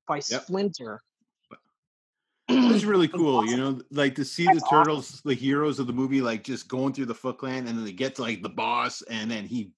by 0.06 0.18
Yep. 0.18 0.42
Splinter. 0.44 1.02
It's 2.50 2.84
really 2.86 3.08
cool, 3.08 3.46
you 3.46 3.58
know, 3.58 3.80
like 3.92 4.16
to 4.16 4.26
see 4.26 4.46
That's 4.46 4.60
the 4.60 4.66
awesome. 4.66 4.84
turtles, 4.84 5.22
the 5.24 5.34
heroes 5.34 5.80
of 5.80 5.88
the 5.88 5.94
movie, 5.94 6.22
like 6.22 6.44
just 6.44 6.68
going 6.68 6.94
through 6.94 7.06
the 7.06 7.16
Foot 7.16 7.38
Clan, 7.38 7.68
and 7.68 7.78
then 7.78 7.86
they 7.86 7.94
get 7.94 8.16
to 8.16 8.22
like 8.22 8.42
the 8.42 8.50
boss, 8.50 9.02
and 9.04 9.32
then 9.32 9.46
he 9.46 9.72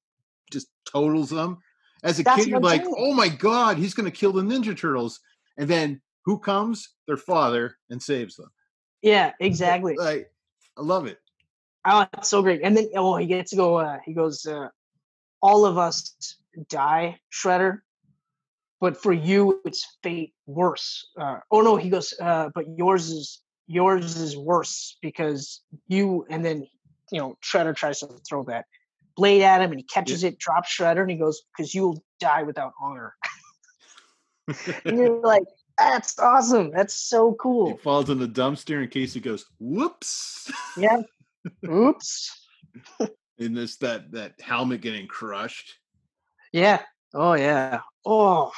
just 0.51 0.67
totals 0.85 1.29
them. 1.29 1.59
As 2.03 2.19
a 2.19 2.23
That's 2.23 2.43
kid, 2.43 2.49
you're 2.49 2.59
like, 2.59 2.83
saying. 2.83 2.95
"Oh 2.97 3.13
my 3.13 3.29
god, 3.29 3.77
he's 3.77 3.93
gonna 3.93 4.11
kill 4.11 4.31
the 4.31 4.41
Ninja 4.41 4.77
Turtles!" 4.77 5.19
And 5.57 5.69
then 5.69 6.01
who 6.25 6.39
comes? 6.39 6.89
Their 7.07 7.17
father 7.17 7.77
and 7.89 8.01
saves 8.01 8.35
them. 8.35 8.51
Yeah, 9.01 9.33
exactly. 9.39 9.95
Like, 9.95 10.31
I 10.77 10.81
love 10.81 11.05
it. 11.05 11.19
Oh, 11.85 12.07
it's 12.13 12.29
so 12.29 12.41
great. 12.41 12.61
And 12.63 12.75
then 12.75 12.89
oh, 12.95 13.15
he 13.17 13.27
gets 13.27 13.51
to 13.51 13.57
go. 13.57 13.75
Uh, 13.75 13.99
he 14.03 14.13
goes, 14.13 14.45
uh, 14.47 14.69
"All 15.41 15.65
of 15.65 15.77
us 15.77 16.15
die, 16.69 17.19
Shredder, 17.31 17.81
but 18.79 18.97
for 19.01 19.13
you, 19.13 19.61
it's 19.65 19.97
fate 20.03 20.33
worse." 20.45 21.07
Uh, 21.19 21.39
oh 21.51 21.61
no, 21.61 21.75
he 21.75 21.89
goes, 21.89 22.13
uh, 22.21 22.49
"But 22.53 22.65
yours 22.77 23.09
is 23.09 23.41
yours 23.67 24.17
is 24.17 24.37
worse 24.37 24.97
because 25.01 25.61
you." 25.87 26.25
And 26.29 26.43
then 26.43 26.67
you 27.11 27.19
know, 27.19 27.37
Shredder 27.43 27.75
tries 27.75 27.99
to 27.99 28.07
throw 28.27 28.43
that 28.45 28.65
blade 29.15 29.41
at 29.43 29.61
him, 29.61 29.71
and 29.71 29.79
he 29.79 29.83
catches 29.83 30.23
it, 30.23 30.37
drops 30.39 30.75
Shredder, 30.75 31.01
and 31.01 31.11
he 31.11 31.17
goes, 31.17 31.41
"Because 31.55 31.73
you'll 31.73 32.03
die 32.19 32.43
without 32.43 32.73
honor." 32.81 33.15
and 34.85 34.97
you're 34.97 35.21
like, 35.21 35.43
"That's 35.77 36.19
awesome. 36.19 36.71
That's 36.71 36.95
so 36.95 37.33
cool. 37.33 37.71
he 37.71 37.77
falls 37.77 38.09
in 38.09 38.19
the 38.19 38.27
dumpster 38.27 38.81
in 38.83 38.89
case 38.89 39.13
he 39.13 39.19
goes, 39.19 39.45
"Whoops!" 39.59 40.51
Yeah. 40.77 41.01
Oops. 41.67 42.47
and 43.39 43.55
this 43.55 43.77
that 43.77 44.11
that 44.11 44.39
helmet 44.41 44.81
getting 44.81 45.07
crushed. 45.07 45.75
Yeah. 46.51 46.81
Oh 47.13 47.33
yeah. 47.33 47.81
Oh. 48.05 48.51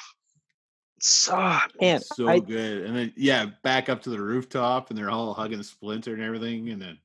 So, 1.00 1.60
man, 1.80 2.02
so 2.02 2.28
I, 2.28 2.40
good. 2.40 2.86
And 2.86 2.96
then 2.96 3.14
yeah, 3.16 3.48
back 3.62 3.88
up 3.88 4.02
to 4.04 4.10
the 4.10 4.20
rooftop, 4.20 4.90
and 4.90 4.98
they're 4.98 5.12
all 5.12 5.34
hugging 5.34 5.62
Splinter 5.62 6.14
and 6.14 6.24
everything, 6.24 6.70
and 6.70 6.82
then 6.82 6.98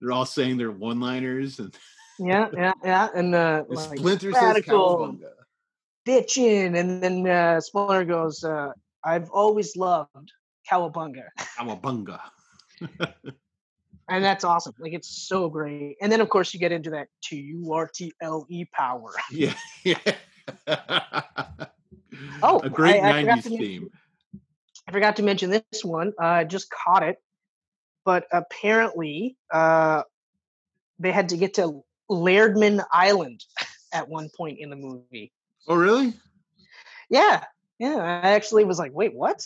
they're 0.00 0.12
all 0.12 0.26
saying 0.26 0.58
their 0.58 0.70
one-liners, 0.70 1.58
and 1.58 1.74
yeah, 2.18 2.48
yeah, 2.52 2.72
yeah, 2.84 3.08
and 3.14 3.34
uh, 3.34 3.64
and 3.66 3.76
like, 3.76 3.98
Splinter 3.98 4.32
says 4.32 4.42
radical 4.42 4.98
"Cowabunga." 4.98 5.30
bitchin', 6.06 6.78
and 6.78 7.02
then 7.02 7.26
uh, 7.26 7.60
Splinter 7.60 8.04
goes, 8.04 8.44
uh, 8.44 8.72
"I've 9.02 9.30
always 9.30 9.74
loved 9.74 10.30
cowabunga," 10.70 11.28
Cowabunga. 11.58 12.20
and 14.08 14.24
that's 14.24 14.44
awesome. 14.44 14.74
Like 14.78 14.92
it's 14.92 15.08
so 15.08 15.48
great. 15.48 15.96
And 16.00 16.12
then 16.12 16.20
of 16.20 16.28
course 16.28 16.52
you 16.52 16.60
get 16.60 16.72
into 16.72 16.90
that 16.90 17.08
T 17.22 17.36
U 17.36 17.72
R 17.72 17.88
T 17.92 18.12
L 18.20 18.46
E 18.48 18.64
power. 18.66 19.12
Yeah, 19.30 19.54
yeah. 19.84 19.96
Oh, 22.42 22.60
a 22.62 22.70
great 22.70 23.00
I- 23.00 23.20
I 23.20 23.22
'90s 23.22 23.24
to 23.44 23.50
mention- 23.50 23.58
theme. 23.58 23.90
I 24.86 24.92
forgot 24.92 25.16
to 25.16 25.22
mention 25.22 25.50
this 25.50 25.82
one. 25.82 26.12
Uh, 26.20 26.26
I 26.26 26.44
just 26.44 26.70
caught 26.70 27.02
it, 27.02 27.16
but 28.04 28.26
apparently 28.32 29.36
uh, 29.50 30.02
they 30.98 31.10
had 31.10 31.30
to 31.30 31.38
get 31.38 31.54
to 31.54 31.82
Lairdman 32.10 32.84
Island 32.92 33.42
at 33.94 34.08
one 34.08 34.28
point 34.36 34.58
in 34.60 34.68
the 34.68 34.76
movie. 34.76 35.32
Oh, 35.68 35.74
really? 35.76 36.12
Yeah, 37.08 37.44
yeah. 37.78 37.96
I 37.96 38.30
actually 38.30 38.64
was 38.64 38.78
like, 38.78 38.92
wait, 38.92 39.14
what? 39.14 39.42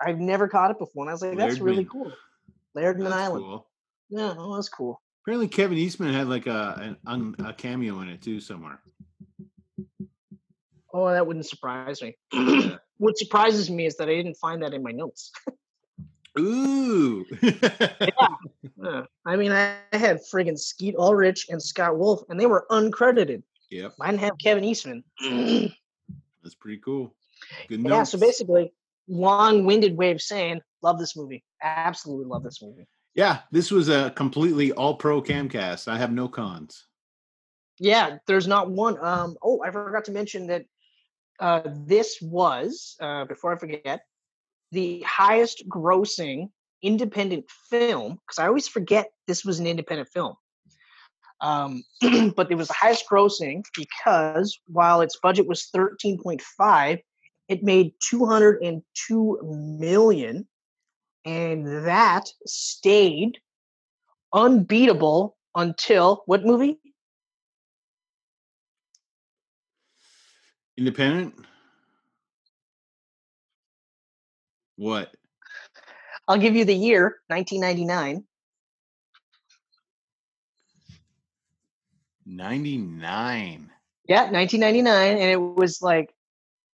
I've 0.00 0.18
never 0.18 0.48
caught 0.48 0.72
it 0.72 0.78
before. 0.80 1.04
And 1.04 1.10
I 1.10 1.12
was 1.12 1.22
like, 1.22 1.38
that's 1.38 1.60
really 1.60 1.84
cool. 1.84 2.12
Lairdman 2.76 3.04
That's 3.10 3.14
Island. 3.14 3.44
cool. 3.44 3.68
Yeah, 4.10 4.34
well, 4.34 4.54
that's 4.54 4.68
cool. 4.68 5.00
Apparently, 5.22 5.46
Kevin 5.46 5.78
Eastman 5.78 6.12
had 6.12 6.26
like 6.28 6.48
a 6.48 6.96
an, 7.06 7.36
a 7.44 7.52
cameo 7.52 8.00
in 8.00 8.08
it 8.08 8.20
too 8.20 8.40
somewhere. 8.40 8.80
Oh, 10.92 11.10
that 11.10 11.26
wouldn't 11.26 11.46
surprise 11.46 12.02
me. 12.02 12.16
Yeah. 12.32 12.76
what 12.98 13.18
surprises 13.18 13.70
me 13.70 13.86
is 13.86 13.96
that 13.96 14.08
I 14.08 14.14
didn't 14.14 14.36
find 14.36 14.62
that 14.62 14.74
in 14.74 14.82
my 14.82 14.92
notes. 14.92 15.32
Ooh. 16.38 17.26
Yeah. 17.40 19.02
I 19.24 19.36
mean, 19.36 19.52
I 19.52 19.76
had 19.92 20.20
friggin' 20.32 20.58
Skeet 20.58 20.96
Ulrich 20.96 21.46
and 21.48 21.62
Scott 21.62 21.98
Wolf, 21.98 22.22
and 22.28 22.38
they 22.38 22.46
were 22.46 22.66
uncredited. 22.70 23.42
yep, 23.70 23.92
I 24.00 24.10
didn't 24.10 24.20
have 24.20 24.38
Kevin 24.42 24.64
Eastman. 24.64 25.04
that's 26.42 26.54
pretty 26.58 26.78
cool. 26.78 27.14
Good 27.68 27.80
notes. 27.80 27.92
Yeah, 27.92 28.02
so 28.04 28.18
basically, 28.18 28.72
long-winded 29.08 29.96
way 29.96 30.10
of 30.10 30.20
saying, 30.20 30.60
love 30.82 30.98
this 30.98 31.16
movie. 31.16 31.44
Absolutely 31.62 32.26
love 32.26 32.42
this 32.42 32.60
movie. 32.60 32.86
Yeah, 33.14 33.40
this 33.50 33.70
was 33.70 33.88
a 33.88 34.10
completely 34.10 34.72
all 34.72 34.94
pro 34.94 35.22
camcast. 35.22 35.86
I 35.86 35.98
have 35.98 36.12
no 36.12 36.28
cons. 36.28 36.86
Yeah, 37.78 38.18
there's 38.26 38.46
not 38.46 38.70
one. 38.70 38.96
Um, 39.04 39.36
oh, 39.42 39.62
I 39.62 39.70
forgot 39.70 40.04
to 40.06 40.12
mention 40.12 40.46
that 40.48 40.64
uh, 41.42 41.60
this 41.64 42.18
was, 42.22 42.96
uh, 43.00 43.24
before 43.24 43.52
I 43.52 43.58
forget, 43.58 44.02
the 44.70 45.04
highest 45.04 45.64
grossing 45.68 46.50
independent 46.82 47.46
film, 47.68 48.20
because 48.24 48.38
I 48.38 48.46
always 48.46 48.68
forget 48.68 49.10
this 49.26 49.44
was 49.44 49.58
an 49.58 49.66
independent 49.66 50.08
film. 50.08 50.34
Um, 51.40 51.82
but 52.36 52.50
it 52.50 52.54
was 52.54 52.68
the 52.68 52.74
highest 52.74 53.06
grossing 53.10 53.64
because 53.76 54.56
while 54.68 55.00
its 55.00 55.18
budget 55.20 55.48
was 55.48 55.68
13.5, 55.74 57.00
it 57.48 57.62
made 57.64 57.92
202 58.08 59.38
million, 59.80 60.46
and 61.24 61.66
that 61.86 62.28
stayed 62.46 63.38
unbeatable 64.32 65.36
until 65.56 66.22
what 66.26 66.46
movie? 66.46 66.78
Independent? 70.76 71.34
What? 74.76 75.14
I'll 76.26 76.38
give 76.38 76.54
you 76.56 76.64
the 76.64 76.74
year, 76.74 77.18
1999. 77.28 78.24
99. 82.24 83.70
Yeah, 84.08 84.30
1999, 84.30 85.18
and 85.18 85.30
it 85.30 85.36
was 85.36 85.82
like 85.82 86.12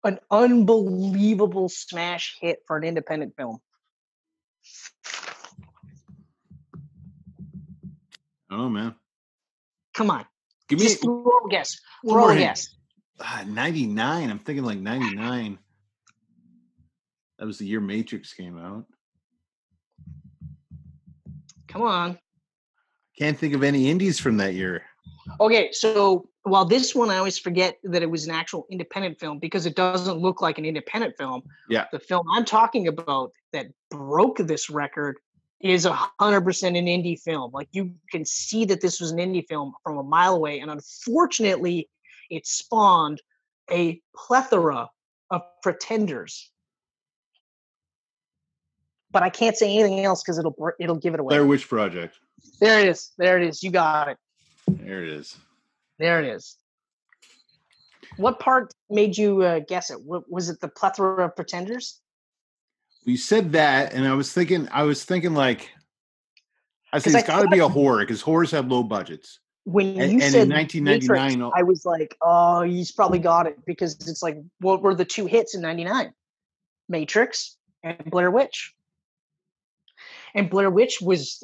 an 0.03 0.19
unbelievable 0.31 1.69
smash 1.69 2.37
hit 2.41 2.59
for 2.67 2.77
an 2.77 2.83
independent 2.83 3.35
film. 3.37 3.59
Oh 8.49 8.69
man. 8.69 8.95
Come 9.93 10.09
on, 10.09 10.25
Give 10.67 10.79
me 10.79 10.85
just 10.85 11.03
a 11.03 11.07
guess. 11.49 11.79
more 12.03 12.31
a 12.31 12.35
hint. 12.35 12.45
guess. 12.45 12.67
Ah, 13.23 13.43
99. 13.47 14.29
I'm 14.29 14.39
thinking 14.39 14.65
like 14.65 14.79
99. 14.79 15.57
That 17.39 17.45
was 17.45 17.57
the 17.57 17.65
year 17.65 17.79
Matrix 17.79 18.33
came 18.33 18.57
out. 18.57 18.85
Come 21.67 21.81
on. 21.81 22.19
Can't 23.17 23.37
think 23.37 23.53
of 23.53 23.63
any 23.63 23.89
indies 23.89 24.19
from 24.19 24.37
that 24.37 24.53
year. 24.53 24.83
Okay, 25.39 25.71
so 25.71 26.27
while 26.43 26.65
this 26.65 26.93
one 26.93 27.09
I 27.09 27.17
always 27.17 27.37
forget 27.37 27.77
that 27.83 28.03
it 28.03 28.09
was 28.09 28.27
an 28.27 28.33
actual 28.33 28.65
independent 28.69 29.19
film 29.19 29.39
because 29.39 29.65
it 29.65 29.75
doesn't 29.75 30.17
look 30.17 30.41
like 30.41 30.57
an 30.57 30.65
independent 30.65 31.15
film. 31.17 31.43
Yeah. 31.69 31.85
The 31.91 31.99
film 31.99 32.25
I'm 32.33 32.45
talking 32.45 32.87
about 32.87 33.31
that 33.53 33.67
broke 33.89 34.37
this 34.37 34.69
record 34.69 35.17
is 35.61 35.85
a 35.85 35.93
hundred 36.19 36.41
percent 36.41 36.75
an 36.75 36.85
indie 36.85 37.19
film. 37.19 37.51
Like 37.53 37.69
you 37.71 37.93
can 38.11 38.25
see 38.25 38.65
that 38.65 38.81
this 38.81 38.99
was 38.99 39.11
an 39.11 39.17
indie 39.17 39.47
film 39.47 39.73
from 39.83 39.97
a 39.97 40.03
mile 40.03 40.35
away, 40.35 40.59
and 40.59 40.69
unfortunately, 40.69 41.89
it 42.29 42.45
spawned 42.47 43.21
a 43.71 44.01
plethora 44.15 44.89
of 45.31 45.41
pretenders. 45.61 46.49
But 49.11 49.23
I 49.23 49.29
can't 49.29 49.55
say 49.55 49.77
anything 49.77 50.03
else 50.03 50.23
because 50.23 50.39
it'll 50.39 50.55
it'll 50.79 50.95
give 50.95 51.13
it 51.13 51.19
away. 51.19 51.35
Blair 51.35 51.45
Witch 51.45 51.67
Project. 51.69 52.17
There 52.59 52.79
it 52.79 52.87
is. 52.87 53.11
There 53.17 53.39
it 53.39 53.47
is. 53.47 53.61
You 53.63 53.71
got 53.71 54.09
it. 54.09 54.17
There 54.67 55.03
it 55.03 55.09
is. 55.09 55.37
There 55.99 56.19
it 56.23 56.25
is. 56.25 56.57
What 58.17 58.39
part 58.39 58.73
made 58.89 59.17
you 59.17 59.41
uh, 59.41 59.59
guess 59.59 59.91
it? 59.91 59.97
Was 60.03 60.49
it 60.49 60.59
the 60.59 60.67
plethora 60.67 61.25
of 61.25 61.35
pretenders? 61.35 61.99
You 63.05 63.17
said 63.17 63.51
that, 63.53 63.93
and 63.93 64.07
I 64.07 64.13
was 64.13 64.31
thinking, 64.31 64.69
I 64.71 64.83
was 64.83 65.03
thinking 65.03 65.33
like, 65.33 65.69
I 66.93 66.99
said 66.99 67.15
it's 67.15 67.27
got 67.27 67.41
to 67.41 67.49
be 67.49 67.59
a 67.59 67.67
horror 67.67 67.99
because 67.99 68.21
horrors 68.21 68.51
have 68.51 68.67
low 68.67 68.83
budgets. 68.83 69.39
When 69.65 69.87
And- 69.87 69.95
you 69.97 70.03
and 70.03 70.21
in 70.23 70.31
said 70.31 70.49
1999 70.49 71.39
Matrix, 71.39 71.53
I 71.57 71.63
was 71.63 71.85
like, 71.85 72.17
oh, 72.21 72.61
he's 72.63 72.91
probably 72.91 73.19
got 73.19 73.47
it 73.47 73.63
because 73.65 73.93
it's 74.07 74.21
like, 74.21 74.37
what 74.59 74.81
were 74.81 74.93
the 74.95 75.05
two 75.05 75.25
hits 75.25 75.55
in 75.55 75.61
'99? 75.61 76.13
Matrix 76.89 77.57
and 77.81 77.97
Blair 78.11 78.29
Witch. 78.29 78.73
And 80.35 80.49
Blair 80.49 80.69
Witch 80.69 80.99
was, 81.01 81.43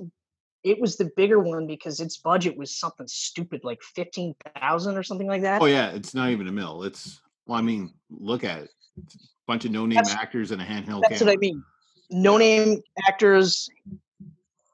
it 0.63 0.79
was 0.81 0.97
the 0.97 1.09
bigger 1.15 1.39
one 1.39 1.67
because 1.67 1.99
its 1.99 2.17
budget 2.17 2.57
was 2.57 2.75
something 2.77 3.07
stupid 3.07 3.61
like 3.63 3.81
fifteen 3.81 4.35
thousand 4.59 4.97
or 4.97 5.03
something 5.03 5.27
like 5.27 5.43
that. 5.43 5.61
Oh 5.61 5.65
yeah, 5.65 5.91
it's 5.91 6.13
not 6.13 6.29
even 6.29 6.47
a 6.47 6.51
mill. 6.51 6.83
It's 6.83 7.21
well, 7.45 7.57
I 7.57 7.61
mean, 7.61 7.93
look 8.09 8.43
at 8.43 8.63
it. 8.63 8.69
It's 9.05 9.15
a 9.15 9.19
bunch 9.47 9.63
of 9.65 9.71
no-name 9.71 9.95
That's- 9.95 10.13
actors 10.13 10.51
and 10.51 10.61
a 10.61 10.65
handheld 10.65 11.01
That's 11.03 11.19
camera. 11.19 11.33
what 11.33 11.37
I 11.37 11.37
mean. 11.37 11.63
No 12.11 12.37
name 12.37 12.81
actors, 13.07 13.69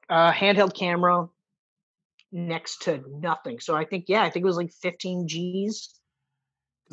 uh, 0.09 0.31
handheld 0.31 0.73
camera, 0.73 1.27
next 2.35 2.83
to 2.83 3.01
nothing. 3.09 3.59
So 3.59 3.75
I 3.75 3.85
think, 3.85 4.05
yeah, 4.07 4.21
I 4.23 4.29
think 4.29 4.43
it 4.43 4.47
was 4.47 4.57
like 4.57 4.71
15 4.81 5.27
G's. 5.27 5.89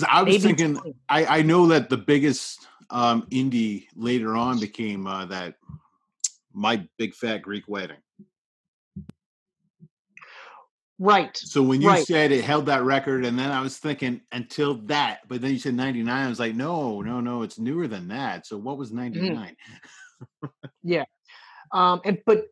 I 0.09 0.23
was 0.23 0.39
thinking, 0.39 0.74
20. 0.74 0.97
I, 1.09 1.39
I 1.39 1.43
know 1.43 1.66
that 1.66 1.90
the 1.90 1.98
biggest 1.98 2.66
um, 2.89 3.27
indie 3.31 3.86
later 3.94 4.36
on 4.36 4.60
became 4.60 5.06
uh, 5.06 5.27
that 5.27 5.56
my 6.55 6.86
big 6.97 7.14
fat 7.14 7.43
Greek 7.43 7.64
wedding. 7.69 7.98
Right. 10.98 11.36
So 11.36 11.62
when 11.62 11.82
you 11.82 11.89
Right. 11.89 12.06
said 12.06 12.31
it 12.31 12.44
held 12.44 12.66
that 12.66 12.85
record, 12.85 13.24
and 13.24 13.36
then 13.36 13.51
I 13.51 13.60
was 13.60 13.77
thinking 13.78 14.20
until 14.31 14.74
that, 14.85 15.20
but 15.28 15.40
then 15.40 15.51
you 15.51 15.59
said 15.59 15.74
99, 15.74 16.14
I 16.14 16.28
was 16.28 16.39
like, 16.39 16.55
no, 16.55 17.01
no, 17.02 17.20
no, 17.20 17.43
it's 17.43 17.59
newer 17.59 17.89
than 17.89 18.09
that. 18.09 18.47
So 18.47 18.56
what 18.56 18.78
Mm-hmm. 18.78 18.78
was 18.78 18.93
99? 18.93 19.56
Um, 21.73 22.01
and 22.05 22.19
but 22.24 22.44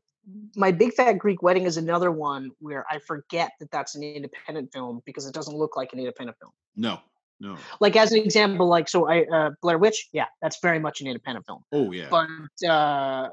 my 0.56 0.72
big 0.72 0.94
fat 0.94 1.14
Greek 1.14 1.42
wedding 1.42 1.64
is 1.64 1.76
another 1.76 2.10
one 2.10 2.50
where 2.58 2.84
I 2.90 2.98
forget 2.98 3.52
that 3.60 3.70
that's 3.70 3.94
an 3.94 4.02
independent 4.02 4.72
film 4.72 5.02
because 5.04 5.26
it 5.26 5.34
doesn't 5.34 5.56
look 5.56 5.76
like 5.76 5.92
an 5.92 5.98
independent 5.98 6.38
film. 6.38 6.52
No, 6.76 7.00
no. 7.40 7.56
Like 7.80 7.96
as 7.96 8.12
an 8.12 8.18
example, 8.22 8.66
like 8.68 8.88
so 8.88 9.08
I 9.08 9.24
uh, 9.24 9.50
Blair 9.62 9.78
Witch, 9.78 10.08
yeah, 10.12 10.26
that's 10.42 10.58
very 10.60 10.78
much 10.78 11.00
an 11.00 11.06
independent 11.06 11.46
film. 11.46 11.64
Oh 11.72 11.92
yeah, 11.92 12.08
But 12.10 12.68
uh, 12.68 13.28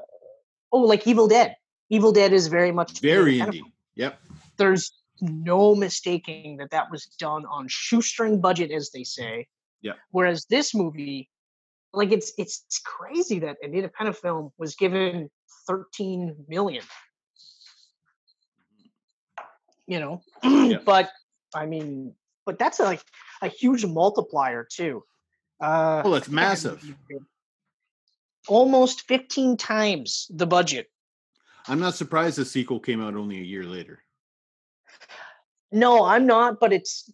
oh, 0.72 0.80
like 0.80 1.06
Evil 1.06 1.28
Dead. 1.28 1.54
Evil 1.90 2.12
Dead 2.12 2.32
is 2.32 2.48
very 2.48 2.72
much 2.72 3.00
very 3.00 3.38
indie. 3.38 3.62
Yep. 3.96 4.20
there's 4.58 4.92
no 5.20 5.74
mistaking 5.74 6.58
that 6.58 6.70
that 6.70 6.90
was 6.90 7.06
done 7.18 7.44
on 7.46 7.66
shoestring 7.68 8.40
budget 8.40 8.70
as 8.70 8.90
they 8.90 9.02
say 9.02 9.48
Yeah. 9.82 9.94
whereas 10.12 10.44
this 10.48 10.74
movie 10.74 11.28
like 11.98 12.12
it's 12.12 12.32
it's 12.38 12.80
crazy 12.84 13.40
that 13.40 13.56
an 13.62 13.74
independent 13.74 14.16
film 14.16 14.52
was 14.56 14.76
given 14.76 15.28
13 15.66 16.36
million. 16.48 16.84
You 19.86 20.00
know? 20.00 20.22
But 20.84 21.10
i 21.54 21.64
mean 21.66 22.14
but 22.46 22.58
that's 22.58 22.78
like 22.78 23.02
a 23.42 23.48
huge 23.48 23.84
multiplier 23.84 24.66
too. 24.70 25.02
Uh 25.60 26.02
Oh, 26.04 26.12
that's 26.12 26.28
massive. 26.28 26.78
almost 28.48 29.02
15 29.08 29.56
times 29.56 30.30
the 30.30 30.46
budget. 30.46 30.86
I'm 31.66 31.80
not 31.80 31.94
surprised 31.94 32.38
the 32.38 32.44
sequel 32.44 32.80
came 32.80 33.00
out 33.02 33.14
only 33.14 33.38
a 33.40 33.42
year 33.54 33.64
later. 33.64 33.96
no 35.72 36.04
i'm 36.04 36.26
not 36.26 36.60
but 36.60 36.72
it's 36.72 37.10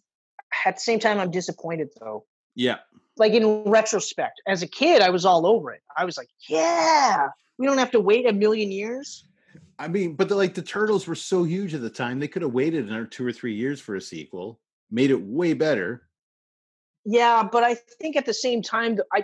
at 0.65 0.75
the 0.77 0.81
same 0.89 0.99
time 0.99 1.17
i'm 1.19 1.31
disappointed 1.31 1.89
though. 1.99 2.25
Yeah. 2.55 2.79
Like 3.17 3.33
in 3.33 3.63
retrospect 3.63 4.41
as 4.47 4.61
a 4.61 4.67
kid 4.67 5.01
i 5.01 5.09
was 5.09 5.25
all 5.25 5.45
over 5.45 5.71
it 5.71 5.81
i 5.97 6.05
was 6.05 6.17
like 6.17 6.29
yeah 6.47 7.27
we 7.57 7.65
don't 7.65 7.77
have 7.77 7.91
to 7.91 7.99
wait 7.99 8.27
a 8.27 8.33
million 8.33 8.71
years 8.71 9.25
I 9.77 9.89
mean, 9.89 10.15
but 10.15 10.29
the, 10.29 10.35
like 10.35 10.53
the 10.53 10.61
turtles 10.61 11.05
were 11.05 11.15
so 11.15 11.43
huge 11.43 11.73
at 11.73 11.81
the 11.81 11.89
time, 11.89 12.19
they 12.19 12.29
could 12.29 12.43
have 12.43 12.53
waited 12.53 12.87
another 12.87 13.05
two 13.05 13.27
or 13.27 13.33
three 13.33 13.55
years 13.55 13.81
for 13.81 13.95
a 13.95 14.01
sequel, 14.01 14.61
made 14.89 15.11
it 15.11 15.21
way 15.21 15.53
better. 15.53 16.07
yeah 17.03 17.43
but 17.43 17.63
i 17.63 17.75
think 17.99 18.15
at 18.15 18.25
the 18.25 18.33
same 18.33 18.61
time 18.61 18.97
i 19.13 19.23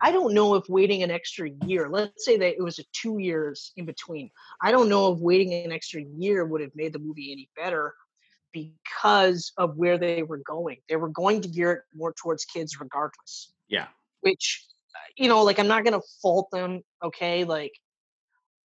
i 0.00 0.10
don't 0.10 0.34
know 0.34 0.54
if 0.54 0.68
waiting 0.68 1.02
an 1.02 1.10
extra 1.10 1.48
year 1.66 1.88
let's 1.88 2.24
say 2.24 2.36
that 2.36 2.56
it 2.56 2.62
was 2.62 2.78
a 2.78 2.84
two 2.92 3.18
years 3.18 3.72
in 3.76 3.84
between 3.84 4.30
i 4.60 4.70
don't 4.72 4.88
know 4.88 5.12
if 5.12 5.18
waiting 5.20 5.52
an 5.54 5.72
extra 5.72 6.02
year 6.16 6.44
would 6.44 6.60
have 6.60 6.74
made 6.74 6.92
the 6.92 6.98
movie 6.98 7.32
any 7.32 7.48
better 7.56 7.94
because 8.52 9.52
of 9.56 9.76
where 9.76 9.98
they 9.98 10.22
were 10.22 10.38
going 10.38 10.76
they 10.88 10.96
were 10.96 11.08
going 11.08 11.40
to 11.40 11.48
gear 11.48 11.72
it 11.72 11.82
more 11.94 12.12
towards 12.12 12.44
kids 12.44 12.78
regardless 12.80 13.52
Yeah. 13.68 13.86
which 14.20 14.66
you 15.16 15.28
know 15.28 15.42
like 15.42 15.58
i'm 15.58 15.68
not 15.68 15.84
going 15.84 15.98
to 15.98 16.06
fault 16.20 16.50
them 16.50 16.82
okay 17.02 17.44
like 17.44 17.72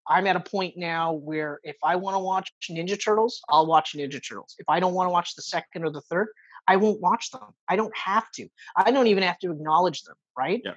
i'm 0.08 0.28
at 0.28 0.36
a 0.36 0.40
point 0.42 0.76
now 0.78 1.14
where 1.14 1.60
if 1.64 1.78
i 1.84 1.96
want 1.96 2.16
to 2.16 2.20
watch 2.20 2.52
ninja 2.70 3.02
turtles 3.02 3.42
i'll 3.50 3.66
watch 3.68 3.94
ninja 3.96 4.22
turtles. 4.26 4.56
If 4.60 4.66
i 4.70 4.80
don't 4.80 4.94
want 4.94 5.08
to 5.08 5.12
watch 5.12 5.36
the 5.36 5.42
second 5.42 5.84
or 5.84 5.92
the 5.92 6.02
third 6.02 6.28
i 6.68 6.76
won't 6.76 7.00
watch 7.02 7.32
them. 7.32 7.42
I 7.70 7.76
don't 7.78 7.96
have 7.96 8.30
to. 8.34 8.48
I 8.76 8.92
don't 8.92 9.08
even 9.08 9.24
have 9.24 9.40
to 9.40 9.52
acknowledge 9.52 10.04
them 10.04 10.16
right? 10.38 10.62
Yeah. 10.64 10.74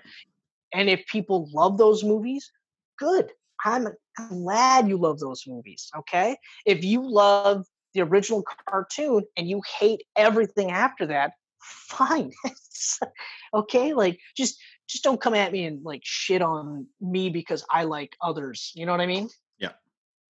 and 0.72 0.88
if 0.88 1.04
people 1.06 1.48
love 1.52 1.78
those 1.78 2.02
movies 2.04 2.50
good. 2.98 3.30
I'm 3.64 3.88
glad 4.30 4.88
you 4.88 4.96
love 4.96 5.18
those 5.18 5.44
movies 5.46 5.90
okay? 5.98 6.36
If 6.64 6.82
you 6.84 7.02
love 7.10 7.66
the 7.94 8.02
original 8.02 8.44
cartoon 8.68 9.24
and 9.36 9.48
you 9.48 9.62
hate 9.78 10.02
everything 10.16 10.70
after 10.70 11.06
that, 11.06 11.32
fine. 11.60 12.32
okay, 13.54 13.92
like 13.94 14.18
just 14.36 14.60
just 14.88 15.04
don't 15.04 15.20
come 15.20 15.34
at 15.34 15.52
me 15.52 15.64
and 15.64 15.84
like 15.84 16.02
shit 16.04 16.42
on 16.42 16.86
me 17.00 17.30
because 17.30 17.64
I 17.70 17.84
like 17.84 18.16
others. 18.20 18.72
You 18.74 18.86
know 18.86 18.92
what 18.92 19.00
I 19.00 19.06
mean? 19.06 19.28
Yeah. 19.58 19.72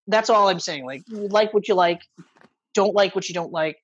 That's 0.08 0.30
all 0.30 0.50
I'm 0.50 0.60
saying. 0.60 0.86
Like 0.86 1.04
like 1.10 1.54
what 1.54 1.68
you 1.68 1.76
like, 1.76 2.02
don't 2.74 2.94
like 2.94 3.16
what 3.16 3.30
you 3.30 3.34
don't 3.34 3.52
like, 3.52 3.78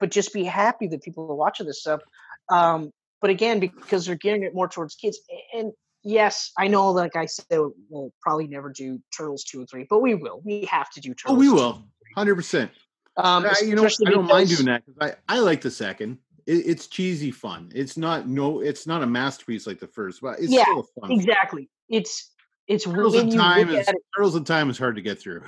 but 0.00 0.10
just 0.10 0.32
be 0.32 0.44
happy 0.44 0.88
that 0.88 1.02
people 1.02 1.30
are 1.30 1.34
watching 1.34 1.66
this 1.66 1.80
stuff. 1.80 2.00
Um, 2.48 2.90
but 3.20 3.30
again, 3.30 3.60
because 3.60 4.06
they're 4.06 4.16
gearing 4.16 4.42
it 4.42 4.54
more 4.54 4.68
towards 4.68 4.96
kids 4.96 5.18
and 5.54 5.72
yes, 6.02 6.52
I 6.58 6.68
know, 6.68 6.90
like 6.90 7.16
I 7.16 7.26
said, 7.26 7.46
we'll 7.88 8.12
probably 8.20 8.46
never 8.46 8.70
do 8.70 9.00
Turtles 9.16 9.44
2 9.44 9.60
and 9.60 9.70
3, 9.70 9.86
but 9.88 10.00
we 10.00 10.14
will. 10.14 10.40
We 10.44 10.64
have 10.70 10.90
to 10.90 11.00
do 11.00 11.10
oh, 11.10 11.14
Turtles. 11.14 11.36
Oh, 11.36 11.38
we 11.38 11.48
will. 11.48 11.82
100%. 12.16 12.70
Um, 13.16 13.44
I, 13.44 13.54
you 13.64 13.74
know, 13.74 13.84
I 13.84 14.10
don't 14.10 14.26
mind 14.26 14.48
doing 14.48 14.66
that 14.66 14.84
because 14.86 15.14
I, 15.28 15.36
I 15.36 15.38
like 15.40 15.60
the 15.60 15.70
second. 15.70 16.18
It, 16.46 16.66
it's 16.66 16.86
cheesy 16.86 17.30
fun. 17.30 17.70
It's 17.74 17.96
not 17.96 18.26
no, 18.26 18.60
it's 18.60 18.86
not 18.86 19.02
a 19.02 19.06
masterpiece 19.06 19.66
like 19.66 19.78
the 19.78 19.86
first, 19.86 20.22
but 20.22 20.38
it's 20.38 20.50
yeah, 20.50 20.62
still 20.64 20.86
fun. 21.00 21.10
Exactly. 21.12 21.68
It's 21.88 22.32
it's 22.68 22.84
Turtles 22.84 23.14
when 23.14 23.28
in 23.28 23.36
time 23.36 23.68
is 23.70 23.88
it, 23.88 23.96
Turtles 24.16 24.34
of 24.34 24.44
Time 24.44 24.70
is 24.70 24.78
hard 24.78 24.96
to 24.96 25.02
get 25.02 25.20
through. 25.20 25.42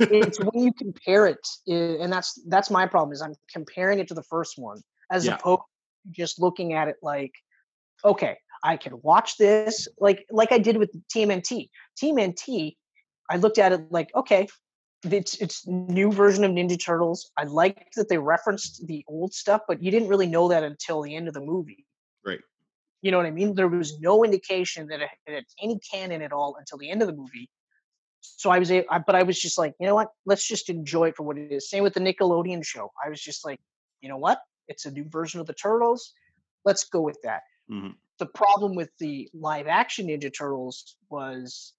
it's 0.00 0.38
when 0.44 0.64
you 0.64 0.72
compare 0.72 1.26
it, 1.26 1.44
eh, 1.68 1.96
and 2.00 2.12
that's 2.12 2.40
that's 2.46 2.70
my 2.70 2.86
problem 2.86 3.12
is 3.12 3.20
I'm 3.20 3.34
comparing 3.52 3.98
it 3.98 4.08
to 4.08 4.14
the 4.14 4.22
first 4.22 4.54
one 4.56 4.80
as 5.10 5.26
yeah. 5.26 5.34
opposed 5.34 5.62
to 6.06 6.12
just 6.12 6.40
looking 6.40 6.74
at 6.74 6.88
it 6.88 6.96
like, 7.02 7.32
okay, 8.04 8.36
I 8.62 8.76
can 8.76 9.00
watch 9.02 9.36
this 9.38 9.88
like 9.98 10.24
like 10.30 10.52
I 10.52 10.58
did 10.58 10.76
with 10.76 10.90
TMNT. 11.14 11.68
TMNT, 12.02 12.76
I 13.30 13.36
looked 13.36 13.58
at 13.58 13.72
it 13.72 13.90
like, 13.90 14.10
okay, 14.14 14.46
it's 15.04 15.36
it's 15.36 15.66
new 15.66 16.10
version 16.10 16.42
of 16.44 16.50
ninja 16.50 16.78
turtles 16.82 17.30
i 17.38 17.44
liked 17.44 17.94
that 17.94 18.08
they 18.08 18.18
referenced 18.18 18.84
the 18.86 19.04
old 19.08 19.32
stuff 19.32 19.60
but 19.68 19.82
you 19.82 19.90
didn't 19.90 20.08
really 20.08 20.26
know 20.26 20.48
that 20.48 20.64
until 20.64 21.02
the 21.02 21.14
end 21.14 21.28
of 21.28 21.34
the 21.34 21.40
movie 21.40 21.86
Right. 22.26 22.40
you 23.02 23.10
know 23.12 23.16
what 23.16 23.26
i 23.26 23.30
mean 23.30 23.54
there 23.54 23.68
was 23.68 23.98
no 24.00 24.24
indication 24.24 24.88
that 24.88 25.00
it 25.00 25.08
had 25.26 25.44
any 25.62 25.78
canon 25.90 26.20
at 26.22 26.32
all 26.32 26.56
until 26.58 26.78
the 26.78 26.90
end 26.90 27.00
of 27.02 27.08
the 27.08 27.14
movie 27.14 27.48
so 28.20 28.50
I 28.50 28.58
was, 28.58 28.70
a- 28.72 28.84
I, 28.90 28.98
but 28.98 29.14
I 29.14 29.22
was 29.22 29.38
just 29.40 29.58
like, 29.58 29.74
you 29.78 29.86
know 29.86 29.94
what? 29.94 30.08
Let's 30.26 30.46
just 30.46 30.68
enjoy 30.68 31.08
it 31.08 31.16
for 31.16 31.22
what 31.22 31.38
it 31.38 31.52
is. 31.52 31.70
Same 31.70 31.84
with 31.84 31.94
the 31.94 32.00
Nickelodeon 32.00 32.64
show. 32.64 32.90
I 33.02 33.08
was 33.08 33.20
just 33.22 33.44
like, 33.46 33.60
you 34.00 34.08
know 34.08 34.16
what? 34.16 34.40
It's 34.66 34.86
a 34.86 34.90
new 34.90 35.04
version 35.08 35.40
of 35.40 35.46
the 35.46 35.54
Turtles. 35.54 36.12
Let's 36.64 36.82
go 36.84 37.00
with 37.00 37.16
that. 37.22 37.42
Mhm. 37.70 37.94
The 38.18 38.26
problem 38.26 38.74
with 38.74 38.90
the 38.98 39.30
live 39.32 39.68
action 39.68 40.08
Ninja 40.08 40.36
Turtles 40.36 40.96
was, 41.08 41.74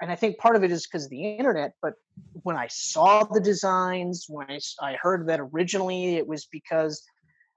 and 0.00 0.10
I 0.10 0.14
think 0.14 0.38
part 0.38 0.56
of 0.56 0.64
it 0.64 0.70
is 0.70 0.86
because 0.86 1.04
of 1.04 1.10
the 1.10 1.36
internet. 1.36 1.72
But 1.82 1.94
when 2.42 2.56
I 2.56 2.68
saw 2.68 3.24
the 3.24 3.40
designs, 3.40 4.26
when 4.28 4.58
I 4.80 4.94
heard 4.94 5.28
that 5.28 5.40
originally 5.40 6.16
it 6.16 6.26
was 6.26 6.46
because 6.46 7.02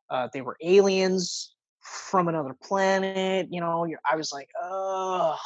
uh, 0.10 0.28
they 0.34 0.42
were 0.42 0.58
aliens 0.62 1.54
from 1.82 2.28
another 2.28 2.56
planet, 2.64 3.48
you 3.50 3.62
know, 3.62 3.88
I 4.10 4.16
was 4.16 4.32
like, 4.32 4.50
oh 4.62 5.38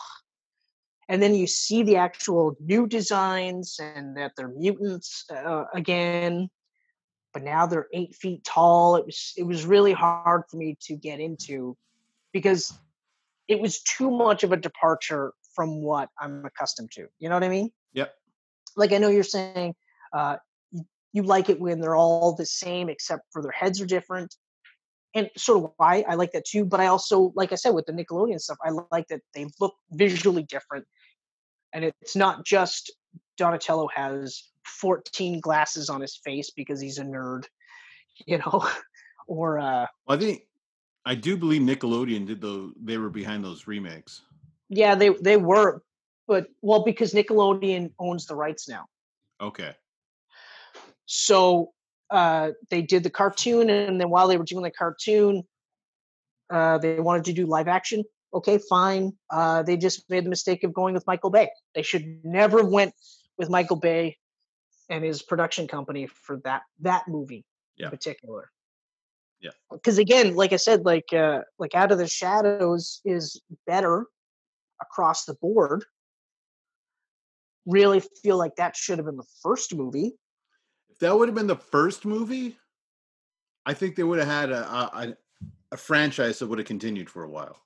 and 1.07 1.21
then 1.21 1.35
you 1.35 1.47
see 1.47 1.83
the 1.83 1.97
actual 1.97 2.55
new 2.59 2.87
designs 2.87 3.79
and 3.79 4.17
that 4.17 4.31
they're 4.35 4.49
mutants 4.49 5.25
uh, 5.31 5.63
again 5.73 6.49
but 7.33 7.43
now 7.43 7.65
they're 7.65 7.87
eight 7.93 8.15
feet 8.15 8.43
tall 8.43 8.95
it 8.95 9.05
was 9.05 9.33
it 9.37 9.43
was 9.43 9.65
really 9.65 9.93
hard 9.93 10.43
for 10.49 10.57
me 10.57 10.77
to 10.81 10.95
get 10.95 11.19
into 11.19 11.77
because 12.33 12.73
it 13.47 13.59
was 13.59 13.81
too 13.83 14.09
much 14.09 14.43
of 14.43 14.51
a 14.51 14.57
departure 14.57 15.33
from 15.55 15.81
what 15.81 16.09
i'm 16.19 16.43
accustomed 16.45 16.91
to 16.91 17.07
you 17.19 17.29
know 17.29 17.35
what 17.35 17.43
i 17.43 17.49
mean 17.49 17.69
Yep. 17.93 18.13
like 18.75 18.91
i 18.93 18.97
know 18.97 19.09
you're 19.09 19.23
saying 19.23 19.73
uh, 20.13 20.37
you, 20.71 20.85
you 21.13 21.23
like 21.23 21.49
it 21.49 21.59
when 21.59 21.79
they're 21.79 21.95
all 21.95 22.35
the 22.35 22.45
same 22.45 22.89
except 22.89 23.23
for 23.31 23.41
their 23.41 23.51
heads 23.51 23.81
are 23.81 23.85
different 23.85 24.35
and 25.15 25.29
sort 25.37 25.63
of 25.63 25.71
why 25.77 26.03
I 26.09 26.15
like 26.15 26.33
that 26.33 26.43
too. 26.45 26.65
But 26.65 26.81
I 26.81 26.87
also, 26.87 27.31
like 27.35 27.53
I 27.53 27.55
said, 27.55 27.69
with 27.69 27.85
the 27.85 27.93
Nickelodeon 27.93 28.37
stuff, 28.37 28.57
I 28.61 28.71
like 28.91 29.07
that 29.07 29.21
they 29.33 29.47
look 29.61 29.73
visually 29.91 30.43
different, 30.43 30.85
and 31.73 31.85
it's 31.85 32.17
not 32.17 32.45
just 32.45 32.93
Donatello 33.37 33.87
has 33.95 34.43
14 34.65 35.39
glasses 35.39 35.89
on 35.89 36.01
his 36.01 36.19
face 36.21 36.51
because 36.53 36.81
he's 36.81 36.97
a 36.97 37.03
nerd. 37.05 37.45
you 38.27 38.39
know, 38.39 38.67
or 39.27 39.57
uh, 39.59 39.87
I 40.07 40.17
think 40.17 40.43
I 41.05 41.15
do 41.15 41.37
believe 41.37 41.61
Nickelodeon 41.61 42.27
did 42.27 42.41
the 42.41 42.73
they 42.81 42.97
were 42.97 43.09
behind 43.09 43.43
those 43.43 43.67
remakes. 43.67 44.21
Yeah, 44.69 44.95
they 44.95 45.09
they 45.09 45.37
were, 45.37 45.81
but 46.27 46.47
well, 46.61 46.83
because 46.83 47.13
Nickelodeon 47.13 47.91
owns 47.99 48.25
the 48.25 48.35
rights 48.35 48.67
now, 48.67 48.85
Okay. 49.41 49.75
so 51.05 51.71
uh, 52.09 52.51
they 52.69 52.81
did 52.81 53.03
the 53.03 53.09
cartoon, 53.09 53.69
and 53.69 53.99
then 53.99 54.09
while 54.09 54.27
they 54.27 54.37
were 54.37 54.43
doing 54.43 54.63
the 54.63 54.71
cartoon, 54.71 55.43
uh, 56.49 56.77
they 56.77 56.99
wanted 56.99 57.25
to 57.25 57.33
do 57.33 57.45
live 57.45 57.67
action. 57.67 58.03
Okay, 58.33 58.57
fine. 58.57 59.13
Uh, 59.29 59.63
they 59.63 59.77
just 59.77 60.09
made 60.09 60.25
the 60.25 60.29
mistake 60.29 60.63
of 60.63 60.73
going 60.73 60.93
with 60.93 61.07
Michael 61.07 61.29
Bay. 61.29 61.49
They 61.73 61.81
should 61.83 62.23
never 62.25 62.63
went 62.63 62.93
with 63.37 63.49
Michael 63.49 63.77
Bay 63.77 64.17
and 64.89 65.03
his 65.03 65.21
production 65.21 65.67
company 65.67 66.07
for 66.07 66.37
that 66.43 66.63
that 66.81 67.07
movie 67.07 67.45
Yeah. 67.77 67.85
in 67.85 67.91
particular. 67.91 68.51
Yeah. 69.39 69.51
Because 69.71 69.97
again, 69.97 70.35
like 70.35 70.53
I 70.53 70.57
said, 70.57 70.85
like 70.85 71.11
uh, 71.13 71.41
like 71.59 71.75
Out 71.75 71.91
of 71.91 71.97
the 71.97 72.07
Shadows 72.07 73.01
is 73.05 73.41
better 73.65 74.05
across 74.81 75.25
the 75.25 75.35
board. 75.35 75.85
Really 77.65 78.01
feel 78.23 78.37
like 78.37 78.55
that 78.57 78.75
should 78.75 78.99
have 78.99 79.05
been 79.05 79.17
the 79.17 79.23
first 79.41 79.73
movie. 79.73 80.13
If 80.89 80.99
that 80.99 81.17
would 81.17 81.27
have 81.27 81.35
been 81.35 81.47
the 81.47 81.55
first 81.55 82.05
movie, 82.05 82.57
I 83.65 83.73
think 83.73 83.95
they 83.95 84.03
would 84.03 84.19
have 84.19 84.27
had 84.27 84.51
a 84.51 84.69
a, 84.69 84.81
a, 84.93 85.17
a 85.73 85.77
franchise 85.77 86.39
that 86.39 86.47
would 86.47 86.59
have 86.59 86.67
continued 86.67 87.09
for 87.09 87.23
a 87.23 87.29
while. 87.29 87.57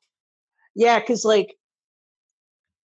Yeah, 0.75 0.99
because 0.99 1.25
like 1.25 1.55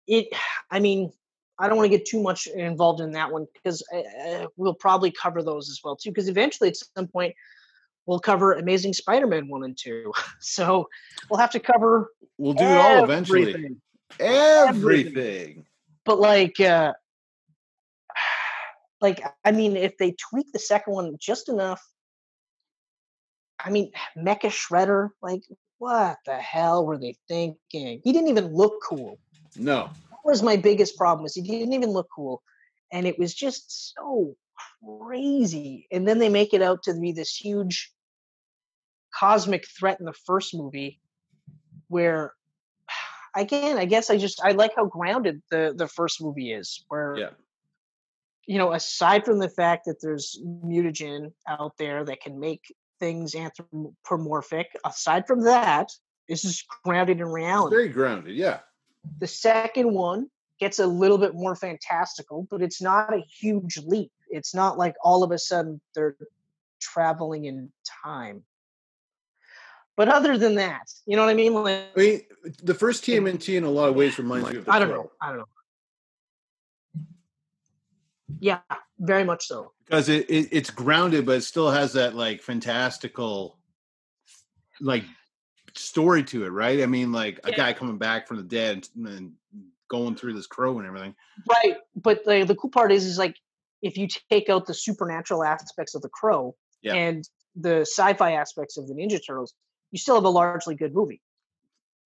it. 0.06 0.28
I 0.70 0.80
mean, 0.80 1.12
I 1.58 1.68
don't 1.68 1.76
want 1.76 1.90
to 1.90 1.96
get 1.96 2.06
too 2.06 2.22
much 2.22 2.46
involved 2.48 3.00
in 3.00 3.12
that 3.12 3.30
one 3.30 3.46
because 3.52 3.82
uh, 3.94 4.46
we'll 4.56 4.74
probably 4.74 5.12
cover 5.12 5.42
those 5.42 5.70
as 5.70 5.80
well 5.84 5.94
too. 5.94 6.10
Because 6.10 6.28
eventually, 6.28 6.70
at 6.70 6.76
some 6.96 7.06
point, 7.06 7.34
we'll 8.06 8.18
cover 8.18 8.54
Amazing 8.54 8.94
Spider-Man 8.94 9.48
one 9.48 9.62
and 9.62 9.76
two. 9.78 10.12
So 10.40 10.88
we'll 11.30 11.40
have 11.40 11.50
to 11.52 11.60
cover 11.60 12.10
We'll 12.38 12.54
do 12.54 12.64
it 12.64 12.78
all 12.78 13.04
eventually. 13.04 13.76
Everything. 14.20 15.14
Everything. 15.14 15.66
But 16.04 16.20
like, 16.20 16.60
uh, 16.60 16.92
like 19.00 19.22
I 19.44 19.52
mean, 19.52 19.76
if 19.76 19.96
they 19.98 20.12
tweak 20.30 20.52
the 20.52 20.58
second 20.58 20.94
one 20.94 21.16
just 21.18 21.48
enough, 21.48 21.82
I 23.58 23.70
mean, 23.70 23.92
Mecha 24.16 24.50
Shredder, 24.50 25.10
like, 25.22 25.42
what 25.78 26.18
the 26.26 26.36
hell 26.36 26.84
were 26.84 26.98
they 26.98 27.16
thinking? 27.28 28.00
He 28.02 28.12
didn't 28.12 28.28
even 28.28 28.54
look 28.54 28.82
cool. 28.82 29.18
No. 29.56 29.90
That 30.10 30.18
was 30.24 30.42
my 30.42 30.56
biggest 30.56 30.96
problem. 30.96 31.22
Was 31.22 31.34
he 31.34 31.42
didn't 31.42 31.72
even 31.72 31.90
look 31.90 32.08
cool, 32.14 32.42
and 32.92 33.06
it 33.06 33.18
was 33.18 33.34
just 33.34 33.94
so 33.94 34.36
crazy. 34.82 35.86
And 35.90 36.06
then 36.06 36.18
they 36.18 36.28
make 36.28 36.54
it 36.54 36.62
out 36.62 36.82
to 36.84 36.94
be 36.94 37.12
this 37.12 37.34
huge 37.34 37.92
cosmic 39.14 39.66
threat 39.68 40.00
in 40.00 40.06
the 40.06 40.12
first 40.12 40.54
movie, 40.54 41.00
where 41.88 42.34
again, 43.36 43.78
I 43.78 43.84
guess 43.84 44.10
I 44.10 44.16
just 44.18 44.40
I 44.42 44.52
like 44.52 44.72
how 44.76 44.86
grounded 44.86 45.42
the 45.50 45.74
the 45.76 45.88
first 45.88 46.22
movie 46.22 46.52
is, 46.52 46.84
where 46.88 47.16
Yeah. 47.16 47.30
you 48.46 48.58
know, 48.58 48.72
aside 48.72 49.24
from 49.24 49.38
the 49.38 49.48
fact 49.48 49.86
that 49.86 50.00
there's 50.00 50.40
mutagen 50.44 51.32
out 51.48 51.76
there 51.78 52.04
that 52.04 52.20
can 52.20 52.38
make 52.38 52.62
things 53.00 53.34
anthropomorphic, 53.34 54.68
aside 54.84 55.26
from 55.26 55.42
that, 55.42 55.90
this 56.28 56.44
is 56.44 56.64
grounded 56.84 57.18
in 57.20 57.26
It's 57.26 57.34
reality. 57.34 57.76
very 57.76 57.88
grounded. 57.88 58.36
Yeah. 58.36 58.60
The 59.18 59.26
second 59.26 59.92
one 59.92 60.30
gets 60.60 60.78
a 60.78 60.86
little 60.86 61.18
bit 61.18 61.34
more 61.34 61.56
fantastical, 61.56 62.46
but 62.50 62.62
it's 62.62 62.80
not 62.80 63.12
a 63.12 63.20
huge 63.40 63.78
leap. 63.78 64.12
It's 64.30 64.54
not 64.54 64.78
like 64.78 64.94
all 65.02 65.22
of 65.22 65.30
a 65.32 65.38
sudden 65.38 65.80
they're 65.94 66.16
traveling 66.80 67.44
in 67.46 67.72
time. 68.04 68.44
But 69.96 70.08
other 70.08 70.36
than 70.36 70.56
that, 70.56 70.90
you 71.06 71.16
know 71.16 71.22
what 71.24 71.30
I 71.30 71.34
mean? 71.34 71.54
Like, 71.54 71.84
I 71.96 72.00
mean, 72.00 72.20
the 72.62 72.74
first 72.74 73.04
TMNT 73.04 73.56
in 73.56 73.64
a 73.64 73.70
lot 73.70 73.88
of 73.88 73.94
ways 73.94 74.18
reminds 74.18 74.50
me 74.50 74.56
of 74.58 74.64
the 74.64 74.72
I 74.72 74.78
don't 74.80 74.88
Crow. 74.88 75.02
know. 75.02 75.10
I 75.20 75.28
don't 75.28 75.38
know. 75.38 75.44
Yeah, 78.40 78.58
very 78.98 79.24
much 79.24 79.46
so. 79.46 79.72
because 79.84 80.08
it, 80.08 80.28
it 80.28 80.48
it's 80.50 80.70
grounded, 80.70 81.26
but 81.26 81.36
it 81.36 81.42
still 81.42 81.70
has 81.70 81.92
that 81.92 82.14
like 82.14 82.42
fantastical, 82.42 83.58
like 84.80 85.04
story 85.76 86.24
to 86.24 86.44
it, 86.44 86.48
right? 86.48 86.82
I 86.82 86.86
mean, 86.86 87.12
like 87.12 87.40
a 87.44 87.52
guy 87.52 87.72
coming 87.72 87.98
back 87.98 88.26
from 88.26 88.38
the 88.38 88.42
dead 88.42 88.88
and 88.96 89.32
going 89.88 90.16
through 90.16 90.32
this 90.34 90.46
crow 90.46 90.78
and 90.78 90.86
everything. 90.86 91.14
Right. 91.48 91.76
But 91.94 92.24
the, 92.24 92.44
the 92.44 92.54
cool 92.56 92.70
part 92.70 92.90
is, 92.90 93.04
is 93.06 93.18
like 93.18 93.36
if 93.82 93.96
you 93.96 94.08
take 94.30 94.48
out 94.48 94.66
the 94.66 94.74
supernatural 94.74 95.44
aspects 95.44 95.94
of 95.94 96.02
the 96.02 96.08
crow 96.08 96.56
Yeah. 96.82 96.94
and 96.94 97.28
the 97.54 97.80
sci-fi 97.82 98.32
aspects 98.32 98.76
of 98.76 98.88
the 98.88 98.94
Ninja 98.94 99.20
Turtles, 99.24 99.54
you 99.94 99.98
still 99.98 100.16
have 100.16 100.24
a 100.24 100.28
largely 100.28 100.74
good 100.74 100.92
movie. 100.92 101.22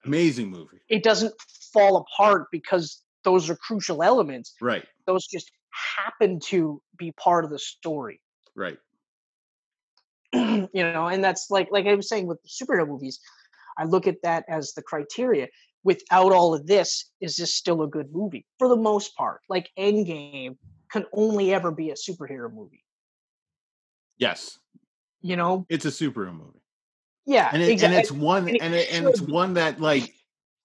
Amazing 0.05 0.51
movie, 0.51 0.77
It 0.91 1.03
doesn't 1.03 1.33
fall 1.73 1.97
apart 1.97 2.49
because 2.53 3.03
those 3.25 3.49
are 3.49 3.57
crucial 3.57 4.03
elements. 4.03 4.55
right? 4.61 4.85
Those 5.07 5.27
just 5.27 5.51
happen 5.97 6.39
to 6.51 6.83
be 6.99 7.13
part 7.13 7.47
of 7.47 7.51
the 7.51 7.59
story. 7.59 8.21
Right. 8.55 8.77
you 10.35 10.69
know, 10.75 11.07
and 11.07 11.25
that's 11.25 11.51
like 11.51 11.69
like 11.73 11.87
I 11.87 11.95
was 11.95 12.11
saying 12.11 12.27
with 12.27 12.41
the 12.43 12.49
superhero 12.51 12.87
movies, 12.87 13.21
I 13.79 13.85
look 13.85 14.07
at 14.07 14.21
that 14.23 14.45
as 14.51 14.75
the 14.75 14.83
criteria. 14.83 15.49
Without 15.83 16.33
all 16.33 16.53
of 16.55 16.67
this, 16.67 17.11
is 17.23 17.37
this 17.37 17.55
still 17.55 17.81
a 17.83 17.89
good 17.89 18.13
movie? 18.13 18.45
For 18.59 18.69
the 18.69 18.77
most 18.77 19.17
part, 19.17 19.41
like 19.49 19.71
Endgame 19.79 20.59
can 20.93 21.07
only 21.15 21.55
ever 21.55 21.71
be 21.71 21.89
a 21.91 21.95
superhero 21.95 22.53
movie. 22.53 22.85
Yes, 24.19 24.59
You 25.23 25.37
know? 25.37 25.65
it's 25.71 25.87
a 25.87 25.91
superhero 25.91 26.33
movie, 26.37 26.61
Yeah, 27.29 27.51
and 27.53 27.63
it, 27.63 27.69
exactly. 27.69 27.97
and 27.97 28.03
it's 28.03 28.11
one 28.11 28.49
and 28.49 28.57
it 28.57 28.63
and 28.63 28.75
it, 28.75 28.89
and 28.91 29.07
it's 29.07 29.21
one 29.21 29.53
that 29.55 29.83
like 29.83 30.15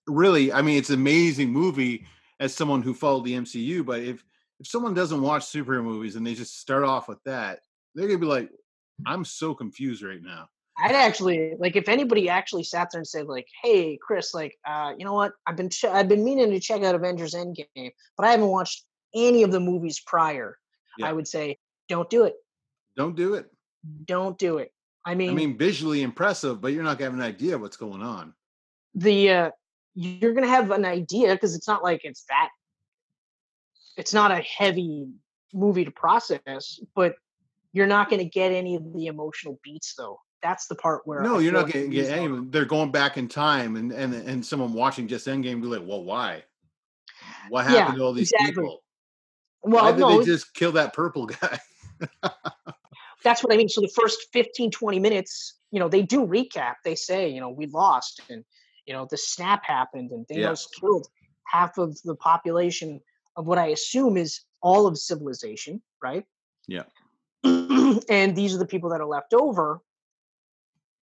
really, 0.07 0.53
I 0.53 0.61
mean, 0.61 0.77
it's 0.77 0.89
an 0.89 0.95
amazing 0.95 1.51
movie 1.51 2.05
as 2.39 2.55
someone 2.55 2.81
who 2.81 2.93
followed 2.93 3.25
the 3.25 3.33
MCU. 3.33 3.85
But 3.85 3.99
if 3.99 4.23
if 4.61 4.67
someone 4.67 4.93
doesn't 4.93 5.21
watch 5.21 5.43
superhero 5.43 5.83
movies 5.83 6.15
and 6.15 6.25
they 6.25 6.35
just 6.35 6.61
start 6.61 6.85
off 6.85 7.09
with 7.09 7.21
that, 7.25 7.59
they're 7.93 8.07
gonna 8.07 8.17
be 8.17 8.25
like, 8.25 8.49
"I'm 9.05 9.25
so 9.25 9.53
confused 9.53 10.03
right 10.03 10.21
now." 10.21 10.47
I'd 10.77 10.95
actually 10.95 11.53
like 11.59 11.75
if 11.75 11.89
anybody 11.89 12.29
actually 12.29 12.63
sat 12.63 12.87
there 12.93 12.99
and 12.99 13.07
said 13.07 13.27
like, 13.27 13.47
"Hey, 13.61 13.99
Chris, 14.01 14.33
like, 14.33 14.57
uh, 14.65 14.93
you 14.97 15.03
know 15.03 15.13
what? 15.13 15.33
I've 15.45 15.57
been 15.57 15.69
ch- 15.69 15.83
I've 15.83 16.07
been 16.07 16.23
meaning 16.23 16.49
to 16.51 16.61
check 16.61 16.81
out 16.83 16.95
Avengers 16.95 17.33
Endgame, 17.33 17.91
but 18.15 18.25
I 18.25 18.31
haven't 18.31 18.47
watched 18.47 18.85
any 19.13 19.43
of 19.43 19.51
the 19.51 19.59
movies 19.59 19.99
prior." 19.99 20.57
Yeah. 20.97 21.09
I 21.09 21.11
would 21.11 21.27
say, 21.27 21.57
"Don't 21.89 22.09
do 22.09 22.23
it. 22.23 22.35
Don't 22.95 23.17
do 23.17 23.33
it. 23.33 23.51
Don't 24.05 24.37
do 24.37 24.59
it." 24.59 24.71
I 25.05 25.15
mean, 25.15 25.31
I 25.31 25.33
mean, 25.33 25.57
visually 25.57 26.01
impressive, 26.01 26.61
but 26.61 26.73
you're 26.73 26.83
not 26.83 26.97
gonna 26.97 27.11
have 27.11 27.19
an 27.19 27.25
idea 27.25 27.57
what's 27.57 27.77
going 27.77 28.01
on. 28.01 28.33
the 28.95 29.29
uh, 29.31 29.51
you're 29.95 30.33
gonna 30.33 30.47
have 30.47 30.71
an 30.71 30.85
idea 30.85 31.33
because 31.33 31.55
it's 31.55 31.67
not 31.67 31.83
like 31.83 32.01
it's 32.03 32.23
that. 32.29 32.49
It's 33.95 34.13
not 34.13 34.31
a 34.31 34.41
heavy 34.41 35.07
movie 35.53 35.85
to 35.85 35.91
process, 35.91 36.79
but 36.95 37.15
you're 37.73 37.87
not 37.87 38.09
going 38.09 38.19
to 38.19 38.29
get 38.29 38.51
any 38.51 38.75
of 38.75 38.93
the 38.93 39.07
emotional 39.07 39.59
beats 39.63 39.93
though. 39.95 40.19
That's 40.41 40.67
the 40.67 40.75
part 40.75 41.01
where 41.05 41.21
No, 41.21 41.37
I 41.37 41.41
you're 41.41 41.53
not 41.53 41.65
like 41.65 41.73
going 41.73 41.89
get 41.91 42.09
any. 42.09 42.25
it. 42.25 42.51
They're 42.51 42.65
going 42.65 42.91
back 42.91 43.17
in 43.17 43.27
time, 43.27 43.75
and 43.75 43.91
and 43.91 44.13
and 44.13 44.45
someone 44.45 44.73
watching 44.73 45.07
just 45.07 45.27
Endgame 45.27 45.61
be 45.61 45.67
like, 45.67 45.83
"Well, 45.85 46.03
why? 46.03 46.43
What 47.49 47.65
Yeah, 47.65 47.79
happened 47.79 47.97
to 47.97 48.03
all 48.03 48.13
these 48.13 48.31
exactly. 48.31 48.63
people? 48.63 48.83
Well, 49.63 49.85
why 49.85 49.91
did 49.91 50.01
no, 50.01 50.19
they 50.19 50.25
just 50.25 50.53
kill 50.53 50.73
that 50.73 50.93
purple 50.93 51.25
guy?" 51.41 51.59
That's 53.23 53.43
what 53.43 53.53
I 53.53 53.57
mean. 53.57 53.69
So 53.69 53.81
the 53.81 53.91
first 53.95 54.27
15, 54.33 54.71
20 54.71 54.99
minutes, 54.99 55.57
you 55.71 55.79
know, 55.79 55.87
they 55.87 56.01
do 56.01 56.25
recap. 56.25 56.75
They 56.83 56.95
say, 56.95 57.29
you 57.29 57.39
know, 57.39 57.49
we 57.49 57.67
lost 57.67 58.21
and, 58.29 58.43
you 58.85 58.93
know, 58.93 59.07
the 59.09 59.17
snap 59.17 59.65
happened 59.65 60.11
and 60.11 60.25
Yeah. 60.29 60.49
Thanos 60.49 60.65
killed 60.79 61.07
half 61.47 61.77
of 61.77 61.99
the 62.03 62.15
population 62.15 62.99
of 63.35 63.45
what 63.45 63.57
I 63.57 63.67
assume 63.67 64.17
is 64.17 64.41
all 64.61 64.87
of 64.87 64.97
civilization, 64.97 65.81
right? 66.01 66.25
Yeah. 66.67 66.83
and 67.43 68.35
these 68.35 68.55
are 68.55 68.59
the 68.59 68.67
people 68.67 68.89
that 68.91 69.01
are 69.01 69.07
left 69.07 69.33
over. 69.33 69.81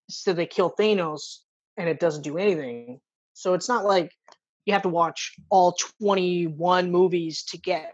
So 0.09 0.33
they 0.33 0.45
kill 0.45 0.71
Thanos 0.71 1.39
and 1.77 1.87
it 1.87 1.99
doesn't 1.99 2.23
do 2.23 2.37
anything. 2.37 2.99
So 3.33 3.53
it's 3.53 3.69
not 3.69 3.85
like 3.85 4.11
you 4.65 4.73
have 4.73 4.83
to 4.83 4.89
watch 4.89 5.35
all 5.49 5.75
21 6.01 6.91
movies 6.91 7.43
to 7.45 7.57
get 7.57 7.93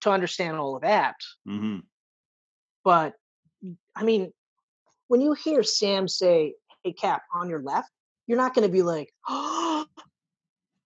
to 0.00 0.10
understand 0.10 0.56
all 0.56 0.76
of 0.76 0.82
that 0.82 1.16
hmm 1.44 1.78
but 2.84 3.14
I 3.94 4.04
mean, 4.04 4.32
when 5.08 5.20
you 5.20 5.32
hear 5.32 5.62
Sam 5.62 6.08
say, 6.08 6.54
"Hey, 6.84 6.92
Cap, 6.92 7.22
on 7.34 7.48
your 7.48 7.62
left," 7.62 7.90
you're 8.26 8.38
not 8.38 8.54
going 8.54 8.66
to 8.66 8.72
be 8.72 8.82
like, 8.82 9.12
"Oh, 9.28 9.86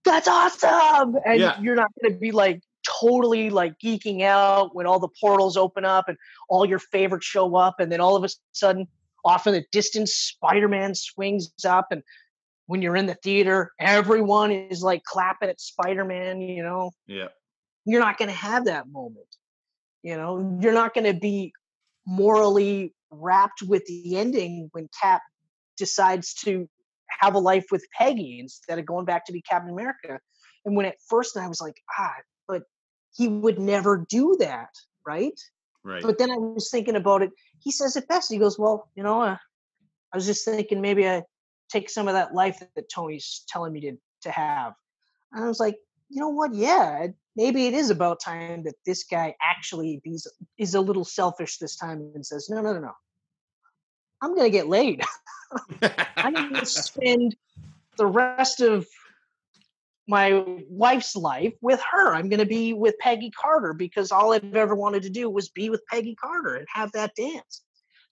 that's 0.04 0.28
awesome!" 0.28 1.16
and 1.24 1.40
Yeah. 1.40 1.60
you're 1.60 1.74
not 1.76 1.90
going 2.00 2.12
to 2.14 2.18
be 2.18 2.30
like 2.32 2.62
totally 3.00 3.50
like 3.50 3.78
geeking 3.78 4.22
out 4.22 4.74
when 4.74 4.86
all 4.86 4.98
the 4.98 5.08
portals 5.20 5.56
open 5.56 5.84
up 5.84 6.08
and 6.08 6.16
all 6.48 6.64
your 6.66 6.78
favorites 6.78 7.26
show 7.26 7.54
up, 7.56 7.78
and 7.78 7.92
then 7.92 8.00
all 8.00 8.16
of 8.16 8.24
a 8.24 8.28
sudden, 8.52 8.88
off 9.24 9.46
in 9.46 9.52
the 9.52 9.64
distance, 9.70 10.14
Spider-Man 10.14 10.94
swings 10.94 11.52
up, 11.64 11.88
and 11.90 12.02
when 12.66 12.82
you're 12.82 12.96
in 12.96 13.06
the 13.06 13.14
theater, 13.14 13.72
everyone 13.78 14.50
is 14.50 14.82
like 14.82 15.04
clapping 15.04 15.48
at 15.48 15.60
Spider-Man. 15.60 16.40
You 16.40 16.62
know, 16.62 16.92
Yeah. 17.06 17.28
you're 17.84 18.00
not 18.00 18.18
going 18.18 18.30
to 18.30 18.36
have 18.36 18.64
that 18.64 18.88
moment. 18.88 19.26
You 20.02 20.16
know, 20.16 20.58
you're 20.60 20.72
not 20.72 20.94
going 20.94 21.12
to 21.12 21.18
be 21.18 21.52
morally 22.06 22.94
wrapped 23.10 23.62
with 23.62 23.84
the 23.86 24.16
ending 24.16 24.68
when 24.72 24.88
Cap 25.00 25.22
decides 25.76 26.34
to 26.34 26.68
have 27.20 27.34
a 27.34 27.38
life 27.38 27.66
with 27.70 27.84
Peggy 27.96 28.38
instead 28.40 28.78
of 28.78 28.86
going 28.86 29.04
back 29.04 29.26
to 29.26 29.32
be 29.32 29.42
Captain 29.42 29.70
America. 29.70 30.18
And 30.64 30.76
when 30.76 30.86
at 30.86 30.96
first 31.08 31.36
I 31.36 31.48
was 31.48 31.60
like, 31.60 31.76
ah, 31.98 32.14
but 32.48 32.62
he 33.14 33.28
would 33.28 33.58
never 33.58 34.06
do 34.08 34.36
that, 34.40 34.70
right? 35.06 35.38
Right. 35.84 36.02
But 36.02 36.18
then 36.18 36.30
I 36.30 36.36
was 36.36 36.70
thinking 36.70 36.96
about 36.96 37.22
it. 37.22 37.30
He 37.60 37.72
says 37.72 37.96
it 37.96 38.08
best. 38.08 38.30
He 38.30 38.38
goes, 38.38 38.58
well, 38.58 38.88
you 38.94 39.02
know, 39.02 39.20
uh, 39.20 39.36
I 40.12 40.16
was 40.16 40.26
just 40.26 40.44
thinking 40.44 40.80
maybe 40.80 41.08
I 41.08 41.22
take 41.70 41.90
some 41.90 42.08
of 42.08 42.14
that 42.14 42.34
life 42.34 42.62
that 42.74 42.88
Tony's 42.88 43.44
telling 43.48 43.72
me 43.72 43.80
to 43.80 43.96
to 44.22 44.30
have. 44.30 44.74
And 45.32 45.44
I 45.44 45.48
was 45.48 45.58
like, 45.58 45.76
you 46.08 46.20
know 46.20 46.28
what? 46.28 46.54
Yeah, 46.54 47.08
maybe 47.36 47.66
it 47.66 47.74
is 47.74 47.90
about 47.90 48.20
time 48.20 48.64
that 48.64 48.74
this 48.84 49.04
guy 49.04 49.34
actually 49.42 50.00
is 50.04 50.26
is 50.58 50.74
a 50.74 50.80
little 50.80 51.04
selfish 51.04 51.58
this 51.58 51.76
time 51.76 52.12
and 52.14 52.24
says, 52.24 52.48
no, 52.50 52.60
no, 52.60 52.72
no, 52.72 52.80
no. 52.80 52.92
I'm 54.20 54.36
gonna 54.36 54.50
get 54.50 54.68
laid. 54.68 55.02
I'm 56.16 56.34
gonna 56.34 56.66
spend 56.66 57.36
the 57.96 58.06
rest 58.06 58.60
of 58.60 58.86
my 60.08 60.44
wife's 60.68 61.16
life 61.16 61.54
with 61.60 61.80
her. 61.90 62.14
I'm 62.14 62.28
gonna 62.28 62.46
be 62.46 62.72
with 62.72 62.98
Peggy 62.98 63.30
Carter 63.30 63.72
because 63.72 64.12
all 64.12 64.32
I've 64.32 64.54
ever 64.54 64.74
wanted 64.74 65.02
to 65.04 65.10
do 65.10 65.28
was 65.30 65.48
be 65.48 65.70
with 65.70 65.82
Peggy 65.90 66.14
Carter 66.14 66.54
and 66.54 66.66
have 66.72 66.92
that 66.92 67.14
dance. 67.16 67.62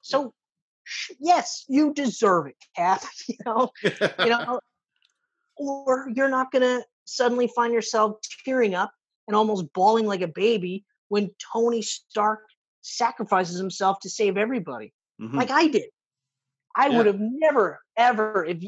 So 0.01 0.33
yes, 1.19 1.65
you 1.69 1.93
deserve 1.93 2.47
it, 2.47 2.57
Kath. 2.75 3.09
you 3.29 3.37
know, 3.45 3.71
you 3.85 4.31
know, 4.31 4.61
or 5.57 6.09
you're 6.15 6.29
not 6.31 6.51
gonna 6.51 6.83
suddenly 7.05 7.49
find 7.55 7.73
yourself 7.73 8.17
tearing 8.45 8.75
up 8.75 8.93
and 9.31 9.36
almost 9.36 9.73
bawling 9.73 10.07
like 10.07 10.23
a 10.23 10.27
baby 10.27 10.85
when 11.07 11.31
Tony 11.52 11.82
Stark 11.82 12.40
sacrifices 12.81 13.57
himself 13.57 14.01
to 14.01 14.11
save 14.11 14.36
everybody, 14.36 14.93
Mhm. 15.20 15.35
like 15.35 15.52
I 15.52 15.69
did. 15.69 15.89
I 16.74 16.89
Yeah. 16.89 16.97
would 16.97 17.07
have 17.07 17.20
never, 17.20 17.81
ever, 17.97 18.44
if 18.44 18.59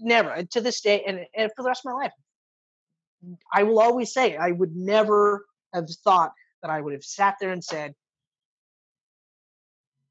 never, 0.00 0.30
and 0.30 0.50
to 0.50 0.60
this 0.60 0.80
day, 0.80 1.04
and, 1.04 1.24
and 1.36 1.52
for 1.54 1.62
the 1.62 1.68
rest 1.68 1.82
of 1.86 1.92
my 1.92 1.98
life, 2.02 2.12
I 3.52 3.62
will 3.62 3.78
always 3.78 4.12
say 4.12 4.36
I 4.36 4.50
would 4.50 4.74
never 4.74 5.46
have 5.72 5.88
thought 6.02 6.32
that 6.62 6.70
I 6.72 6.80
would 6.80 6.94
have 6.94 7.04
sat 7.04 7.36
there 7.40 7.52
and 7.52 7.62
said, 7.62 7.94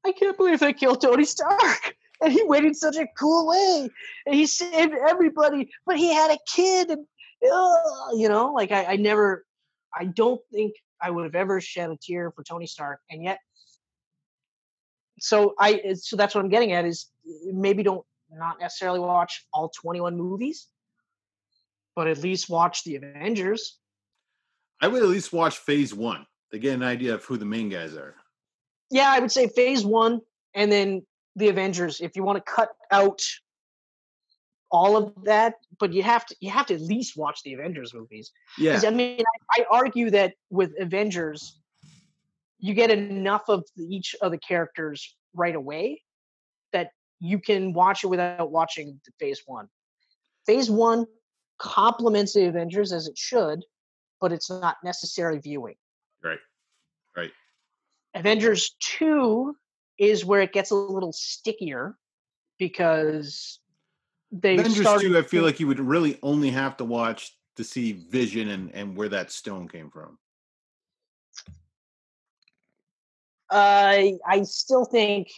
I 0.06 0.12
can't 0.12 0.38
believe 0.38 0.60
they 0.60 0.72
killed 0.72 1.02
Tony 1.02 1.24
Stark. 1.24 1.94
And 2.20 2.32
he 2.32 2.42
went 2.42 2.66
in 2.66 2.74
such 2.74 2.96
a 2.96 3.06
cool 3.16 3.46
way. 3.46 3.88
And 4.26 4.34
he 4.34 4.46
saved 4.46 4.92
everybody, 4.92 5.70
but 5.86 5.96
he 5.98 6.12
had 6.12 6.32
a 6.32 6.38
kid. 6.52 6.90
And, 6.90 7.06
uh, 7.48 8.16
you 8.16 8.28
know, 8.28 8.52
like 8.52 8.72
I, 8.72 8.86
I 8.86 8.96
never, 8.96 9.44
I 9.94 10.06
don't 10.06 10.40
think 10.52 10.74
I 11.00 11.10
would 11.10 11.24
have 11.24 11.34
ever 11.34 11.60
shed 11.60 11.90
a 11.90 11.96
tear 11.96 12.30
for 12.30 12.42
Tony 12.42 12.66
Stark. 12.66 13.00
And 13.10 13.22
yet, 13.22 13.38
so 15.20 15.54
I, 15.58 15.74
uh, 15.90 15.94
so 15.94 16.16
that's 16.16 16.34
what 16.34 16.44
I'm 16.44 16.50
getting 16.50 16.72
at 16.72 16.84
is 16.84 17.06
uh, 17.26 17.52
maybe 17.52 17.82
don't 17.82 18.04
not 18.30 18.60
necessarily 18.60 19.00
watch 19.00 19.46
all 19.52 19.70
21 19.70 20.16
movies, 20.16 20.66
but 21.96 22.06
at 22.06 22.18
least 22.18 22.48
watch 22.50 22.84
the 22.84 22.96
Avengers. 22.96 23.78
I 24.80 24.88
would 24.88 25.02
at 25.02 25.08
least 25.08 25.32
watch 25.32 25.58
phase 25.58 25.94
one 25.94 26.26
to 26.52 26.58
get 26.58 26.74
an 26.74 26.82
idea 26.82 27.14
of 27.14 27.24
who 27.24 27.36
the 27.36 27.44
main 27.44 27.68
guys 27.68 27.94
are. 27.94 28.14
yeah, 28.90 29.10
I 29.10 29.18
would 29.18 29.32
say 29.32 29.48
phase 29.48 29.84
one 29.84 30.20
and 30.54 30.70
then 30.70 31.06
the 31.36 31.48
Avengers. 31.48 32.00
If 32.00 32.16
you 32.16 32.22
want 32.22 32.44
to 32.44 32.52
cut 32.52 32.70
out 32.90 33.22
all 34.70 34.96
of 34.96 35.12
that, 35.24 35.54
but 35.78 35.92
you 35.92 36.02
have 36.02 36.26
to 36.26 36.36
you 36.40 36.50
have 36.50 36.66
to 36.66 36.74
at 36.74 36.80
least 36.80 37.16
watch 37.16 37.42
the 37.42 37.54
Avengers 37.54 37.94
movies. 37.94 38.32
Yeah. 38.58 38.80
I 38.84 38.90
mean, 38.90 39.22
I, 39.50 39.62
I 39.62 39.66
argue 39.70 40.10
that 40.10 40.34
with 40.50 40.72
Avengers, 40.78 41.58
you 42.58 42.74
get 42.74 42.90
enough 42.90 43.48
of 43.48 43.64
each 43.76 44.14
of 44.20 44.32
the 44.32 44.38
characters 44.38 45.16
right 45.34 45.54
away 45.54 46.02
that 46.72 46.90
you 47.20 47.38
can 47.38 47.72
watch 47.72 48.04
it 48.04 48.08
without 48.08 48.50
watching 48.50 49.00
the 49.04 49.12
phase 49.18 49.42
one. 49.46 49.68
Phase 50.46 50.70
one 50.70 51.06
complements 51.58 52.34
the 52.34 52.46
Avengers 52.46 52.92
as 52.92 53.06
it 53.06 53.18
should, 53.18 53.64
but 54.20 54.32
it's 54.32 54.50
not 54.50 54.76
necessarily 54.84 55.38
viewing. 55.38 55.74
Right. 56.22 56.38
Right. 57.16 57.30
Avengers 58.14 58.76
2 58.80 59.54
is 59.98 60.24
where 60.24 60.40
it 60.40 60.52
gets 60.52 60.70
a 60.70 60.74
little 60.74 61.12
stickier 61.12 61.96
because 62.58 63.60
they 64.30 64.54
Avengers 64.54 64.80
started 64.80 65.08
2, 65.12 65.18
I 65.18 65.22
feel 65.22 65.42
like 65.42 65.60
you 65.60 65.66
would 65.66 65.80
really 65.80 66.18
only 66.22 66.50
have 66.50 66.76
to 66.78 66.84
watch 66.84 67.32
to 67.56 67.64
see 67.64 67.92
Vision 67.92 68.48
and, 68.48 68.74
and 68.74 68.96
where 68.96 69.08
that 69.08 69.30
stone 69.30 69.68
came 69.68 69.90
from. 69.90 70.18
I 73.50 74.18
I 74.26 74.42
still 74.42 74.84
think 74.84 75.28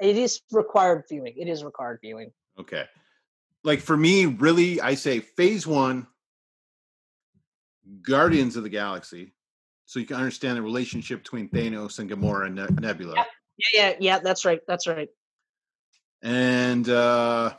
it 0.00 0.16
is 0.16 0.42
required 0.52 1.04
viewing. 1.08 1.34
It 1.36 1.48
is 1.48 1.64
required 1.64 1.98
viewing. 2.02 2.30
Okay. 2.60 2.84
Like 3.64 3.80
for 3.80 3.96
me, 3.96 4.26
really, 4.26 4.80
I 4.80 4.94
say 4.94 5.20
phase 5.20 5.66
one, 5.66 6.06
Guardians 8.02 8.56
of 8.56 8.64
the 8.64 8.68
Galaxy, 8.68 9.32
so 9.86 9.98
you 9.98 10.06
can 10.06 10.16
understand 10.16 10.58
the 10.58 10.62
relationship 10.62 11.22
between 11.22 11.48
Thanos 11.48 11.98
and 11.98 12.10
Gamora 12.10 12.46
and 12.46 12.56
Ne- 12.56 12.86
Nebula. 12.86 13.14
Yeah, 13.14 13.24
yeah, 13.72 13.94
yeah. 13.98 14.18
That's 14.18 14.44
right. 14.44 14.60
That's 14.68 14.86
right. 14.86 15.08
And 16.22 16.88
uh 16.88 17.54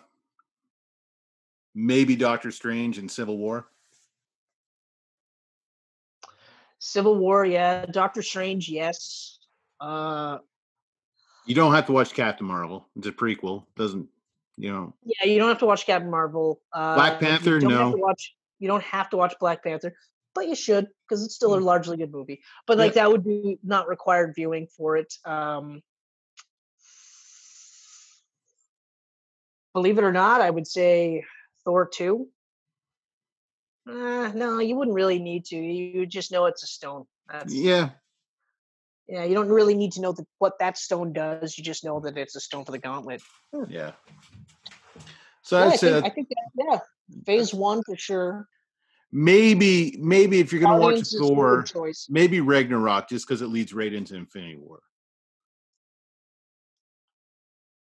maybe 1.75 2.15
Doctor 2.15 2.51
Strange 2.51 2.97
and 2.97 3.09
Civil 3.09 3.37
War. 3.37 3.67
Civil 6.79 7.15
War, 7.17 7.45
yeah. 7.45 7.85
Doctor 7.85 8.21
Strange, 8.21 8.69
yes. 8.69 9.39
Uh, 9.81 10.37
You 11.45 11.55
don't 11.55 11.73
have 11.73 11.85
to 11.87 11.91
watch 11.91 12.13
Captain 12.13 12.47
Marvel. 12.47 12.87
It's 12.95 13.07
a 13.07 13.11
prequel. 13.11 13.65
Doesn't 13.75 14.07
you 14.57 14.71
know? 14.71 14.93
yeah, 15.03 15.29
you 15.29 15.39
don't 15.39 15.47
have 15.49 15.59
to 15.59 15.65
watch 15.65 15.85
Captain 15.85 16.09
Marvel. 16.11 16.61
Uh, 16.73 16.95
Black 16.95 17.19
Panther, 17.19 17.55
you 17.55 17.61
don't 17.61 17.71
have 17.71 17.91
no. 17.91 17.95
watch. 17.97 18.35
You 18.59 18.67
don't 18.67 18.83
have 18.83 19.09
to 19.11 19.17
watch 19.17 19.33
Black 19.39 19.63
Panther, 19.63 19.95
but 20.35 20.47
you 20.49 20.55
should 20.55 20.87
because 21.07 21.23
it's 21.23 21.33
still 21.35 21.53
a 21.53 21.59
Mm. 21.59 21.63
largely 21.63 21.95
good 21.97 22.11
movie. 22.11 22.41
But 22.67 22.77
like 22.77 22.93
that 22.95 23.09
would 23.09 23.23
be 23.23 23.57
not 23.63 23.87
required 23.87 24.35
viewing 24.35 24.67
for 24.67 24.97
it. 24.97 25.13
Um, 25.23 25.81
believe 29.73 29.97
it 29.97 30.03
or 30.03 30.11
not, 30.11 30.41
I 30.41 30.49
would 30.49 30.67
say 30.67 31.23
Thor 31.69 31.85
two. 31.87 32.27
Uh, 33.87 34.31
no, 34.33 34.57
you 34.59 34.75
wouldn't 34.75 34.95
really 34.95 35.19
need 35.19 35.45
to. 35.45 35.55
You 35.55 36.07
just 36.07 36.31
know 36.31 36.47
it's 36.47 36.63
a 36.63 36.67
stone. 36.67 37.05
That's, 37.31 37.53
Yeah. 37.53 37.91
yeah, 39.07 39.23
you 39.23 39.35
don't 39.35 39.49
really 39.49 39.75
need 39.75 39.91
to 39.93 40.01
know 40.01 40.11
the, 40.11 40.25
what 40.39 40.57
that 40.59 40.79
stone 40.79 41.13
does. 41.13 41.59
You 41.59 41.63
just 41.63 41.83
know 41.83 41.99
that 41.99 42.17
it's 42.17 42.35
a 42.35 42.39
stone 42.39 42.65
for 42.65 42.71
the 42.71 42.79
gauntlet. 42.79 43.21
Yeah. 43.67 43.91
So 45.43 45.59
Yeah, 45.59 45.65
I 45.65 45.67
I'd 45.73 45.79
say 45.79 45.91
think, 45.91 46.03
that 46.03 46.05
I 46.05 46.09
think 46.15 46.29
that, 46.29 46.65
yeah, 46.71 46.79
phase 47.27 47.53
one 47.53 47.83
for 47.85 47.95
sure. 47.95 48.47
maybe 49.11 49.95
maybe 49.99 50.39
if 50.39 50.51
you're 50.51 50.61
gonna 50.61 50.73
watch 50.73 50.81
Guardians 50.81 51.13
is 51.13 51.19
Thor, 51.21 51.65
maybe 52.09 52.41
Ragnarok, 52.41 53.09
just 53.09 53.27
because 53.27 53.43
it 53.43 53.47
leads 53.47 53.73
right 53.73 53.93
into 53.93 54.15
Infinity 54.15 54.57
War. 54.57 54.79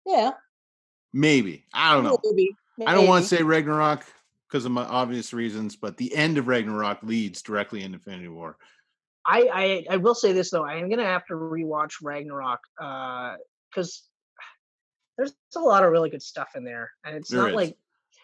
Yeah, 0.06 0.30
Maybe. 1.16 1.64
I 1.72 1.94
don't 1.94 2.02
know. 2.02 2.18
maybe. 2.24 2.56
I 2.86 2.94
don't 2.94 3.06
want 3.06 3.24
to 3.24 3.28
say 3.28 3.42
Ragnarok 3.42 4.04
because 4.48 4.64
of 4.64 4.72
my 4.72 4.84
obvious 4.84 5.32
reasons, 5.32 5.76
but 5.76 5.96
the 5.96 6.14
end 6.14 6.38
of 6.38 6.48
Ragnarok 6.48 7.02
leads 7.02 7.42
directly 7.42 7.82
into 7.82 7.96
Infinity 7.96 8.28
War. 8.28 8.56
I, 9.26 9.48
I 9.90 9.94
I 9.94 9.96
will 9.96 10.14
say 10.14 10.32
this 10.32 10.50
though, 10.50 10.64
I 10.64 10.74
am 10.76 10.90
gonna 10.90 11.04
have 11.04 11.26
to 11.26 11.34
rewatch 11.34 11.94
Ragnarok 12.02 12.60
because 13.70 14.02
there's 15.16 15.34
a 15.56 15.60
lot 15.60 15.84
of 15.84 15.90
really 15.92 16.10
good 16.10 16.22
stuff 16.22 16.50
in 16.56 16.64
there, 16.64 16.90
and 17.04 17.16
it's 17.16 17.30
There 17.30 17.40
not 17.40 17.50
is. 17.50 17.54
like 17.54 17.76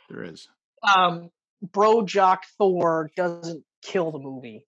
There 0.09 0.25
is. 0.25 0.49
um, 0.95 1.31
Bro 1.63 2.07
Jock 2.07 2.45
Thor 2.59 3.11
doesn't 3.17 3.65
kill 3.83 4.11
the 4.13 4.19
movie 4.19 4.67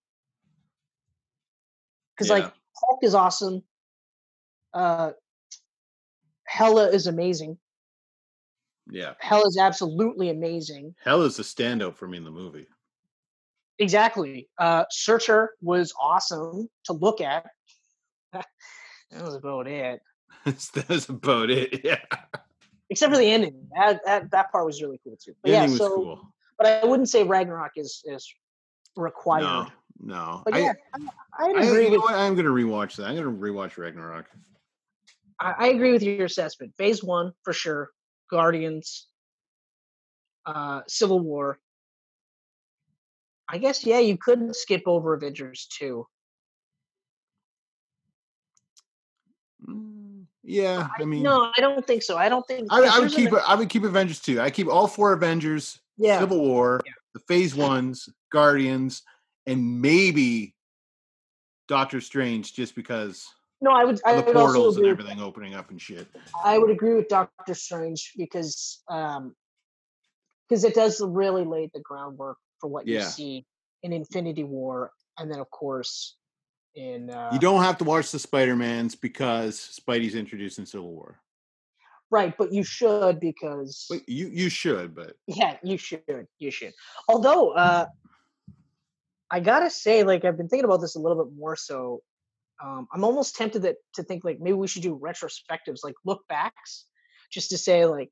because 2.14 2.28
Yeah. 2.28 2.34
like 2.34 2.52
Hulk 2.76 3.00
is 3.02 3.14
awesome, 3.14 3.62
uh, 4.72 5.12
Hela 6.46 6.88
is 6.88 7.06
amazing, 7.06 7.58
Yeah. 8.90 9.14
Hell 9.20 9.46
is 9.46 9.58
absolutely 9.58 10.30
amazing. 10.30 10.94
Hell 11.04 11.22
is 11.22 11.38
a 11.38 11.42
standout 11.42 11.94
for 11.94 12.08
me 12.08 12.18
in 12.18 12.24
the 12.24 12.30
movie. 12.30 12.66
Exactly. 13.78 14.48
Uh, 14.58 14.84
Surtur 14.90 15.50
was 15.60 15.92
awesome 16.00 16.68
to 16.84 16.92
look 16.92 17.20
at. 17.20 17.46
that 18.32 18.44
was 19.12 19.34
about 19.34 19.66
it. 19.66 20.00
That's 20.44 21.08
about 21.08 21.50
it. 21.50 21.84
Yeah. 21.84 21.98
except 22.90 23.12
for 23.12 23.18
the 23.18 23.30
ending. 23.30 23.68
That 23.74 24.00
that, 24.04 24.30
that 24.30 24.52
part 24.52 24.66
was 24.66 24.82
really 24.82 25.00
cool 25.04 25.16
too. 25.22 25.32
But 25.42 25.48
The 25.48 25.52
yeah, 25.54 25.62
ending 25.62 25.70
was 25.72 25.80
so 25.80 25.94
cool. 25.94 26.32
but 26.58 26.66
I 26.66 26.84
wouldn't 26.84 27.08
say 27.08 27.22
Ragnarok 27.22 27.72
is 27.76 28.02
is 28.04 28.32
required. 28.96 29.42
No, 29.42 29.66
no. 30.00 30.42
But 30.44 30.54
I, 30.54 30.58
yeah, 30.58 30.72
I, 30.94 30.98
I 31.38 31.52
I, 31.56 31.64
agree 31.64 31.90
know 31.90 32.02
with? 32.02 32.10
I'm 32.10 32.34
gonna 32.34 32.50
rewatch 32.50 32.96
that. 32.96 33.06
I'm 33.06 33.16
gonna 33.16 33.30
rewatch 33.30 33.78
Ragnarok. 33.78 34.26
I, 35.40 35.54
I 35.58 35.66
agree 35.68 35.92
with 35.92 36.02
your 36.02 36.26
assessment. 36.26 36.74
Phase 36.76 37.02
one 37.02 37.32
for 37.42 37.52
sure. 37.52 37.90
Guardians, 38.32 39.06
uh, 40.46 40.80
Civil 40.88 41.20
War. 41.20 41.58
I 43.46 43.58
guess 43.58 43.84
yeah, 43.84 43.98
you 43.98 44.16
could 44.16 44.56
skip 44.56 44.84
over 44.86 45.12
Avengers 45.12 45.66
too. 45.66 46.06
Mm, 49.68 50.24
Yeah, 50.42 50.88
I 50.98 51.04
mean, 51.04 51.22
no, 51.22 51.52
I 51.56 51.60
don't 51.60 51.86
think 51.86 52.02
so. 52.02 52.16
I 52.16 52.30
don't 52.30 52.46
think. 52.48 52.68
I, 52.70 52.80
I 52.84 52.98
would 53.00 53.10
an- 53.10 53.16
keep 53.16 53.32
I 53.34 53.54
would 53.54 53.68
keep 53.68 53.84
Avengers 53.84 54.18
two. 54.20 54.40
I 54.40 54.50
keep 54.50 54.66
all 54.68 54.86
four 54.88 55.12
Avengers, 55.12 55.78
Yeah, 55.98 56.18
Civil 56.18 56.40
War, 56.40 56.80
Yeah. 56.86 56.92
the 57.12 57.20
Phase 57.28 57.54
ones, 57.54 58.08
Guardians, 58.32 59.02
and 59.46 59.82
maybe 59.82 60.54
Doctor 61.68 62.00
Strange, 62.00 62.54
just 62.54 62.74
because 62.74 63.26
no, 63.62 63.70
I 63.70 63.84
would. 63.84 64.00
I 64.04 64.16
the 64.16 64.22
would 64.24 64.34
portals 64.34 64.76
and 64.76 64.84
agree. 64.84 64.92
with- 64.92 65.00
everything 65.00 65.22
opening 65.22 65.54
up 65.54 65.70
and 65.70 65.80
shit. 65.80 66.06
I 66.44 66.58
would 66.58 66.70
agree 66.70 66.94
with 66.94 67.08
Doctor 67.08 67.54
Strange 67.54 68.12
because 68.16 68.82
um 68.90 69.34
because 70.48 70.64
it 70.64 70.74
does 70.74 71.00
really 71.00 71.44
lay 71.44 71.70
the 71.72 71.80
groundwork 71.80 72.36
for 72.60 72.68
what 72.68 72.86
you 72.86 73.00
see 73.00 73.46
in 73.82 73.92
Infinity 73.92 74.44
War, 74.44 74.90
and 75.18 75.30
then 75.30 75.38
of 75.38 75.48
course 75.50 76.16
in 76.74 77.08
uh, 77.10 77.30
You 77.32 77.38
don't 77.38 77.62
have 77.62 77.78
to 77.78 77.84
watch 77.84 78.10
the 78.10 78.18
Spider 78.18 78.56
Mans 78.56 78.94
because 78.94 79.56
Spidey's 79.58 80.14
introduced 80.14 80.58
in 80.58 80.66
Civil 80.66 80.90
War. 80.92 81.20
right, 82.10 82.34
but 82.36 82.52
you 82.52 82.64
should 82.64 83.20
because 83.20 83.86
But 83.88 84.08
you 84.08 84.28
you 84.28 84.48
should, 84.50 84.94
but 84.94 85.14
yeah, 85.26 85.56
you 85.62 85.78
should, 85.78 86.26
you 86.38 86.50
should. 86.50 86.72
Although 87.08 87.50
uh 87.52 87.86
I 89.30 89.40
gotta 89.40 89.70
say, 89.70 90.02
like 90.02 90.24
I've 90.24 90.36
been 90.36 90.48
thinking 90.48 90.64
about 90.66 90.80
this 90.82 90.94
a 90.96 90.98
little 91.00 91.24
bit 91.24 91.32
more. 91.34 91.56
So 91.56 92.02
um, 92.62 92.86
I'm 92.92 93.04
almost 93.04 93.36
tempted 93.36 93.62
that 93.62 93.76
to 93.94 94.02
think 94.02 94.24
like 94.24 94.40
maybe 94.40 94.54
we 94.54 94.68
should 94.68 94.82
do 94.82 94.98
retrospectives, 94.98 95.82
like 95.82 95.94
look 96.04 96.22
backs, 96.28 96.86
just 97.30 97.50
to 97.50 97.58
say 97.58 97.84
like, 97.86 98.10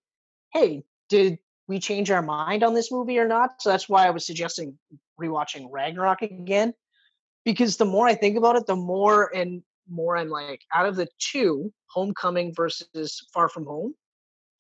hey, 0.53 0.83
did 1.09 1.39
we 1.69 1.79
change 1.79 2.11
our 2.11 2.23
mind 2.23 2.65
on 2.65 2.75
this 2.75 2.91
movie 2.91 3.19
or 3.19 3.29
not? 3.29 3.63
So 3.63 3.71
that's 3.71 3.89
why 3.89 4.07
I 4.07 4.11
was 4.11 4.27
suggesting 4.27 4.77
rewatching 5.21 5.69
Ragnarok 5.71 6.23
again, 6.23 6.75
because 7.45 7.77
the 7.77 7.85
more 7.85 8.09
I 8.09 8.15
think 8.15 8.37
about 8.37 8.57
it, 8.57 8.67
the 8.67 8.77
more 8.77 9.35
and 9.35 9.63
more 9.89 10.17
I'm 10.17 10.29
like, 10.29 10.63
out 10.75 10.87
of 10.87 10.97
the 10.97 11.09
two, 11.19 11.73
Homecoming 11.87 12.55
versus 12.55 13.27
Far 13.33 13.49
From 13.49 13.67
Home, 13.67 13.95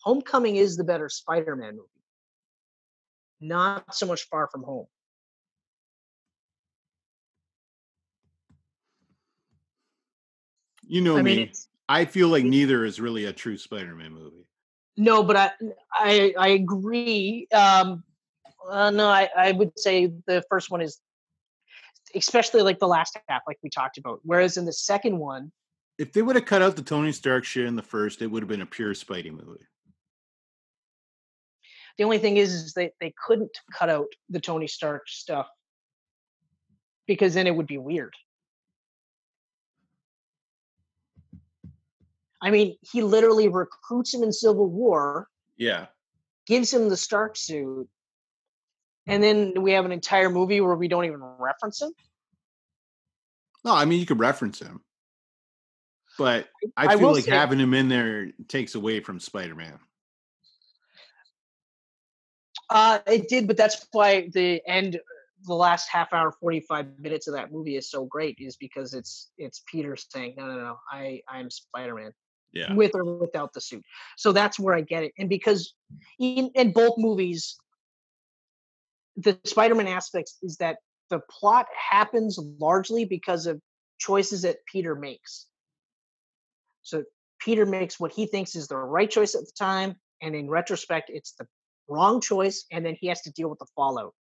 Homecoming 0.02 0.56
is 0.56 0.76
the 0.76 0.84
better 0.84 1.08
Spider-Man 1.08 1.76
movie, 1.76 1.88
not 3.40 3.94
so 3.94 4.06
much 4.06 4.22
Far 4.28 4.48
From 4.50 4.62
Home. 4.62 4.86
You 10.90 11.00
know 11.00 11.16
I 11.16 11.22
me. 11.22 11.36
mean, 11.36 11.50
I 11.88 12.04
feel 12.04 12.28
like 12.28 12.44
neither 12.44 12.84
is 12.84 13.00
really 13.00 13.24
a 13.26 13.32
true 13.32 13.56
Spider 13.56 13.94
Man 13.94 14.12
movie. 14.12 14.46
no, 14.96 15.22
but 15.22 15.36
I 15.36 15.52
I 15.94 16.34
I 16.38 16.48
agree. 16.48 17.46
Um, 17.52 18.04
uh, 18.70 18.90
no, 18.90 19.08
I 19.08 19.28
I 19.36 19.52
would 19.52 19.78
say 19.78 20.12
the 20.26 20.42
first 20.50 20.70
one 20.70 20.80
is, 20.82 21.00
especially 22.14 22.62
like 22.62 22.78
the 22.78 22.88
last 22.88 23.16
half, 23.28 23.42
like 23.46 23.58
we 23.62 23.70
talked 23.70 23.98
about. 23.98 24.20
Whereas 24.24 24.56
in 24.56 24.64
the 24.64 24.72
second 24.72 25.18
one, 25.18 25.52
If 25.98 26.12
they 26.12 26.22
would 26.22 26.36
have 26.36 26.44
cut 26.46 26.62
out 26.62 26.76
the 26.76 26.82
Tony 26.82 27.12
Stark 27.12 27.44
shit 27.44 27.66
in 27.66 27.76
the 27.76 27.82
first, 27.82 28.22
it 28.22 28.26
would 28.26 28.42
have 28.42 28.48
been 28.48 28.62
a 28.62 28.66
pure 28.66 28.94
Spidey 28.94 29.30
movie. 29.32 29.64
the 31.98 32.04
only 32.04 32.18
thing 32.18 32.36
is, 32.36 32.52
is 32.52 32.72
they 32.74 32.90
they 33.00 33.12
couldn't 33.26 33.50
cut 33.72 33.90
out 33.90 34.06
the 34.28 34.40
Tony 34.40 34.66
Stark 34.66 35.02
stuff 35.08 35.48
because 37.06 37.34
then 37.34 37.46
it 37.46 37.54
would 37.54 37.66
be 37.66 37.78
weird. 37.78 38.14
I 42.42 42.50
mean, 42.50 42.76
he 42.80 43.02
literally 43.02 43.48
recruits 43.48 44.14
him 44.14 44.22
in 44.22 44.32
Civil 44.32 44.68
War, 44.68 45.28
Yeah. 45.56 45.86
gives 46.46 46.72
him 46.72 46.88
the 46.88 46.96
Stark 46.96 47.36
suit, 47.36 47.88
and 49.06 49.22
then 49.22 49.60
we 49.62 49.72
have 49.72 49.84
an 49.84 49.92
entire 49.92 50.30
movie 50.30 50.60
where 50.60 50.74
we 50.74 50.88
don't 50.88 51.04
even 51.04 51.20
reference 51.22 51.82
him. 51.82 51.92
No, 53.64 53.74
I 53.74 53.84
mean 53.84 54.00
you 54.00 54.06
could 54.06 54.18
reference 54.20 54.58
him. 54.58 54.82
But 56.18 56.48
I 56.76 56.86
I 56.86 56.96
feel 56.96 57.08
will 57.08 57.14
like 57.14 57.24
say- 57.24 57.30
having 57.30 57.58
him 57.60 57.74
in 57.74 57.88
there 57.88 58.32
takes 58.48 58.74
away 58.74 59.00
from 59.00 59.20
Spider 59.20 59.54
Man. 59.54 59.78
Uh, 62.68 63.00
it 63.06 63.28
did, 63.28 63.46
but 63.46 63.56
that's 63.56 63.86
why 63.92 64.28
the 64.32 64.62
end, 64.66 65.00
the 65.44 65.54
last 65.54 65.88
half 65.88 66.12
hour, 66.12 66.30
forty 66.32 66.60
five 66.60 66.86
minutes 66.98 67.26
of 67.26 67.34
that 67.34 67.50
movie 67.50 67.76
is 67.76 67.90
so 67.90 68.04
great, 68.04 68.36
is 68.38 68.56
because 68.56 68.94
it's 68.94 69.30
it's 69.38 69.62
Peter 69.66 69.96
saying, 69.96 70.34
"No, 70.36 70.46
no, 70.46 70.56
no, 70.56 70.80
I 70.90 71.22
I'm 71.28 71.50
Spider 71.50 71.94
Man." 71.94 72.12
Yeah. 72.52 72.74
with 72.74 72.94
or 72.94 73.04
without 73.04 73.52
the 73.52 73.60
suit. 73.60 73.84
So 74.16 74.32
that's 74.32 74.58
where 74.58 74.74
I 74.74 74.80
get 74.80 75.04
it. 75.04 75.12
And 75.18 75.28
because 75.28 75.74
in, 76.18 76.50
in 76.54 76.72
both 76.72 76.94
movies, 76.98 77.56
the 79.16 79.38
Spider-Man 79.44 79.86
aspects 79.86 80.38
is 80.42 80.56
that 80.56 80.78
the 81.10 81.20
plot 81.30 81.66
happens 81.74 82.38
largely 82.58 83.04
because 83.04 83.46
of 83.46 83.60
choices 83.98 84.42
that 84.42 84.56
Peter 84.70 84.94
makes. 84.94 85.46
So 86.82 87.04
Peter 87.40 87.66
makes 87.66 88.00
what 88.00 88.12
he 88.12 88.26
thinks 88.26 88.54
is 88.54 88.68
the 88.68 88.76
right 88.76 89.10
choice 89.10 89.34
at 89.34 89.42
the 89.42 89.52
time, 89.58 89.96
and 90.22 90.34
in 90.34 90.48
retrospect, 90.48 91.10
it's 91.12 91.32
the 91.32 91.46
wrong 91.88 92.20
choice, 92.20 92.64
and 92.70 92.84
then 92.84 92.96
he 92.98 93.08
has 93.08 93.20
to 93.22 93.30
deal 93.32 93.48
with 93.48 93.58
the 93.58 93.66
fallout. 93.74 94.14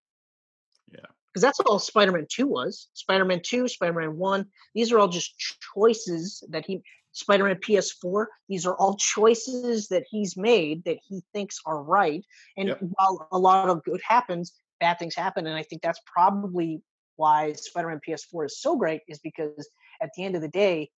Yeah. 0.92 1.00
Because 1.32 1.44
that's 1.44 1.60
all 1.60 1.80
Spider-Man 1.80 2.28
2 2.30 2.48
was. 2.48 2.88
Spider-Man 2.94 3.42
2, 3.44 3.68
Spider-Man 3.68 4.18
1, 4.18 4.46
these 4.74 4.92
are 4.92 5.00
all 5.00 5.08
just 5.08 5.34
choices 5.74 6.44
that 6.50 6.66
he 6.66 6.82
Spider-Man 7.12 7.58
PS4. 7.58 8.28
These 8.48 8.66
are 8.66 8.76
all 8.76 8.96
choices 8.96 9.88
that 9.90 10.06
he's 10.10 10.38
made 10.38 10.84
that 10.86 11.00
he 11.08 11.22
thinks 11.34 11.60
are 11.66 11.82
right. 11.82 12.24
And 12.58 12.70
Yep. 12.70 12.80
while 12.82 13.28
a 13.32 13.38
lot 13.38 13.70
of 13.70 13.84
good 13.84 14.02
happens, 14.08 14.54
bad 14.80 15.00
things 15.00 15.16
happen. 15.16 15.48
And 15.48 15.56
I 15.56 15.64
think 15.64 15.82
that's 15.82 16.00
probably 16.06 16.82
why 17.16 17.54
Spider-Man 17.54 18.00
PS4 18.08 18.46
is 18.46 18.62
so 18.62 18.78
great, 18.78 19.02
is 19.08 19.20
because 19.20 19.70
at 20.02 20.12
the 20.16 20.24
end 20.24 20.36
of 20.36 20.42
the 20.42 20.48
day, 20.48 20.90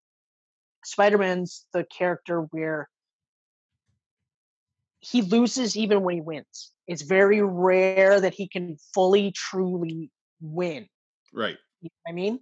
Spider-Man's 0.84 1.66
the 1.72 1.84
character 1.84 2.42
where 2.50 2.88
he 5.00 5.22
loses 5.22 5.76
even 5.76 6.02
when 6.02 6.14
he 6.14 6.20
wins. 6.20 6.70
It's 6.86 7.02
very 7.02 7.42
rare 7.42 8.20
that 8.20 8.34
he 8.34 8.48
can 8.48 8.76
fully, 8.94 9.32
truly 9.32 10.10
win. 10.40 10.88
Right. 11.32 11.56
You 11.80 11.88
know 11.88 12.00
what 12.04 12.12
I 12.12 12.14
mean? 12.14 12.40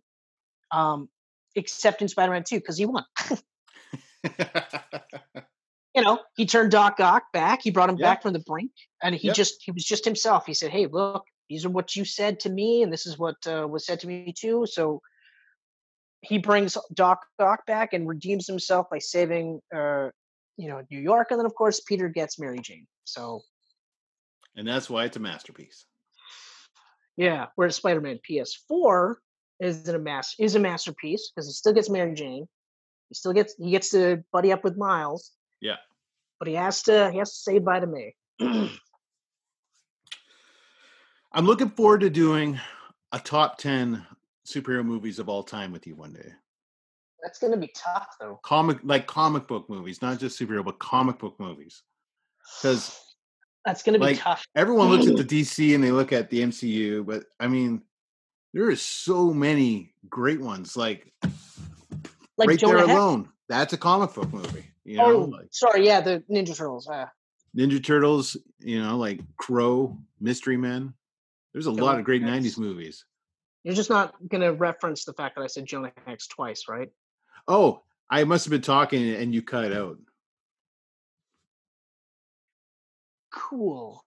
Um, 0.71 1.09
except 1.55 2.03
in 2.03 2.09
Spider-Man 2.09 2.45
2, 2.45 2.57
because 2.57 2.77
he 2.77 2.87
won. 2.87 3.05
you 5.95 6.03
know, 6.03 6.21
he 6.37 6.47
turned 6.47 6.71
Doc 6.71 7.01
Ock 7.01 7.25
back. 7.33 7.63
He 7.63 7.71
brought 7.71 7.91
him 7.91 7.97
Yeah. 7.97 8.09
back 8.11 8.23
from 8.23 8.33
the 8.33 8.41
brink, 8.41 8.73
and 9.03 9.15
he 9.15 9.29
Yep. 9.29 9.37
just 9.37 9.63
he 9.65 9.71
was 9.73 9.85
just 9.85 10.05
himself. 10.05 10.47
He 10.47 10.55
said, 10.55 10.71
"Hey, 10.71 10.87
look, 10.87 11.25
these 11.49 11.65
are 11.65 11.71
what 11.71 11.97
you 11.97 12.05
said 12.05 12.41
to 12.41 12.51
me, 12.51 12.83
and 12.83 12.93
this 12.93 13.07
is 13.07 13.19
what 13.19 13.37
uh, 13.47 13.67
was 13.69 13.87
said 13.87 14.01
to 14.01 14.07
me 14.07 14.33
too." 14.37 14.67
So 14.67 15.01
he 16.23 16.39
brings 16.39 16.77
Doc 16.95 17.25
Ock 17.39 17.67
back 17.67 17.93
and 17.93 18.07
redeems 18.07 18.47
himself 18.47 18.87
by 18.91 18.99
saving, 18.99 19.61
uh, 19.75 20.11
you 20.57 20.69
know, 20.69 20.83
New 20.91 21.01
York, 21.01 21.29
and 21.31 21.39
then 21.41 21.47
of 21.47 21.55
course 21.55 21.81
Peter 21.81 22.09
gets 22.09 22.39
Mary 22.39 22.61
Jane. 22.61 22.87
So 23.05 23.43
and 24.57 24.67
that's 24.69 24.91
why 24.91 25.05
it's 25.05 25.17
a 25.17 25.21
masterpiece. 25.21 25.87
yeah, 27.17 27.47
whereas 27.57 27.77
Spider-Man 27.77 28.21
PS4 28.29 29.15
is 29.61 29.89
a 29.89 29.99
mass 29.99 30.35
is 30.39 30.55
a 30.55 30.59
masterpiece 30.61 31.31
because 31.35 31.47
he 31.49 31.53
still 31.53 31.73
gets 31.73 31.91
Mary 31.91 32.15
Jane. 32.15 32.47
He 33.11 33.15
still 33.15 33.33
gets 33.35 33.55
he 33.59 33.71
gets 33.73 33.91
to 33.91 34.25
buddy 34.33 34.53
up 34.53 34.65
with 34.65 34.79
Miles. 34.79 35.33
Yeah. 35.61 35.77
But 36.39 36.49
he 36.49 36.55
has 36.55 36.83
to 36.85 37.11
he 37.11 37.19
has 37.19 37.31
to 37.33 37.39
say 37.41 37.59
bye 37.59 37.81
to 37.81 37.87
me. 37.87 38.15
I'm 41.33 41.45
looking 41.47 41.71
forward 41.71 42.01
to 42.01 42.11
doing 42.11 42.59
a 43.13 43.19
top 43.19 43.59
10 43.59 44.07
superhero 44.47 44.85
movies 44.85 45.19
of 45.19 45.29
all 45.29 45.43
time 45.43 45.73
with 45.73 45.87
you 45.87 45.95
one 45.97 46.13
day. 46.13 46.33
That's 47.23 47.39
gonna 47.39 47.57
be 47.57 47.73
tough 47.75 48.07
though. 48.21 48.41
Comic 48.43 48.79
like 48.85 49.07
comic 49.07 49.47
book 49.47 49.69
movies, 49.69 50.01
not 50.01 50.19
just 50.19 50.39
superhero, 50.41 50.65
but 50.65 50.79
comic 50.79 51.19
book 51.19 51.35
movies. 51.39 51.83
Because 52.59 52.99
That's 53.65 53.83
gonna 53.83 53.99
be 53.99 54.05
Like, 54.05 54.19
tough. 54.21 54.45
everyone 54.55 54.89
looks 54.89 55.07
at 55.09 55.17
the 55.17 55.25
DC 55.43 55.75
and 55.75 55.83
they 55.83 55.91
look 55.91 56.13
at 56.13 56.31
the 56.31 56.43
MCU, 56.43 57.05
but 57.05 57.25
I 57.41 57.49
mean, 57.49 57.83
there 58.55 58.71
is 58.71 58.81
so 58.83 59.33
many 59.35 59.95
great 60.09 60.41
ones. 60.41 60.77
Like, 60.77 61.13
Like 62.41 62.49
right 62.49 62.59
Jonah 62.59 62.79
there 62.79 62.87
Hex. 62.89 62.99
alone, 62.99 63.29
that's 63.49 63.73
a 63.75 63.77
comic 63.79 64.13
book 64.15 64.33
movie. 64.33 64.65
You 64.85 64.97
know, 64.97 65.05
Oh, 65.05 65.19
like 65.27 65.49
sorry, 65.51 65.87
yeah, 65.87 66.01
the 66.01 66.25
Ninja 66.31 66.57
Turtles. 66.57 66.89
Uh, 66.89 67.07
Ninja 67.57 67.85
Turtles. 67.85 68.37
You 68.59 68.83
know, 68.83 68.97
like 68.97 69.21
Crow, 69.37 69.97
Mystery 70.21 70.57
Men. 70.57 70.95
There's 71.53 71.67
a 71.67 71.71
lot 71.71 71.99
of 71.99 72.05
great 72.05 72.23
Hex. 72.23 72.33
'90s 72.47 72.59
movies. 72.59 73.05
you're 73.63 73.75
just 73.75 73.91
not 73.91 74.15
gonna 74.29 74.53
reference 74.55 75.05
the 75.05 75.13
fact 75.13 75.37
that 75.37 75.43
I 75.43 75.47
said 75.49 75.67
Jonah 75.67 75.93
Hex 76.07 76.27
twice, 76.27 76.65
right? 76.69 76.91
Oh, 77.47 77.83
I 78.09 78.25
must 78.25 78.45
have 78.47 78.51
been 78.51 78.63
talking 78.63 79.11
and 79.15 79.35
you 79.35 79.43
cut 79.43 79.73
out. 79.73 79.99
Cool. 83.33 84.03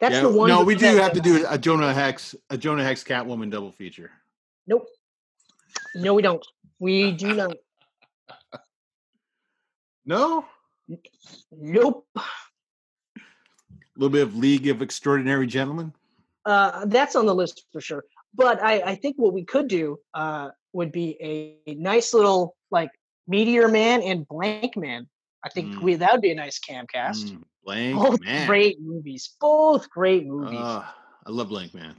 That's 0.00 0.14
yeah, 0.14 0.22
the 0.22 0.30
one. 0.32 0.48
no, 0.48 0.64
we 0.64 0.74
do 0.74 0.86
have 0.96 1.12
to 1.12 1.20
do 1.20 1.46
a 1.48 1.56
Jonah 1.58 1.92
Hex, 1.92 2.34
a 2.50 2.58
Jonah 2.58 2.84
Hex 2.84 3.04
Catwoman 3.04 3.50
double 3.50 3.72
feature. 3.72 4.10
Nope. 4.66 4.86
No, 5.94 6.14
we 6.14 6.22
don't. 6.22 6.44
We 6.78 7.12
do 7.12 7.34
not. 7.34 7.56
No, 10.06 10.44
Nope. 11.50 12.06
a 12.16 12.20
little 13.96 14.10
bit 14.10 14.22
of 14.22 14.36
League 14.36 14.66
of 14.68 14.82
Extraordinary 14.82 15.46
Gentlemen. 15.46 15.92
Uh, 16.44 16.84
that's 16.86 17.16
on 17.16 17.24
the 17.26 17.34
list 17.34 17.64
for 17.72 17.80
sure. 17.80 18.04
But 18.34 18.62
I, 18.62 18.80
I 18.80 18.94
think 18.96 19.16
what 19.16 19.32
we 19.32 19.44
could 19.44 19.68
do 19.68 19.98
uh, 20.12 20.50
would 20.74 20.92
be 20.92 21.16
a 21.66 21.74
nice 21.74 22.12
little 22.12 22.54
like 22.70 22.90
Meteor 23.28 23.68
Man 23.68 24.02
and 24.02 24.26
Blankman. 24.28 25.06
I 25.42 25.48
think 25.48 25.74
Mm. 25.74 25.82
we 25.82 25.94
that 25.96 26.12
would 26.12 26.20
be 26.22 26.32
a 26.32 26.34
nice 26.34 26.58
camcast. 26.58 27.30
Mm, 27.30 27.42
Blank 27.64 27.96
Both 27.96 28.20
man. 28.22 28.46
great 28.46 28.80
movies. 28.80 29.34
Both 29.40 29.88
great 29.88 30.26
movies. 30.26 30.58
Ah, 30.60 30.94
I 31.26 31.30
love 31.30 31.48
Blankman 31.48 31.94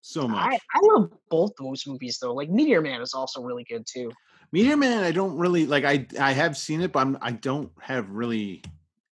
so 0.00 0.26
much. 0.26 0.52
I, 0.52 0.58
I 0.74 0.80
love 0.82 1.10
both 1.28 1.52
those 1.58 1.86
movies 1.86 2.18
though. 2.20 2.34
Like 2.34 2.50
Meteor 2.50 2.80
Man 2.80 3.00
is 3.00 3.14
also 3.14 3.42
really 3.42 3.64
good 3.64 3.86
too. 3.86 4.10
Meteor 4.52 4.76
Man, 4.76 5.04
I 5.04 5.12
don't 5.12 5.36
really 5.36 5.66
like. 5.66 5.84
I 5.84 6.06
I 6.18 6.32
have 6.32 6.56
seen 6.56 6.80
it, 6.80 6.92
but 6.92 7.00
I'm, 7.00 7.18
I 7.20 7.32
don't 7.32 7.70
have 7.80 8.10
really 8.10 8.62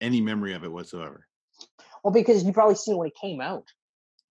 any 0.00 0.20
memory 0.20 0.54
of 0.54 0.64
it 0.64 0.72
whatsoever. 0.72 1.26
Well, 2.02 2.12
because 2.12 2.44
you 2.44 2.52
probably 2.52 2.74
seen 2.76 2.94
it 2.94 2.98
when 2.98 3.08
it 3.08 3.16
came 3.20 3.40
out. 3.40 3.66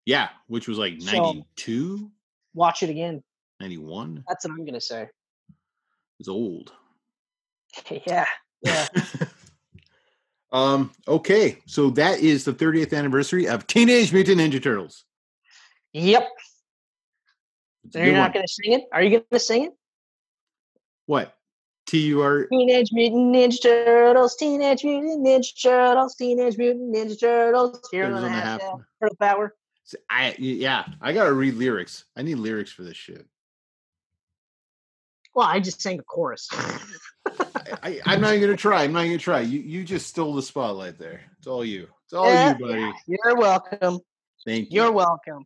Yeah, 0.05 0.29
which 0.47 0.67
was 0.67 0.77
like 0.77 1.01
So- 1.01 1.11
92, 1.57 2.11
Watch 2.53 2.81
it 2.81 2.89
again. 2.89 3.21
91. 3.59 4.23
That's 4.27 4.45
what 4.47 4.53
I'm 4.57 4.65
gonna 4.65 4.81
say. 4.81 5.07
It's 6.19 6.29
old. 6.29 6.71
yeah. 8.07 8.25
Yeah. 8.61 8.87
um. 10.51 10.91
Okay, 11.07 11.59
so 11.67 11.89
that 11.91 12.19
is 12.19 12.45
the 12.45 12.53
30th 12.53 12.97
anniversary 12.97 13.47
of 13.47 13.67
Teenage 13.67 14.11
Mutant 14.13 14.39
Ninja 14.41 14.61
Turtles. 14.61 15.05
yep. 15.93 16.27
A 17.87 17.91
So 17.91 18.03
you're 18.03 18.13
not 18.13 18.33
gonna 18.33 18.47
sing 18.47 18.73
it? 18.73 18.83
Are 18.91 19.01
you 19.01 19.21
gonna 19.29 19.39
sing 19.39 19.65
it? 19.65 19.73
What? 21.05 21.33
T 21.87 22.07
U 22.07 22.21
R. 22.21 22.47
Teenage 22.47 22.89
Mutant 22.91 23.33
Ninja 23.33 23.61
Turtles, 23.61 24.35
Teenage 24.35 24.83
Mutant 24.83 25.25
Ninja 25.25 25.61
Turtles, 25.61 26.15
Teenage 26.15 26.57
Mutant 26.57 26.93
Ninja 26.93 27.19
Turtles. 27.19 27.79
Here 27.91 28.05
on 28.05 28.21
the 28.21 28.29
half 28.29 28.59
Turtle 28.59 29.15
power. 29.19 29.55
I 30.09 30.35
yeah. 30.37 30.85
I 31.01 31.13
gotta 31.13 31.31
read 31.31 31.55
lyrics. 31.55 32.03
I 32.15 32.23
need 32.23 32.35
lyrics 32.35 32.71
for 32.71 32.83
this 32.83 32.97
shit. 32.97 33.25
Well, 35.33 35.47
I 35.47 35.59
just 35.59 35.81
sang 35.81 35.97
the 35.97 36.03
chorus. 36.03 36.49
I, 37.83 38.01
I'm 38.05 38.21
not 38.21 38.33
even 38.33 38.41
gonna 38.41 38.57
try. 38.57 38.83
I'm 38.83 38.91
not 38.91 39.03
gonna 39.03 39.17
try. 39.17 39.41
You 39.41 39.59
you 39.59 39.83
just 39.83 40.07
stole 40.07 40.33
the 40.33 40.41
spotlight 40.41 40.99
there. 40.99 41.21
It's 41.37 41.47
all 41.47 41.63
you. 41.63 41.87
It's 42.05 42.13
all 42.13 42.25
eh, 42.25 42.33
Yeah, 42.33 42.49
you, 42.57 42.65
buddy. 42.65 42.93
You're 43.07 43.35
welcome. 43.37 43.99
Thank 44.45 44.71
you. 44.71 44.81
You're 44.81 44.91
welcome. 44.91 45.45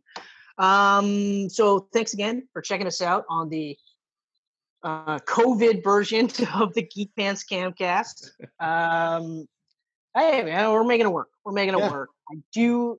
Um, 0.58 1.48
so 1.48 1.88
thanks 1.92 2.12
again 2.14 2.46
for 2.52 2.62
checking 2.62 2.86
us 2.86 3.00
out 3.00 3.24
on 3.28 3.48
the 3.48 3.76
uh, 4.82 5.18
COVID 5.20 5.82
version 5.82 6.28
of 6.54 6.74
the 6.74 6.82
Geek 6.82 7.10
Pants 7.16 7.44
Camcast. 7.50 8.30
Um, 8.60 9.46
hey 10.14 10.42
man, 10.42 10.70
we're 10.72 10.84
making 10.84 11.06
it 11.06 11.12
work. 11.12 11.28
We're 11.44 11.52
making 11.52 11.74
it 11.74 11.78
Yeah. 11.78 11.90
work. 11.90 12.10
I 12.30 12.36
do. 12.52 12.98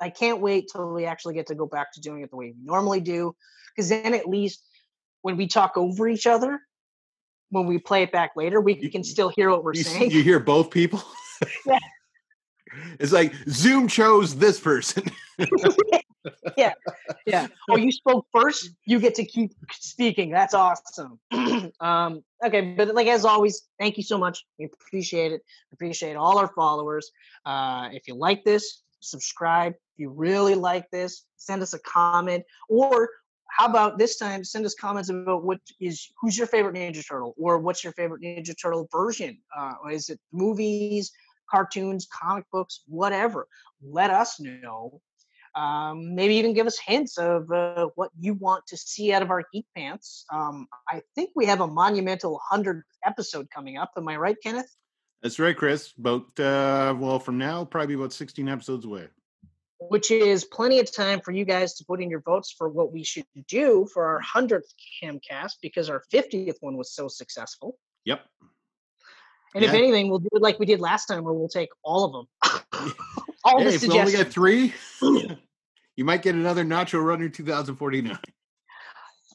I 0.00 0.10
can't 0.10 0.40
wait 0.40 0.68
till 0.72 0.92
we 0.92 1.04
actually 1.06 1.34
get 1.34 1.46
to 1.48 1.54
go 1.54 1.66
back 1.66 1.92
to 1.94 2.00
doing 2.00 2.22
it 2.22 2.30
the 2.30 2.36
way 2.36 2.46
we 2.46 2.64
normally 2.64 3.00
do, 3.00 3.34
because 3.74 3.88
then 3.88 4.12
at 4.14 4.28
least 4.28 4.62
when 5.22 5.36
we 5.36 5.46
talk 5.46 5.76
over 5.76 6.08
each 6.08 6.26
other, 6.26 6.60
when 7.50 7.66
we 7.66 7.78
play 7.78 8.02
it 8.02 8.10
back 8.12 8.32
later, 8.36 8.60
we 8.60 8.74
You- 8.76 8.90
can 8.90 9.04
still 9.04 9.28
hear 9.28 9.50
what 9.50 9.62
we're 9.64 9.74
you, 9.74 9.84
saying. 9.84 10.10
you 10.10 10.22
hear 10.22 10.40
both 10.40 10.70
people. 10.70 11.02
Yeah. 11.66 11.78
It's 12.98 13.12
like 13.12 13.32
Zoom 13.48 13.86
chose 13.86 14.34
this 14.34 14.58
person. 14.58 15.04
yeah. 16.56 16.72
Yeah. 17.26 17.46
Oh, 17.70 17.76
you 17.76 17.90
spoke 17.90 18.26
first. 18.32 18.70
You 18.84 19.00
get 19.00 19.14
to 19.14 19.24
keep 19.24 19.52
speaking. 19.72 20.30
That's 20.30 20.52
awesome. 20.52 21.18
um, 21.80 22.22
okay, 22.44 22.74
but 22.76 22.94
like 22.94 23.06
as 23.06 23.24
always, 23.24 23.62
thank 23.80 23.96
you 23.96 24.02
so 24.02 24.18
much. 24.18 24.44
We 24.58 24.66
appreciate 24.66 25.32
it. 25.32 25.40
Appreciate 25.72 26.16
all 26.16 26.36
our 26.36 26.48
followers. 26.48 27.10
Uh, 27.46 27.88
if 27.92 28.06
you 28.06 28.14
like 28.14 28.44
this, 28.44 28.82
subscribe. 29.00 29.72
If 29.72 29.98
you 29.98 30.10
really 30.10 30.54
like 30.54 30.90
this, 30.90 31.24
send 31.36 31.62
us 31.62 31.72
a 31.72 31.78
comment. 31.78 32.44
Or 32.68 33.08
how 33.48 33.66
about 33.66 33.98
this 33.98 34.16
time? 34.16 34.44
Send 34.44 34.66
us 34.66 34.74
comments 34.74 35.08
about 35.08 35.44
what 35.44 35.60
is 35.80 36.10
who's 36.20 36.36
your 36.36 36.46
favorite 36.46 36.74
Ninja 36.74 37.06
Turtle, 37.06 37.34
or 37.38 37.58
what's 37.58 37.84
your 37.84 37.92
favorite 37.94 38.22
Ninja 38.22 38.54
Turtle 38.60 38.88
version? 38.90 39.38
Uh, 39.56 39.74
is 39.90 40.10
it 40.10 40.18
movies, 40.32 41.12
cartoons, 41.50 42.06
comic 42.12 42.44
books, 42.52 42.82
whatever? 42.86 43.46
Let 43.82 44.10
us 44.10 44.40
know 44.40 45.00
um, 45.54 46.14
maybe 46.14 46.34
even 46.34 46.52
give 46.52 46.66
us 46.66 46.78
hints 46.78 47.18
of 47.18 47.50
uh, 47.50 47.88
what 47.94 48.10
you 48.18 48.34
want 48.34 48.66
to 48.68 48.76
see 48.76 49.12
out 49.12 49.22
of 49.22 49.30
our 49.30 49.44
Geek 49.52 49.66
Pants. 49.76 50.24
Um, 50.32 50.66
I 50.88 51.02
think 51.14 51.30
we 51.34 51.46
have 51.46 51.60
a 51.60 51.66
monumental 51.66 52.40
100th 52.52 52.82
episode 53.04 53.48
coming 53.50 53.76
up. 53.76 53.92
Am 53.96 54.08
I 54.08 54.16
right, 54.16 54.36
Kenneth? 54.42 54.74
That's 55.22 55.38
right, 55.38 55.56
Chris. 55.56 55.94
About 55.98 56.38
uh 56.38 56.94
well, 56.98 57.18
from 57.18 57.38
now, 57.38 57.64
probably 57.64 57.94
about 57.94 58.12
16 58.12 58.46
episodes 58.46 58.84
away. 58.84 59.08
Which 59.78 60.10
is 60.10 60.44
plenty 60.44 60.80
of 60.80 60.94
time 60.94 61.20
for 61.20 61.32
you 61.32 61.46
guys 61.46 61.74
to 61.74 61.84
put 61.84 62.02
in 62.02 62.10
your 62.10 62.20
votes 62.20 62.54
for 62.56 62.68
what 62.68 62.92
we 62.92 63.02
should 63.02 63.24
do 63.48 63.86
for 63.92 64.04
our 64.04 64.20
100th 64.20 64.72
Camcast 65.02 65.54
because 65.62 65.88
our 65.88 66.02
50th 66.12 66.56
one 66.60 66.76
was 66.76 66.92
so 66.92 67.08
successful. 67.08 67.78
Yep. 68.04 68.20
And 69.54 69.64
if 69.64 69.72
anything, 69.72 70.08
we'll 70.08 70.18
do 70.18 70.28
it 70.32 70.42
like 70.42 70.58
we 70.58 70.66
did 70.66 70.80
last 70.80 71.06
time 71.06 71.22
where 71.24 71.32
we'll 71.32 71.48
take 71.48 71.68
all 71.84 72.04
of 72.04 72.12
them. 72.12 72.92
all 73.44 73.58
Hey, 73.58 73.64
the 73.66 73.74
if 73.74 73.82
we 73.82 73.88
only 74.00 74.12
suggestions. 74.12 74.24
get 74.24 74.32
three, 74.32 74.74
you 75.96 76.04
might 76.04 76.22
get 76.22 76.34
another 76.34 76.64
Nacho 76.64 77.02
Runner 77.04 77.28
2049. 77.28 78.18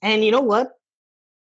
And 0.01 0.25
you 0.25 0.31
know 0.31 0.41
what? 0.41 0.71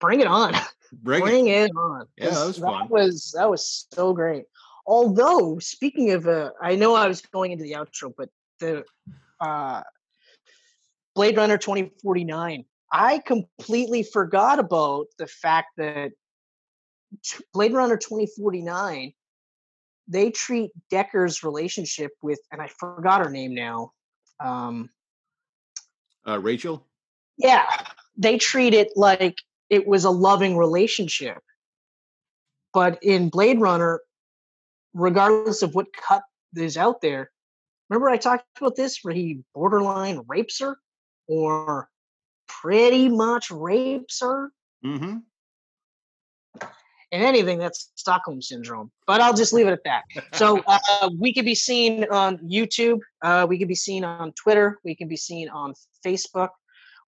Bring 0.02 0.20
it 0.20 0.28
on. 0.28 0.54
Bring 0.92 1.22
it. 1.22 1.26
Bring 1.26 1.48
it 1.48 1.72
on. 1.76 2.06
Yeah, 2.18 2.32
that 2.32 2.48
was 2.48 2.58
fun. 2.58 2.90
was 2.90 3.34
that 3.38 3.50
was 3.50 3.88
so 3.94 4.12
great. 4.14 4.46
Although 4.88 5.60
speaking 5.60 6.12
of, 6.12 6.28
uh, 6.28 6.50
I 6.62 6.76
know 6.76 6.96
I 6.96 7.08
was 7.08 7.22
going 7.22 7.52
into 7.52 7.64
the 7.64 7.74
outro, 7.74 8.12
but 8.18 8.30
the 8.60 8.84
uh, 9.40 9.84
Blade 11.14 11.38
Runner 11.38 11.60
twenty 11.60 11.92
forty 12.02 12.24
nine, 12.24 12.66
I 12.92 13.20
completely 13.20 14.02
forgot 14.02 14.58
about 14.58 15.08
the 15.20 15.28
fact 15.28 15.68
that 15.78 16.12
t- 17.24 17.44
Blade 17.54 17.74
Runner 17.74 17.98
twenty 17.98 18.28
forty 18.28 18.62
nine, 18.62 19.14
they 20.08 20.32
treat 20.32 20.72
Deckard's 20.92 21.44
relationship 21.44 22.12
with, 22.22 22.40
and 22.52 22.62
I 22.62 22.68
forgot 22.68 23.24
her 23.24 23.30
name 23.30 23.54
now. 23.54 23.92
Um, 24.40 24.90
Uh, 26.28 26.40
Rachel. 26.40 26.86
yeah, 27.38 27.66
they 28.18 28.38
treat 28.38 28.74
it 28.74 28.90
like 28.96 29.38
it 29.70 29.88
was 29.88 30.04
a 30.06 30.10
loving 30.10 30.58
relationship. 30.58 31.38
But 32.74 33.00
in 33.02 33.30
Blade 33.30 33.60
Runner, 33.60 34.02
regardless 34.94 35.62
of 35.62 35.76
what 35.76 35.88
cut 35.94 36.24
is 36.56 36.78
out 36.78 37.02
there, 37.02 37.32
remember 37.90 38.10
I 38.10 38.18
talked 38.18 38.46
about 38.58 38.76
this 38.76 39.00
where 39.04 39.14
he 39.14 39.44
borderline 39.56 40.22
rapes 40.28 40.60
her 40.60 40.78
or 41.28 41.90
pretty 42.48 43.10
much 43.10 43.52
rapes 43.52 44.22
her? 44.22 44.52
Mm-hmm. 44.84 45.18
And 47.12 47.24
anything 47.24 47.58
that's 47.58 47.92
Stockholm 47.96 48.40
syndrome. 48.42 48.92
But 49.08 49.20
I'll 49.20 49.34
just 49.34 49.52
leave 49.52 49.68
it 49.68 49.72
at 49.72 49.84
that. 49.86 50.04
So 50.34 50.62
uh, 50.68 51.10
we 51.18 51.34
can 51.34 51.44
be 51.44 51.56
seen 51.56 52.06
on 52.12 52.38
YouTube. 52.40 53.00
Uh, 53.24 53.48
we 53.50 53.58
can 53.58 53.68
be 53.68 53.76
seen 53.76 54.04
on 54.04 54.32
Twitter. 54.34 54.80
We 54.84 54.94
can 54.96 55.08
be 55.08 55.18
seen 55.18 55.50
on 55.50 55.74
Facebook. 56.06 56.50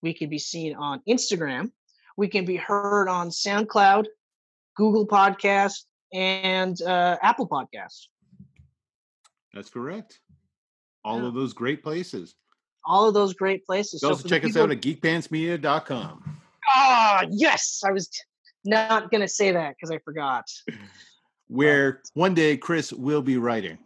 We 0.01 0.13
can 0.13 0.29
be 0.29 0.39
seen 0.39 0.75
on 0.75 1.01
Instagram. 1.07 1.71
We 2.17 2.27
can 2.27 2.45
be 2.45 2.55
heard 2.55 3.09
on 3.09 3.29
SoundCloud, 3.29 4.05
Google 4.75 5.07
Podcast, 5.07 5.83
and 6.11 6.81
uh, 6.81 7.17
Apple 7.21 7.47
Podcasts. 7.47 8.07
That's 9.53 9.69
correct. 9.69 10.19
All 11.03 11.21
Yeah. 11.21 11.27
of 11.27 11.33
those 11.33 11.53
great 11.53 11.83
places. 11.83 12.35
All 12.85 13.07
of 13.07 13.13
those 13.13 13.33
great 13.33 13.65
places. 13.65 14.01
So 14.01 14.09
also 14.09 14.27
check 14.27 14.43
us 14.43 14.57
out 14.57 14.71
at 14.71 14.81
geekpantsmedia.com. 14.81 16.41
Ah, 16.73 17.25
yes. 17.29 17.81
I 17.85 17.91
was 17.91 18.09
not 18.65 19.11
going 19.11 19.21
to 19.21 19.27
say 19.27 19.51
that 19.51 19.75
because 19.75 19.91
I 19.91 19.99
forgot. 19.99 20.45
Where 21.47 22.01
one 22.13 22.33
day 22.33 22.57
Chris 22.57 22.93
will 22.93 23.21
be 23.21 23.37
writing. 23.37 23.77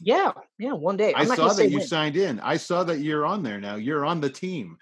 Yeah, 0.00 0.32
yeah, 0.58 0.72
one 0.72 0.96
day. 0.96 1.12
I 1.14 1.20
I'm 1.20 1.28
not 1.28 1.36
saw 1.36 1.52
that 1.52 1.70
you 1.70 1.78
when. 1.78 1.86
signed 1.86 2.16
in. 2.16 2.40
I 2.40 2.56
saw 2.56 2.82
that 2.84 3.00
you're 3.00 3.26
on 3.26 3.42
there 3.42 3.60
now. 3.60 3.76
You're 3.76 4.04
on 4.04 4.20
the 4.20 4.30
team. 4.30 4.78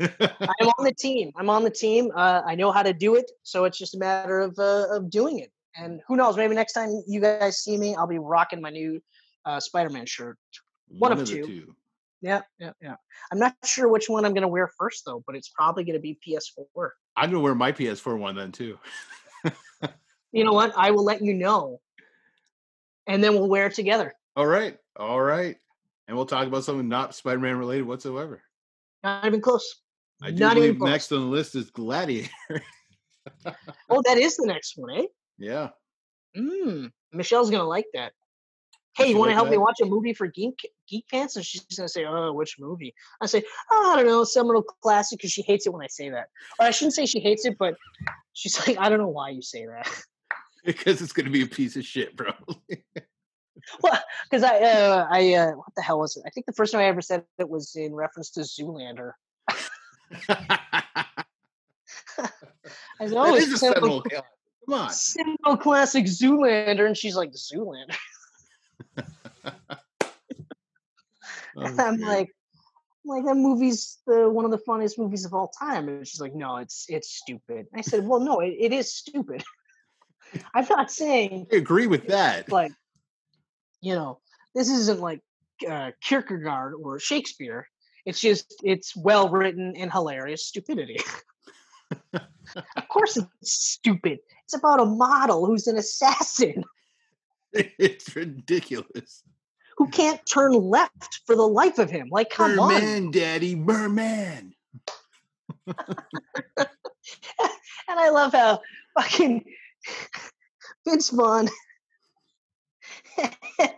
I'm 0.00 0.68
on 0.78 0.84
the 0.84 0.94
team. 0.96 1.32
I'm 1.36 1.50
on 1.50 1.64
the 1.64 1.70
team. 1.70 2.10
Uh, 2.14 2.42
I 2.46 2.54
know 2.54 2.70
how 2.70 2.82
to 2.82 2.92
do 2.92 3.16
it, 3.16 3.30
so 3.42 3.64
it's 3.64 3.76
just 3.76 3.94
a 3.94 3.98
matter 3.98 4.40
of 4.40 4.58
uh, 4.58 4.86
of 4.90 5.10
doing 5.10 5.40
it. 5.40 5.50
And 5.76 6.00
who 6.06 6.16
knows? 6.16 6.36
Maybe 6.36 6.54
next 6.54 6.72
time 6.72 7.02
you 7.06 7.20
guys 7.20 7.58
see 7.58 7.76
me, 7.76 7.94
I'll 7.96 8.06
be 8.06 8.18
rocking 8.18 8.62
my 8.62 8.70
new 8.70 9.02
uh, 9.44 9.60
Spider-Man 9.60 10.06
shirt. 10.06 10.38
One 10.88 11.12
of 11.12 11.18
the 11.18 11.26
two. 11.26 11.74
Yeah, 12.22 12.42
yeah, 12.58 12.72
yeah. 12.80 12.96
I'm 13.30 13.38
not 13.38 13.54
sure 13.64 13.88
which 13.88 14.08
one 14.08 14.24
I'm 14.24 14.34
gonna 14.34 14.48
wear 14.48 14.70
first 14.78 15.04
though, 15.04 15.22
but 15.26 15.36
it's 15.36 15.48
probably 15.48 15.84
gonna 15.84 16.00
be 16.00 16.18
PS4. 16.26 16.90
I'm 17.16 17.30
gonna 17.30 17.42
wear 17.42 17.54
my 17.54 17.72
PS4 17.72 18.18
one 18.18 18.36
then 18.36 18.52
too. 18.52 18.78
You 20.32 20.44
know 20.44 20.52
what? 20.52 20.74
I 20.76 20.90
will 20.90 21.04
let 21.04 21.22
you 21.22 21.32
know, 21.32 21.80
and 23.06 23.24
then 23.24 23.32
we'll 23.34 23.48
wear 23.48 23.68
it 23.68 23.74
together. 23.74 24.12
All 24.36 24.46
right. 24.46 24.76
All 24.98 25.20
right. 25.20 25.56
And 26.08 26.16
we'll 26.16 26.26
talk 26.26 26.46
about 26.46 26.62
something 26.62 26.88
not 26.88 27.14
Spider-Man 27.14 27.56
related 27.56 27.86
whatsoever. 27.86 28.42
Not 29.02 29.24
even 29.24 29.40
close. 29.40 29.80
I 30.22 30.30
do 30.30 30.40
Not 30.40 30.54
believe 30.54 30.80
next 30.80 31.10
on 31.12 31.20
the 31.20 31.26
list 31.26 31.54
is 31.54 31.70
Gladiator. 31.70 32.30
Oh, 33.88 34.02
that 34.04 34.18
is 34.18 34.36
the 34.36 34.46
next 34.46 34.74
one, 34.76 34.98
eh? 34.98 35.06
yeah. 35.38 35.70
Mm, 36.36 36.90
Michelle's 37.12 37.50
gonna 37.50 37.64
like 37.64 37.86
that. 37.94 38.12
Hey, 38.94 39.08
you 39.10 39.16
want 39.16 39.30
to 39.30 39.36
like 39.36 39.36
help 39.36 39.50
me 39.50 39.56
watch 39.56 39.80
a 39.82 39.86
movie 39.86 40.12
for 40.12 40.26
Geek 40.26 40.66
Geek 40.88 41.06
Pants, 41.08 41.36
and 41.36 41.44
she's 41.44 41.62
gonna 41.62 41.88
say, 41.88 42.04
"Oh, 42.04 42.32
which 42.32 42.58
movie?" 42.58 42.94
I 43.20 43.26
say, 43.26 43.42
"Oh, 43.70 43.92
I 43.92 43.96
don't 43.96 44.06
know, 44.06 44.24
seminal 44.24 44.62
classic," 44.62 45.18
because 45.18 45.32
she 45.32 45.42
hates 45.42 45.66
it 45.66 45.72
when 45.72 45.82
I 45.82 45.88
say 45.88 46.10
that. 46.10 46.28
Or 46.58 46.66
I 46.66 46.70
shouldn't 46.70 46.94
say 46.94 47.06
she 47.06 47.20
hates 47.20 47.44
it, 47.44 47.56
but 47.58 47.76
she's 48.32 48.58
like, 48.66 48.78
"I 48.78 48.88
don't 48.88 48.98
know 48.98 49.08
why 49.08 49.30
you 49.30 49.42
say 49.42 49.66
that." 49.66 49.88
because 50.66 51.00
it's 51.00 51.12
going 51.12 51.26
to 51.26 51.32
be 51.32 51.42
a 51.42 51.46
piece 51.46 51.76
of 51.76 51.84
shit, 51.84 52.16
bro. 52.16 52.32
well, 53.82 54.02
because 54.24 54.42
I, 54.42 54.58
uh, 54.58 55.06
I, 55.10 55.34
uh, 55.34 55.52
what 55.52 55.74
the 55.76 55.82
hell 55.82 56.00
was 56.00 56.16
it? 56.16 56.24
I 56.26 56.30
think 56.30 56.46
the 56.46 56.52
first 56.52 56.72
time 56.72 56.82
I 56.82 56.86
ever 56.86 57.00
said 57.00 57.24
it 57.38 57.48
was 57.48 57.74
in 57.76 57.94
reference 57.94 58.30
to 58.32 58.40
Zoolander. 58.40 59.12
I 62.98 63.08
that 63.08 63.34
is 63.36 63.52
a 63.52 63.58
seminal. 63.58 64.02
Come 64.02 64.80
on, 64.80 64.90
seminal 64.90 65.56
classic 65.56 66.06
Zoolander, 66.06 66.86
and 66.86 66.96
she's 66.96 67.16
like 67.16 67.32
Zoolander. 67.32 67.96
Oh, 71.56 71.74
I'm 71.78 71.98
like, 72.00 72.30
like 73.04 73.24
that 73.24 73.36
movie's 73.36 73.98
the 74.06 74.28
one 74.28 74.44
of 74.44 74.50
the 74.50 74.58
funniest 74.58 74.98
movies 74.98 75.24
of 75.24 75.34
all 75.34 75.48
time, 75.48 75.88
and 75.88 76.06
she's 76.06 76.20
like, 76.20 76.34
no, 76.34 76.56
it's 76.56 76.86
it's 76.88 77.14
stupid. 77.14 77.66
I 77.74 77.80
said, 77.80 78.06
well, 78.06 78.20
no, 78.20 78.40
it, 78.40 78.54
it 78.58 78.72
is 78.72 78.92
stupid. 78.92 79.42
I'm 80.54 80.66
not 80.68 80.90
saying. 80.90 81.46
I 81.52 81.56
agree 81.56 81.86
with 81.86 82.08
that. 82.08 82.50
Like, 82.50 82.72
you 83.80 83.94
know, 83.94 84.20
this 84.54 84.68
isn't 84.68 85.00
like 85.00 85.20
uh, 85.68 85.92
Kierkegaard 86.02 86.74
or 86.82 86.98
Shakespeare. 86.98 87.68
It's 88.04 88.20
just 88.20 88.54
it's 88.62 88.94
well 88.96 89.28
written 89.28 89.74
and 89.76 89.90
hilarious 89.90 90.44
stupidity. 90.44 90.98
of 92.12 92.88
course, 92.88 93.16
it's 93.16 93.52
stupid. 93.52 94.18
It's 94.44 94.54
about 94.54 94.80
a 94.80 94.84
model 94.84 95.46
who's 95.46 95.66
an 95.66 95.76
assassin. 95.76 96.64
It's 97.52 98.14
ridiculous. 98.14 99.22
Who 99.76 99.88
can't 99.88 100.24
turn 100.26 100.52
left 100.52 101.20
for 101.26 101.36
the 101.36 101.46
life 101.46 101.78
of 101.78 101.90
him? 101.90 102.08
Like, 102.10 102.30
come 102.30 102.56
Merman, 102.56 103.06
on, 103.06 103.10
Daddy, 103.10 103.54
Merman. 103.54 104.54
and 105.66 105.76
I 107.88 108.08
love 108.10 108.32
how 108.32 108.60
fucking 108.94 109.44
Vince 110.86 111.10
Vaughn, 111.10 111.48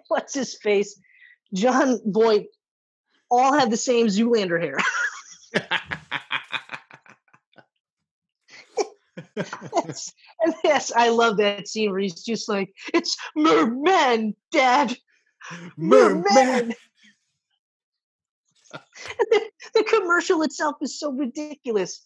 what's 0.08 0.34
his 0.34 0.56
face, 0.56 1.00
Jon 1.52 2.00
Voight, 2.06 2.46
all 3.30 3.58
have 3.58 3.70
the 3.70 3.76
same 3.76 4.06
Zoolander 4.06 4.60
hair. 4.60 4.78
yes, 9.36 10.12
and 10.40 10.54
yes, 10.62 10.92
I 10.94 11.08
love 11.08 11.38
that 11.38 11.66
scene 11.68 11.90
where 11.90 12.00
he's 12.00 12.22
just 12.22 12.48
like, 12.48 12.72
"It's 12.94 13.16
merman, 13.34 14.34
Dad, 14.52 14.96
merman." 15.76 16.74
the, 18.70 19.40
the, 19.74 19.84
commercial 19.84 20.42
itself 20.42 20.76
is 20.80 20.98
so 20.98 21.12
ridiculous. 21.12 22.02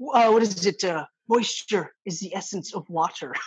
Uh, 0.00 0.30
what 0.30 0.42
is 0.42 0.66
it? 0.66 0.82
Uh, 0.84 1.04
moisture 1.28 1.94
is 2.04 2.20
the 2.20 2.34
essence 2.34 2.74
of 2.74 2.88
water. 2.90 3.34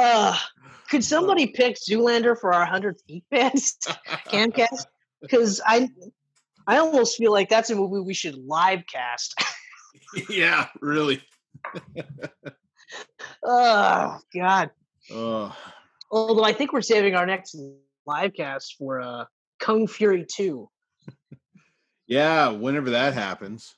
uh, 0.00 0.38
could 0.88 1.04
somebody 1.04 1.48
pick 1.48 1.76
Zoolander 1.76 2.38
for 2.38 2.52
our 2.52 2.64
hundredth 2.64 3.04
Geek 3.06 3.24
camcast? 3.32 4.86
Because 5.20 5.60
I, 5.66 5.88
I 6.66 6.78
almost 6.78 7.16
feel 7.16 7.32
like 7.32 7.48
that's 7.48 7.70
a 7.70 7.74
movie 7.74 8.00
we 8.00 8.14
should 8.14 8.36
live 8.36 8.84
cast. 8.86 9.34
yeah, 10.28 10.68
really. 10.80 11.22
oh 13.44 14.18
God. 14.34 14.70
Oh. 15.10 15.56
Although 16.10 16.44
I 16.44 16.52
think 16.52 16.72
we're 16.72 16.82
saving 16.82 17.14
our 17.14 17.26
next 17.26 17.56
live 18.06 18.34
cast 18.34 18.76
for 18.78 19.00
uh, 19.00 19.24
Kung 19.58 19.86
Fury 19.86 20.24
Two. 20.28 20.68
yeah, 22.06 22.48
whenever 22.48 22.90
that 22.90 23.14
happens. 23.14 23.74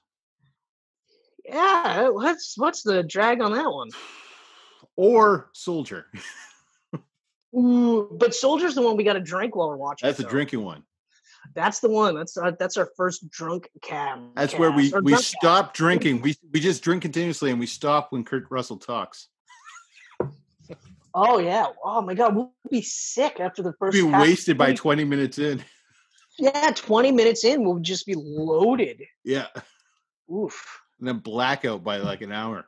Yeah, 1.45 2.11
what's 2.11 2.59
what's 2.59 2.83
the 2.83 3.03
drag 3.03 3.41
on 3.41 3.53
that 3.53 3.71
one? 3.71 3.89
Or 4.97 5.49
Soldier. 5.53 6.07
Ooh, 7.57 8.09
but 8.19 8.35
Soldier's 8.35 8.75
the 8.75 8.83
one 8.83 8.97
we 8.97 9.05
got 9.05 9.13
to 9.13 9.21
drink 9.21 9.55
while 9.55 9.69
we're 9.69 9.77
watching. 9.77 10.09
That's 10.09 10.19
a 10.19 10.25
drinking 10.25 10.65
one. 10.65 10.83
That's 11.55 11.81
the 11.81 11.89
one. 11.89 12.15
That's 12.15 12.37
our, 12.37 12.53
that's 12.53 12.77
our 12.77 12.89
first 12.97 13.29
drunk 13.31 13.69
cam. 13.83 14.31
That's 14.37 14.53
cast, 14.53 14.61
where 14.61 14.71
we 14.71 14.93
we 15.03 15.17
stop 15.17 15.67
cast. 15.67 15.75
drinking. 15.75 16.21
We 16.23 16.37
we 16.53 16.61
just 16.61 16.83
drink 16.83 17.03
continuously 17.03 17.51
and 17.51 17.59
we 17.61 17.67
stop 17.67 18.13
when 18.13 18.25
Kurt 18.25 18.47
Russell 18.51 18.77
talks. 18.77 19.29
Oh 21.15 21.39
yeah! 21.39 21.67
Oh 21.83 22.01
my 22.03 22.15
god, 22.15 22.37
we'll 22.37 22.53
be 22.71 22.83
sick 22.83 23.41
after 23.41 23.63
the 23.63 23.73
first. 23.73 23.95
We'll 23.95 24.13
be 24.13 24.19
wasted 24.19 24.59
by 24.59 24.75
twenty 24.75 25.05
minutes 25.05 25.39
in. 25.39 25.65
Yeah, 26.39 26.71
twenty 26.75 27.13
minutes 27.13 27.45
in, 27.45 27.65
we'll 27.65 27.79
just 27.79 28.07
be 28.07 28.15
loaded. 28.15 29.03
Yeah. 29.25 29.47
Oof 30.33 30.81
and 30.99 31.09
then 31.09 31.19
blackout 31.19 31.85
by 31.85 31.99
like 31.99 32.23
an 32.23 32.33
hour. 32.33 32.67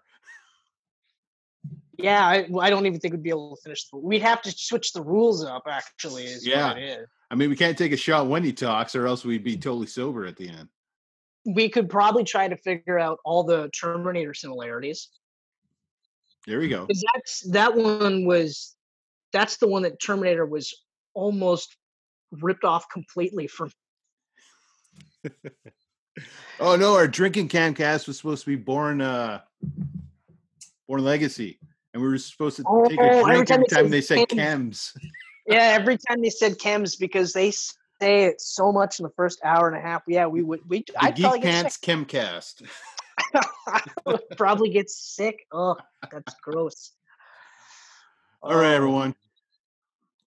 Yeah, 1.99 2.25
I, 2.25 2.49
I 2.61 2.71
don't 2.71 2.87
even 2.87 2.99
think 2.99 3.13
we'd 3.13 3.23
be 3.23 3.31
able 3.31 3.57
to 3.57 3.63
finish. 3.63 3.89
The, 3.89 3.99
we'd 3.99 4.23
have 4.23 4.41
to 4.43 4.51
switch 4.51 4.93
the 4.93 5.03
rules 5.03 5.45
up. 5.45 5.65
Actually, 5.69 6.25
is 6.25 6.47
yeah. 6.47 6.75
I 7.31 7.37
mean, 7.37 7.49
we 7.49 7.57
can't 7.57 7.79
take 7.79 7.93
a 7.93 7.97
shot 7.97 8.27
when 8.27 8.43
he 8.43 8.53
talks, 8.53 8.97
or 8.97 9.07
else 9.07 9.25
we'd 9.25 9.45
be 9.45 9.57
totally 9.57 9.87
sober 9.87 10.27
at 10.27 10.37
the 10.37 10.49
end. 10.49 10.69
We 11.47 11.69
could 11.69 11.89
probably 11.89 12.25
try 12.25 12.49
to 12.49 12.57
figure 12.57 12.99
out 12.99 13.19
all 13.25 13.45
the 13.45 13.71
Terminator 13.71 14.35
similarities. 14.35 15.09
There 16.47 16.59
we 16.59 16.69
go. 16.69 16.87
That's 17.15 17.41
that 17.51 17.77
one 17.77 18.27
was. 18.27 18.77
That's 19.33 19.59
the 19.59 19.69
one 19.69 19.83
that 19.83 20.01
Terminator 20.03 20.45
was 20.45 20.75
almost 21.15 21.77
ripped 22.33 22.65
off 22.65 22.89
completely 22.89 23.47
from. 23.47 23.71
oh 26.61 26.77
no, 26.77 26.95
our 26.95 27.07
drinking 27.07 27.49
camcast 27.49 28.07
was 28.07 28.17
supposed 28.17 28.45
to 28.45 28.51
be 28.51 28.57
Bourne 28.57 29.01
uh 29.01 29.41
Bourne 30.89 31.05
Legacy. 31.05 31.61
And 31.93 32.03
we 32.03 32.09
were 32.09 32.19
supposed 32.19 32.57
to 32.57 32.65
oh, 32.67 32.89
take 32.89 33.01
a 33.01 33.23
drink 33.23 33.29
every 33.29 33.47
time, 33.47 33.65
time 33.65 33.91
they, 33.91 34.01
said 34.01 34.29
chems. 34.29 34.97
Yeah, 35.51 35.77
every 35.79 35.99
time 35.99 36.23
they 36.23 36.31
said 36.31 36.59
chems 36.59 36.99
because 36.99 37.33
they 37.33 37.51
say 37.51 38.25
it 38.25 38.41
so 38.41 38.73
much 38.73 38.99
in 38.99 39.05
the 39.05 39.11
first 39.11 39.41
hour 39.45 39.69
and 39.69 39.77
a 39.77 39.81
half. 39.81 40.03
Yeah, 40.07 40.27
we 40.27 40.43
would 40.43 40.69
we 40.69 40.85
the 40.87 41.05
I'd 41.05 41.17
Geek 41.17 41.43
Pants 41.43 41.79
Chemcast. 41.79 42.63
I 43.67 43.83
would 44.07 44.23
probably 44.37 44.71
get 44.71 44.91
sick. 44.91 45.47
Oh, 45.53 45.77
that's 46.11 46.35
gross. 46.43 46.93
All 48.43 48.57
right, 48.57 48.73
oh. 48.73 48.77
everyone. 48.77 49.15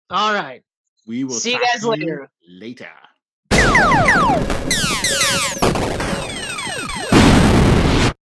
All 0.09 0.33
right. 0.33 0.63
We 1.05 1.23
will 1.23 1.33
see 1.33 1.53
you 1.53 1.59
guys 1.59 1.83
later. 1.83 2.29
Later. 2.47 2.89